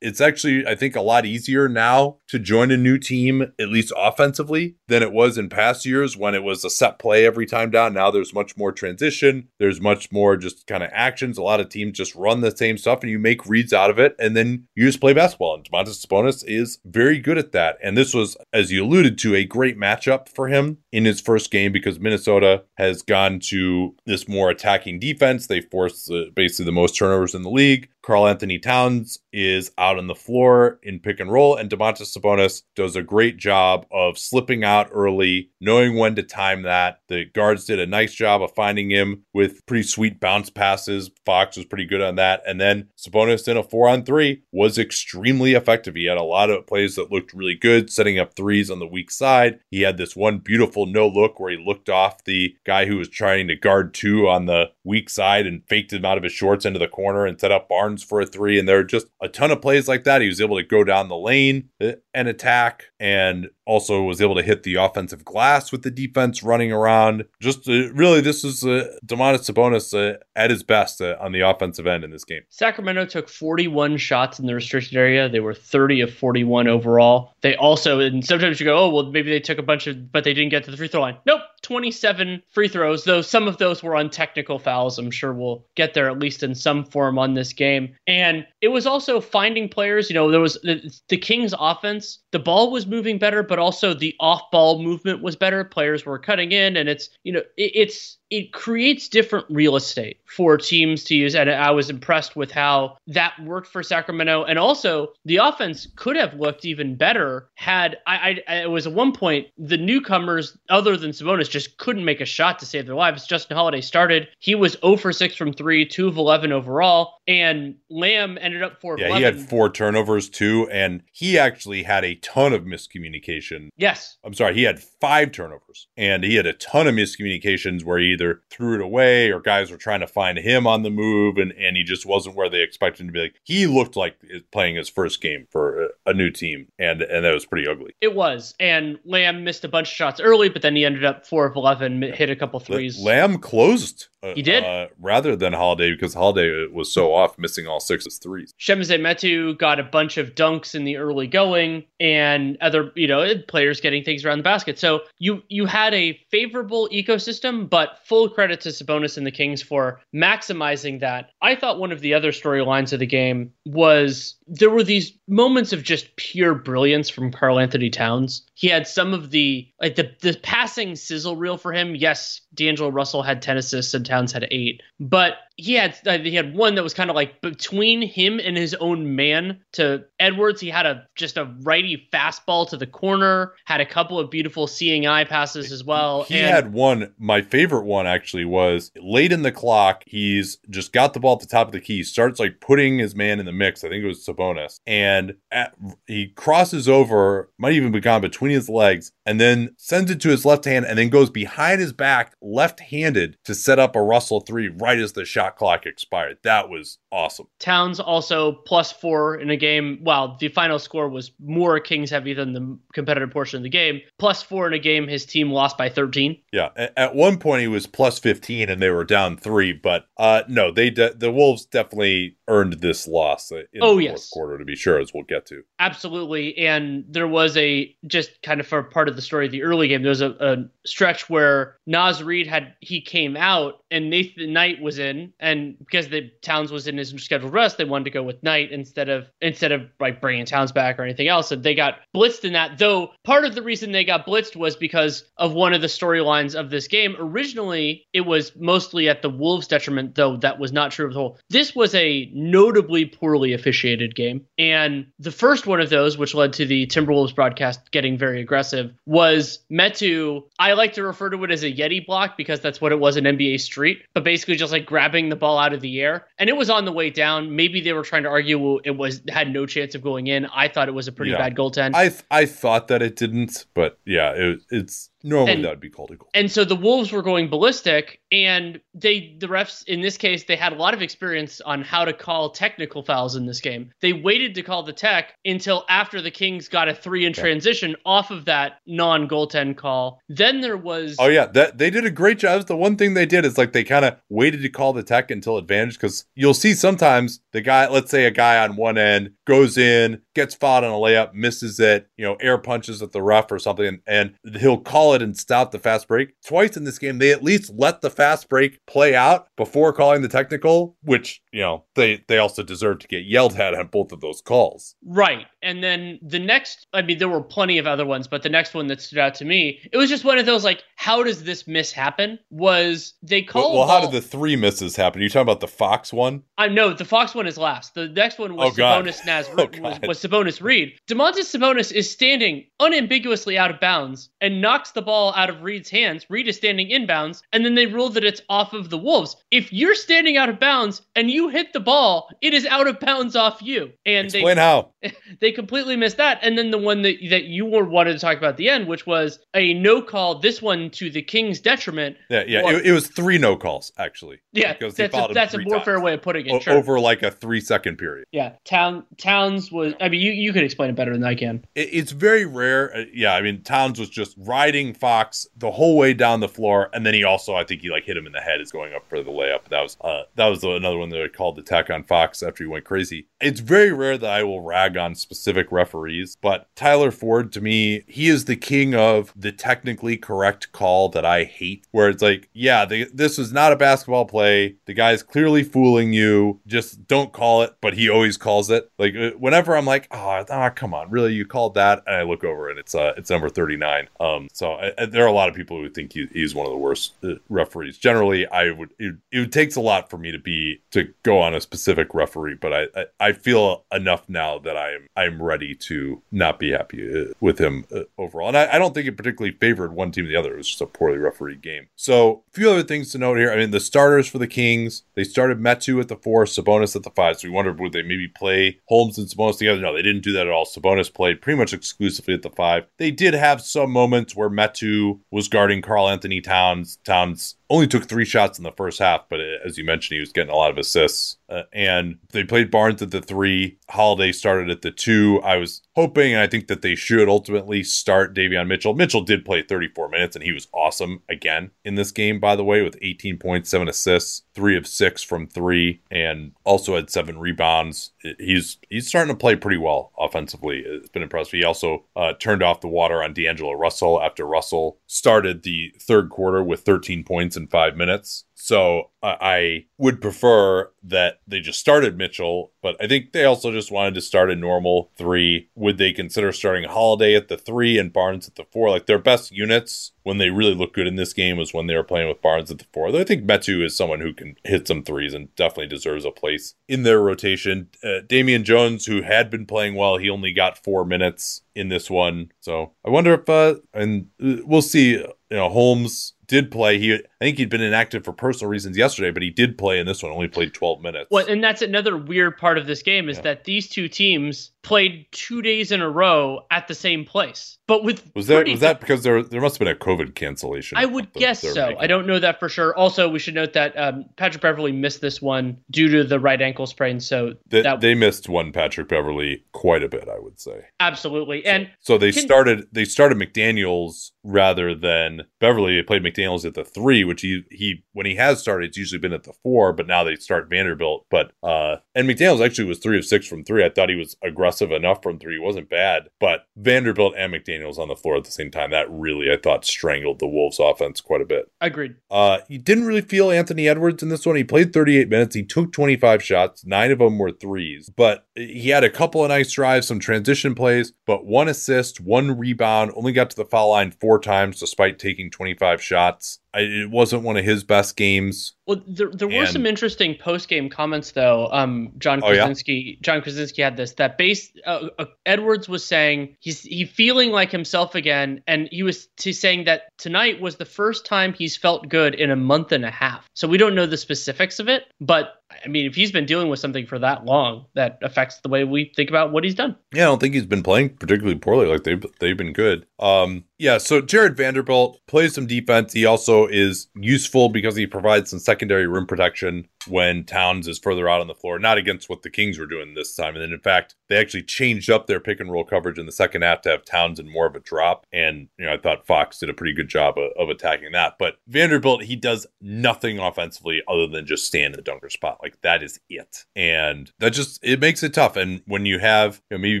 it's, 0.00 0.20
actually, 0.20 0.66
I 0.66 0.74
think, 0.74 0.96
a 0.96 1.00
lot 1.00 1.26
easier 1.26 1.68
now 1.68 2.18
to 2.28 2.38
join 2.38 2.70
a 2.70 2.76
new 2.76 2.98
team, 2.98 3.52
at 3.58 3.68
least 3.68 3.92
offensively, 3.96 4.76
than 4.86 5.02
it 5.02 5.12
was 5.12 5.38
in 5.38 5.48
past 5.48 5.84
years 5.86 6.16
when 6.16 6.34
it 6.34 6.42
was 6.42 6.64
a 6.64 6.70
set 6.70 6.98
play 6.98 7.26
every 7.26 7.46
time 7.46 7.70
down. 7.70 7.94
Now 7.94 8.10
there's 8.10 8.34
much 8.34 8.56
more 8.56 8.72
transition. 8.72 9.48
There's 9.58 9.80
much 9.80 10.12
more 10.12 10.36
just 10.36 10.66
kind 10.66 10.82
of 10.82 10.90
actions. 10.92 11.38
A 11.38 11.42
lot 11.42 11.60
of 11.60 11.68
teams 11.68 11.96
just 11.96 12.14
run 12.14 12.40
the 12.40 12.56
same 12.56 12.78
stuff 12.78 13.02
and 13.02 13.10
you 13.10 13.18
make 13.18 13.46
reads 13.46 13.72
out 13.72 13.90
of 13.90 13.98
it 13.98 14.14
and 14.18 14.36
then 14.36 14.66
you 14.74 14.86
just 14.86 15.00
play 15.00 15.12
basketball. 15.12 15.54
And 15.54 15.64
Domantas 15.64 16.04
Sabonis 16.04 16.44
is 16.46 16.78
very 16.84 17.18
good 17.18 17.38
at 17.38 17.52
that. 17.52 17.78
And 17.82 17.96
this 17.96 18.14
was, 18.14 18.36
as 18.52 18.70
you 18.70 18.84
alluded 18.84 19.18
to, 19.18 19.34
a 19.34 19.44
great 19.44 19.78
matchup 19.78 20.28
for 20.28 20.48
him 20.48 20.78
in 20.92 21.04
his 21.04 21.20
first 21.20 21.50
game 21.50 21.72
because 21.72 21.98
Minnesota 21.98 22.64
has 22.76 23.02
gone 23.02 23.40
to 23.40 23.94
this 24.06 24.28
more 24.28 24.50
attacking 24.50 25.00
defense. 25.00 25.46
They 25.46 25.60
forced 25.60 26.10
uh, 26.10 26.24
basically 26.34 26.66
the 26.66 26.72
most 26.72 26.96
turnovers 26.96 27.34
in 27.34 27.42
the 27.42 27.50
league. 27.50 27.88
Karl-Anthony 28.08 28.58
Towns 28.58 29.18
is 29.34 29.70
out 29.76 29.98
on 29.98 30.06
the 30.06 30.14
floor 30.14 30.80
in 30.82 30.98
pick 30.98 31.20
and 31.20 31.30
roll, 31.30 31.56
and 31.56 31.68
Domantas 31.68 32.16
Sabonis 32.16 32.62
does 32.74 32.96
a 32.96 33.02
great 33.02 33.36
job 33.36 33.84
of 33.92 34.16
slipping 34.16 34.64
out 34.64 34.88
early, 34.94 35.50
knowing 35.60 35.94
when 35.94 36.14
to 36.14 36.22
time 36.22 36.62
that. 36.62 37.00
The 37.08 37.26
guards 37.26 37.66
did 37.66 37.78
a 37.78 37.86
nice 37.86 38.14
job 38.14 38.40
of 38.40 38.54
finding 38.54 38.88
him 38.88 39.24
with 39.34 39.60
pretty 39.66 39.82
sweet 39.82 40.20
bounce 40.20 40.48
passes. 40.48 41.10
Fox 41.26 41.58
was 41.58 41.66
pretty 41.66 41.84
good 41.84 42.00
on 42.00 42.14
that. 42.14 42.42
And 42.46 42.58
then 42.58 42.88
Sabonis 42.96 43.46
in 43.46 43.58
a 43.58 43.62
four 43.62 43.90
on 43.90 44.04
three 44.04 44.42
was 44.52 44.78
extremely 44.78 45.52
effective. 45.52 45.94
He 45.94 46.06
had 46.06 46.16
a 46.16 46.22
lot 46.22 46.48
of 46.48 46.66
plays 46.66 46.96
that 46.96 47.12
looked 47.12 47.34
really 47.34 47.56
good, 47.56 47.90
setting 47.90 48.18
up 48.18 48.34
threes 48.34 48.70
on 48.70 48.78
the 48.78 48.86
weak 48.86 49.10
side. 49.10 49.60
He 49.70 49.82
had 49.82 49.98
this 49.98 50.16
one 50.16 50.38
beautiful 50.38 50.86
no 50.86 51.06
look 51.06 51.38
where 51.38 51.50
he 51.50 51.62
looked 51.62 51.90
off 51.90 52.24
the 52.24 52.56
guy 52.64 52.86
who 52.86 52.96
was 52.96 53.10
trying 53.10 53.48
to 53.48 53.54
guard 53.54 53.92
two 53.92 54.26
on 54.26 54.46
the 54.46 54.70
weak 54.82 55.10
side 55.10 55.46
and 55.46 55.62
faked 55.68 55.92
him 55.92 56.06
out 56.06 56.16
of 56.16 56.24
his 56.24 56.32
shorts 56.32 56.64
into 56.64 56.78
the 56.78 56.88
corner 56.88 57.26
and 57.26 57.38
set 57.38 57.52
up 57.52 57.68
Barnes 57.68 57.97
for 58.02 58.20
a 58.20 58.26
three. 58.26 58.58
And 58.58 58.68
there 58.68 58.78
are 58.78 58.84
just 58.84 59.06
a 59.22 59.28
ton 59.28 59.50
of 59.50 59.62
plays 59.62 59.88
like 59.88 60.04
that. 60.04 60.22
He 60.22 60.28
was 60.28 60.40
able 60.40 60.56
to 60.56 60.62
go 60.62 60.84
down 60.84 61.08
the 61.08 61.16
lane 61.16 61.70
uh, 61.80 61.92
and 62.14 62.28
attack 62.28 62.84
and 62.98 63.48
also 63.68 64.02
was 64.02 64.20
able 64.20 64.34
to 64.34 64.42
hit 64.42 64.62
the 64.62 64.74
offensive 64.76 65.24
glass 65.24 65.70
with 65.70 65.82
the 65.82 65.90
defense 65.90 66.42
running 66.42 66.72
around. 66.72 67.24
Just 67.38 67.68
uh, 67.68 67.92
really, 67.92 68.22
this 68.22 68.42
is 68.42 68.64
uh, 68.64 68.88
Domantas 69.06 69.48
Sabonis 69.48 69.92
uh, 69.94 70.16
at 70.34 70.50
his 70.50 70.62
best 70.62 71.00
uh, 71.02 71.16
on 71.20 71.32
the 71.32 71.40
offensive 71.40 71.86
end 71.86 72.02
in 72.02 72.10
this 72.10 72.24
game. 72.24 72.40
Sacramento 72.48 73.04
took 73.04 73.28
41 73.28 73.98
shots 73.98 74.40
in 74.40 74.46
the 74.46 74.54
restricted 74.54 74.96
area. 74.96 75.28
They 75.28 75.40
were 75.40 75.54
30 75.54 76.00
of 76.00 76.14
41 76.14 76.66
overall. 76.66 77.34
They 77.42 77.54
also, 77.56 78.00
and 78.00 78.24
sometimes 78.24 78.58
you 78.58 78.64
go, 78.64 78.78
oh, 78.78 78.88
well, 78.88 79.10
maybe 79.10 79.30
they 79.30 79.40
took 79.40 79.58
a 79.58 79.62
bunch 79.62 79.86
of, 79.86 80.10
but 80.10 80.24
they 80.24 80.32
didn't 80.32 80.50
get 80.50 80.64
to 80.64 80.70
the 80.70 80.76
free 80.76 80.88
throw 80.88 81.02
line. 81.02 81.18
Nope, 81.26 81.42
27 81.62 82.42
free 82.50 82.68
throws, 82.68 83.04
though 83.04 83.20
some 83.20 83.46
of 83.46 83.58
those 83.58 83.82
were 83.82 83.94
on 83.94 84.08
technical 84.08 84.58
fouls. 84.58 84.98
I'm 84.98 85.10
sure 85.10 85.34
we'll 85.34 85.66
get 85.74 85.92
there 85.92 86.08
at 86.08 86.18
least 86.18 86.42
in 86.42 86.54
some 86.54 86.84
form 86.84 87.18
on 87.18 87.34
this 87.34 87.52
game. 87.52 87.94
And 88.06 88.46
it 88.60 88.68
was 88.68 88.86
also 88.86 89.20
finding 89.20 89.68
players. 89.68 90.10
You 90.10 90.14
know, 90.14 90.30
there 90.30 90.40
was 90.40 90.54
the, 90.62 90.92
the 91.08 91.16
Kings 91.16 91.54
offense, 91.58 92.18
the 92.32 92.38
ball 92.38 92.70
was 92.70 92.86
moving 92.86 93.18
better, 93.18 93.42
but 93.42 93.58
also 93.58 93.94
the 93.94 94.14
off 94.20 94.42
ball 94.50 94.82
movement 94.82 95.22
was 95.22 95.36
better. 95.36 95.64
Players 95.64 96.04
were 96.04 96.18
cutting 96.18 96.52
in, 96.52 96.76
and 96.76 96.88
it's, 96.88 97.08
you 97.24 97.32
know, 97.32 97.42
it, 97.56 97.72
it's, 97.74 98.17
it 98.30 98.52
creates 98.52 99.08
different 99.08 99.46
real 99.48 99.76
estate 99.76 100.18
for 100.26 100.56
teams 100.56 101.04
to 101.04 101.14
use. 101.14 101.34
And 101.34 101.50
I 101.50 101.70
was 101.70 101.90
impressed 101.90 102.36
with 102.36 102.50
how 102.50 102.98
that 103.06 103.34
worked 103.42 103.68
for 103.68 103.82
Sacramento. 103.82 104.44
And 104.44 104.58
also, 104.58 105.12
the 105.24 105.36
offense 105.36 105.88
could 105.96 106.16
have 106.16 106.34
looked 106.34 106.64
even 106.64 106.96
better 106.96 107.48
had 107.54 107.98
I, 108.06 108.42
I 108.46 108.54
it 108.56 108.70
was 108.70 108.86
at 108.86 108.92
one 108.92 109.12
point 109.12 109.48
the 109.56 109.76
newcomers, 109.76 110.56
other 110.68 110.96
than 110.96 111.12
Sabonis, 111.12 111.48
just 111.48 111.78
couldn't 111.78 112.04
make 112.04 112.20
a 112.20 112.26
shot 112.26 112.58
to 112.58 112.66
save 112.66 112.86
their 112.86 112.94
lives. 112.94 113.26
Justin 113.26 113.56
Holiday 113.56 113.80
started. 113.80 114.28
He 114.38 114.54
was 114.54 114.76
0 114.80 114.96
for 114.96 115.12
6 115.12 115.34
from 115.36 115.52
three, 115.52 115.86
2 115.86 116.08
of 116.08 116.16
11 116.16 116.52
overall. 116.52 117.14
And 117.26 117.76
Lamb 117.90 118.38
ended 118.40 118.62
up 118.62 118.80
4 118.80 118.98
yeah, 118.98 119.06
11. 119.06 119.18
he 119.18 119.24
had 119.24 119.48
four 119.48 119.70
turnovers 119.70 120.28
too, 120.28 120.68
and 120.70 121.02
he 121.12 121.38
actually 121.38 121.82
had 121.82 122.04
a 122.04 122.14
ton 122.16 122.52
of 122.52 122.64
miscommunication. 122.64 123.68
Yes. 123.76 124.16
I'm 124.24 124.34
sorry, 124.34 124.54
he 124.54 124.62
had 124.62 124.80
five 124.80 125.32
turnovers, 125.32 125.88
and 125.96 126.24
he 126.24 126.36
had 126.36 126.46
a 126.46 126.52
ton 126.54 126.86
of 126.86 126.94
miscommunications 126.94 127.84
where 127.84 127.98
he 127.98 128.16
either 128.18 128.42
threw 128.50 128.74
it 128.74 128.80
away 128.80 129.30
or 129.30 129.40
guys 129.40 129.70
were 129.70 129.76
trying 129.76 130.00
to 130.00 130.06
find 130.06 130.38
him 130.38 130.66
on 130.66 130.82
the 130.82 130.90
move, 130.90 131.36
and, 131.36 131.52
and 131.52 131.76
he 131.76 131.84
just 131.84 132.06
wasn't 132.06 132.36
where 132.36 132.48
they 132.48 132.62
expected 132.62 133.02
him 133.02 133.08
to 133.08 133.12
be. 133.12 133.20
Like 133.20 133.40
he 133.44 133.66
looked 133.66 133.96
like 133.96 134.16
playing 134.52 134.76
his 134.76 134.88
first 134.88 135.20
game 135.20 135.46
for 135.50 135.90
a, 136.06 136.12
new 136.18 136.30
team, 136.30 136.66
and 136.80 137.00
and 137.02 137.24
that 137.24 137.32
was 137.32 137.46
pretty 137.46 137.68
ugly. 137.68 137.94
It 138.00 138.14
was, 138.14 138.54
and 138.58 138.98
Lamb 139.04 139.44
missed 139.44 139.64
a 139.64 139.68
bunch 139.68 139.88
of 139.88 139.94
shots 139.94 140.20
early, 140.20 140.48
but 140.48 140.62
then 140.62 140.74
he 140.74 140.84
ended 140.84 141.04
up 141.04 141.26
four 141.26 141.46
of 141.46 141.54
eleven, 141.54 142.02
hit 142.02 142.28
a 142.28 142.34
couple 142.36 142.58
threes. 142.58 142.98
Lamb 142.98 143.38
closed. 143.38 144.08
Uh, 144.22 144.34
He 144.34 144.42
did? 144.42 144.64
uh, 144.64 144.88
rather 145.00 145.36
than 145.36 145.52
Holiday 145.52 145.92
because 145.92 146.12
Holiday 146.14 146.66
was 146.72 146.92
so 146.92 147.14
off, 147.14 147.38
missing 147.38 147.66
all 147.66 147.78
six 147.80 148.04
of 148.04 148.10
his 148.10 148.18
threes. 148.18 148.52
Chimezie 148.58 148.98
Metu 148.98 149.56
got 149.58 149.78
a 149.78 149.84
bunch 149.84 150.16
of 150.18 150.34
dunks 150.34 150.74
in 150.74 150.84
the 150.84 150.96
early 150.96 151.26
going, 151.28 151.84
and 152.00 152.56
other 152.60 152.90
you 152.96 153.06
know 153.06 153.32
players 153.46 153.80
getting 153.80 154.02
things 154.02 154.24
around 154.24 154.38
the 154.38 154.44
basket. 154.44 154.78
So 154.78 155.02
you 155.18 155.42
you 155.48 155.66
had 155.66 155.94
a 155.94 156.18
favorable 156.30 156.88
ecosystem, 156.92 157.70
but 157.70 157.98
full 158.04 158.28
credit 158.28 158.60
to 158.62 158.70
Sabonis 158.70 159.16
and 159.16 159.26
the 159.26 159.30
Kings 159.30 159.62
for 159.62 160.00
maximizing 160.14 161.00
that. 161.00 161.30
I 161.40 161.54
thought 161.54 161.78
one 161.78 161.92
of 161.92 162.00
the 162.00 162.14
other 162.14 162.32
storylines 162.32 162.92
of 162.92 162.98
the 162.98 163.06
game 163.06 163.52
was 163.64 164.36
there 164.46 164.70
were 164.70 164.82
these 164.84 165.12
moments 165.28 165.72
of 165.72 165.82
just 165.82 166.16
pure 166.16 166.54
brilliance 166.54 167.08
from 167.08 167.30
Karl 167.30 167.58
Anthony 167.58 167.90
Towns. 167.90 168.46
He 168.54 168.68
had 168.68 168.86
some 168.88 169.12
of 169.14 169.30
the 169.30 169.68
like 169.80 169.96
the 169.96 170.10
the 170.20 170.38
passing 170.42 170.96
sizzle 170.96 171.36
reel 171.36 171.56
for 171.56 171.72
him. 171.72 171.94
Yes, 171.94 172.40
D'Angelo 172.54 172.90
Russell 172.90 173.22
had 173.22 173.42
ten 173.42 173.56
assists 173.56 173.94
and 173.94 174.04
Towns 174.08 174.32
had 174.32 174.48
eight, 174.50 174.82
but 174.98 175.34
he 175.58 175.74
had 175.74 175.98
uh, 176.06 176.18
he 176.18 176.34
had 176.36 176.54
one 176.54 176.76
that 176.76 176.84
was 176.84 176.94
kind 176.94 177.10
of 177.10 177.16
like 177.16 177.40
between 177.40 178.00
him 178.00 178.38
and 178.38 178.56
his 178.56 178.74
own 178.74 179.16
man 179.16 179.60
to 179.72 180.04
Edwards. 180.20 180.60
He 180.60 180.70
had 180.70 180.86
a 180.86 181.06
just 181.16 181.36
a 181.36 181.52
righty 181.62 182.08
fastball 182.12 182.68
to 182.70 182.76
the 182.76 182.86
corner. 182.86 183.54
Had 183.64 183.80
a 183.80 183.86
couple 183.86 184.20
of 184.20 184.30
beautiful 184.30 184.68
seeing 184.68 185.08
eye 185.08 185.24
passes 185.24 185.72
as 185.72 185.82
well. 185.82 186.22
He 186.22 186.38
and 186.38 186.46
had 186.46 186.72
one. 186.72 187.12
My 187.18 187.42
favorite 187.42 187.84
one 187.84 188.06
actually 188.06 188.44
was 188.44 188.92
late 188.96 189.32
in 189.32 189.42
the 189.42 189.50
clock. 189.50 190.04
He's 190.06 190.58
just 190.70 190.92
got 190.92 191.12
the 191.12 191.20
ball 191.20 191.34
at 191.34 191.40
the 191.40 191.46
top 191.46 191.66
of 191.66 191.72
the 191.72 191.80
key. 191.80 192.04
Starts 192.04 192.38
like 192.38 192.60
putting 192.60 192.98
his 192.98 193.16
man 193.16 193.40
in 193.40 193.46
the 193.46 193.52
mix. 193.52 193.82
I 193.82 193.88
think 193.88 194.04
it 194.04 194.06
was 194.06 194.24
Sabonis, 194.24 194.78
and 194.86 195.34
at, 195.50 195.74
he 196.06 196.28
crosses 196.28 196.88
over. 196.88 197.50
Might 197.58 197.72
even 197.72 197.90
be 197.90 197.98
gone 197.98 198.20
between 198.20 198.52
his 198.52 198.68
legs, 198.68 199.10
and 199.26 199.40
then 199.40 199.74
sends 199.76 200.08
it 200.12 200.20
to 200.20 200.28
his 200.28 200.44
left 200.44 200.66
hand, 200.66 200.86
and 200.86 200.96
then 200.96 201.08
goes 201.08 201.30
behind 201.30 201.80
his 201.80 201.92
back, 201.92 202.36
left-handed, 202.40 203.36
to 203.44 203.56
set 203.56 203.80
up 203.80 203.96
a 203.96 204.02
Russell 204.02 204.40
three 204.40 204.68
right 204.68 205.00
as 205.00 205.14
the 205.14 205.24
shot 205.24 205.47
clock 205.56 205.86
expired. 205.86 206.38
That 206.42 206.68
was 206.68 206.98
awesome. 207.12 207.46
Towns 207.58 208.00
also 208.00 208.52
plus 208.52 208.92
four 208.92 209.36
in 209.36 209.50
a 209.50 209.56
game. 209.56 210.00
Well, 210.02 210.36
the 210.40 210.48
final 210.48 210.78
score 210.78 211.08
was 211.08 211.32
more 211.42 211.80
Kings 211.80 212.10
heavy 212.10 212.34
than 212.34 212.52
the 212.52 212.78
competitive 212.92 213.30
portion 213.30 213.56
of 213.58 213.62
the 213.62 213.68
game. 213.68 214.00
Plus 214.18 214.42
four 214.42 214.66
in 214.66 214.72
a 214.74 214.78
game 214.78 215.08
his 215.08 215.24
team 215.26 215.50
lost 215.50 215.78
by 215.78 215.88
13. 215.88 216.40
Yeah, 216.52 216.68
at 216.96 217.14
one 217.14 217.38
point 217.38 217.62
he 217.62 217.68
was 217.68 217.86
plus 217.86 218.18
15 218.18 218.68
and 218.68 218.80
they 218.82 218.90
were 218.90 219.04
down 219.04 219.36
3, 219.36 219.72
but 219.74 220.06
uh 220.16 220.42
no, 220.48 220.70
they 220.70 220.90
de- 220.90 221.14
the 221.14 221.30
Wolves 221.32 221.64
definitely 221.64 222.36
earned 222.48 222.74
this 222.74 223.06
loss 223.06 223.50
in 223.50 223.64
Oh, 223.80 223.96
the 223.96 224.04
yes. 224.04 224.12
fourth 224.12 224.30
quarter 224.30 224.58
to 224.58 224.64
be 224.64 224.74
sure 224.76 224.98
as 224.98 225.12
we'll 225.12 225.24
get 225.24 225.46
to. 225.46 225.62
Absolutely. 225.78 226.56
And 226.58 227.04
there 227.08 227.28
was 227.28 227.56
a 227.56 227.94
just 228.06 228.40
kind 228.42 228.60
of 228.60 228.66
for 228.66 228.82
part 228.82 229.08
of 229.08 229.16
the 229.16 229.22
story 229.22 229.46
of 229.46 229.52
the 229.52 229.62
early 229.62 229.88
game, 229.88 230.02
there 230.02 230.08
was 230.10 230.20
a, 230.22 230.30
a 230.40 230.56
stretch 230.86 231.28
where 231.28 231.76
Naz 231.86 232.22
Reid 232.22 232.46
had 232.46 232.74
he 232.80 233.00
came 233.00 233.36
out 233.36 233.74
and 233.90 234.10
Nathan 234.10 234.52
Knight 234.52 234.80
was 234.82 234.98
in, 234.98 235.32
and 235.40 235.76
because 235.78 236.08
the 236.08 236.30
Towns 236.42 236.70
was 236.70 236.86
in 236.86 236.97
his 236.98 237.10
scheduled 237.22 237.52
rest, 237.52 237.78
they 237.78 237.84
wanted 237.84 238.04
to 238.04 238.10
go 238.10 238.22
with 238.22 238.42
Knight 238.42 238.72
instead 238.72 239.08
of 239.08 239.28
instead 239.40 239.72
of 239.72 239.88
like 240.00 240.20
bringing 240.20 240.44
Towns 240.44 240.72
back 240.72 240.98
or 240.98 241.02
anything 241.02 241.28
else. 241.28 241.52
And 241.52 241.62
they 241.62 241.74
got 241.74 241.98
blitzed 242.14 242.44
in 242.44 242.52
that. 242.52 242.78
Though 242.78 243.10
part 243.24 243.44
of 243.44 243.54
the 243.54 243.62
reason 243.62 243.92
they 243.92 244.04
got 244.04 244.26
blitzed 244.26 244.56
was 244.56 244.76
because 244.76 245.24
of 245.36 245.52
one 245.52 245.72
of 245.72 245.80
the 245.80 245.86
storylines 245.86 246.54
of 246.54 246.70
this 246.70 246.88
game. 246.88 247.16
Originally, 247.18 248.06
it 248.12 248.22
was 248.22 248.54
mostly 248.56 249.08
at 249.08 249.22
the 249.22 249.30
Wolves' 249.30 249.68
detriment, 249.68 250.14
though 250.14 250.36
that 250.38 250.58
was 250.58 250.72
not 250.72 250.92
true 250.92 251.06
of 251.06 251.12
the 251.12 251.18
whole. 251.18 251.38
This 251.50 251.74
was 251.74 251.94
a 251.94 252.30
notably 252.34 253.04
poorly 253.04 253.52
officiated 253.52 254.14
game, 254.14 254.46
and 254.58 255.06
the 255.18 255.30
first 255.30 255.66
one 255.66 255.80
of 255.80 255.90
those, 255.90 256.18
which 256.18 256.34
led 256.34 256.54
to 256.54 256.66
the 256.66 256.86
Timberwolves 256.86 257.34
broadcast 257.34 257.90
getting 257.90 258.18
very 258.18 258.40
aggressive, 258.40 258.92
was 259.06 259.60
Metu. 259.70 260.42
I 260.58 260.72
like 260.72 260.94
to 260.94 261.04
refer 261.04 261.30
to 261.30 261.44
it 261.44 261.50
as 261.50 261.62
a 261.62 261.72
Yeti 261.72 262.04
block 262.04 262.36
because 262.36 262.60
that's 262.60 262.80
what 262.80 262.92
it 262.92 262.98
was 262.98 263.16
in 263.16 263.24
NBA 263.24 263.60
Street, 263.60 264.02
but 264.14 264.24
basically 264.24 264.56
just 264.56 264.72
like 264.72 264.86
grabbing 264.86 265.28
the 265.28 265.36
ball 265.36 265.58
out 265.58 265.72
of 265.72 265.80
the 265.80 266.00
air, 266.00 266.26
and 266.38 266.48
it 266.48 266.56
was 266.56 266.70
on 266.70 266.84
the 266.88 266.92
way 266.92 267.10
down. 267.10 267.54
Maybe 267.54 267.80
they 267.82 267.92
were 267.92 268.02
trying 268.02 268.22
to 268.22 268.30
argue 268.30 268.78
it 268.82 268.96
was 268.96 269.20
had 269.28 269.52
no 269.52 269.66
chance 269.66 269.94
of 269.94 270.00
going 270.02 270.26
in. 270.26 270.46
I 270.46 270.68
thought 270.68 270.88
it 270.88 270.94
was 270.94 271.06
a 271.06 271.12
pretty 271.12 271.32
Yeah. 271.32 271.38
bad 271.38 271.54
goaltend. 271.54 271.94
I 271.94 272.08
th- 272.08 272.22
I 272.30 272.46
thought 272.46 272.88
that 272.88 273.02
it 273.02 273.14
didn't, 273.16 273.66
but 273.74 273.98
yeah, 274.06 274.32
it, 274.32 274.60
it's 274.70 275.10
normally 275.22 275.52
And- 275.52 275.64
that 275.64 275.70
would 275.70 275.80
be 275.80 275.90
called 275.90 276.10
a 276.10 276.16
goal. 276.16 276.28
And 276.34 276.50
so 276.50 276.64
the 276.64 276.76
Wolves 276.76 277.12
were 277.12 277.22
going 277.22 277.48
ballistic, 277.48 278.20
and 278.30 278.80
they 278.94 279.36
the 279.38 279.46
refs 279.46 279.86
in 279.86 280.00
this 280.00 280.16
case 280.16 280.44
they 280.44 280.56
had 280.56 280.72
a 280.72 280.76
lot 280.76 280.94
of 280.94 281.02
experience 281.02 281.60
on 281.60 281.82
how 281.82 282.04
to 282.04 282.12
call 282.12 282.50
technical 282.50 283.02
fouls 283.02 283.36
in 283.36 283.46
this 283.46 283.60
game. 283.60 283.90
They 284.00 284.12
waited 284.12 284.54
to 284.56 284.62
call 284.62 284.82
the 284.82 284.92
tech 284.92 285.34
until 285.44 285.84
after 285.88 286.20
the 286.20 286.30
Kings 286.30 286.68
got 286.68 286.88
a 286.88 286.94
three 286.94 287.24
in 287.24 287.32
transition 287.32 287.96
off 288.04 288.30
of 288.30 288.44
that 288.46 288.78
non 288.86 289.28
goaltend 289.28 289.76
call. 289.76 290.20
Then 290.28 290.60
there 290.60 290.76
was 290.76 291.16
Oh 291.18 291.28
yeah, 291.28 291.46
that 291.46 291.78
they 291.78 291.90
did 291.90 292.04
a 292.04 292.10
great 292.10 292.38
job. 292.38 292.66
The 292.66 292.76
one 292.76 292.96
thing 292.96 293.14
they 293.14 293.26
did 293.26 293.44
is 293.44 293.58
like 293.58 293.72
they 293.72 293.84
kind 293.84 294.04
of 294.04 294.16
waited 294.28 294.62
to 294.62 294.68
call 294.68 294.92
the 294.92 295.02
tech 295.02 295.30
until 295.30 295.56
advantage 295.58 295.94
because 295.94 296.24
you'll 296.34 296.54
see 296.54 296.74
sometimes 296.74 297.40
the 297.52 297.60
guy, 297.60 297.88
let's 297.88 298.10
say 298.10 298.24
a 298.24 298.30
guy 298.30 298.58
on 298.62 298.76
one 298.76 298.98
end 298.98 299.32
goes 299.48 299.78
in, 299.78 300.20
gets 300.34 300.54
fouled 300.54 300.84
on 300.84 300.90
a 300.90 300.94
layup, 300.94 301.32
misses 301.32 301.80
it, 301.80 302.06
you 302.18 302.24
know, 302.24 302.36
air 302.40 302.58
punches 302.58 303.00
at 303.02 303.12
the 303.12 303.22
ref 303.22 303.50
or 303.50 303.58
something, 303.58 304.00
and 304.06 304.34
he'll 304.60 304.78
call 304.78 305.14
it 305.14 305.22
and 305.22 305.36
stop 305.36 305.72
the 305.72 305.78
fast 305.78 306.06
break. 306.06 306.34
Twice 306.46 306.76
in 306.76 306.84
this 306.84 306.98
game, 306.98 307.18
they 307.18 307.32
at 307.32 307.42
least 307.42 307.72
let 307.74 308.02
the 308.02 308.10
fast 308.10 308.48
break 308.50 308.84
play 308.86 309.14
out 309.14 309.48
before 309.56 309.92
calling 309.94 310.20
the 310.20 310.28
technical, 310.28 310.96
which 311.02 311.40
you 311.50 311.60
know 311.60 311.84
they 311.94 312.22
they 312.28 312.36
also 312.36 312.62
deserve 312.62 312.98
to 312.98 313.08
get 313.08 313.24
yelled 313.24 313.56
at 313.56 313.74
on 313.74 313.86
both 313.86 314.12
of 314.12 314.20
those 314.20 314.42
calls. 314.42 314.94
Right. 315.04 315.46
And 315.62 315.82
then 315.82 316.20
the 316.22 316.38
next, 316.38 316.86
I 316.92 317.02
mean, 317.02 317.18
there 317.18 317.28
were 317.28 317.42
plenty 317.42 317.78
of 317.78 317.86
other 317.86 318.06
ones, 318.06 318.28
but 318.28 318.42
the 318.42 318.48
next 318.48 318.74
one 318.74 318.86
that 318.88 319.00
stood 319.00 319.18
out 319.18 319.34
to 319.36 319.44
me, 319.44 319.80
it 319.90 319.96
was 319.96 320.08
just 320.10 320.24
one 320.24 320.38
of 320.38 320.46
those 320.46 320.62
like, 320.62 320.84
how 320.96 321.22
does 321.24 321.42
this 321.42 321.66
miss 321.66 321.90
happen? 321.90 322.38
Was 322.50 323.14
they 323.22 323.42
called. 323.42 323.72
Well, 323.72 323.86
well, 323.86 323.88
how 323.88 324.00
did 324.04 324.12
the 324.12 324.20
three 324.20 324.56
misses 324.56 324.94
happen? 324.94 325.20
Are 325.20 325.24
you 325.24 325.30
talking 325.30 325.42
about 325.42 325.60
the 325.60 325.66
Fox 325.66 326.12
one? 326.12 326.42
I 326.58 326.68
know 326.68 326.92
the 326.92 327.04
Fox 327.04 327.34
one 327.34 327.46
is 327.46 327.56
last. 327.56 327.94
The 327.94 328.08
next 328.08 328.38
one 328.38 328.54
was 328.54 328.78
Oh. 328.78 328.82
Sabonis 328.82 329.24
Naz 329.38 329.48
Oh, 329.58 329.66
was, 329.80 330.00
was 330.02 330.18
Sabonis 330.22 330.60
Reid. 330.62 330.92
Domantas 331.08 331.54
Sabonis 331.54 331.92
is 331.92 332.10
standing 332.10 332.64
unambiguously 332.80 333.56
out 333.58 333.70
of 333.70 333.80
bounds 333.80 334.30
and 334.40 334.60
knocks 334.60 334.92
the 334.92 335.02
ball 335.02 335.32
out 335.36 335.50
of 335.50 335.62
Reid's 335.62 335.90
hands. 335.90 336.26
Reid 336.28 336.48
is 336.48 336.56
standing 336.56 336.88
inbounds, 336.88 337.42
and 337.52 337.64
then 337.64 337.74
they 337.74 337.86
rule 337.86 338.08
that 338.10 338.24
it's 338.24 338.42
off 338.48 338.72
of 338.72 338.90
the 338.90 338.98
Wolves. 338.98 339.36
If 339.50 339.72
you're 339.72 339.94
standing 339.94 340.36
out 340.36 340.48
of 340.48 340.58
bounds 340.60 341.02
and 341.16 341.30
you 341.30 341.48
hit 341.48 341.72
the 341.72 341.80
ball, 341.80 342.30
it 342.40 342.54
is 342.54 342.66
out 342.66 342.86
of 342.86 343.00
bounds 343.00 343.36
off 343.36 343.62
you. 343.62 343.92
And 344.06 344.26
Explain 344.26 344.56
they 344.56 344.62
how. 344.62 344.90
they 345.40 345.52
completely 345.52 345.96
missed 345.96 346.16
that. 346.16 346.38
And 346.42 346.56
then 346.58 346.70
the 346.70 346.78
one 346.78 347.02
that 347.02 347.16
that 347.30 347.44
you 347.44 347.66
were 347.66 347.84
wanted 347.84 348.12
to 348.14 348.18
talk 348.18 348.36
about 348.36 348.50
at 348.50 348.56
the 348.56 348.68
end, 348.68 348.86
which 348.88 349.06
was 349.06 349.38
a 349.54 349.74
no 349.74 350.02
call. 350.02 350.38
This 350.38 350.60
one 350.62 350.90
to 350.90 351.10
the 351.10 351.22
Kings' 351.22 351.60
detriment. 351.60 352.16
Yeah, 352.30 352.44
yeah. 352.46 352.62
Well- 352.62 352.76
It, 352.76 352.86
it 352.86 352.92
was 352.92 353.08
three 353.08 353.38
no 353.38 353.56
calls 353.56 353.92
actually. 353.98 354.38
Yeah, 354.52 354.72
because 354.72 354.94
that's 354.94 355.14
a, 355.16 355.28
that's 355.32 355.54
a 355.54 355.58
more 355.58 355.80
fair 355.80 356.00
way 356.00 356.14
of 356.14 356.22
putting 356.22 356.46
it. 356.46 356.52
O- 356.52 356.60
sure. 356.60 356.74
over 356.74 356.98
like 357.00 357.22
a 357.22 357.30
three 357.30 357.60
second 357.60 357.96
period. 357.96 358.26
Yeah, 358.32 358.52
Town 358.64 359.04
Towns 359.28 359.70
was. 359.70 359.92
I 360.00 360.08
mean, 360.08 360.20
you 360.22 360.32
you 360.32 360.52
could 360.54 360.64
explain 360.64 360.88
it 360.90 360.96
better 360.96 361.12
than 361.12 361.24
I 361.24 361.34
can. 361.34 361.64
It, 361.74 361.90
it's 361.92 362.12
very 362.12 362.46
rare. 362.46 362.96
Uh, 362.96 363.04
yeah, 363.12 363.34
I 363.34 363.42
mean 363.42 363.62
Towns 363.62 363.98
was 363.98 364.08
just 364.08 364.34
riding 364.38 364.94
Fox 364.94 365.46
the 365.56 365.70
whole 365.70 365.98
way 365.98 366.14
down 366.14 366.40
the 366.40 366.48
floor, 366.48 366.88
and 366.94 367.04
then 367.04 367.12
he 367.12 367.24
also, 367.24 367.54
I 367.54 367.64
think 367.64 367.82
he 367.82 367.90
like 367.90 368.04
hit 368.04 368.16
him 368.16 368.26
in 368.26 368.32
the 368.32 368.40
head, 368.40 368.60
is 368.60 368.72
going 368.72 368.94
up 368.94 369.06
for 369.06 369.22
the 369.22 369.30
layup. 369.30 369.68
That 369.68 369.82
was 369.82 369.98
uh, 370.00 370.22
that 370.36 370.46
was 370.46 370.64
another 370.64 370.96
one 370.96 371.10
that 371.10 371.22
I 371.22 371.28
called 371.28 371.56
the 371.56 371.62
tech 371.62 371.90
on 371.90 372.04
Fox 372.04 372.42
after 372.42 372.64
he 372.64 372.68
went 372.68 372.86
crazy. 372.86 373.26
It's 373.40 373.60
very 373.60 373.92
rare 373.92 374.16
that 374.16 374.30
I 374.30 374.42
will 374.44 374.62
rag 374.62 374.96
on 374.96 375.14
specific 375.14 375.70
referees, 375.70 376.36
but 376.40 376.68
Tyler 376.74 377.10
Ford 377.10 377.52
to 377.52 377.60
me, 377.60 378.04
he 378.06 378.28
is 378.28 378.46
the 378.46 378.56
king 378.56 378.94
of 378.94 379.34
the 379.36 379.52
technically 379.52 380.16
correct 380.16 380.72
call 380.72 381.10
that 381.10 381.26
I 381.26 381.44
hate, 381.44 381.86
where 381.90 382.08
it's 382.08 382.22
like, 382.22 382.48
yeah, 382.54 382.86
the, 382.86 383.06
this 383.12 383.36
was 383.36 383.52
not 383.52 383.72
a 383.72 383.76
basketball 383.76 384.24
play. 384.24 384.76
The 384.86 384.94
guy's 384.94 385.22
clearly 385.22 385.62
fooling 385.62 386.12
you. 386.14 386.60
Just 386.66 387.06
don't 387.06 387.32
call 387.32 387.62
it, 387.62 387.76
but 387.82 387.94
he 387.94 388.08
always 388.08 388.36
calls 388.38 388.70
it. 388.70 388.90
Like 388.98 389.14
whenever 389.38 389.76
I'm 389.76 389.84
like, 389.86 390.08
oh, 390.10 390.44
ah, 390.50 390.70
come 390.70 390.94
on, 390.94 391.10
really, 391.10 391.34
you 391.34 391.44
called 391.46 391.74
that? 391.74 392.02
And 392.06 392.16
I 392.16 392.22
look 392.22 392.44
over 392.44 392.68
and 392.70 392.78
it's 392.78 392.94
uh, 392.94 393.14
it's 393.16 393.30
number 393.30 393.48
39. 393.48 394.08
Um, 394.20 394.48
so 394.52 394.72
I, 394.72 394.92
I- 394.98 395.06
there 395.06 395.24
are 395.24 395.28
a 395.28 395.32
lot 395.32 395.48
of 395.48 395.54
people 395.54 395.78
who 395.80 395.88
think 395.88 396.12
he, 396.12 396.26
he's 396.32 396.54
one 396.54 396.66
of 396.66 396.72
the 396.72 396.78
worst 396.78 397.14
uh, 397.24 397.34
referees. 397.48 397.98
Generally, 397.98 398.46
I 398.48 398.70
would 398.70 398.90
it, 398.98 399.16
it 399.32 399.52
takes 399.52 399.76
a 399.76 399.80
lot 399.80 400.10
for 400.10 400.18
me 400.18 400.30
to 400.32 400.38
be 400.38 400.80
to 400.92 401.12
go 401.22 401.40
on 401.40 401.54
a 401.54 401.60
specific 401.60 402.14
referee, 402.14 402.54
but 402.54 402.72
I, 402.72 402.82
I, 402.96 403.04
I 403.28 403.32
feel 403.32 403.84
enough 403.92 404.28
now 404.28 404.58
that 404.58 404.76
I 404.76 404.92
am 404.92 405.06
I'm 405.16 405.42
ready 405.42 405.74
to 405.74 406.22
not 406.30 406.58
be 406.58 406.70
happy 406.72 407.08
uh, 407.22 407.32
with 407.40 407.58
him 407.58 407.84
uh, 407.94 408.00
overall. 408.18 408.48
And 408.48 408.56
I, 408.56 408.74
I 408.74 408.78
don't 408.78 408.94
think 408.94 409.06
it 409.08 409.16
particularly 409.16 409.56
favored 409.58 409.92
one 409.92 410.10
team 410.12 410.26
or 410.26 410.28
the 410.28 410.36
other. 410.36 410.54
It 410.54 410.58
was 410.58 410.68
just 410.68 410.80
a 410.80 410.86
poorly 410.86 411.18
refereed 411.18 411.62
game. 411.62 411.88
So 411.96 412.42
a 412.48 412.54
few 412.54 412.70
other 412.70 412.82
things 412.82 413.10
to 413.12 413.18
note 413.18 413.38
here. 413.38 413.50
I 413.52 413.56
mean, 413.56 413.70
the 413.70 413.80
starters 413.80 414.28
for 414.28 414.38
the 414.38 414.46
Kings 414.46 415.02
they 415.14 415.24
started 415.24 415.58
Metu 415.60 416.00
at 416.00 416.08
the 416.08 416.16
four, 416.16 416.44
Sabonis 416.44 416.94
at 416.96 417.02
the 417.02 417.10
five. 417.10 417.38
So 417.40 417.48
we 417.48 417.54
wondered 417.54 417.80
would 417.80 417.92
they 417.92 418.02
maybe 418.02 418.28
play 418.28 418.78
Holmes 419.08 419.18
and 419.18 419.28
Sabonis 419.28 419.58
together? 419.58 419.80
No, 419.80 419.94
they 419.94 420.02
didn't 420.02 420.22
do 420.22 420.32
that 420.32 420.46
at 420.46 420.52
all. 420.52 420.66
Sabonis 420.66 421.12
played 421.12 421.40
pretty 421.40 421.58
much 421.58 421.72
exclusively 421.72 422.34
at 422.34 422.42
the 422.42 422.50
five. 422.50 422.86
They 422.98 423.10
did 423.10 423.34
have 423.34 423.60
some 423.62 423.90
moments 423.90 424.36
where 424.36 424.50
Metu 424.50 425.20
was 425.30 425.48
guarding 425.48 425.80
Karl-Anthony 425.80 426.40
Towns. 426.40 426.98
Towns 427.04 427.56
only 427.70 427.86
took 427.86 428.08
three 428.08 428.24
shots 428.24 428.58
in 428.58 428.64
the 428.64 428.72
first 428.72 428.98
half, 428.98 429.28
but 429.28 429.40
as 429.40 429.76
you 429.76 429.84
mentioned, 429.84 430.16
he 430.16 430.20
was 430.20 430.32
getting 430.32 430.52
a 430.52 430.56
lot 430.56 430.70
of 430.70 430.78
assists. 430.78 431.36
Uh, 431.48 431.62
and 431.72 432.18
they 432.32 432.44
played 432.44 432.70
Barnes 432.70 433.02
at 433.02 433.10
the 433.10 433.20
three. 433.20 433.78
Holiday 433.90 434.32
started 434.32 434.70
at 434.70 434.82
the 434.82 434.90
two. 434.90 435.40
I 435.42 435.56
was 435.56 435.82
hoping, 435.94 436.32
and 436.32 436.42
I 436.42 436.46
think 436.46 436.68
that 436.68 436.82
they 436.82 436.94
should 436.94 437.28
ultimately 437.28 437.82
start 437.82 438.34
Davion 438.34 438.68
Mitchell. 438.68 438.94
Mitchell 438.94 439.22
did 439.22 439.44
play 439.44 439.62
34 439.62 440.08
minutes, 440.08 440.36
and 440.36 440.44
he 440.44 440.52
was 440.52 440.68
awesome 440.72 441.22
again 441.28 441.70
in 441.84 441.94
this 441.94 442.10
game, 442.10 442.38
by 442.38 442.54
the 442.54 442.64
way, 442.64 442.82
with 442.82 442.98
18 443.00 443.38
points, 443.38 443.70
seven 443.70 443.88
assists, 443.88 444.42
three 444.54 444.76
of 444.76 444.86
six 444.86 445.22
from 445.22 445.46
three, 445.46 446.02
and 446.10 446.52
also 446.64 446.96
had 446.96 447.10
seven 447.10 447.38
rebounds. 447.38 448.10
He's 448.38 448.78
he's 448.90 449.08
starting 449.08 449.34
to 449.34 449.38
play 449.38 449.56
pretty 449.56 449.78
well 449.78 450.12
offensively. 450.18 450.82
It's 450.86 451.08
been 451.08 451.22
impressive. 451.22 451.52
He 451.52 451.64
also 451.64 452.04
uh, 452.14 452.34
turned 452.34 452.62
off 452.62 452.80
the 452.80 452.88
water 452.88 453.22
on 453.22 453.32
D'Angelo 453.32 453.72
Russell 453.72 454.22
after 454.22 454.46
Russell 454.46 454.98
started 455.06 455.62
the 455.62 455.94
third 455.98 456.28
quarter 456.28 456.62
with 456.62 456.80
13 456.80 457.24
points 457.24 457.56
in 457.58 457.66
five 457.66 457.96
minutes. 457.96 458.44
So 458.54 459.10
uh, 459.22 459.36
I 459.40 459.86
would 459.98 460.20
prefer 460.20 460.90
that 461.04 461.40
they 461.46 461.60
just 461.60 461.78
started 461.78 462.18
Mitchell, 462.18 462.72
but 462.82 462.96
I 463.00 463.06
think 463.06 463.32
they 463.32 463.44
also 463.44 463.70
just 463.70 463.92
wanted 463.92 464.14
to 464.14 464.20
start 464.20 464.50
a 464.50 464.56
normal 464.56 465.10
three. 465.16 465.70
Would 465.76 465.98
they 465.98 466.12
consider 466.12 466.52
starting 466.52 466.88
Holiday 466.88 467.34
at 467.34 467.48
the 467.48 467.56
three 467.56 467.98
and 467.98 468.12
Barnes 468.12 468.48
at 468.48 468.56
the 468.56 468.64
four? 468.64 468.90
Like 468.90 469.06
their 469.06 469.18
best 469.18 469.52
units 469.52 470.12
when 470.22 470.38
they 470.38 470.50
really 470.50 470.74
looked 470.74 470.94
good 470.94 471.06
in 471.06 471.16
this 471.16 471.32
game 471.32 471.56
was 471.56 471.72
when 471.72 471.86
they 471.86 471.94
were 471.94 472.02
playing 472.02 472.28
with 472.28 472.42
Barnes 472.42 472.70
at 472.70 472.78
the 472.78 472.86
four. 472.92 473.12
Though 473.12 473.20
I 473.20 473.24
think 473.24 473.44
Metu 473.44 473.84
is 473.84 473.96
someone 473.96 474.20
who 474.20 474.32
can 474.32 474.56
hit 474.64 474.88
some 474.88 475.02
threes 475.02 475.34
and 475.34 475.54
definitely 475.54 475.86
deserves 475.86 476.24
a 476.24 476.30
place 476.30 476.74
in 476.88 477.04
their 477.04 477.20
rotation. 477.20 477.88
Uh, 478.02 478.20
Damian 478.26 478.64
Jones, 478.64 479.06
who 479.06 479.22
had 479.22 479.50
been 479.50 479.66
playing 479.66 479.94
well, 479.94 480.16
he 480.16 480.28
only 480.28 480.52
got 480.52 480.82
four 480.82 481.04
minutes 481.04 481.62
in 481.74 481.88
this 481.88 482.10
one. 482.10 482.50
So 482.60 482.92
I 483.06 483.10
wonder 483.10 483.34
if, 483.34 483.48
uh, 483.48 483.76
and 483.94 484.28
uh, 484.42 484.56
we'll 484.64 484.82
see, 484.82 485.12
you 485.12 485.26
know, 485.50 485.68
Holmes 485.68 486.34
did 486.48 486.70
play. 486.70 486.98
He 486.98 487.20
I 487.40 487.44
think 487.44 487.58
he'd 487.58 487.70
been 487.70 487.80
inactive 487.80 488.24
for 488.24 488.32
personal 488.32 488.68
reasons 488.68 488.96
yesterday, 488.96 489.30
but 489.30 489.42
he 489.42 489.50
did 489.50 489.78
play 489.78 490.00
in 490.00 490.06
this 490.06 490.22
one. 490.24 490.32
Only 490.32 490.48
played 490.48 490.74
12 490.74 491.00
minutes. 491.00 491.28
Well, 491.30 491.46
and 491.46 491.62
that's 491.62 491.82
another 491.82 492.16
weird 492.16 492.56
part 492.56 492.78
of 492.78 492.86
this 492.86 493.02
game 493.02 493.28
is 493.28 493.36
yeah. 493.36 493.42
that 493.42 493.64
these 493.64 493.88
two 493.88 494.08
teams 494.08 494.72
played 494.82 495.26
two 495.32 495.60
days 495.60 495.92
in 495.92 496.00
a 496.00 496.08
row 496.08 496.60
at 496.70 496.88
the 496.88 496.94
same 496.94 497.24
place. 497.24 497.78
But 497.86 498.04
with 498.04 498.30
was 498.34 498.46
that 498.48 498.66
was 498.66 498.80
that 498.80 499.00
because 499.00 499.22
there 499.22 499.42
there 499.42 499.60
must 499.60 499.78
have 499.78 499.86
been 499.86 499.94
a 499.94 499.98
COVID 499.98 500.34
cancellation? 500.34 500.98
I 500.98 501.06
would 501.06 501.32
guess 501.32 501.60
so. 501.60 501.86
Making. 501.88 501.98
I 502.00 502.06
don't 502.06 502.26
know 502.26 502.38
that 502.38 502.58
for 502.58 502.68
sure. 502.68 502.94
Also, 502.96 503.28
we 503.28 503.38
should 503.38 503.54
note 503.54 503.72
that 503.74 503.98
um, 503.98 504.26
Patrick 504.36 504.62
Beverley 504.62 504.92
missed 504.92 505.20
this 505.20 505.40
one 505.40 505.78
due 505.90 506.08
to 506.08 506.24
the 506.24 506.40
right 506.40 506.60
ankle 506.60 506.86
sprain. 506.86 507.20
So 507.20 507.54
the, 507.68 507.82
that, 507.82 508.00
they 508.00 508.14
missed 508.14 508.48
one 508.48 508.72
Patrick 508.72 509.08
Beverley 509.08 509.64
quite 509.72 510.02
a 510.02 510.08
bit, 510.08 510.28
I 510.28 510.38
would 510.38 510.60
say. 510.60 510.86
Absolutely, 511.00 511.64
and 511.64 511.88
so, 512.00 512.14
so 512.14 512.18
they 512.18 512.32
can, 512.32 512.42
started 512.42 512.86
they 512.92 513.04
started 513.04 513.38
McDaniels 513.38 514.32
rather 514.42 514.94
than 514.94 515.42
Beverley. 515.60 515.96
They 515.96 516.02
played 516.02 516.22
McDaniels 516.22 516.64
at 516.64 516.74
the 516.74 516.84
three, 516.84 517.24
which 517.28 517.42
he 517.42 517.62
he 517.70 518.04
when 518.12 518.26
he 518.26 518.34
has 518.34 518.60
started, 518.60 518.88
it's 518.88 518.98
usually 518.98 519.20
been 519.20 519.32
at 519.32 519.44
the 519.44 519.52
four, 519.62 519.92
but 519.92 520.06
now 520.06 520.24
they 520.24 520.36
start 520.36 520.68
Vanderbilt. 520.68 521.26
But 521.30 521.52
uh, 521.62 521.96
and 522.14 522.28
McDaniels 522.28 522.64
actually 522.64 522.88
was 522.88 522.98
three 522.98 523.18
of 523.18 523.24
six 523.24 523.46
from 523.46 523.62
three. 523.62 523.84
I 523.84 523.90
thought 523.90 524.08
he 524.08 524.16
was 524.16 524.36
aggressive 524.42 524.90
enough 524.90 525.22
from 525.22 525.38
three. 525.38 525.54
He 525.54 525.60
wasn't 525.60 525.88
bad, 525.88 526.30
but 526.40 526.66
Vanderbilt 526.76 527.34
and 527.36 527.52
McDaniels 527.52 527.98
on 527.98 528.08
the 528.08 528.16
floor 528.16 528.36
at 528.36 528.44
the 528.44 528.50
same 528.50 528.70
time. 528.70 528.90
That 528.90 529.06
really, 529.10 529.52
I 529.52 529.56
thought, 529.56 529.84
strangled 529.84 530.40
the 530.40 530.48
Wolves' 530.48 530.80
offense 530.80 531.20
quite 531.20 531.42
a 531.42 531.46
bit. 531.46 531.70
Agreed. 531.80 532.16
Uh, 532.30 532.58
you 532.68 532.78
didn't 532.78 533.06
really 533.06 533.20
feel 533.20 533.50
Anthony 533.50 533.88
Edwards 533.88 534.22
in 534.22 534.30
this 534.30 534.46
one. 534.46 534.56
He 534.56 534.64
played 534.64 534.92
38 534.92 535.28
minutes. 535.28 535.54
He 535.54 535.64
took 535.64 535.92
25 535.92 536.42
shots. 536.42 536.84
Nine 536.84 537.12
of 537.12 537.18
them 537.18 537.38
were 537.38 537.52
threes, 537.52 538.10
but 538.10 538.46
he 538.54 538.88
had 538.88 539.04
a 539.04 539.10
couple 539.10 539.44
of 539.44 539.50
nice 539.50 539.70
drives, 539.70 540.06
some 540.06 540.18
transition 540.18 540.74
plays, 540.74 541.12
but 541.26 541.46
one 541.46 541.68
assist, 541.68 542.20
one 542.20 542.58
rebound. 542.58 543.12
Only 543.14 543.32
got 543.32 543.50
to 543.50 543.56
the 543.56 543.64
foul 543.64 543.90
line 543.90 544.10
four 544.10 544.38
times 544.40 544.80
despite 544.80 545.18
taking 545.18 545.50
25 545.50 546.02
shots. 546.02 546.60
I, 546.78 546.82
it 546.82 547.10
wasn't 547.10 547.42
one 547.42 547.56
of 547.56 547.64
his 547.64 547.82
best 547.82 548.16
games. 548.16 548.74
Well, 548.86 549.02
there, 549.06 549.30
there 549.30 549.48
were 549.48 549.66
some 549.66 549.84
interesting 549.84 550.36
post 550.36 550.68
game 550.68 550.88
comments 550.88 551.32
though. 551.32 551.68
Um, 551.72 552.12
Jon 552.18 552.40
Krawczynski, 552.40 552.88
oh, 552.88 553.10
yeah? 553.10 553.16
Jon 553.20 553.40
Krawczynski 553.42 553.82
had 553.82 553.96
this 553.96 554.12
that 554.14 554.38
base. 554.38 554.70
Uh, 554.86 555.08
uh, 555.18 555.24
Edwards 555.44 555.88
was 555.88 556.04
saying 556.04 556.56
he's 556.60 556.82
he 556.82 557.04
feeling 557.04 557.50
like 557.50 557.72
himself 557.72 558.14
again, 558.14 558.62
and 558.68 558.88
he 558.92 559.02
was 559.02 559.28
saying 559.36 559.84
that 559.84 560.02
tonight 560.18 560.60
was 560.60 560.76
the 560.76 560.84
first 560.84 561.26
time 561.26 561.52
he's 561.52 561.76
felt 561.76 562.08
good 562.08 562.34
in 562.34 562.50
a 562.50 562.56
month 562.56 562.92
and 562.92 563.04
a 563.04 563.10
half. 563.10 563.48
So 563.54 563.66
we 563.66 563.76
don't 563.76 563.94
know 563.94 564.06
the 564.06 564.16
specifics 564.16 564.78
of 564.78 564.88
it, 564.88 565.04
but 565.20 565.57
I 565.84 565.88
mean, 565.88 566.06
if 566.06 566.14
he's 566.14 566.32
been 566.32 566.46
dealing 566.46 566.68
with 566.68 566.80
something 566.80 567.06
for 567.06 567.18
that 567.18 567.44
long, 567.44 567.84
that 567.94 568.18
affects 568.22 568.60
the 568.60 568.68
way 568.68 568.84
we 568.84 569.12
think 569.14 569.28
about 569.28 569.52
what 569.52 569.64
he's 569.64 569.74
done. 569.74 569.96
Yeah, 570.14 570.22
I 570.22 570.26
don't 570.26 570.40
think 570.40 570.54
he's 570.54 570.66
been 570.66 570.82
playing 570.82 571.10
particularly 571.10 571.58
poorly. 571.58 571.86
Like 571.86 572.04
they've 572.04 572.24
they've 572.40 572.56
been 572.56 572.72
good. 572.72 573.06
Um, 573.18 573.64
yeah. 573.78 573.98
So 573.98 574.20
Jared 574.20 574.56
Vanderbilt 574.56 575.20
plays 575.26 575.54
some 575.54 575.66
defense. 575.66 576.12
He 576.12 576.24
also 576.24 576.66
is 576.66 577.08
useful 577.14 577.68
because 577.68 577.96
he 577.96 578.06
provides 578.06 578.50
some 578.50 578.58
secondary 578.58 579.06
rim 579.06 579.26
protection 579.26 579.86
when 580.08 580.44
Towns 580.44 580.88
is 580.88 580.98
further 580.98 581.28
out 581.28 581.40
on 581.40 581.46
the 581.46 581.54
floor. 581.54 581.78
Not 581.78 581.98
against 581.98 582.28
what 582.28 582.42
the 582.42 582.50
Kings 582.50 582.78
were 582.78 582.86
doing 582.86 583.14
this 583.14 583.34
time. 583.34 583.54
And 583.54 583.62
then 583.62 583.72
in 583.72 583.80
fact, 583.80 584.14
they 584.28 584.36
actually 584.36 584.62
changed 584.62 585.10
up 585.10 585.26
their 585.26 585.40
pick 585.40 585.60
and 585.60 585.70
roll 585.70 585.84
coverage 585.84 586.18
in 586.18 586.26
the 586.26 586.32
second 586.32 586.62
half 586.62 586.82
to 586.82 586.90
have 586.90 587.04
Towns 587.04 587.38
in 587.38 587.50
more 587.50 587.66
of 587.66 587.74
a 587.74 587.80
drop. 587.80 588.26
And 588.32 588.68
you 588.78 588.86
know, 588.86 588.92
I 588.92 588.98
thought 588.98 589.26
Fox 589.26 589.58
did 589.58 589.70
a 589.70 589.74
pretty 589.74 589.94
good 589.94 590.08
job 590.08 590.38
of, 590.38 590.50
of 590.58 590.68
attacking 590.68 591.12
that. 591.12 591.36
But 591.38 591.58
Vanderbilt, 591.66 592.24
he 592.24 592.36
does 592.36 592.66
nothing 592.80 593.38
offensively 593.38 594.02
other 594.08 594.26
than 594.26 594.46
just 594.46 594.66
stand 594.66 594.94
in 594.94 594.98
the 594.98 595.02
dunker 595.02 595.30
spot. 595.30 595.58
Like 595.62 595.80
that 595.82 596.02
is 596.02 596.20
it. 596.28 596.64
And 596.74 597.30
that 597.38 597.50
just 597.50 597.78
it 597.82 598.00
makes 598.00 598.22
it 598.22 598.34
tough. 598.34 598.56
And 598.56 598.82
when 598.86 599.06
you 599.06 599.18
have 599.18 599.62
you 599.70 599.76
know, 599.76 599.82
maybe 599.82 600.00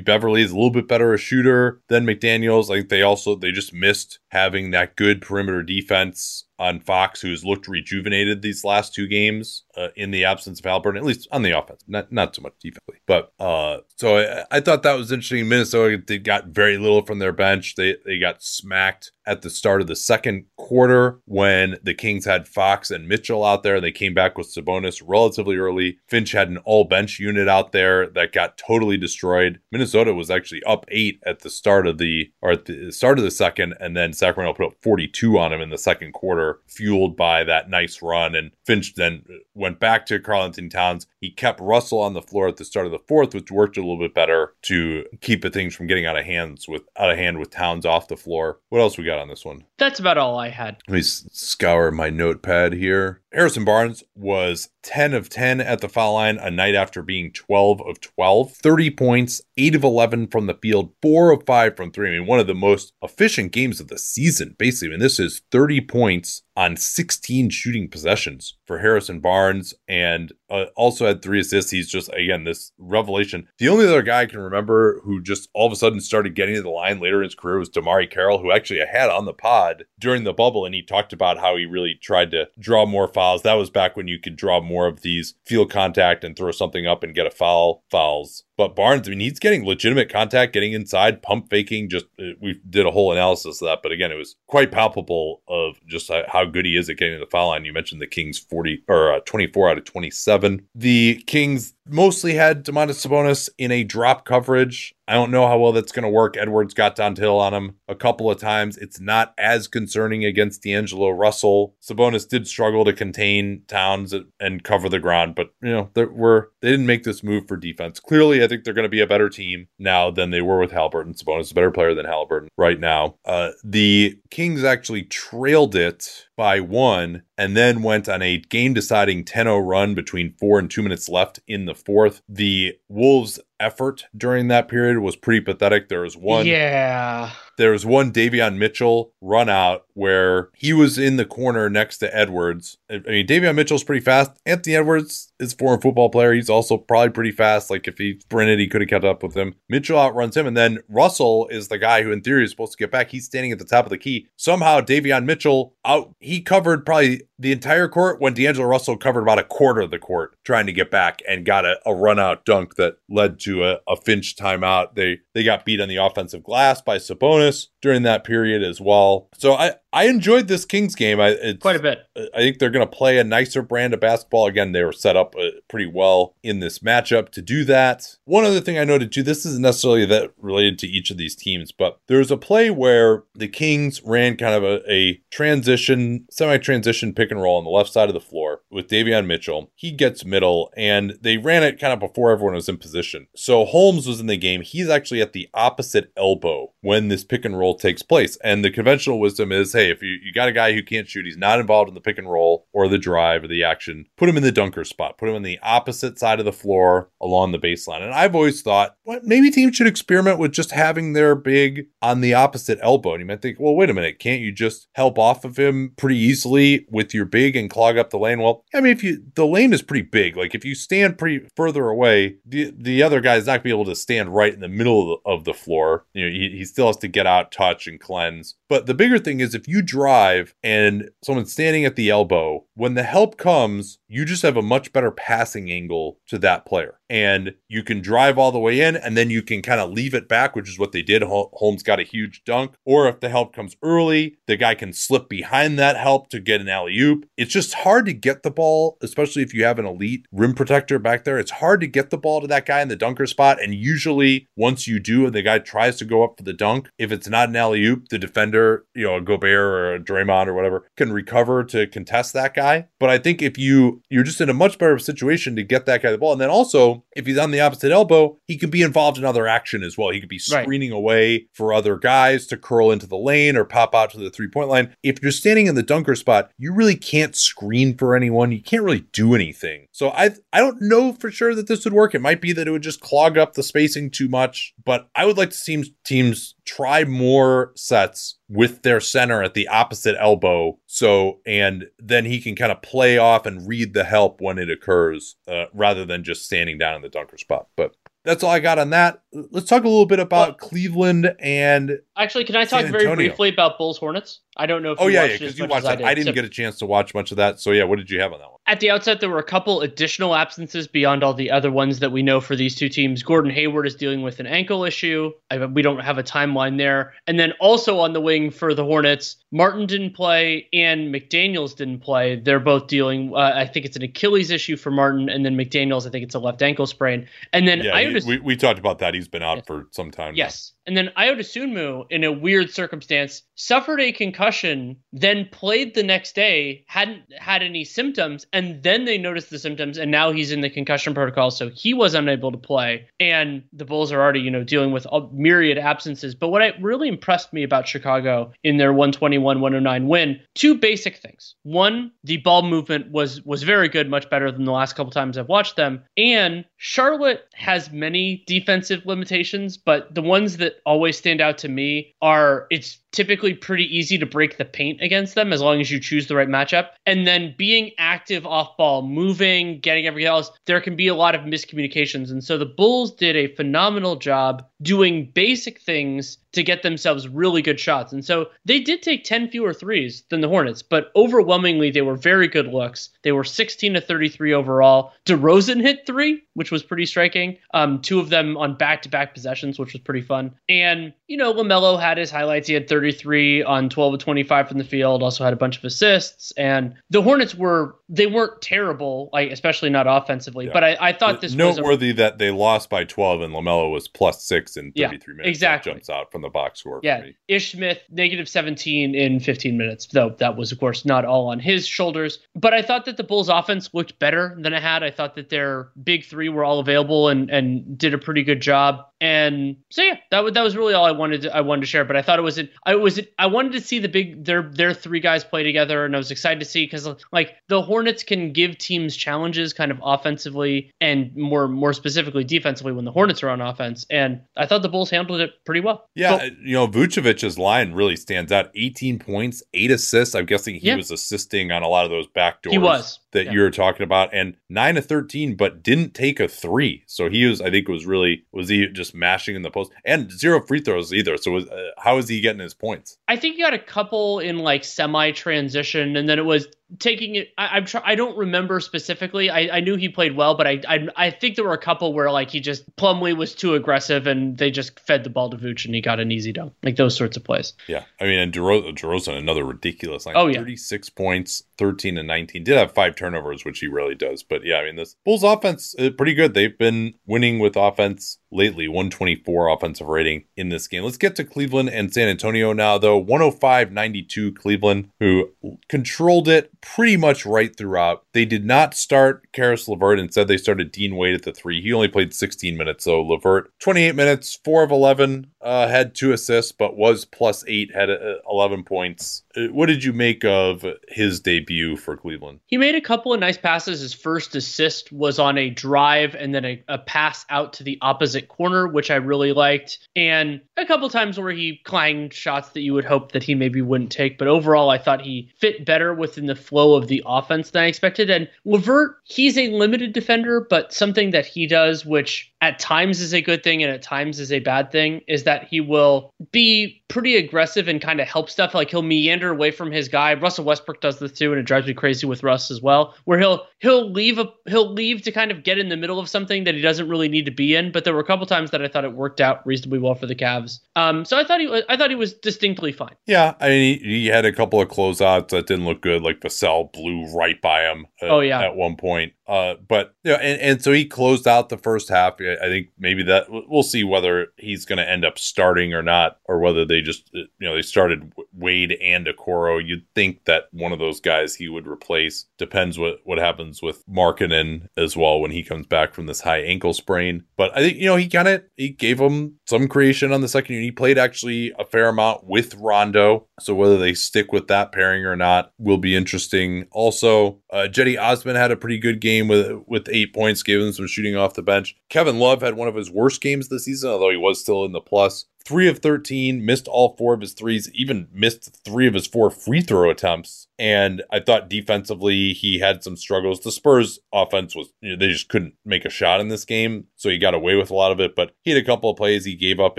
Beverley 0.00 0.42
is 0.42 0.52
a 0.52 0.54
little 0.54 0.70
bit 0.70 0.88
better 0.88 1.14
a 1.14 1.18
shooter 1.18 1.80
than 1.88 2.06
McDaniels, 2.06 2.68
like 2.68 2.88
they 2.88 3.02
also 3.02 3.34
they 3.34 3.52
just 3.52 3.72
missed 3.72 4.18
having 4.30 4.70
that 4.70 4.96
good 4.96 5.22
perimeter 5.22 5.62
defense 5.62 6.44
on 6.58 6.80
Fox, 6.80 7.20
who's 7.20 7.44
looked 7.44 7.68
rejuvenated 7.68 8.42
these 8.42 8.64
last 8.64 8.94
two 8.94 9.06
games 9.06 9.64
uh, 9.76 9.88
in 9.96 10.10
the 10.10 10.24
absence 10.24 10.58
of 10.58 10.64
Haliburton, 10.64 10.96
at 10.96 11.04
least 11.04 11.28
on 11.30 11.42
the 11.42 11.56
offense, 11.56 11.84
not 11.86 12.10
not 12.10 12.34
so 12.34 12.42
much 12.42 12.54
defensively. 12.60 12.98
But 13.06 13.32
uh, 13.38 13.78
so 13.96 14.18
I, 14.18 14.44
I, 14.56 14.60
thought 14.60 14.82
that 14.82 14.94
was 14.94 15.12
interesting. 15.12 15.48
Minnesota 15.48 16.02
they 16.06 16.18
got 16.18 16.48
very 16.48 16.76
little 16.78 17.04
from 17.04 17.20
their 17.20 17.32
bench. 17.32 17.76
They 17.76 17.96
they 18.04 18.18
got 18.18 18.42
smacked 18.42 19.12
at 19.28 19.42
the 19.42 19.50
start 19.50 19.82
of 19.82 19.86
the 19.86 19.94
second 19.94 20.46
quarter 20.56 21.20
when 21.26 21.76
the 21.82 21.92
Kings 21.92 22.24
had 22.24 22.48
Fox 22.48 22.90
and 22.90 23.06
Mitchell 23.06 23.44
out 23.44 23.62
there. 23.62 23.80
They 23.80 23.92
came 23.92 24.14
back 24.14 24.38
with 24.38 24.52
Sabonis 24.52 25.02
relatively 25.06 25.56
early. 25.56 25.98
Finch 26.08 26.32
had 26.32 26.48
an 26.48 26.56
all 26.58 26.84
bench 26.84 27.20
unit 27.20 27.46
out 27.46 27.72
there 27.72 28.06
that 28.08 28.32
got 28.32 28.56
totally 28.56 28.96
destroyed. 28.96 29.60
Minnesota 29.70 30.14
was 30.14 30.30
actually 30.30 30.62
up 30.64 30.86
eight 30.88 31.22
at 31.26 31.40
the 31.40 31.50
start 31.50 31.86
of 31.86 31.98
the 31.98 32.32
or 32.40 32.52
at 32.52 32.64
the 32.64 32.90
start 32.90 33.18
of 33.18 33.24
the 33.24 33.30
second, 33.30 33.74
and 33.78 33.94
then 33.94 34.14
Sacramento 34.14 34.54
put 34.54 34.66
up 34.66 34.82
42 34.82 35.38
on 35.38 35.52
him 35.52 35.60
in 35.60 35.70
the 35.70 35.78
second 35.78 36.12
quarter, 36.12 36.60
fueled 36.66 37.16
by 37.16 37.44
that 37.44 37.68
nice 37.68 38.00
run. 38.00 38.34
And 38.34 38.52
Finch 38.64 38.94
then 38.94 39.24
went 39.54 39.78
back 39.78 40.06
to 40.06 40.18
Karl-Anthony 40.18 40.70
Towns. 40.70 41.06
He 41.20 41.30
kept 41.30 41.60
Russell 41.60 42.00
on 42.00 42.14
the 42.14 42.22
floor 42.22 42.48
at 42.48 42.56
the 42.56 42.64
start 42.64 42.86
of 42.86 42.92
the 42.92 42.98
fourth, 42.98 43.34
which 43.34 43.50
worked 43.50 43.76
a 43.76 43.80
little 43.80 43.98
bit 43.98 44.14
better 44.14 44.54
to 44.62 45.04
keep 45.20 45.42
the 45.42 45.50
things 45.50 45.74
from 45.74 45.86
getting 45.86 46.06
out 46.06 46.18
of 46.18 46.24
hands 46.24 46.66
with 46.66 46.82
out 46.96 47.10
of 47.10 47.18
hand 47.18 47.38
with 47.38 47.50
Towns 47.50 47.84
off 47.84 48.08
the 48.08 48.16
floor. 48.16 48.58
What 48.70 48.80
else 48.80 48.96
we 48.96 49.04
got 49.04 49.17
on 49.18 49.28
this 49.28 49.44
one? 49.44 49.64
That's 49.78 50.00
about 50.00 50.18
all 50.18 50.38
I 50.38 50.48
had. 50.48 50.76
Let 50.88 50.94
me 50.94 51.02
scour 51.02 51.90
my 51.90 52.10
notepad 52.10 52.72
here. 52.72 53.22
Harrison 53.32 53.64
Barnes 53.64 54.02
was 54.14 54.70
10 54.84 55.12
of 55.12 55.28
10 55.28 55.60
at 55.60 55.82
the 55.82 55.88
foul 55.88 56.14
line 56.14 56.38
a 56.38 56.50
night 56.50 56.74
after 56.74 57.02
being 57.02 57.30
12 57.32 57.82
of 57.82 58.00
12. 58.00 58.52
30 58.52 58.90
points, 58.92 59.42
8 59.58 59.74
of 59.74 59.84
11 59.84 60.28
from 60.28 60.46
the 60.46 60.54
field, 60.54 60.94
4 61.02 61.32
of 61.32 61.42
5 61.44 61.76
from 61.76 61.90
3. 61.90 62.08
I 62.08 62.18
mean, 62.18 62.26
one 62.26 62.40
of 62.40 62.46
the 62.46 62.54
most 62.54 62.94
efficient 63.02 63.52
games 63.52 63.80
of 63.80 63.88
the 63.88 63.98
season, 63.98 64.56
basically. 64.58 64.88
I 64.88 64.90
mean, 64.92 65.00
this 65.00 65.20
is 65.20 65.42
30 65.50 65.82
points 65.82 66.42
on 66.56 66.76
16 66.76 67.50
shooting 67.50 67.88
possessions 67.88 68.56
for 68.64 68.78
Harrison 68.78 69.20
Barnes 69.20 69.74
and 69.86 70.32
uh, 70.50 70.64
also 70.74 71.06
had 71.06 71.22
three 71.22 71.40
assists. 71.40 71.70
He's 71.70 71.88
just, 71.88 72.12
again, 72.14 72.44
this 72.44 72.72
revelation. 72.78 73.46
The 73.58 73.68
only 73.68 73.86
other 73.86 74.02
guy 74.02 74.22
I 74.22 74.26
can 74.26 74.40
remember 74.40 75.00
who 75.04 75.20
just 75.20 75.48
all 75.52 75.66
of 75.66 75.72
a 75.72 75.76
sudden 75.76 76.00
started 76.00 76.34
getting 76.34 76.56
to 76.56 76.62
the 76.62 76.70
line 76.70 76.98
later 76.98 77.18
in 77.18 77.24
his 77.24 77.34
career 77.34 77.58
was 77.58 77.70
DeMarre 77.70 78.10
Carroll, 78.10 78.40
who 78.40 78.50
actually 78.50 78.82
I 78.82 78.86
had 78.86 79.10
on 79.10 79.26
the 79.26 79.34
pod 79.34 79.84
during 80.00 80.24
the 80.24 80.32
bubble. 80.32 80.64
And 80.64 80.74
he 80.74 80.82
talked 80.82 81.12
about 81.12 81.38
how 81.38 81.56
he 81.56 81.66
really 81.66 81.94
tried 81.94 82.30
to 82.32 82.48
draw 82.58 82.86
more 82.86 83.06
fouls. 83.18 83.42
That 83.42 83.54
was 83.54 83.68
back 83.68 83.96
when 83.96 84.06
you 84.06 84.20
could 84.20 84.36
draw 84.36 84.60
more 84.60 84.86
of 84.86 85.00
these 85.00 85.34
field 85.44 85.70
contact 85.70 86.22
and 86.22 86.36
throw 86.36 86.52
something 86.52 86.86
up 86.86 87.02
and 87.02 87.14
get 87.14 87.26
a 87.26 87.30
foul 87.30 87.82
fouls. 87.90 88.44
But 88.56 88.76
Barnes, 88.76 89.08
I 89.08 89.10
mean, 89.10 89.20
he's 89.20 89.38
getting 89.38 89.64
legitimate 89.64 90.08
contact, 90.08 90.52
getting 90.52 90.72
inside, 90.72 91.22
pump 91.22 91.50
faking. 91.50 91.88
Just 91.88 92.06
uh, 92.20 92.34
we 92.40 92.60
did 92.68 92.86
a 92.86 92.90
whole 92.90 93.12
analysis 93.12 93.60
of 93.60 93.66
that, 93.66 93.80
but 93.82 93.92
again, 93.92 94.12
it 94.12 94.16
was 94.16 94.36
quite 94.46 94.70
palpable 94.70 95.42
of 95.48 95.80
just 95.86 96.10
how 96.28 96.44
good 96.44 96.64
he 96.64 96.76
is 96.76 96.88
at 96.88 96.96
getting 96.96 97.14
to 97.14 97.24
the 97.24 97.30
foul 97.30 97.48
line. 97.48 97.64
You 97.64 97.72
mentioned 97.72 98.00
the 98.00 98.06
Kings 98.06 98.38
forty 98.38 98.82
or 98.88 99.12
uh, 99.12 99.20
twenty 99.26 99.48
four 99.48 99.68
out 99.68 99.78
of 99.78 99.84
twenty 99.84 100.10
seven. 100.10 100.66
The 100.74 101.22
Kings 101.26 101.74
mostly 101.88 102.34
had 102.34 102.64
Domantas 102.64 103.06
Sabonis 103.06 103.48
in 103.58 103.70
a 103.70 103.84
drop 103.84 104.24
coverage. 104.24 104.94
I 105.06 105.14
don't 105.14 105.30
know 105.30 105.46
how 105.46 105.58
well 105.58 105.72
that's 105.72 105.92
going 105.92 106.02
to 106.02 106.08
work. 106.08 106.36
Edwards 106.36 106.74
got 106.74 106.94
downhill 106.94 107.40
on 107.40 107.54
him 107.54 107.76
a 107.88 107.94
couple 107.94 108.30
of 108.30 108.38
times. 108.38 108.76
It's 108.76 109.00
not 109.00 109.32
as 109.38 109.66
concerning 109.66 110.24
against 110.24 110.62
D'Angelo 110.62 111.08
Russell. 111.08 111.74
Sabonis 111.82 112.28
did 112.28 112.46
struggle 112.46 112.84
to 112.84 112.92
contain 112.92 113.62
Towns 113.68 114.14
and 114.38 114.62
cover 114.62 114.88
the 114.88 114.98
ground, 114.98 115.34
but 115.34 115.50
you 115.62 115.70
know 115.70 115.90
they 115.94 116.04
were 116.04 116.52
they 116.60 116.70
didn't 116.70 116.86
make 116.86 117.04
this 117.04 117.22
move 117.22 117.48
for 117.48 117.56
defense. 117.56 118.00
Clearly, 118.00 118.44
I 118.44 118.48
think 118.48 118.64
they're 118.64 118.74
going 118.74 118.84
to 118.84 118.90
be 118.90 119.00
a 119.00 119.06
better 119.06 119.30
team 119.30 119.68
now 119.78 120.10
than 120.10 120.30
they 120.30 120.42
were 120.42 120.58
with 120.58 120.72
Haliburton. 120.72 121.16
Sabonis 121.16 121.42
is 121.42 121.50
a 121.52 121.54
better 121.54 121.70
player 121.70 121.94
than 121.94 122.06
Haliburton 122.06 122.48
right 122.58 122.78
now. 122.78 123.16
Uh, 123.24 123.50
the 123.64 124.18
Kings 124.30 124.62
actually 124.62 125.04
trailed 125.04 125.74
it 125.74 126.26
by 126.36 126.60
one 126.60 127.22
and 127.38 127.56
then 127.56 127.82
went 127.82 128.08
on 128.08 128.20
a 128.20 128.38
game 128.38 128.74
deciding 128.74 129.24
10 129.24 129.46
0 129.46 129.58
run 129.60 129.94
between 129.94 130.34
four 130.38 130.58
and 130.58 130.70
two 130.70 130.82
minutes 130.82 131.08
left 131.08 131.40
in 131.46 131.64
the 131.64 131.74
fourth. 131.74 132.20
The 132.28 132.76
Wolves 132.88 133.38
effort 133.60 134.06
during 134.16 134.48
that 134.48 134.68
period 134.68 134.98
was 134.98 135.16
pretty 135.16 135.40
pathetic. 135.40 135.88
There 135.88 136.02
was 136.02 136.16
one. 136.16 136.46
Yeah. 136.46 137.30
There 137.56 137.72
was 137.72 137.84
one 137.84 138.12
Davion 138.12 138.56
Mitchell 138.56 139.12
run 139.20 139.48
out 139.48 139.84
where 139.94 140.50
he 140.54 140.72
was 140.72 140.96
in 140.96 141.16
the 141.16 141.24
corner 141.24 141.68
next 141.68 141.98
to 141.98 142.16
Edwards. 142.16 142.78
I 142.88 142.98
mean, 142.98 143.26
Davion 143.26 143.56
Mitchell's 143.56 143.82
pretty 143.82 144.04
fast. 144.04 144.30
Anthony 144.46 144.76
Edwards 144.76 145.32
is 145.40 145.54
a 145.54 145.56
foreign 145.56 145.80
football 145.80 146.08
player. 146.08 146.32
He's 146.32 146.48
also 146.48 146.76
probably 146.76 147.10
pretty 147.10 147.32
fast. 147.32 147.68
Like 147.68 147.88
if 147.88 147.98
he 147.98 148.20
sprinted, 148.20 148.60
he 148.60 148.68
could 148.68 148.80
have 148.80 148.90
kept 148.90 149.04
up 149.04 149.24
with 149.24 149.36
him. 149.36 149.56
Mitchell 149.68 149.98
outruns 149.98 150.36
him. 150.36 150.46
And 150.46 150.56
then 150.56 150.78
Russell 150.88 151.48
is 151.48 151.66
the 151.66 151.78
guy 151.78 152.02
who, 152.02 152.12
in 152.12 152.20
theory, 152.20 152.44
is 152.44 152.50
supposed 152.50 152.72
to 152.72 152.78
get 152.78 152.92
back. 152.92 153.10
He's 153.10 153.26
standing 153.26 153.50
at 153.50 153.58
the 153.58 153.64
top 153.64 153.86
of 153.86 153.90
the 153.90 153.98
key. 153.98 154.28
Somehow, 154.36 154.80
Davion 154.80 155.24
Mitchell 155.24 155.74
out, 155.84 156.14
he 156.20 156.40
covered 156.40 156.86
probably 156.86 157.22
the 157.38 157.52
entire 157.52 157.88
court 157.88 158.20
when 158.20 158.34
D'Angelo 158.34 158.66
Russell 158.66 158.96
covered 158.96 159.22
about 159.22 159.38
a 159.38 159.44
quarter 159.44 159.80
of 159.80 159.90
the 159.90 159.98
court 159.98 160.36
trying 160.44 160.66
to 160.66 160.72
get 160.72 160.90
back 160.90 161.22
and 161.28 161.46
got 161.46 161.64
a, 161.64 161.78
a 161.86 161.94
run 161.94 162.18
out 162.18 162.44
dunk 162.44 162.74
that 162.74 162.96
led 163.08 163.38
to 163.40 163.64
a, 163.64 163.78
a 163.86 163.96
Finch 163.96 164.36
timeout. 164.36 164.94
They 164.94 165.20
they 165.34 165.44
got 165.44 165.64
beat 165.64 165.80
on 165.80 165.88
the 165.88 165.96
offensive 165.96 166.42
glass 166.42 166.80
by 166.80 166.98
Sabonis 166.98 167.66
during 167.80 168.02
that 168.02 168.24
period 168.24 168.62
as 168.62 168.80
well. 168.80 169.28
So 169.38 169.54
I, 169.54 169.74
I 169.92 170.04
enjoyed 170.04 170.48
this 170.48 170.64
Kings 170.64 170.94
game. 170.94 171.20
I 171.20 171.56
quite 171.60 171.76
a 171.76 171.82
bit. 171.82 172.06
I 172.16 172.38
think 172.38 172.58
they're 172.58 172.70
going 172.70 172.86
to 172.86 172.96
play 172.96 173.18
a 173.18 173.24
nicer 173.24 173.62
brand 173.62 173.94
of 173.94 174.00
basketball. 174.00 174.46
Again, 174.46 174.72
they 174.72 174.84
were 174.84 174.92
set 174.92 175.16
up 175.16 175.34
uh, 175.38 175.50
pretty 175.68 175.86
well 175.86 176.34
in 176.42 176.60
this 176.60 176.80
matchup 176.80 177.30
to 177.30 177.42
do 177.42 177.64
that. 177.64 178.16
One 178.24 178.44
other 178.44 178.60
thing 178.60 178.78
I 178.78 178.84
noted 178.84 179.12
too, 179.12 179.22
this 179.22 179.46
isn't 179.46 179.62
necessarily 179.62 180.04
that 180.06 180.32
related 180.36 180.78
to 180.80 180.86
each 180.86 181.10
of 181.10 181.16
these 181.16 181.34
teams, 181.34 181.72
but 181.72 182.00
there's 182.06 182.30
a 182.30 182.36
play 182.36 182.70
where 182.70 183.24
the 183.34 183.48
Kings 183.48 184.02
ran 184.02 184.36
kind 184.36 184.54
of 184.54 184.64
a, 184.64 184.92
a 184.92 185.22
transition, 185.30 186.26
semi-transition 186.30 187.14
pick 187.14 187.30
and 187.30 187.40
roll 187.40 187.56
on 187.56 187.64
the 187.64 187.70
left 187.70 187.92
side 187.92 188.08
of 188.08 188.14
the 188.14 188.20
floor 188.20 188.62
with 188.70 188.88
Davion 188.88 189.26
Mitchell. 189.26 189.70
He 189.74 189.90
gets 189.90 190.24
middle, 190.24 190.70
and 190.76 191.16
they 191.20 191.38
ran 191.38 191.62
it 191.62 191.80
kind 191.80 191.92
of 191.92 192.00
before 192.00 192.30
everyone 192.30 192.54
was 192.54 192.68
in 192.68 192.76
position. 192.76 193.28
So 193.34 193.64
Holmes 193.64 194.06
was 194.06 194.20
in 194.20 194.26
the 194.26 194.36
game. 194.36 194.62
He's 194.62 194.88
actually 194.88 195.22
at 195.22 195.32
the 195.32 195.48
opposite 195.54 196.12
elbow 196.16 196.72
when 196.80 197.08
this 197.08 197.24
pick 197.24 197.44
and 197.44 197.58
roll 197.58 197.67
takes 197.74 198.02
place. 198.02 198.36
And 198.42 198.64
the 198.64 198.70
conventional 198.70 199.20
wisdom 199.20 199.52
is 199.52 199.72
hey, 199.72 199.90
if 199.90 200.02
you, 200.02 200.18
you 200.22 200.32
got 200.32 200.48
a 200.48 200.52
guy 200.52 200.72
who 200.72 200.82
can't 200.82 201.08
shoot, 201.08 201.26
he's 201.26 201.36
not 201.36 201.60
involved 201.60 201.88
in 201.88 201.94
the 201.94 202.00
pick 202.00 202.18
and 202.18 202.30
roll 202.30 202.66
or 202.72 202.88
the 202.88 202.98
drive 202.98 203.44
or 203.44 203.48
the 203.48 203.64
action, 203.64 204.06
put 204.16 204.28
him 204.28 204.36
in 204.36 204.42
the 204.42 204.52
dunker 204.52 204.84
spot, 204.84 205.18
put 205.18 205.28
him 205.28 205.34
on 205.34 205.42
the 205.42 205.58
opposite 205.62 206.18
side 206.18 206.38
of 206.38 206.44
the 206.44 206.52
floor 206.52 207.10
along 207.20 207.52
the 207.52 207.58
baseline. 207.58 208.02
And 208.02 208.14
I've 208.14 208.34
always 208.34 208.62
thought, 208.62 208.96
maybe 209.22 209.50
teams 209.50 209.76
should 209.76 209.86
experiment 209.86 210.38
with 210.38 210.52
just 210.52 210.72
having 210.72 211.12
their 211.12 211.34
big 211.34 211.86
on 212.02 212.20
the 212.20 212.34
opposite 212.34 212.78
elbow. 212.82 213.14
And 213.14 213.20
you 213.20 213.26
might 213.26 213.42
think, 213.42 213.58
well, 213.60 213.74
wait 213.74 213.90
a 213.90 213.94
minute, 213.94 214.18
can't 214.18 214.40
you 214.40 214.52
just 214.52 214.88
help 214.94 215.18
off 215.18 215.44
of 215.44 215.58
him 215.58 215.92
pretty 215.96 216.18
easily 216.18 216.86
with 216.90 217.14
your 217.14 217.24
big 217.24 217.56
and 217.56 217.70
clog 217.70 217.98
up 217.98 218.10
the 218.10 218.18
lane? 218.18 218.40
Well, 218.40 218.64
I 218.74 218.80
mean, 218.80 218.92
if 218.92 219.02
you, 219.02 219.24
the 219.34 219.46
lane 219.46 219.72
is 219.72 219.82
pretty 219.82 220.06
big. 220.06 220.36
Like 220.36 220.54
if 220.54 220.64
you 220.64 220.74
stand 220.74 221.18
pretty 221.18 221.46
further 221.56 221.88
away, 221.88 222.36
the, 222.44 222.72
the 222.76 223.02
other 223.02 223.20
guy 223.20 223.36
is 223.36 223.46
not 223.46 223.52
going 223.52 223.58
to 223.60 223.64
be 223.64 223.70
able 223.70 223.84
to 223.86 223.96
stand 223.96 224.34
right 224.34 224.52
in 224.52 224.60
the 224.60 224.68
middle 224.68 225.00
of 225.02 225.20
the, 225.24 225.30
of 225.30 225.44
the 225.44 225.54
floor. 225.54 226.06
You 226.14 226.26
know, 226.26 226.30
he, 226.30 226.58
he 226.58 226.64
still 226.64 226.86
has 226.86 226.96
to 226.98 227.08
get 227.08 227.26
out, 227.26 227.50
touch, 227.58 227.86
and 227.86 228.00
cleanse. 228.00 228.54
But 228.68 228.86
the 228.86 228.94
bigger 228.94 229.18
thing 229.18 229.40
is 229.40 229.54
if 229.54 229.68
you 229.68 229.82
drive 229.82 230.54
and 230.62 231.10
someone's 231.22 231.52
standing 231.52 231.84
at 231.84 231.96
the 231.96 232.10
elbow, 232.10 232.64
when 232.74 232.94
the 232.94 233.02
help 233.02 233.36
comes, 233.36 233.97
you 234.08 234.24
just 234.24 234.42
have 234.42 234.56
a 234.56 234.62
much 234.62 234.92
better 234.92 235.10
passing 235.10 235.70
angle 235.70 236.18
to 236.26 236.38
that 236.38 236.64
player. 236.64 236.98
And 237.10 237.54
you 237.68 237.82
can 237.82 238.00
drive 238.00 238.38
all 238.38 238.52
the 238.52 238.58
way 238.58 238.80
in 238.80 238.96
and 238.96 239.16
then 239.16 239.30
you 239.30 239.42
can 239.42 239.62
kind 239.62 239.80
of 239.80 239.90
leave 239.90 240.14
it 240.14 240.28
back, 240.28 240.56
which 240.56 240.68
is 240.68 240.78
what 240.78 240.92
they 240.92 241.02
did. 241.02 241.22
Holmes 241.22 241.82
got 241.82 242.00
a 242.00 242.04
huge 242.04 242.44
dunk. 242.44 242.74
Or 242.84 243.08
if 243.08 243.20
the 243.20 243.28
help 243.28 243.54
comes 243.54 243.76
early, 243.82 244.38
the 244.46 244.56
guy 244.56 244.74
can 244.74 244.92
slip 244.92 245.28
behind 245.28 245.78
that 245.78 245.96
help 245.96 246.28
to 246.30 246.40
get 246.40 246.60
an 246.60 246.68
alley 246.68 246.98
oop. 246.98 247.26
It's 247.36 247.52
just 247.52 247.74
hard 247.74 248.06
to 248.06 248.12
get 248.12 248.42
the 248.42 248.50
ball, 248.50 248.98
especially 249.02 249.42
if 249.42 249.54
you 249.54 249.64
have 249.64 249.78
an 249.78 249.86
elite 249.86 250.26
rim 250.32 250.54
protector 250.54 250.98
back 250.98 251.24
there. 251.24 251.38
It's 251.38 251.52
hard 251.52 251.80
to 251.80 251.86
get 251.86 252.10
the 252.10 252.18
ball 252.18 252.40
to 252.40 252.46
that 252.46 252.66
guy 252.66 252.80
in 252.80 252.88
the 252.88 252.96
dunker 252.96 253.26
spot. 253.26 253.62
And 253.62 253.74
usually, 253.74 254.48
once 254.56 254.86
you 254.86 254.98
do, 255.00 255.26
and 255.26 255.34
the 255.34 255.42
guy 255.42 255.58
tries 255.58 255.96
to 255.98 256.04
go 256.04 256.24
up 256.24 256.36
for 256.36 256.42
the 256.42 256.52
dunk, 256.52 256.90
if 256.98 257.12
it's 257.12 257.28
not 257.28 257.48
an 257.48 257.56
alley 257.56 257.84
oop, 257.84 258.08
the 258.08 258.18
defender, 258.18 258.84
you 258.94 259.04
know, 259.04 259.16
a 259.16 259.20
Gobert 259.20 259.58
or 259.58 259.94
a 259.94 260.00
Draymond 260.00 260.46
or 260.46 260.54
whatever, 260.54 260.86
can 260.96 261.12
recover 261.12 261.64
to 261.64 261.86
contest 261.86 262.32
that 262.32 262.54
guy. 262.54 262.88
But 262.98 263.10
I 263.10 263.18
think 263.18 263.42
if 263.42 263.58
you 263.58 263.97
you're 264.10 264.24
just 264.24 264.40
in 264.40 264.48
a 264.48 264.54
much 264.54 264.78
better 264.78 264.98
situation 264.98 265.56
to 265.56 265.62
get 265.62 265.86
that 265.86 266.02
guy 266.02 266.10
the 266.10 266.18
ball, 266.18 266.32
and 266.32 266.40
then 266.40 266.50
also 266.50 267.04
if 267.16 267.26
he's 267.26 267.38
on 267.38 267.50
the 267.50 267.60
opposite 267.60 267.92
elbow, 267.92 268.38
he 268.46 268.56
can 268.56 268.70
be 268.70 268.82
involved 268.82 269.18
in 269.18 269.24
other 269.24 269.46
action 269.46 269.82
as 269.82 269.96
well. 269.98 270.10
He 270.10 270.20
could 270.20 270.28
be 270.28 270.38
screening 270.38 270.90
right. 270.90 270.96
away 270.96 271.48
for 271.52 271.72
other 271.72 271.96
guys 271.96 272.46
to 272.48 272.56
curl 272.56 272.90
into 272.90 273.06
the 273.06 273.16
lane 273.16 273.56
or 273.56 273.64
pop 273.64 273.94
out 273.94 274.10
to 274.10 274.18
the 274.18 274.30
three 274.30 274.48
point 274.48 274.68
line. 274.68 274.94
If 275.02 275.22
you're 275.22 275.32
standing 275.32 275.66
in 275.66 275.74
the 275.74 275.82
dunker 275.82 276.14
spot, 276.14 276.50
you 276.58 276.72
really 276.72 276.96
can't 276.96 277.36
screen 277.36 277.96
for 277.96 278.16
anyone. 278.16 278.52
You 278.52 278.62
can't 278.62 278.82
really 278.82 279.06
do 279.12 279.34
anything. 279.34 279.86
So 279.92 280.10
I 280.10 280.30
I 280.52 280.60
don't 280.60 280.80
know 280.80 281.12
for 281.12 281.30
sure 281.30 281.54
that 281.54 281.66
this 281.66 281.84
would 281.84 281.94
work. 281.94 282.14
It 282.14 282.20
might 282.20 282.40
be 282.40 282.52
that 282.52 282.68
it 282.68 282.70
would 282.70 282.82
just 282.82 283.00
clog 283.00 283.36
up 283.36 283.54
the 283.54 283.62
spacing 283.62 284.10
too 284.10 284.28
much, 284.28 284.74
but 284.84 285.08
I 285.14 285.26
would 285.26 285.36
like 285.36 285.50
to 285.50 285.56
see 285.56 285.94
teams 286.04 286.54
try 286.68 287.02
more 287.02 287.72
sets 287.76 288.36
with 288.48 288.82
their 288.82 289.00
center 289.00 289.42
at 289.42 289.54
the 289.54 289.66
opposite 289.68 290.14
elbow. 290.20 290.78
So, 290.86 291.40
and 291.46 291.86
then 291.98 292.26
he 292.26 292.42
can 292.42 292.54
kind 292.54 292.70
of 292.70 292.82
play 292.82 293.16
off 293.16 293.46
and 293.46 293.66
read 293.66 293.94
the 293.94 294.04
help 294.04 294.42
when 294.42 294.58
it 294.58 294.70
occurs 294.70 295.36
uh, 295.48 295.64
rather 295.72 296.04
than 296.04 296.24
just 296.24 296.44
standing 296.44 296.76
down 296.76 296.96
in 296.96 297.02
the 297.02 297.08
dunker 297.08 297.38
spot. 297.38 297.68
But 297.74 297.94
that's 298.24 298.44
all 298.44 298.50
I 298.50 298.60
got 298.60 298.78
on 298.78 298.90
that. 298.90 299.22
Let's 299.32 299.66
talk 299.68 299.84
a 299.84 299.88
little 299.88 300.04
bit 300.04 300.20
about 300.20 300.48
well, 300.48 300.68
Cleveland 300.68 301.34
and. 301.40 301.98
Actually, 302.18 302.44
can 302.44 302.56
I 302.56 302.66
talk 302.66 302.84
very 302.84 303.14
briefly 303.14 303.48
about 303.48 303.78
Bulls 303.78 303.96
Hornets? 303.96 304.40
I 304.58 304.66
don't 304.66 304.82
know 304.82 304.92
if 304.92 305.00
oh, 305.00 305.06
yeah, 305.06 305.24
yeah, 305.24 305.38
because 305.38 305.58
you 305.58 305.66
watched 305.66 305.86
I, 305.86 305.96
did. 305.96 306.06
I, 306.06 306.14
didn't 306.14 306.26
so, 306.26 306.32
get 306.32 306.44
a 306.44 306.48
chance 306.48 306.78
to 306.78 306.86
watch 306.86 307.14
much 307.14 307.30
of 307.30 307.36
that. 307.36 307.60
So, 307.60 307.70
yeah, 307.70 307.84
what 307.84 307.98
did 307.98 308.10
you 308.10 308.20
have 308.20 308.32
on 308.32 308.40
that 308.40 308.50
one? 308.50 308.58
At 308.66 308.80
the 308.80 308.90
outset, 308.90 309.20
there 309.20 309.30
were 309.30 309.38
a 309.38 309.44
couple 309.44 309.80
additional 309.80 310.34
absences 310.34 310.88
beyond 310.88 311.22
all 311.22 311.32
the 311.32 311.50
other 311.50 311.70
ones 311.70 312.00
that 312.00 312.10
we 312.10 312.22
know 312.22 312.40
for 312.40 312.56
these 312.56 312.74
two 312.74 312.88
teams. 312.88 313.22
Gordon 313.22 313.50
Hayward 313.50 313.86
is 313.86 313.94
dealing 313.94 314.22
with 314.22 314.40
an 314.40 314.46
ankle 314.46 314.84
issue. 314.84 315.32
I, 315.50 315.64
we 315.64 315.80
don't 315.80 316.00
have 316.00 316.18
a 316.18 316.22
timeline 316.22 316.76
there. 316.76 317.14
And 317.26 317.38
then 317.38 317.52
also 317.60 318.00
on 318.00 318.12
the 318.12 318.20
wing 318.20 318.50
for 318.50 318.74
the 318.74 318.84
Hornets, 318.84 319.36
Martin 319.52 319.86
didn't 319.86 320.14
play 320.14 320.68
and 320.72 321.14
McDaniels 321.14 321.74
didn't 321.74 322.00
play. 322.00 322.36
They're 322.36 322.60
both 322.60 322.88
dealing, 322.88 323.32
uh, 323.34 323.52
I 323.54 323.66
think 323.66 323.86
it's 323.86 323.96
an 323.96 324.02
Achilles 324.02 324.50
issue 324.50 324.76
for 324.76 324.90
Martin, 324.90 325.28
and 325.30 325.46
then 325.46 325.56
McDaniels, 325.56 326.06
I 326.06 326.10
think 326.10 326.24
it's 326.24 326.34
a 326.34 326.38
left 326.38 326.60
ankle 326.60 326.86
sprain. 326.86 327.26
And 327.52 327.66
then 327.66 327.82
yeah, 327.82 327.94
I 327.94 328.04
he, 328.06 328.20
we, 328.26 328.38
we 328.40 328.56
talked 328.56 328.78
about 328.78 328.98
that. 328.98 329.14
He's 329.14 329.28
been 329.28 329.42
out 329.42 329.58
yeah. 329.58 329.62
for 329.66 329.86
some 329.92 330.10
time. 330.10 330.34
Yes. 330.34 330.72
Now. 330.74 330.77
And 330.88 330.96
then 330.96 331.10
Ayo 331.18 331.38
Dosunmu, 331.38 332.06
in 332.08 332.24
a 332.24 332.32
weird 332.32 332.70
circumstance, 332.70 333.42
suffered 333.56 334.00
a 334.00 334.10
concussion, 334.10 334.96
then 335.12 335.46
played 335.52 335.94
the 335.94 336.02
next 336.02 336.34
day, 336.34 336.86
hadn't 336.86 337.24
had 337.38 337.62
any 337.62 337.84
symptoms, 337.84 338.46
and 338.54 338.82
then 338.82 339.04
they 339.04 339.18
noticed 339.18 339.50
the 339.50 339.58
symptoms, 339.58 339.98
and 339.98 340.10
now 340.10 340.32
he's 340.32 340.50
in 340.50 340.62
the 340.62 340.70
concussion 340.70 341.12
protocol, 341.12 341.50
so 341.50 341.68
he 341.68 341.92
was 341.92 342.14
unable 342.14 342.50
to 342.52 342.56
play. 342.56 343.06
And 343.20 343.64
the 343.74 343.84
Bulls 343.84 344.12
are 344.12 344.20
already, 344.22 344.40
you 344.40 344.50
know, 344.50 344.64
dealing 344.64 344.92
with 344.92 345.06
a 345.12 345.28
myriad 345.30 345.76
absences. 345.76 346.34
But 346.34 346.48
what 346.48 346.62
I 346.62 346.72
really 346.80 347.08
impressed 347.08 347.52
me 347.52 347.64
about 347.64 347.86
Chicago 347.86 348.52
in 348.64 348.78
their 348.78 348.94
121-109 348.94 350.06
win, 350.06 350.40
two 350.54 350.78
basic 350.78 351.18
things. 351.18 351.54
One, 351.64 352.12
the 352.24 352.38
ball 352.38 352.62
movement 352.62 353.10
was 353.10 353.42
was 353.42 353.62
very 353.62 353.90
good, 353.90 354.08
much 354.08 354.30
better 354.30 354.50
than 354.50 354.64
the 354.64 354.72
last 354.72 354.96
couple 354.96 355.10
times 355.10 355.36
I've 355.36 355.48
watched 355.48 355.76
them. 355.76 356.02
And 356.16 356.64
Charlotte 356.78 357.42
has 357.52 357.92
many 357.92 358.42
defensive 358.46 359.04
limitations, 359.04 359.76
but 359.76 360.14
the 360.14 360.22
ones 360.22 360.56
that 360.56 360.77
always 360.86 361.16
stand 361.16 361.40
out 361.40 361.58
to 361.58 361.68
me 361.68 362.14
are 362.22 362.66
it's 362.70 362.98
typically 363.12 363.54
pretty 363.54 363.84
easy 363.84 364.18
to 364.18 364.26
break 364.26 364.58
the 364.58 364.64
paint 364.64 365.00
against 365.00 365.34
them 365.34 365.52
as 365.52 365.60
long 365.60 365.80
as 365.80 365.90
you 365.90 366.00
choose 366.00 366.26
the 366.26 366.36
right 366.36 366.48
matchup. 366.48 366.88
And 367.06 367.26
then 367.26 367.54
being 367.56 367.92
active 367.98 368.46
off 368.46 368.76
ball, 368.76 369.02
moving, 369.02 369.80
getting 369.80 370.06
everything 370.06 370.28
else, 370.28 370.50
there 370.66 370.80
can 370.80 370.96
be 370.96 371.08
a 371.08 371.14
lot 371.14 371.34
of 371.34 371.42
miscommunications. 371.42 372.30
And 372.30 372.42
so 372.42 372.58
the 372.58 372.66
Bulls 372.66 373.14
did 373.14 373.36
a 373.36 373.54
phenomenal 373.54 374.16
job 374.16 374.66
doing 374.82 375.30
basic 375.34 375.80
things 375.80 376.38
to 376.52 376.62
get 376.62 376.82
themselves 376.82 377.28
really 377.28 377.62
good 377.62 377.78
shots. 377.78 378.12
And 378.12 378.24
so 378.24 378.48
they 378.64 378.80
did 378.80 379.02
take 379.02 379.24
10 379.24 379.50
fewer 379.50 379.74
threes 379.74 380.24
than 380.30 380.40
the 380.40 380.48
Hornets, 380.48 380.82
but 380.82 381.12
overwhelmingly 381.14 381.90
they 381.90 382.00
were 382.02 382.16
very 382.16 382.48
good 382.48 382.68
looks. 382.68 383.10
They 383.22 383.32
were 383.32 383.44
16 383.44 383.94
to 383.94 384.00
33 384.00 384.54
overall. 384.54 385.12
DeRozan 385.26 385.80
hit 385.80 386.06
three, 386.06 386.42
which 386.54 386.70
was 386.70 386.82
pretty 386.82 387.06
striking. 387.06 387.58
Um, 387.74 388.00
two 388.00 388.18
of 388.18 388.30
them 388.30 388.56
on 388.56 388.76
back 388.76 389.02
to 389.02 389.08
back 389.08 389.34
possessions, 389.34 389.78
which 389.78 389.92
was 389.92 390.00
pretty 390.00 390.22
fun. 390.22 390.54
And, 390.68 391.12
you 391.26 391.36
know, 391.36 391.52
LaMelo 391.52 392.00
had 392.00 392.18
his 392.18 392.30
highlights. 392.30 392.68
He 392.68 392.74
had 392.74 392.88
33 392.98 393.62
on 393.62 393.88
12 393.88 394.14
of 394.14 394.20
25 394.20 394.68
from 394.68 394.78
the 394.78 394.84
field, 394.84 395.22
also 395.22 395.44
had 395.44 395.52
a 395.52 395.56
bunch 395.56 395.78
of 395.78 395.84
assists. 395.84 396.52
And 396.52 396.94
the 397.10 397.22
Hornets 397.22 397.54
were, 397.54 397.96
they 398.08 398.26
weren't 398.26 398.60
terrible, 398.60 399.30
like, 399.32 399.50
especially 399.50 399.90
not 399.90 400.06
offensively, 400.08 400.66
yeah. 400.66 400.72
but 400.72 400.82
I, 400.82 400.96
I 401.00 401.12
thought 401.12 401.40
this 401.40 401.54
noteworthy 401.54 402.08
was 402.08 402.14
a, 402.14 402.16
that 402.16 402.38
they 402.38 402.50
lost 402.50 402.90
by 402.90 403.04
12 403.04 403.42
and 403.42 403.54
LaMelo 403.54 403.92
was 403.92 404.08
plus 404.08 404.42
six 404.42 404.76
in 404.76 404.92
33 404.92 404.94
yeah, 404.94 405.08
minutes. 405.08 405.48
Exactly. 405.48 405.92
That 405.92 405.96
jumps 405.96 406.10
out 406.10 406.32
from 406.32 406.42
the 406.42 406.48
box 406.48 406.80
score. 406.80 407.00
Yeah. 407.02 407.26
Ish 407.46 407.72
Smith, 407.72 408.00
negative 408.10 408.48
17 408.48 409.14
in 409.14 409.40
15 409.40 409.78
minutes, 409.78 410.06
though 410.06 410.34
that 410.38 410.56
was, 410.56 410.72
of 410.72 410.80
course, 410.80 411.04
not 411.04 411.24
all 411.24 411.48
on 411.48 411.60
his 411.60 411.86
shoulders. 411.86 412.40
But 412.54 412.74
I 412.74 412.82
thought 412.82 413.04
that 413.04 413.16
the 413.16 413.24
Bulls 413.24 413.48
offense 413.48 413.94
looked 413.94 414.18
better 414.18 414.56
than 414.60 414.72
it 414.72 414.82
had. 414.82 415.02
I 415.02 415.10
thought 415.10 415.36
that 415.36 415.50
their 415.50 415.90
big 416.02 416.24
three 416.24 416.48
were 416.48 416.64
all 416.64 416.80
available 416.80 417.28
and, 417.28 417.48
and 417.50 417.96
did 417.96 418.14
a 418.14 418.18
pretty 418.18 418.42
good 418.42 418.60
job. 418.60 419.04
And 419.20 419.76
so 419.90 420.02
yeah, 420.02 420.16
that 420.30 420.44
was 420.44 420.54
that 420.54 420.62
was 420.62 420.76
really 420.76 420.94
all 420.94 421.04
I 421.04 421.10
wanted 421.10 421.42
to, 421.42 421.56
I 421.56 421.60
wanted 421.60 421.80
to 421.80 421.86
share. 421.86 422.04
But 422.04 422.16
I 422.16 422.22
thought 422.22 422.38
it 422.38 422.42
was 422.42 422.60
I 422.86 422.94
was 422.94 423.20
I 423.38 423.46
wanted 423.46 423.72
to 423.72 423.80
see 423.80 423.98
the 423.98 424.08
big 424.08 424.44
their 424.44 424.62
their 424.62 424.94
three 424.94 425.20
guys 425.20 425.42
play 425.42 425.64
together, 425.64 426.04
and 426.04 426.14
I 426.14 426.18
was 426.18 426.30
excited 426.30 426.60
to 426.60 426.66
see 426.66 426.84
because 426.84 427.08
like 427.32 427.56
the 427.68 427.82
Hornets 427.82 428.22
can 428.22 428.52
give 428.52 428.78
teams 428.78 429.16
challenges 429.16 429.72
kind 429.72 429.90
of 429.90 430.00
offensively 430.02 430.92
and 431.00 431.34
more 431.36 431.66
more 431.66 431.92
specifically 431.92 432.44
defensively 432.44 432.92
when 432.92 433.04
the 433.04 433.12
Hornets 433.12 433.42
are 433.42 433.48
on 433.48 433.60
offense. 433.60 434.06
And 434.08 434.42
I 434.56 434.66
thought 434.66 434.82
the 434.82 434.88
Bulls 434.88 435.10
handled 435.10 435.40
it 435.40 435.50
pretty 435.64 435.80
well. 435.80 436.08
Yeah, 436.14 436.36
but, 436.36 436.58
you 436.58 436.74
know 436.74 436.86
Vucevic's 436.86 437.58
line 437.58 437.92
really 437.92 438.16
stands 438.16 438.52
out. 438.52 438.70
18 438.76 439.18
points, 439.18 439.62
eight 439.74 439.90
assists. 439.90 440.34
I'm 440.34 440.46
guessing 440.46 440.76
he 440.76 440.86
yeah. 440.86 440.96
was 440.96 441.10
assisting 441.10 441.72
on 441.72 441.82
a 441.82 441.88
lot 441.88 442.04
of 442.04 442.10
those 442.10 442.28
back 442.28 442.62
doors. 442.62 442.72
He 442.72 442.78
was 442.78 443.18
that 443.32 443.46
yeah. 443.46 443.52
you 443.52 443.60
were 443.60 443.70
talking 443.70 444.04
about, 444.04 444.32
and 444.32 444.56
nine 444.68 444.96
of 444.96 445.06
13, 445.06 445.56
but 445.56 445.82
didn't 445.82 446.14
take 446.14 446.40
a 446.40 446.48
three. 446.48 447.02
So 447.06 447.28
he 447.28 447.44
was 447.46 447.60
I 447.60 447.70
think 447.70 447.88
was 447.88 448.06
really 448.06 448.44
was 448.52 448.68
he 448.68 448.86
just 448.86 449.07
just 449.08 449.16
mashing 449.16 449.56
in 449.56 449.62
the 449.62 449.70
post 449.70 449.92
and 450.04 450.30
zero 450.30 450.60
free 450.60 450.80
throws 450.80 451.12
either. 451.12 451.36
So 451.36 451.52
was, 451.52 451.68
uh, 451.68 451.90
how 451.98 452.18
is 452.18 452.28
he 452.28 452.40
getting 452.40 452.60
his 452.60 452.74
points? 452.74 453.18
I 453.26 453.36
think 453.36 453.56
he 453.56 453.62
got 453.62 453.74
a 453.74 453.78
couple 453.78 454.38
in 454.38 454.58
like 454.58 454.84
semi 454.84 455.32
transition, 455.32 456.16
and 456.16 456.28
then 456.28 456.38
it 456.38 456.44
was 456.44 456.68
taking 456.98 457.34
it. 457.34 457.52
I, 457.58 457.78
am 457.78 457.84
try, 457.84 458.00
I 458.04 458.14
don't 458.14 458.36
remember 458.36 458.80
specifically. 458.80 459.50
I, 459.50 459.76
I 459.76 459.80
knew 459.80 459.96
he 459.96 460.08
played 460.08 460.36
well, 460.36 460.54
but 460.54 460.66
I, 460.66 460.80
I 460.88 461.08
I 461.16 461.30
think 461.30 461.56
there 461.56 461.64
were 461.64 461.74
a 461.74 461.78
couple 461.78 462.12
where 462.14 462.30
like 462.30 462.50
he 462.50 462.60
just 462.60 462.84
Plumlee 462.96 463.36
was 463.36 463.54
too 463.54 463.74
aggressive, 463.74 464.26
and 464.26 464.56
they 464.56 464.70
just 464.70 464.98
fed 465.00 465.24
the 465.24 465.30
ball 465.30 465.50
to 465.50 465.56
Vooch, 465.56 465.84
and 465.84 465.94
he 465.94 466.00
got 466.00 466.20
an 466.20 466.32
easy 466.32 466.52
dunk. 466.52 466.72
Like 466.82 466.96
those 466.96 467.16
sorts 467.16 467.36
of 467.36 467.44
plays. 467.44 467.74
Yeah, 467.86 468.04
I 468.20 468.24
mean, 468.24 468.38
and 468.38 468.52
DeRozan, 468.52 468.96
DeRozan 468.96 469.36
another 469.36 469.64
ridiculous 469.64 470.26
like 470.26 470.36
oh, 470.36 470.46
yeah. 470.46 470.58
36 470.58 471.10
points, 471.10 471.64
13 471.76 472.18
and 472.18 472.26
19. 472.26 472.64
Did 472.64 472.76
have 472.76 472.92
five 472.92 473.16
turnovers, 473.16 473.64
which 473.64 473.80
he 473.80 473.86
really 473.86 474.14
does, 474.14 474.42
but 474.42 474.64
yeah, 474.64 474.76
I 474.76 474.84
mean, 474.84 474.96
this 474.96 475.16
Bulls 475.24 475.44
offense 475.44 475.94
is 475.98 476.10
pretty 476.10 476.34
good. 476.34 476.54
They've 476.54 476.76
been 476.76 477.14
winning 477.26 477.58
with 477.58 477.76
offense 477.76 478.38
lately 478.50 478.88
124 478.88 479.68
offensive 479.68 480.06
rating 480.06 480.44
in 480.56 480.68
this 480.70 480.88
game. 480.88 481.04
Let's 481.04 481.18
get 481.18 481.36
to 481.36 481.44
Cleveland 481.44 481.90
and 481.90 482.12
San 482.12 482.28
Antonio 482.28 482.72
now, 482.72 482.98
though. 482.98 483.18
105 483.18 483.92
92 483.92 484.52
Cleveland, 484.52 485.10
who 485.20 485.50
controlled 485.88 486.48
it 486.48 486.77
pretty 486.80 487.16
much 487.16 487.46
right 487.46 487.74
throughout. 487.76 488.24
They 488.32 488.44
did 488.44 488.64
not 488.64 488.94
start 488.94 489.46
Caris 489.52 489.88
LeVert. 489.88 490.18
Instead, 490.18 490.48
they 490.48 490.56
started 490.56 490.92
Dean 490.92 491.16
Wade 491.16 491.34
at 491.34 491.42
the 491.42 491.52
three. 491.52 491.82
He 491.82 491.92
only 491.92 492.08
played 492.08 492.34
16 492.34 492.76
minutes, 492.76 493.04
so 493.04 493.22
LeVert, 493.22 493.72
28 493.80 494.14
minutes, 494.14 494.58
4 494.64 494.82
of 494.84 494.90
11, 494.90 495.48
uh, 495.68 495.86
had 495.86 496.14
two 496.14 496.32
assists, 496.32 496.72
but 496.72 496.96
was 496.96 497.26
plus 497.26 497.62
eight, 497.68 497.94
had 497.94 498.08
uh, 498.08 498.36
11 498.50 498.84
points. 498.84 499.42
Uh, 499.54 499.66
what 499.66 499.84
did 499.84 500.02
you 500.02 500.14
make 500.14 500.42
of 500.42 500.86
his 501.08 501.40
debut 501.40 501.94
for 501.94 502.16
Cleveland? 502.16 502.60
He 502.66 502.78
made 502.78 502.94
a 502.94 503.02
couple 503.02 503.34
of 503.34 503.40
nice 503.40 503.58
passes. 503.58 504.00
His 504.00 504.14
first 504.14 504.56
assist 504.56 505.12
was 505.12 505.38
on 505.38 505.58
a 505.58 505.68
drive 505.68 506.34
and 506.34 506.54
then 506.54 506.64
a, 506.64 506.82
a 506.88 506.96
pass 506.96 507.44
out 507.50 507.74
to 507.74 507.82
the 507.82 507.98
opposite 508.00 508.48
corner, 508.48 508.88
which 508.88 509.10
I 509.10 509.16
really 509.16 509.52
liked. 509.52 509.98
And 510.16 510.62
a 510.78 510.86
couple 510.86 511.10
times 511.10 511.38
where 511.38 511.52
he 511.52 511.82
clanged 511.84 512.32
shots 512.32 512.70
that 512.70 512.80
you 512.80 512.94
would 512.94 513.04
hope 513.04 513.32
that 513.32 513.42
he 513.42 513.54
maybe 513.54 513.82
wouldn't 513.82 514.10
take. 514.10 514.38
But 514.38 514.48
overall, 514.48 514.88
I 514.88 514.96
thought 514.96 515.20
he 515.20 515.52
fit 515.58 515.84
better 515.84 516.14
within 516.14 516.46
the 516.46 516.56
flow 516.56 516.94
of 516.94 517.08
the 517.08 517.22
offense 517.26 517.72
than 517.72 517.82
I 517.82 517.88
expected. 517.88 518.30
And 518.30 518.48
LeVert, 518.64 519.16
he's 519.24 519.58
a 519.58 519.68
limited 519.68 520.14
defender, 520.14 520.66
but 520.70 520.94
something 520.94 521.30
that 521.32 521.44
he 521.44 521.66
does, 521.66 522.06
which 522.06 522.50
at 522.60 522.78
times 522.78 523.20
is 523.20 523.32
a 523.32 523.40
good 523.40 523.62
thing 523.62 523.82
and 523.82 523.92
at 523.92 524.02
times 524.02 524.40
is 524.40 524.50
a 524.50 524.58
bad 524.58 524.90
thing, 524.90 525.22
is 525.28 525.44
that 525.44 525.64
he 525.64 525.80
will 525.80 526.32
be 526.50 527.00
pretty 527.08 527.36
aggressive 527.36 527.86
and 527.86 528.00
kind 528.00 528.20
of 528.20 528.26
help 528.26 528.50
stuff. 528.50 528.74
Like 528.74 528.90
he'll 528.90 529.02
meander 529.02 529.50
away 529.50 529.70
from 529.70 529.92
his 529.92 530.08
guy. 530.08 530.34
Russell 530.34 530.64
Westbrook 530.64 531.00
does 531.00 531.18
this 531.18 531.32
too, 531.32 531.52
and 531.52 531.60
it 531.60 531.64
drives 531.64 531.86
me 531.86 531.94
crazy 531.94 532.26
with 532.26 532.42
Russ 532.42 532.70
as 532.70 532.82
well. 532.82 533.14
Where 533.24 533.38
he'll 533.38 533.66
he'll 533.80 534.10
leave 534.10 534.38
a 534.38 534.46
he'll 534.66 534.92
leave 534.92 535.22
to 535.22 535.32
kind 535.32 535.50
of 535.50 535.62
get 535.62 535.78
in 535.78 535.88
the 535.88 535.96
middle 535.96 536.18
of 536.18 536.28
something 536.28 536.64
that 536.64 536.74
he 536.74 536.80
doesn't 536.80 537.08
really 537.08 537.28
need 537.28 537.44
to 537.46 537.50
be 537.50 537.74
in. 537.74 537.92
But 537.92 538.04
there 538.04 538.14
were 538.14 538.20
a 538.20 538.24
couple 538.24 538.46
times 538.46 538.70
that 538.70 538.82
I 538.82 538.88
thought 538.88 539.04
it 539.04 539.12
worked 539.12 539.40
out 539.40 539.66
reasonably 539.66 539.98
well 539.98 540.14
for 540.14 540.26
the 540.26 540.34
Cavs. 540.34 540.80
Um, 540.96 541.24
so 541.24 541.38
I 541.38 541.44
thought 541.44 541.60
he 541.60 541.82
I 541.88 541.96
thought 541.96 542.10
he 542.10 542.16
was 542.16 542.34
distinctly 542.34 542.92
fine. 542.92 543.14
Yeah, 543.26 543.54
I 543.60 543.68
mean 543.68 543.98
he, 544.00 544.04
he 544.04 544.26
had 544.26 544.44
a 544.44 544.52
couple 544.52 544.80
of 544.80 544.88
closeouts 544.88 545.48
that 545.48 545.66
didn't 545.66 545.84
look 545.84 546.00
good. 546.00 546.22
Like 546.22 546.40
Vassell 546.40 546.92
blew 546.92 547.26
right 547.34 547.60
by 547.60 547.82
him. 547.82 548.06
At, 548.20 548.30
oh 548.30 548.40
yeah, 548.40 548.60
at 548.60 548.76
one 548.76 548.96
point. 548.96 549.32
Uh, 549.46 549.74
but 549.88 550.14
you 550.24 550.32
know, 550.32 550.38
and, 550.38 550.60
and 550.60 550.82
so 550.82 550.92
he 550.92 551.06
closed 551.06 551.46
out 551.46 551.70
the 551.70 551.78
first 551.78 552.08
half. 552.08 552.34
I 552.40 552.66
think 552.66 552.88
maybe 552.98 553.22
that 553.24 553.46
we'll 553.48 553.82
see 553.82 554.04
whether 554.04 554.48
he's 554.58 554.84
going 554.84 554.98
to 554.98 555.08
end 555.08 555.24
up 555.24 555.38
starting 555.38 555.94
or 555.94 556.02
not, 556.02 556.38
or 556.44 556.58
whether 556.58 556.84
they 556.84 557.00
just 557.00 557.30
you 557.32 557.46
know 557.60 557.74
they 557.74 557.82
started 557.82 558.32
Wade 558.52 558.92
and 559.00 559.26
Okoro. 559.26 559.84
You'd 559.84 560.06
think 560.14 560.44
that 560.44 560.64
one 560.72 560.92
of 560.92 560.98
those 560.98 561.20
guys 561.20 561.54
he 561.54 561.68
would 561.68 561.86
replace. 561.86 562.44
Depends 562.58 562.98
what 562.98 563.20
what 563.24 563.38
happens 563.38 563.67
with 563.82 564.06
Markkanen 564.06 564.88
as 564.96 565.16
well 565.16 565.40
when 565.40 565.50
he 565.50 565.62
comes 565.62 565.86
back 565.86 566.14
from 566.14 566.26
this 566.26 566.40
high 566.40 566.60
ankle 566.60 566.92
sprain. 566.92 567.44
But 567.56 567.76
I 567.76 567.80
think 567.80 567.98
you 567.98 568.06
know 568.06 568.16
he 568.16 568.28
kind 568.28 568.48
of 568.48 568.62
he 568.76 568.90
gave 568.90 569.18
him 569.18 569.58
some 569.66 569.88
creation 569.88 570.32
on 570.32 570.40
the 570.40 570.48
second 570.48 570.74
unit. 570.74 570.84
He 570.84 570.92
played 570.92 571.18
actually 571.18 571.72
a 571.78 571.84
fair 571.84 572.08
amount 572.08 572.44
with 572.44 572.74
Rondo. 572.74 573.46
So 573.60 573.74
whether 573.74 573.98
they 573.98 574.14
stick 574.14 574.52
with 574.52 574.68
that 574.68 574.92
pairing 574.92 575.24
or 575.24 575.36
not 575.36 575.72
will 575.78 575.98
be 575.98 576.16
interesting. 576.16 576.86
Also, 576.90 577.60
uh, 577.72 577.88
Cedi 577.90 578.20
Osman 578.20 578.56
had 578.56 578.70
a 578.70 578.76
pretty 578.76 578.98
good 578.98 579.20
game 579.20 579.38
game 579.38 579.48
with 579.48 579.82
with 579.86 580.08
eight 580.10 580.34
points, 580.34 580.62
gave 580.62 580.80
him 580.80 580.92
some 580.92 581.06
shooting 581.06 581.36
off 581.36 581.54
the 581.54 581.62
bench. 581.62 581.96
Kevin 582.08 582.38
Love 582.38 582.62
had 582.62 582.74
one 582.74 582.88
of 582.88 582.94
his 582.94 583.10
worst 583.10 583.40
games 583.40 583.68
this 583.68 583.84
season, 583.84 584.10
although 584.10 584.30
he 584.30 584.36
was 584.36 584.60
still 584.60 584.84
in 584.84 584.92
the 584.92 585.00
plus 585.00 585.46
three 585.68 585.86
of 585.86 585.98
13, 585.98 586.64
missed 586.64 586.88
all 586.88 587.14
four 587.18 587.34
of 587.34 587.42
his 587.42 587.52
threes, 587.52 587.90
even 587.92 588.26
missed 588.32 588.78
three 588.86 589.06
of 589.06 589.12
his 589.12 589.26
four 589.26 589.50
free 589.50 589.82
throw 589.82 590.08
attempts. 590.08 590.66
And 590.78 591.22
I 591.30 591.40
thought 591.40 591.68
defensively 591.68 592.54
he 592.54 592.78
had 592.78 593.04
some 593.04 593.16
struggles. 593.16 593.60
The 593.60 593.72
Spurs 593.72 594.18
offense 594.32 594.74
was, 594.74 594.88
you 595.02 595.10
know, 595.10 595.16
they 595.16 595.30
just 595.30 595.48
couldn't 595.50 595.74
make 595.84 596.06
a 596.06 596.10
shot 596.10 596.40
in 596.40 596.48
this 596.48 596.64
game. 596.64 597.08
So 597.16 597.28
he 597.28 597.36
got 597.36 597.52
away 597.52 597.74
with 597.74 597.90
a 597.90 597.94
lot 597.94 598.12
of 598.12 598.20
it. 598.20 598.34
But 598.34 598.52
he 598.62 598.70
had 598.70 598.82
a 598.82 598.86
couple 598.86 599.10
of 599.10 599.16
plays. 599.16 599.44
He 599.44 599.56
gave 599.56 599.78
up 599.78 599.98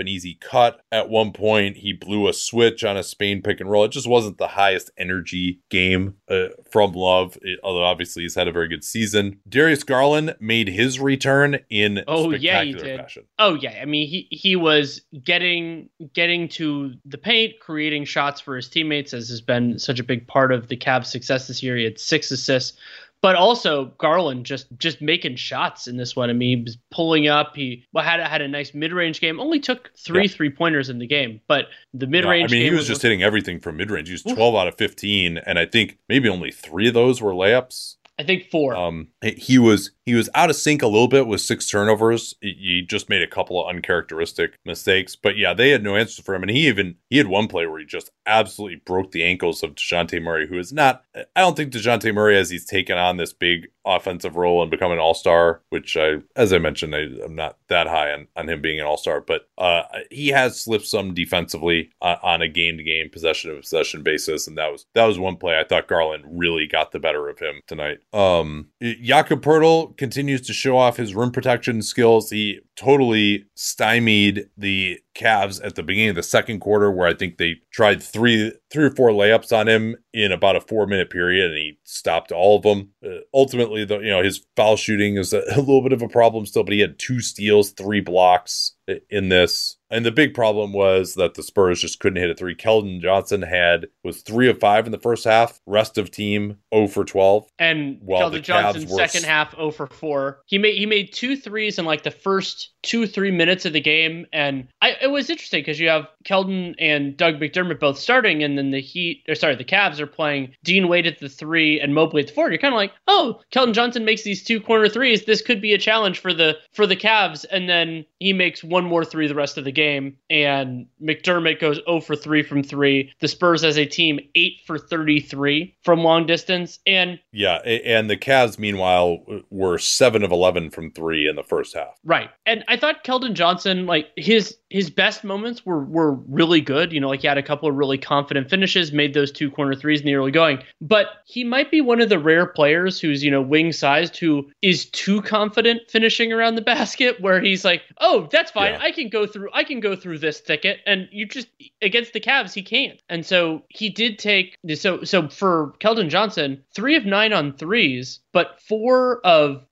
an 0.00 0.08
easy 0.08 0.38
cut 0.40 0.80
at 0.90 1.08
one 1.08 1.32
point. 1.32 1.76
He 1.76 1.92
blew 1.92 2.26
a 2.26 2.32
switch 2.32 2.82
on 2.82 2.96
a 2.96 3.02
Spain 3.04 3.42
pick 3.42 3.60
and 3.60 3.70
roll. 3.70 3.84
It 3.84 3.92
just 3.92 4.08
wasn't 4.08 4.38
the 4.38 4.48
highest 4.48 4.90
energy 4.98 5.60
game 5.70 6.14
uh, 6.28 6.48
from 6.70 6.92
Love, 6.92 7.38
it, 7.42 7.60
although 7.62 7.84
obviously 7.84 8.22
he's 8.22 8.34
had 8.34 8.48
a 8.48 8.52
very 8.52 8.66
good 8.66 8.82
season. 8.82 9.38
Darius 9.48 9.84
Garland 9.84 10.34
made 10.40 10.68
his 10.68 10.98
return 10.98 11.58
in 11.68 12.02
oh, 12.08 12.30
yeah, 12.32 12.64
he 12.64 12.72
did. 12.72 13.00
fashion. 13.00 13.24
Oh, 13.38 13.54
yeah. 13.54 13.78
I 13.80 13.84
mean, 13.84 14.08
he, 14.08 14.26
he 14.30 14.56
was 14.56 15.02
getting 15.22 15.59
getting 15.60 15.88
getting 16.14 16.48
to 16.48 16.94
the 17.04 17.18
paint, 17.18 17.60
creating 17.60 18.04
shots 18.04 18.40
for 18.40 18.56
his 18.56 18.68
teammates, 18.68 19.12
as 19.12 19.28
has 19.28 19.40
been 19.40 19.78
such 19.78 19.98
a 19.98 20.04
big 20.04 20.26
part 20.26 20.52
of 20.52 20.68
the 20.68 20.76
Cavs' 20.76 21.06
success 21.06 21.48
this 21.48 21.62
year. 21.62 21.76
He 21.76 21.84
had 21.84 21.98
six 21.98 22.30
assists, 22.30 22.78
but 23.20 23.36
also 23.36 23.86
Garland 23.98 24.46
just 24.46 24.66
just 24.78 25.00
making 25.00 25.36
shots 25.36 25.86
in 25.86 25.96
this 25.96 26.16
one. 26.16 26.30
I 26.30 26.32
mean, 26.32 26.58
he 26.58 26.64
was 26.64 26.78
pulling 26.90 27.28
up. 27.28 27.54
He 27.54 27.86
had 27.96 28.20
had 28.20 28.40
a 28.40 28.48
nice 28.48 28.74
mid 28.74 28.92
range 28.92 29.20
game. 29.20 29.40
Only 29.40 29.60
took 29.60 29.90
three 29.96 30.22
yeah. 30.22 30.28
three 30.28 30.50
pointers 30.50 30.88
in 30.88 30.98
the 30.98 31.06
game, 31.06 31.40
but 31.46 31.66
the 31.94 32.06
mid 32.06 32.24
range. 32.24 32.50
I 32.50 32.56
mean, 32.56 32.64
he 32.64 32.70
was, 32.70 32.80
was 32.80 32.88
just 32.88 33.02
hitting 33.02 33.22
everything 33.22 33.60
from 33.60 33.76
mid 33.76 33.90
range. 33.90 34.08
He 34.08 34.12
was 34.12 34.22
twelve 34.22 34.54
out 34.54 34.68
of 34.68 34.76
fifteen, 34.76 35.38
and 35.38 35.58
I 35.58 35.66
think 35.66 35.98
maybe 36.08 36.28
only 36.28 36.50
three 36.50 36.88
of 36.88 36.94
those 36.94 37.20
were 37.20 37.32
layups. 37.32 37.96
I 38.20 38.22
think 38.22 38.50
four. 38.50 38.76
Um, 38.76 39.08
he 39.22 39.58
was 39.58 39.92
he 40.04 40.14
was 40.14 40.28
out 40.34 40.50
of 40.50 40.56
sync 40.56 40.82
a 40.82 40.86
little 40.86 41.08
bit 41.08 41.26
with 41.26 41.40
six 41.40 41.70
turnovers. 41.70 42.34
He 42.42 42.84
just 42.86 43.08
made 43.08 43.22
a 43.22 43.26
couple 43.26 43.62
of 43.62 43.74
uncharacteristic 43.74 44.58
mistakes, 44.66 45.16
but 45.16 45.38
yeah, 45.38 45.54
they 45.54 45.70
had 45.70 45.82
no 45.82 45.96
answer 45.96 46.22
for 46.22 46.34
him. 46.34 46.42
And 46.42 46.50
he 46.50 46.68
even 46.68 46.96
he 47.08 47.16
had 47.16 47.28
one 47.28 47.48
play 47.48 47.66
where 47.66 47.80
he 47.80 47.86
just 47.86 48.10
absolutely 48.26 48.82
broke 48.84 49.12
the 49.12 49.24
ankles 49.24 49.62
of 49.62 49.74
Dejounte 49.74 50.20
Murray, 50.22 50.46
who 50.46 50.58
is 50.58 50.70
not. 50.70 51.02
I 51.14 51.40
don't 51.40 51.56
think 51.56 51.72
Dejounte 51.72 52.12
Murray, 52.12 52.36
as 52.36 52.50
he's 52.50 52.66
taken 52.66 52.98
on 52.98 53.16
this 53.16 53.32
big 53.32 53.68
offensive 53.86 54.36
role 54.36 54.60
and 54.62 54.70
become 54.70 54.92
an 54.92 54.98
all 54.98 55.14
star, 55.14 55.62
which 55.70 55.96
I, 55.96 56.16
as 56.36 56.52
I 56.52 56.58
mentioned, 56.58 56.94
I, 56.94 57.06
am 57.24 57.34
not 57.34 57.56
that 57.68 57.86
high 57.86 58.12
on, 58.12 58.26
on 58.36 58.48
him 58.48 58.60
being 58.60 58.80
an 58.80 58.86
all 58.86 58.98
star, 58.98 59.20
but 59.20 59.48
uh, 59.58 59.82
he 60.10 60.28
has 60.28 60.60
slipped 60.60 60.86
some 60.86 61.14
defensively 61.14 61.90
uh, 62.02 62.16
on 62.22 62.42
a 62.42 62.48
game 62.48 62.76
to 62.76 62.82
game 62.82 63.08
possession 63.10 63.50
to 63.50 63.60
possession 63.60 64.02
basis, 64.02 64.46
and 64.46 64.58
that 64.58 64.70
was 64.70 64.86
that 64.94 65.06
was 65.06 65.18
one 65.18 65.36
play 65.36 65.58
I 65.58 65.64
thought 65.64 65.88
Garland 65.88 66.24
really 66.28 66.66
got 66.66 66.92
the 66.92 66.98
better 66.98 67.28
of 67.28 67.38
him 67.38 67.60
tonight. 67.66 67.98
Um, 68.12 68.68
Jakob 68.82 69.42
Poeltl 69.42 69.96
continues 69.96 70.40
to 70.42 70.52
show 70.52 70.76
off 70.76 70.96
his 70.96 71.14
rim 71.14 71.30
protection 71.30 71.80
skills. 71.82 72.30
He 72.30 72.60
totally 72.80 73.44
stymied 73.54 74.48
the 74.56 74.98
Cavs 75.14 75.62
at 75.62 75.74
the 75.74 75.82
beginning 75.82 76.10
of 76.10 76.16
the 76.16 76.22
second 76.22 76.60
quarter, 76.60 76.90
where 76.90 77.06
I 77.06 77.12
think 77.12 77.36
they 77.36 77.56
tried 77.70 78.02
three, 78.02 78.52
three 78.70 78.84
or 78.84 78.90
four 78.90 79.10
layups 79.10 79.56
on 79.56 79.68
him 79.68 79.96
in 80.14 80.32
about 80.32 80.56
a 80.56 80.62
four 80.62 80.86
minute 80.86 81.10
period, 81.10 81.50
and 81.50 81.58
he 81.58 81.78
stopped 81.84 82.32
all 82.32 82.56
of 82.56 82.62
them. 82.62 82.92
Uh, 83.04 83.20
ultimately, 83.34 83.84
the 83.84 83.98
you 83.98 84.08
know 84.08 84.22
his 84.22 84.46
foul 84.56 84.76
shooting 84.76 85.18
is 85.18 85.34
a, 85.34 85.42
a 85.54 85.58
little 85.58 85.82
bit 85.82 85.92
of 85.92 86.00
a 86.00 86.08
problem 86.08 86.46
still, 86.46 86.64
but 86.64 86.72
he 86.72 86.80
had 86.80 86.98
two 86.98 87.20
steals, 87.20 87.70
three 87.72 88.00
blocks 88.00 88.76
in 89.08 89.28
this. 89.28 89.76
And 89.90 90.06
the 90.06 90.12
big 90.12 90.34
problem 90.34 90.72
was 90.72 91.14
that 91.14 91.34
the 91.34 91.42
Spurs 91.42 91.80
just 91.80 92.00
couldn't 92.00 92.22
hit 92.22 92.30
a 92.30 92.34
three. 92.34 92.54
Keldon 92.54 93.00
Johnson 93.00 93.42
had 93.42 93.86
was 94.04 94.22
three 94.22 94.48
of 94.48 94.60
five 94.60 94.86
in 94.86 94.92
the 94.92 94.98
first 94.98 95.24
half. 95.24 95.60
Rest 95.66 95.98
of 95.98 96.10
team 96.10 96.58
0 96.72 96.88
for 96.88 97.04
12. 97.04 97.48
And 97.58 97.98
while 98.00 98.30
Keldon 98.30 98.42
Johnson 98.42 98.88
second 98.88 99.24
half 99.24 99.54
0 99.56 99.70
for 99.72 99.86
4. 99.86 100.40
He 100.46 100.58
made 100.58 100.76
he 100.76 100.86
made 100.86 101.12
two 101.12 101.36
threes 101.36 101.78
in 101.78 101.84
like 101.84 102.04
the 102.04 102.10
first 102.10 102.69
two 102.82 103.06
three 103.06 103.30
minutes 103.30 103.64
of 103.66 103.72
the 103.72 103.80
game, 103.80 104.26
and 104.32 104.68
I, 104.80 104.96
it 105.02 105.08
was 105.10 105.30
interesting 105.30 105.60
because 105.60 105.78
you 105.80 105.88
have 105.88 106.06
Keldon 106.24 106.74
and 106.78 107.16
Doug 107.16 107.40
McDermott 107.40 107.80
both 107.80 107.98
starting, 107.98 108.42
and 108.42 108.58
then 108.58 108.70
the 108.70 108.80
Heat 108.80 109.24
or 109.28 109.34
sorry 109.34 109.54
the 109.54 109.64
Cavs 109.64 110.00
are 110.00 110.06
playing 110.06 110.54
Dean 110.64 110.88
Wade 110.88 111.06
at 111.06 111.18
the 111.18 111.28
three 111.28 111.80
and 111.80 111.94
Mobley 111.94 112.22
at 112.22 112.28
the 112.28 112.34
four. 112.34 112.50
You're 112.50 112.58
kind 112.58 112.74
of 112.74 112.78
like, 112.78 112.92
oh, 113.08 113.40
Keldon 113.52 113.72
Johnson 113.74 114.04
makes 114.04 114.22
these 114.22 114.44
two 114.44 114.60
corner 114.60 114.88
threes. 114.88 115.24
This 115.24 115.42
could 115.42 115.60
be 115.60 115.72
a 115.72 115.78
challenge 115.78 116.18
for 116.18 116.32
the 116.32 116.56
for 116.72 116.86
the 116.86 116.96
Cavs, 116.96 117.44
and 117.50 117.68
then 117.68 118.04
he 118.18 118.32
makes 118.32 118.62
one 118.62 118.84
more 118.84 119.04
three 119.04 119.26
the 119.26 119.34
rest 119.34 119.56
of 119.56 119.64
the 119.64 119.72
game, 119.72 120.16
and 120.28 120.86
McDermott 121.02 121.60
goes 121.60 121.80
0 121.86 122.00
for 122.00 122.16
3 122.16 122.42
from 122.42 122.62
3. 122.62 123.12
The 123.20 123.28
Spurs 123.28 123.64
as 123.64 123.78
a 123.78 123.86
team 123.86 124.20
8 124.34 124.52
for 124.66 124.78
33 124.78 125.74
from 125.82 126.00
long 126.00 126.26
distance 126.26 126.78
and 126.86 127.18
Yeah, 127.32 127.56
and 127.56 128.10
the 128.10 128.16
Cavs 128.16 128.58
meanwhile 128.58 129.24
were 129.50 129.78
7 129.78 130.22
of 130.22 130.32
11 130.32 130.70
from 130.70 130.90
3 130.90 131.28
in 131.28 131.36
the 131.36 131.42
first 131.42 131.74
half. 131.74 131.98
Right. 132.04 132.30
And 132.46 132.64
I 132.68 132.76
thought 132.76 133.04
Keldon 133.04 133.34
Johnson 133.34 133.86
like 133.86 134.08
his 134.16 134.56
his 134.68 134.90
best 134.90 135.24
moments 135.24 135.66
were 135.66 135.84
were 135.84 136.09
really 136.10 136.60
good, 136.60 136.92
you 136.92 137.00
know, 137.00 137.08
like 137.08 137.20
he 137.20 137.26
had 137.26 137.38
a 137.38 137.42
couple 137.42 137.68
of 137.68 137.74
really 137.74 137.98
confident 137.98 138.50
finishes, 138.50 138.92
made 138.92 139.14
those 139.14 139.32
two 139.32 139.50
corner 139.50 139.74
threes 139.74 140.00
in 140.00 140.06
the 140.06 140.14
early 140.14 140.30
going. 140.30 140.62
But 140.80 141.06
he 141.24 141.44
might 141.44 141.70
be 141.70 141.80
one 141.80 142.00
of 142.00 142.08
the 142.08 142.18
rare 142.18 142.46
players 142.46 143.00
who's, 143.00 143.22
you 143.22 143.30
know, 143.30 143.42
wing 143.42 143.72
sized 143.72 144.16
who 144.16 144.50
is 144.62 144.86
too 144.86 145.22
confident 145.22 145.82
finishing 145.88 146.32
around 146.32 146.54
the 146.54 146.62
basket 146.70 147.20
where 147.20 147.40
he's 147.40 147.64
like, 147.64 147.82
"Oh, 147.98 148.28
that's 148.30 148.50
fine. 148.50 148.72
Yeah. 148.72 148.80
I 148.82 148.92
can 148.92 149.08
go 149.08 149.26
through 149.26 149.50
I 149.52 149.64
can 149.64 149.80
go 149.80 149.96
through 149.96 150.18
this 150.18 150.40
thicket 150.40 150.80
and 150.86 151.08
you 151.10 151.26
just 151.26 151.48
against 151.82 152.12
the 152.12 152.20
Cavs 152.20 152.52
he 152.52 152.62
can't. 152.62 153.00
And 153.08 153.24
so 153.24 153.64
he 153.68 153.90
did 153.90 154.18
take 154.18 154.56
so 154.74 155.04
so 155.04 155.28
for 155.28 155.74
Keldon 155.80 156.08
Johnson, 156.08 156.62
3 156.74 156.96
of 156.96 157.06
9 157.06 157.32
on 157.32 157.52
threes, 157.56 158.20
but 158.32 158.60
4 158.60 159.20
of 159.24 159.64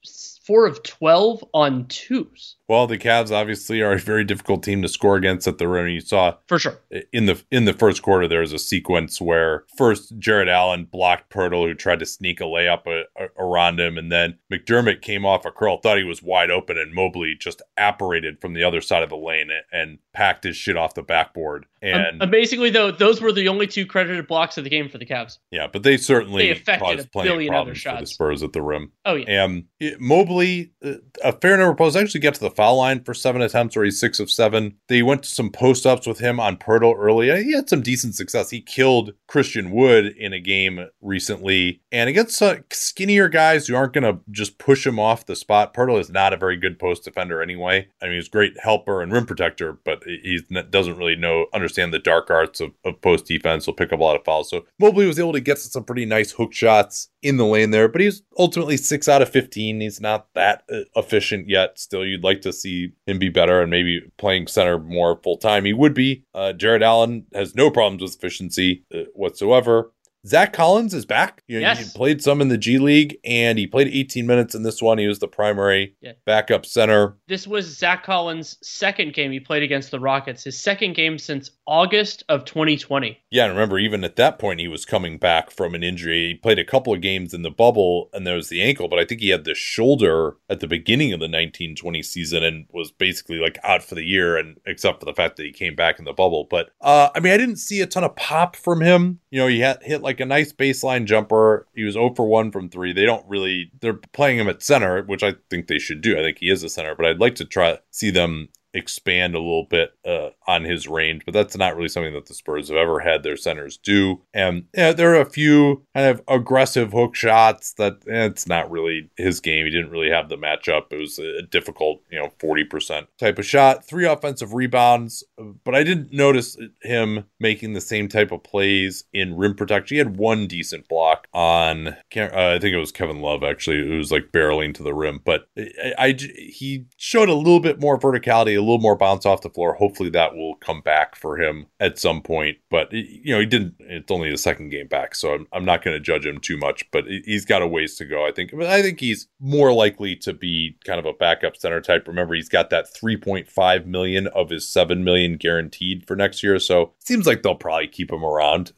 4 0.48 0.66
of 0.66 0.82
12 0.82 1.44
on 1.52 1.84
twos. 1.88 2.56
Well, 2.68 2.86
the 2.86 2.96
Cavs 2.96 3.30
obviously 3.30 3.82
are 3.82 3.92
a 3.92 3.98
very 3.98 4.24
difficult 4.24 4.62
team 4.62 4.80
to 4.80 4.88
score 4.88 5.16
against 5.16 5.46
at 5.46 5.58
the 5.58 5.68
rim. 5.68 5.88
You 5.88 6.00
saw 6.00 6.36
for 6.46 6.58
sure 6.58 6.80
in 7.12 7.26
the 7.26 7.42
in 7.50 7.66
the 7.66 7.74
first 7.74 8.02
quarter 8.02 8.26
there 8.26 8.40
was 8.40 8.54
a 8.54 8.58
sequence 8.58 9.20
where 9.20 9.64
first 9.76 10.18
Jarrett 10.18 10.48
Allen 10.48 10.86
blocked 10.86 11.30
Poeltl, 11.30 11.68
who 11.68 11.74
tried 11.74 11.98
to 11.98 12.06
sneak 12.06 12.40
a 12.40 12.44
layup 12.44 12.86
a, 12.86 13.04
a, 13.22 13.28
around 13.38 13.78
him, 13.78 13.98
and 13.98 14.10
then 14.10 14.38
McDermott 14.50 15.02
came 15.02 15.26
off 15.26 15.44
a 15.44 15.50
curl, 15.50 15.78
thought 15.82 15.98
he 15.98 16.04
was 16.04 16.22
wide 16.22 16.50
open, 16.50 16.78
and 16.78 16.94
Mobley 16.94 17.34
just 17.38 17.60
apparated 17.76 18.40
from 18.40 18.54
the 18.54 18.64
other 18.64 18.80
side 18.80 19.02
of 19.02 19.10
the 19.10 19.16
lane 19.16 19.50
and 19.70 19.98
packed 20.14 20.44
his 20.44 20.56
shit 20.56 20.78
off 20.78 20.94
the 20.94 21.02
backboard. 21.02 21.66
And 21.82 22.22
um, 22.22 22.30
basically, 22.30 22.70
though, 22.70 22.90
those 22.90 23.20
were 23.20 23.32
the 23.32 23.48
only 23.48 23.66
two 23.66 23.86
credited 23.86 24.26
blocks 24.26 24.58
of 24.58 24.64
the 24.64 24.70
game 24.70 24.88
for 24.88 24.98
the 24.98 25.06
Cavs. 25.06 25.38
Yeah, 25.50 25.66
but 25.66 25.82
they 25.82 25.96
certainly 25.96 26.52
they 26.52 26.78
caused 26.78 27.10
plenty 27.12 27.46
of 27.46 27.50
problems 27.50 27.82
for 27.82 27.96
the 28.00 28.06
Spurs 28.06 28.42
at 28.42 28.52
the 28.52 28.62
rim. 28.62 28.92
Oh 29.04 29.14
yeah, 29.14 29.44
and 29.44 29.64
Mobley, 30.00 30.72
uh, 30.84 30.94
a 31.22 31.32
fair 31.32 31.56
number 31.56 31.72
of 31.72 31.78
posts 31.78 31.96
actually 31.96 32.20
get 32.20 32.34
to 32.34 32.40
the 32.40 32.50
foul 32.50 32.76
line 32.76 33.04
for 33.04 33.14
seven 33.14 33.42
attempts, 33.42 33.76
where 33.76 33.84
he's 33.84 34.00
six 34.00 34.18
of 34.20 34.30
seven. 34.30 34.76
They 34.88 35.02
went 35.02 35.22
to 35.22 35.28
some 35.28 35.50
post 35.50 35.86
ups 35.86 36.06
with 36.06 36.18
him 36.18 36.40
on 36.40 36.56
Poeltl 36.56 36.96
early. 36.96 37.26
He 37.44 37.52
had 37.52 37.68
some 37.68 37.82
decent 37.82 38.14
success. 38.14 38.50
He 38.50 38.60
killed 38.60 39.12
Christian 39.26 39.70
Wood 39.70 40.06
in 40.06 40.32
a 40.32 40.40
game 40.40 40.86
recently, 41.00 41.80
and 41.92 42.08
against 42.08 42.40
uh, 42.42 42.56
skinnier 42.70 43.28
guys 43.28 43.66
who 43.66 43.76
aren't 43.76 43.92
going 43.92 44.04
to 44.04 44.20
just 44.30 44.58
push 44.58 44.86
him 44.86 44.98
off 44.98 45.26
the 45.26 45.36
spot. 45.36 45.74
Poeltl 45.74 46.00
is 46.00 46.10
not 46.10 46.32
a 46.32 46.36
very 46.36 46.56
good 46.56 46.78
post 46.78 47.04
defender 47.04 47.42
anyway. 47.42 47.86
I 48.02 48.06
mean, 48.06 48.16
he's 48.16 48.28
great 48.28 48.54
helper 48.60 49.02
and 49.02 49.12
rim 49.12 49.26
protector, 49.26 49.78
but 49.84 50.02
he 50.04 50.40
doesn't 50.70 50.96
really 50.96 51.16
know 51.16 51.46
understand 51.54 51.67
the 51.76 51.98
dark 51.98 52.30
arts 52.30 52.60
of, 52.60 52.72
of 52.84 53.00
post 53.00 53.26
defense. 53.26 53.64
He'll 53.64 53.74
pick 53.74 53.92
up 53.92 54.00
a 54.00 54.02
lot 54.02 54.16
of 54.16 54.24
fouls. 54.24 54.50
So 54.50 54.64
Mobley 54.78 55.06
was 55.06 55.18
able 55.18 55.32
to 55.32 55.40
get 55.40 55.58
some 55.58 55.84
pretty 55.84 56.04
nice 56.04 56.32
hook 56.32 56.52
shots 56.52 57.08
in 57.22 57.36
the 57.36 57.46
lane 57.46 57.70
there, 57.70 57.88
but 57.88 58.00
he's 58.00 58.22
ultimately 58.38 58.76
six 58.76 59.08
out 59.08 59.22
of 59.22 59.28
15. 59.28 59.80
He's 59.80 60.00
not 60.00 60.28
that 60.34 60.62
uh, 60.72 60.80
efficient 60.96 61.48
yet. 61.48 61.78
Still, 61.78 62.04
you'd 62.04 62.24
like 62.24 62.42
to 62.42 62.52
see 62.52 62.92
him 63.06 63.18
be 63.18 63.28
better 63.28 63.60
and 63.60 63.70
maybe 63.70 64.02
playing 64.18 64.46
center 64.46 64.78
more 64.78 65.18
full 65.22 65.36
time. 65.36 65.64
He 65.64 65.72
would 65.72 65.94
be. 65.94 66.24
Uh, 66.34 66.52
Jarrett 66.52 66.82
Allen 66.82 67.26
has 67.34 67.54
no 67.54 67.70
problems 67.70 68.02
with 68.02 68.14
efficiency 68.14 68.84
uh, 68.94 69.02
whatsoever. 69.14 69.92
Zach 70.28 70.52
Collins 70.52 70.92
is 70.92 71.06
back. 71.06 71.42
You 71.46 71.60
know, 71.60 71.66
yes. 71.66 71.78
He 71.78 71.96
played 71.96 72.22
some 72.22 72.40
in 72.40 72.48
the 72.48 72.58
G 72.58 72.78
League 72.78 73.18
and 73.24 73.58
he 73.58 73.66
played 73.66 73.88
18 73.88 74.26
minutes 74.26 74.54
in 74.54 74.62
this 74.62 74.82
one. 74.82 74.98
He 74.98 75.06
was 75.06 75.18
the 75.18 75.28
primary 75.28 75.96
yeah. 76.00 76.12
backup 76.26 76.66
center. 76.66 77.16
This 77.28 77.46
was 77.46 77.66
Zach 77.66 78.04
Collins' 78.04 78.58
second 78.62 79.14
game 79.14 79.32
he 79.32 79.40
played 79.40 79.62
against 79.62 79.90
the 79.90 80.00
Rockets, 80.00 80.44
his 80.44 80.58
second 80.58 80.94
game 80.94 81.18
since 81.18 81.50
August 81.66 82.24
of 82.28 82.44
2020. 82.44 83.18
Yeah, 83.30 83.44
and 83.44 83.54
remember, 83.54 83.78
even 83.78 84.04
at 84.04 84.16
that 84.16 84.38
point, 84.38 84.60
he 84.60 84.68
was 84.68 84.84
coming 84.84 85.18
back 85.18 85.50
from 85.50 85.74
an 85.74 85.82
injury. 85.82 86.28
He 86.28 86.34
played 86.34 86.58
a 86.58 86.64
couple 86.64 86.92
of 86.92 87.00
games 87.00 87.32
in 87.32 87.42
the 87.42 87.50
bubble 87.50 88.10
and 88.12 88.26
there 88.26 88.36
was 88.36 88.48
the 88.48 88.62
ankle, 88.62 88.88
but 88.88 88.98
I 88.98 89.04
think 89.04 89.20
he 89.20 89.30
had 89.30 89.44
the 89.44 89.54
shoulder 89.54 90.36
at 90.50 90.60
the 90.60 90.68
beginning 90.68 91.12
of 91.12 91.20
the 91.20 91.24
1920 91.24 92.02
season 92.02 92.42
and 92.42 92.66
was 92.72 92.90
basically 92.90 93.38
like 93.38 93.58
out 93.64 93.82
for 93.82 93.94
the 93.94 94.04
year, 94.04 94.36
and 94.36 94.58
except 94.66 95.00
for 95.00 95.06
the 95.06 95.14
fact 95.14 95.36
that 95.36 95.44
he 95.44 95.52
came 95.52 95.74
back 95.74 95.98
in 95.98 96.04
the 96.04 96.12
bubble. 96.12 96.46
But 96.50 96.70
uh, 96.80 97.08
I 97.14 97.20
mean, 97.20 97.32
I 97.32 97.36
didn't 97.36 97.56
see 97.56 97.80
a 97.80 97.86
ton 97.86 98.04
of 98.04 98.16
pop 98.16 98.56
from 98.56 98.80
him. 98.80 99.20
You 99.30 99.40
know, 99.40 99.46
he 99.46 99.60
had 99.60 99.82
hit 99.82 100.02
like 100.02 100.17
a 100.20 100.26
nice 100.26 100.52
baseline 100.52 101.04
jumper. 101.04 101.66
He 101.74 101.84
was 101.84 101.94
0 101.94 102.14
for 102.14 102.26
1 102.26 102.50
from 102.50 102.68
3. 102.68 102.92
They 102.92 103.04
don't 103.04 103.26
really, 103.28 103.70
they're 103.80 104.00
playing 104.12 104.38
him 104.38 104.48
at 104.48 104.62
center, 104.62 105.02
which 105.02 105.22
I 105.22 105.34
think 105.50 105.66
they 105.66 105.78
should 105.78 106.00
do. 106.00 106.18
I 106.18 106.22
think 106.22 106.38
he 106.38 106.50
is 106.50 106.62
a 106.62 106.68
center, 106.68 106.94
but 106.94 107.06
I'd 107.06 107.20
like 107.20 107.34
to 107.36 107.44
try 107.44 107.78
see 107.90 108.10
them 108.10 108.48
expand 108.78 109.34
a 109.34 109.38
little 109.38 109.66
bit 109.68 109.92
uh, 110.06 110.30
on 110.46 110.64
his 110.64 110.88
range, 110.88 111.22
but 111.24 111.34
that's 111.34 111.56
not 111.56 111.76
really 111.76 111.88
something 111.88 112.14
that 112.14 112.26
the 112.26 112.34
Spurs 112.34 112.68
have 112.68 112.76
ever 112.76 113.00
had 113.00 113.22
their 113.22 113.36
centers 113.36 113.76
do. 113.76 114.22
And 114.32 114.64
yeah, 114.74 114.92
there 114.92 115.14
are 115.14 115.20
a 115.20 115.30
few 115.30 115.84
kind 115.94 116.08
of 116.08 116.22
aggressive 116.28 116.92
hook 116.92 117.14
shots 117.14 117.74
that 117.74 117.94
eh, 118.08 118.26
it's 118.26 118.46
not 118.46 118.70
really 118.70 119.10
his 119.16 119.40
game. 119.40 119.64
He 119.64 119.70
didn't 119.70 119.90
really 119.90 120.10
have 120.10 120.28
the 120.28 120.36
matchup. 120.36 120.86
It 120.90 120.96
was 120.98 121.18
a 121.18 121.42
difficult, 121.42 122.00
you 122.10 122.18
know, 122.18 122.32
40% 122.38 123.06
type 123.18 123.38
of 123.38 123.46
shot. 123.46 123.86
Three 123.86 124.06
offensive 124.06 124.54
rebounds, 124.54 125.24
but 125.64 125.74
I 125.74 125.84
didn't 125.84 126.12
notice 126.12 126.56
him 126.82 127.24
making 127.40 127.72
the 127.72 127.80
same 127.80 128.08
type 128.08 128.32
of 128.32 128.42
plays 128.42 129.04
in 129.12 129.36
rim 129.36 129.54
protection. 129.54 129.96
He 129.96 129.98
had 129.98 130.16
one 130.16 130.46
decent 130.46 130.88
block 130.88 131.26
on, 131.32 131.88
uh, 131.88 131.94
I 132.14 132.58
think 132.58 132.74
it 132.74 132.78
was 132.78 132.92
Kevin 132.92 133.20
Love 133.20 133.42
actually. 133.42 133.94
It 133.94 133.98
was 133.98 134.12
like 134.12 134.32
barreling 134.32 134.74
to 134.74 134.82
the 134.82 134.94
rim, 134.94 135.20
but 135.24 135.48
I, 135.56 135.94
I 135.98 136.12
he 136.12 136.86
showed 136.96 137.28
a 137.28 137.34
little 137.34 137.60
bit 137.60 137.80
more 137.80 137.98
verticality 137.98 138.56
little 138.68 138.82
more 138.82 138.96
bounce 138.96 139.26
off 139.26 139.42
the 139.42 139.50
floor. 139.50 139.74
Hopefully 139.74 140.10
that 140.10 140.34
will 140.34 140.56
come 140.56 140.80
back 140.80 141.16
for 141.16 141.40
him 141.40 141.66
at 141.80 141.98
some 141.98 142.22
point. 142.22 142.58
But, 142.70 142.92
you 142.92 143.32
know, 143.32 143.40
he 143.40 143.46
didn't, 143.46 143.74
it's 143.80 144.10
only 144.10 144.30
the 144.30 144.38
second 144.38 144.70
game 144.70 144.88
back. 144.88 145.14
So 145.14 145.34
I'm, 145.34 145.46
I'm 145.52 145.64
not 145.64 145.82
going 145.82 145.94
to 145.94 146.00
judge 146.00 146.26
him 146.26 146.38
too 146.38 146.56
much, 146.56 146.90
but 146.90 147.04
he's 147.06 147.44
got 147.44 147.62
a 147.62 147.66
ways 147.66 147.96
to 147.96 148.04
go, 148.04 148.26
I 148.26 148.32
think. 148.32 148.52
I 148.54 148.82
think 148.82 149.00
he's 149.00 149.28
more 149.40 149.72
likely 149.72 150.16
to 150.16 150.32
be 150.32 150.76
kind 150.84 150.98
of 150.98 151.06
a 151.06 151.12
backup 151.12 151.56
center 151.56 151.80
type. 151.80 152.06
Remember, 152.06 152.34
he's 152.34 152.48
got 152.48 152.70
that 152.70 152.86
3.5 152.94 153.86
million 153.86 154.26
of 154.28 154.50
his 154.50 154.68
7 154.68 155.04
million 155.04 155.36
guaranteed 155.36 156.06
for 156.06 156.16
next 156.16 156.42
year. 156.42 156.58
So 156.58 156.92
seems 157.00 157.26
like 157.26 157.42
they'll 157.42 157.54
probably 157.54 157.88
keep 157.88 158.12
him 158.12 158.24
around 158.24 158.72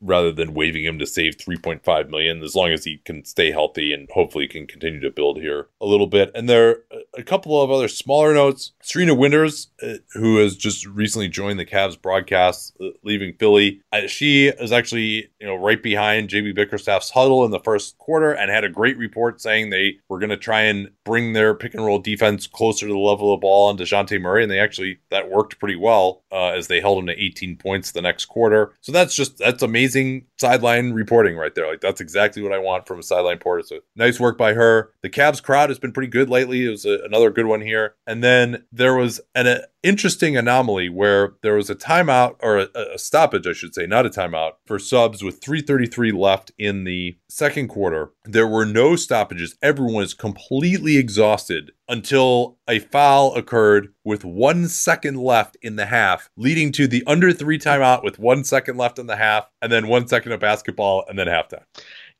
rather 0.00 0.32
than 0.32 0.54
waving 0.54 0.84
him 0.84 0.98
to 0.98 1.06
save 1.06 1.36
3.5 1.36 2.10
million 2.10 2.42
as 2.42 2.54
long 2.54 2.70
as 2.70 2.84
he 2.84 2.98
can 3.04 3.24
stay 3.24 3.50
healthy 3.50 3.92
and 3.92 4.08
hopefully 4.12 4.48
can 4.48 4.66
continue 4.66 5.00
to 5.00 5.10
build 5.10 5.38
here 5.38 5.68
a 5.80 5.86
little 5.86 6.06
bit. 6.06 6.30
And 6.34 6.48
there 6.48 6.68
are 6.68 6.76
a 7.16 7.22
couple 7.22 7.60
of 7.60 7.70
other 7.70 7.88
smaller 7.88 8.34
notes. 8.34 8.72
Serena 8.84 9.14
Winters, 9.14 9.68
uh, 9.82 9.94
who 10.12 10.36
has 10.36 10.56
just 10.56 10.86
recently 10.86 11.26
joined 11.26 11.58
the 11.58 11.64
Cavs 11.64 12.00
broadcast, 12.00 12.76
uh, 12.80 12.88
leaving 13.02 13.34
Philly, 13.38 13.80
she 14.06 14.48
is 14.48 14.72
actually 14.72 15.30
you 15.40 15.46
know 15.46 15.54
right 15.54 15.82
behind 15.82 16.28
JB 16.28 16.54
Bickerstaff's 16.54 17.10
huddle 17.10 17.44
in 17.44 17.50
the 17.50 17.60
first 17.60 17.96
quarter 17.98 18.32
and 18.32 18.50
had 18.50 18.64
a 18.64 18.68
great 18.68 18.98
report 18.98 19.40
saying 19.40 19.70
they 19.70 19.98
were 20.08 20.18
going 20.18 20.30
to 20.30 20.36
try 20.36 20.62
and 20.62 20.90
bring 21.04 21.32
their 21.32 21.54
pick 21.54 21.74
and 21.74 21.84
roll 21.84 21.98
defense 21.98 22.46
closer 22.46 22.86
to 22.86 22.92
the 22.92 22.98
level 22.98 23.32
of 23.32 23.38
the 23.38 23.42
ball 23.42 23.68
on 23.68 23.78
Dejounte 23.78 24.20
Murray, 24.20 24.42
and 24.42 24.50
they 24.50 24.60
actually 24.60 24.98
that 25.10 25.30
worked 25.30 25.58
pretty 25.58 25.76
well 25.76 26.22
uh, 26.30 26.48
as 26.48 26.68
they 26.68 26.80
held 26.80 26.98
him 26.98 27.06
to 27.06 27.22
18 27.22 27.56
points 27.56 27.92
the 27.92 28.02
next 28.02 28.26
quarter. 28.26 28.74
So 28.82 28.92
that's 28.92 29.14
just 29.14 29.38
that's 29.38 29.62
amazing 29.62 30.26
sideline 30.38 30.92
reporting 30.92 31.36
right 31.36 31.54
there. 31.54 31.66
Like 31.66 31.80
that's 31.80 32.00
exactly 32.00 32.42
what 32.42 32.52
I 32.52 32.58
want 32.58 32.86
from 32.86 32.98
a 32.98 33.02
sideline 33.02 33.36
reporter. 33.36 33.62
So 33.62 33.80
nice 33.96 34.20
work 34.20 34.36
by 34.36 34.52
her. 34.52 34.90
The 35.04 35.10
Cavs 35.10 35.42
crowd 35.42 35.68
has 35.68 35.78
been 35.78 35.92
pretty 35.92 36.08
good 36.08 36.30
lately. 36.30 36.64
It 36.64 36.70
was 36.70 36.86
a, 36.86 36.98
another 37.04 37.28
good 37.28 37.44
one 37.44 37.60
here, 37.60 37.94
and 38.06 38.24
then 38.24 38.64
there 38.72 38.94
was 38.94 39.20
an 39.34 39.46
uh, 39.46 39.58
interesting 39.82 40.34
anomaly 40.34 40.88
where 40.88 41.34
there 41.42 41.56
was 41.56 41.68
a 41.68 41.74
timeout 41.74 42.36
or 42.40 42.56
a, 42.56 42.68
a, 42.94 42.98
stoppage, 42.98 43.46
I 43.46 43.52
should 43.52 43.74
say, 43.74 43.86
not 43.86 44.06
a 44.06 44.08
timeout 44.08 44.52
for 44.66 44.78
subs 44.78 45.22
with 45.22 45.42
333 45.42 46.10
left 46.12 46.52
in 46.58 46.84
the 46.84 47.18
second 47.28 47.68
quarter. 47.68 48.12
There 48.24 48.48
were 48.48 48.64
no 48.64 48.96
stoppages. 48.96 49.56
Everyone 49.60 50.02
is 50.02 50.14
completely 50.14 50.96
exhausted 50.96 51.72
until 51.86 52.56
a 52.66 52.78
foul 52.78 53.34
occurred 53.34 53.92
with 54.04 54.24
one 54.24 54.68
second 54.68 55.18
left 55.18 55.58
in 55.60 55.76
the 55.76 55.84
half, 55.84 56.30
leading 56.34 56.72
to 56.72 56.86
the 56.86 57.04
under 57.06 57.30
three 57.30 57.58
timeout 57.58 58.02
with 58.02 58.18
one 58.18 58.42
second 58.42 58.78
left 58.78 58.98
in 58.98 59.06
the 59.06 59.16
half, 59.16 59.50
and 59.60 59.70
then 59.70 59.86
one 59.86 60.08
second 60.08 60.32
of 60.32 60.40
basketball, 60.40 61.04
and 61.08 61.18
then 61.18 61.26
halftime. 61.26 61.64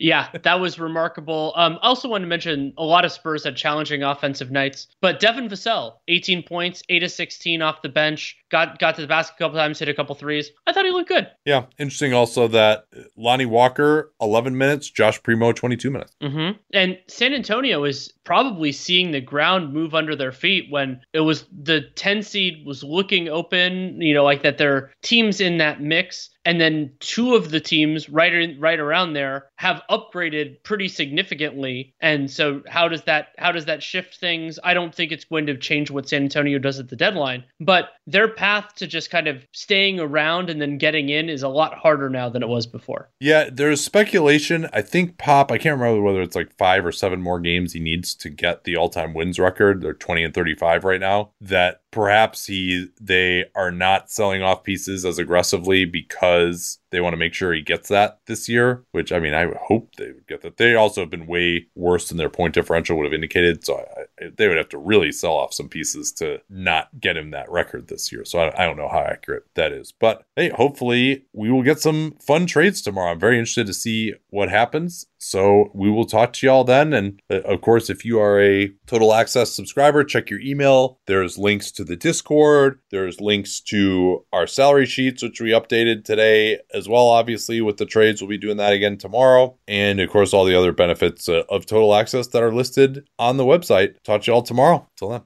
Yeah, 0.05 0.29
that 0.43 0.61
was 0.61 0.79
remarkable. 0.79 1.55
Um, 1.57 1.79
also 1.81 2.11
want 2.11 2.21
to 2.21 2.29
mention 2.29 2.75
a 2.77 2.85
lot 2.85 3.07
of 3.07 3.13
Spurs 3.13 3.45
had 3.45 3.57
challenging 3.57 4.03
offensive 4.03 4.51
nights, 4.51 4.87
but 5.01 5.19
Devin 5.19 5.49
Vassell, 5.49 5.95
18 6.09 6.43
points, 6.43 6.83
8 6.91 7.05
of 7.05 7.11
16 7.11 7.63
off 7.63 7.81
the 7.81 7.89
bench, 7.89 8.37
got 8.55 8.79
got 8.79 8.95
to 8.95 9.01
the 9.03 9.09
basket 9.09 9.35
a 9.37 9.39
couple 9.39 9.59
times, 9.59 9.81
hit 9.81 9.89
a 9.89 9.95
couple 9.95 10.15
threes. 10.15 10.53
I 10.65 10.73
thought 10.73 10.85
he 10.85 10.93
looked 10.93 11.09
good. 11.09 11.27
Yeah, 11.45 11.65
interesting 11.77 12.15
also 12.15 12.47
that 12.49 12.87
Lonnie 13.17 13.47
Walker, 13.47 14.13
11 14.21 14.57
minutes, 14.57 14.89
Josh 14.89 15.21
Primo, 15.25 15.51
22 15.51 15.91
minutes. 15.91 16.15
Mm-hmm. 16.23 16.59
And 16.73 16.99
San 17.09 17.35
Antonio 17.35 17.83
is 17.83 18.13
probably 18.23 18.71
seeing 18.71 19.11
the 19.11 19.21
ground 19.21 19.75
move 19.75 19.93
under 19.93 20.15
their 20.15 20.31
feet 20.31 20.67
when 20.71 21.01
it 21.13 21.21
was 21.21 21.47
the 21.51 21.81
10 21.97 22.23
seed 22.23 22.65
was 22.65 22.85
looking 22.85 23.29
open, 23.29 24.01
you 24.01 24.15
know, 24.15 24.23
like 24.23 24.43
that 24.43 24.59
their 24.59 24.93
teams 25.03 25.41
in 25.41 25.59
that 25.59 25.83
mix 25.83 26.31
and 26.45 26.61
then 26.61 26.93
two 27.01 27.35
of 27.35 27.51
the 27.51 27.61
teams 27.61 28.09
right 28.09 28.35
in, 28.35 28.61
right 28.61 28.79
around 28.79 29.15
there 29.15 29.47
have 29.57 29.83
upgraded 29.91 30.63
pretty 30.63 30.89
significantly 30.89 31.95
and 32.01 32.31
so 32.31 32.63
how 32.69 32.89
does 32.89 33.03
that 33.03 33.29
how 33.39 33.51
does 33.51 33.65
that 33.65 33.83
shift 33.83 34.19
things 34.19 34.59
i 34.63 34.75
don't 34.75 34.95
think 34.95 35.11
it's 35.11 35.25
going 35.25 35.47
to 35.47 35.57
change 35.57 35.91
what 35.91 36.09
san 36.09 36.23
antonio 36.23 36.59
does 36.59 36.79
at 36.79 36.89
the 36.89 36.97
deadline 36.97 37.45
but 37.61 37.91
their 38.07 38.29
path 38.45 38.75
to 38.75 38.87
just 38.87 39.11
kind 39.11 39.27
of 39.27 39.47
staying 39.53 39.99
around 39.99 40.51
and 40.51 40.61
then 40.61 40.77
getting 40.77 41.09
in 41.09 41.31
is 41.31 41.43
a 41.43 41.49
lot 41.49 41.73
harder 41.73 42.11
now 42.11 42.29
than 42.29 42.43
it 42.43 42.49
was 42.49 42.67
before. 42.67 43.09
Yeah 43.19 43.49
there's 43.51 43.83
speculation. 43.83 44.69
I 44.71 44.83
think 44.83 45.17
pop 45.17 45.51
i 45.51 45.57
can't 45.57 45.81
remember 45.81 46.03
whether 46.03 46.21
it's 46.21 46.37
like 46.37 46.55
five 46.59 46.85
or 46.85 46.93
seven 46.93 47.23
more 47.23 47.41
games 47.41 47.73
he 47.73 47.81
needs 47.81 48.15
to 48.17 48.29
get 48.29 48.65
the 48.65 48.77
all-time 48.77 49.15
wins 49.15 49.39
record. 49.39 49.81
They're 49.81 49.95
20 49.95 50.25
and 50.25 50.35
35 50.35 50.85
right 50.85 51.01
now 51.01 51.31
that 51.41 51.81
perhaps 51.95 52.47
he 52.47 52.89
they 53.01 53.45
are 53.55 53.71
not 53.71 54.11
selling 54.11 54.43
off 54.43 54.65
pieces 54.65 55.05
as 55.05 55.17
aggressively 55.17 55.85
because 55.85 56.81
they 56.91 57.01
want 57.01 57.13
to 57.13 57.19
make 57.19 57.35
sure 57.35 57.53
he 57.53 57.63
gets 57.63 57.89
that 57.89 58.19
this 58.27 58.49
year, 58.49 58.85
which 58.91 59.13
I 59.13 59.21
mean, 59.21 59.33
I 59.33 59.47
would 59.47 59.57
hope 59.57 59.95
they 59.95 60.11
would 60.11 60.27
get 60.27 60.43
that. 60.43 60.57
They 60.57 60.75
also 60.75 61.03
have 61.03 61.11
been 61.11 61.29
way 61.29 61.69
worse 61.77 62.09
than 62.09 62.19
their 62.19 62.29
point 62.29 62.55
differential 62.55 62.97
would 62.97 63.05
have 63.05 63.13
indicated. 63.13 63.65
So 63.65 63.79
I, 63.79 64.29
they 64.37 64.49
would 64.49 64.57
have 64.57 64.69
to 64.71 64.79
really 64.79 65.13
sell 65.13 65.35
off 65.35 65.55
some 65.55 65.69
pieces 65.69 66.11
to 66.15 66.41
not 66.51 66.89
get 66.99 67.17
him 67.17 67.31
that 67.31 67.51
record 67.51 67.87
this 67.87 68.11
year. 68.11 68.25
So 68.25 68.41
I, 68.41 68.63
I 68.63 68.67
don't 68.67 68.77
know 68.77 68.89
how 68.89 69.01
accurate 69.01 69.45
that 69.55 69.71
is. 69.71 69.93
But 69.93 70.25
hey, 70.35 70.49
hopefully 70.49 71.27
we 71.33 71.51
will 71.51 71.63
get 71.63 71.81
some 71.81 72.17
fun 72.21 72.47
trades 72.47 72.83
tomorrow. 72.83 73.13
I'm 73.13 73.21
very 73.21 73.39
interested 73.39 73.69
to 73.69 73.75
see 73.75 74.15
what 74.31 74.49
happens. 74.49 75.07
So 75.25 75.71
we 75.73 75.91
will 75.91 76.05
talk 76.05 76.35
to 76.35 76.47
y'all 76.47 76.65
then. 76.65 76.93
And 76.93 77.23
uh, 77.31 77.41
of 77.41 77.63
course, 77.63 77.89
if 77.89 78.05
you 78.05 78.21
are 78.21 78.39
a 78.39 78.71
Total 78.87 79.15
Access 79.15 79.53
subscriber, 79.53 80.05
check 80.05 80.29
your 80.29 80.41
email. 80.41 81.01
There's 81.07 81.39
links 81.39 81.73
to 81.73 81.85
the 81.85 81.97
Discord. 81.97 82.79
There's 82.91 83.23
links 83.23 83.61
to 83.63 84.27
our 84.35 84.47
salary 84.47 84.85
sheets, 84.85 85.23
which 85.23 85.41
we 85.41 85.49
updated 85.49 86.05
today 86.05 86.59
as 86.75 86.91
well. 86.91 87.09
Obviously, 87.09 87.63
with 87.63 87.79
the 87.79 87.87
trades, 87.87 88.21
we'll 88.21 88.29
be 88.29 88.37
doing 88.37 88.59
that 88.59 88.75
again 88.75 88.99
tomorrow. 88.99 89.57
And 89.67 89.99
of 89.99 90.11
course, 90.11 90.35
all 90.35 90.45
the 90.45 90.55
other 90.55 90.73
benefits 90.73 91.27
uh, 91.27 91.45
of 91.49 91.65
Total 91.65 91.95
Access 91.95 92.27
that 92.29 92.43
are 92.43 92.53
listed 92.53 93.09
on 93.19 93.39
the 93.39 93.45
website. 93.45 93.95
Talk 94.05 94.23
to 94.23 94.31
y'all 94.31 94.43
tomorrow. 94.43 94.87
Till 94.99 95.09
then. 95.09 95.23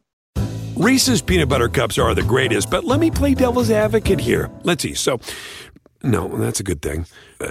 Reese's 0.77 1.21
peanut 1.21 1.49
butter 1.49 1.69
cups 1.69 1.99
are 1.99 2.15
the 2.15 2.23
greatest, 2.23 2.71
but 2.71 2.85
let 2.85 3.01
me 3.01 3.11
play 3.11 3.35
devil's 3.35 3.73
advocate 3.73 4.21
here. 4.21 4.49
Let's 4.63 4.85
see. 4.85 4.95
So, 4.95 5.19
no, 6.05 6.29
that's 6.39 6.61
a 6.61 6.63
good 6.63 6.83
thing. 6.83 7.07
Uh, 7.41 7.51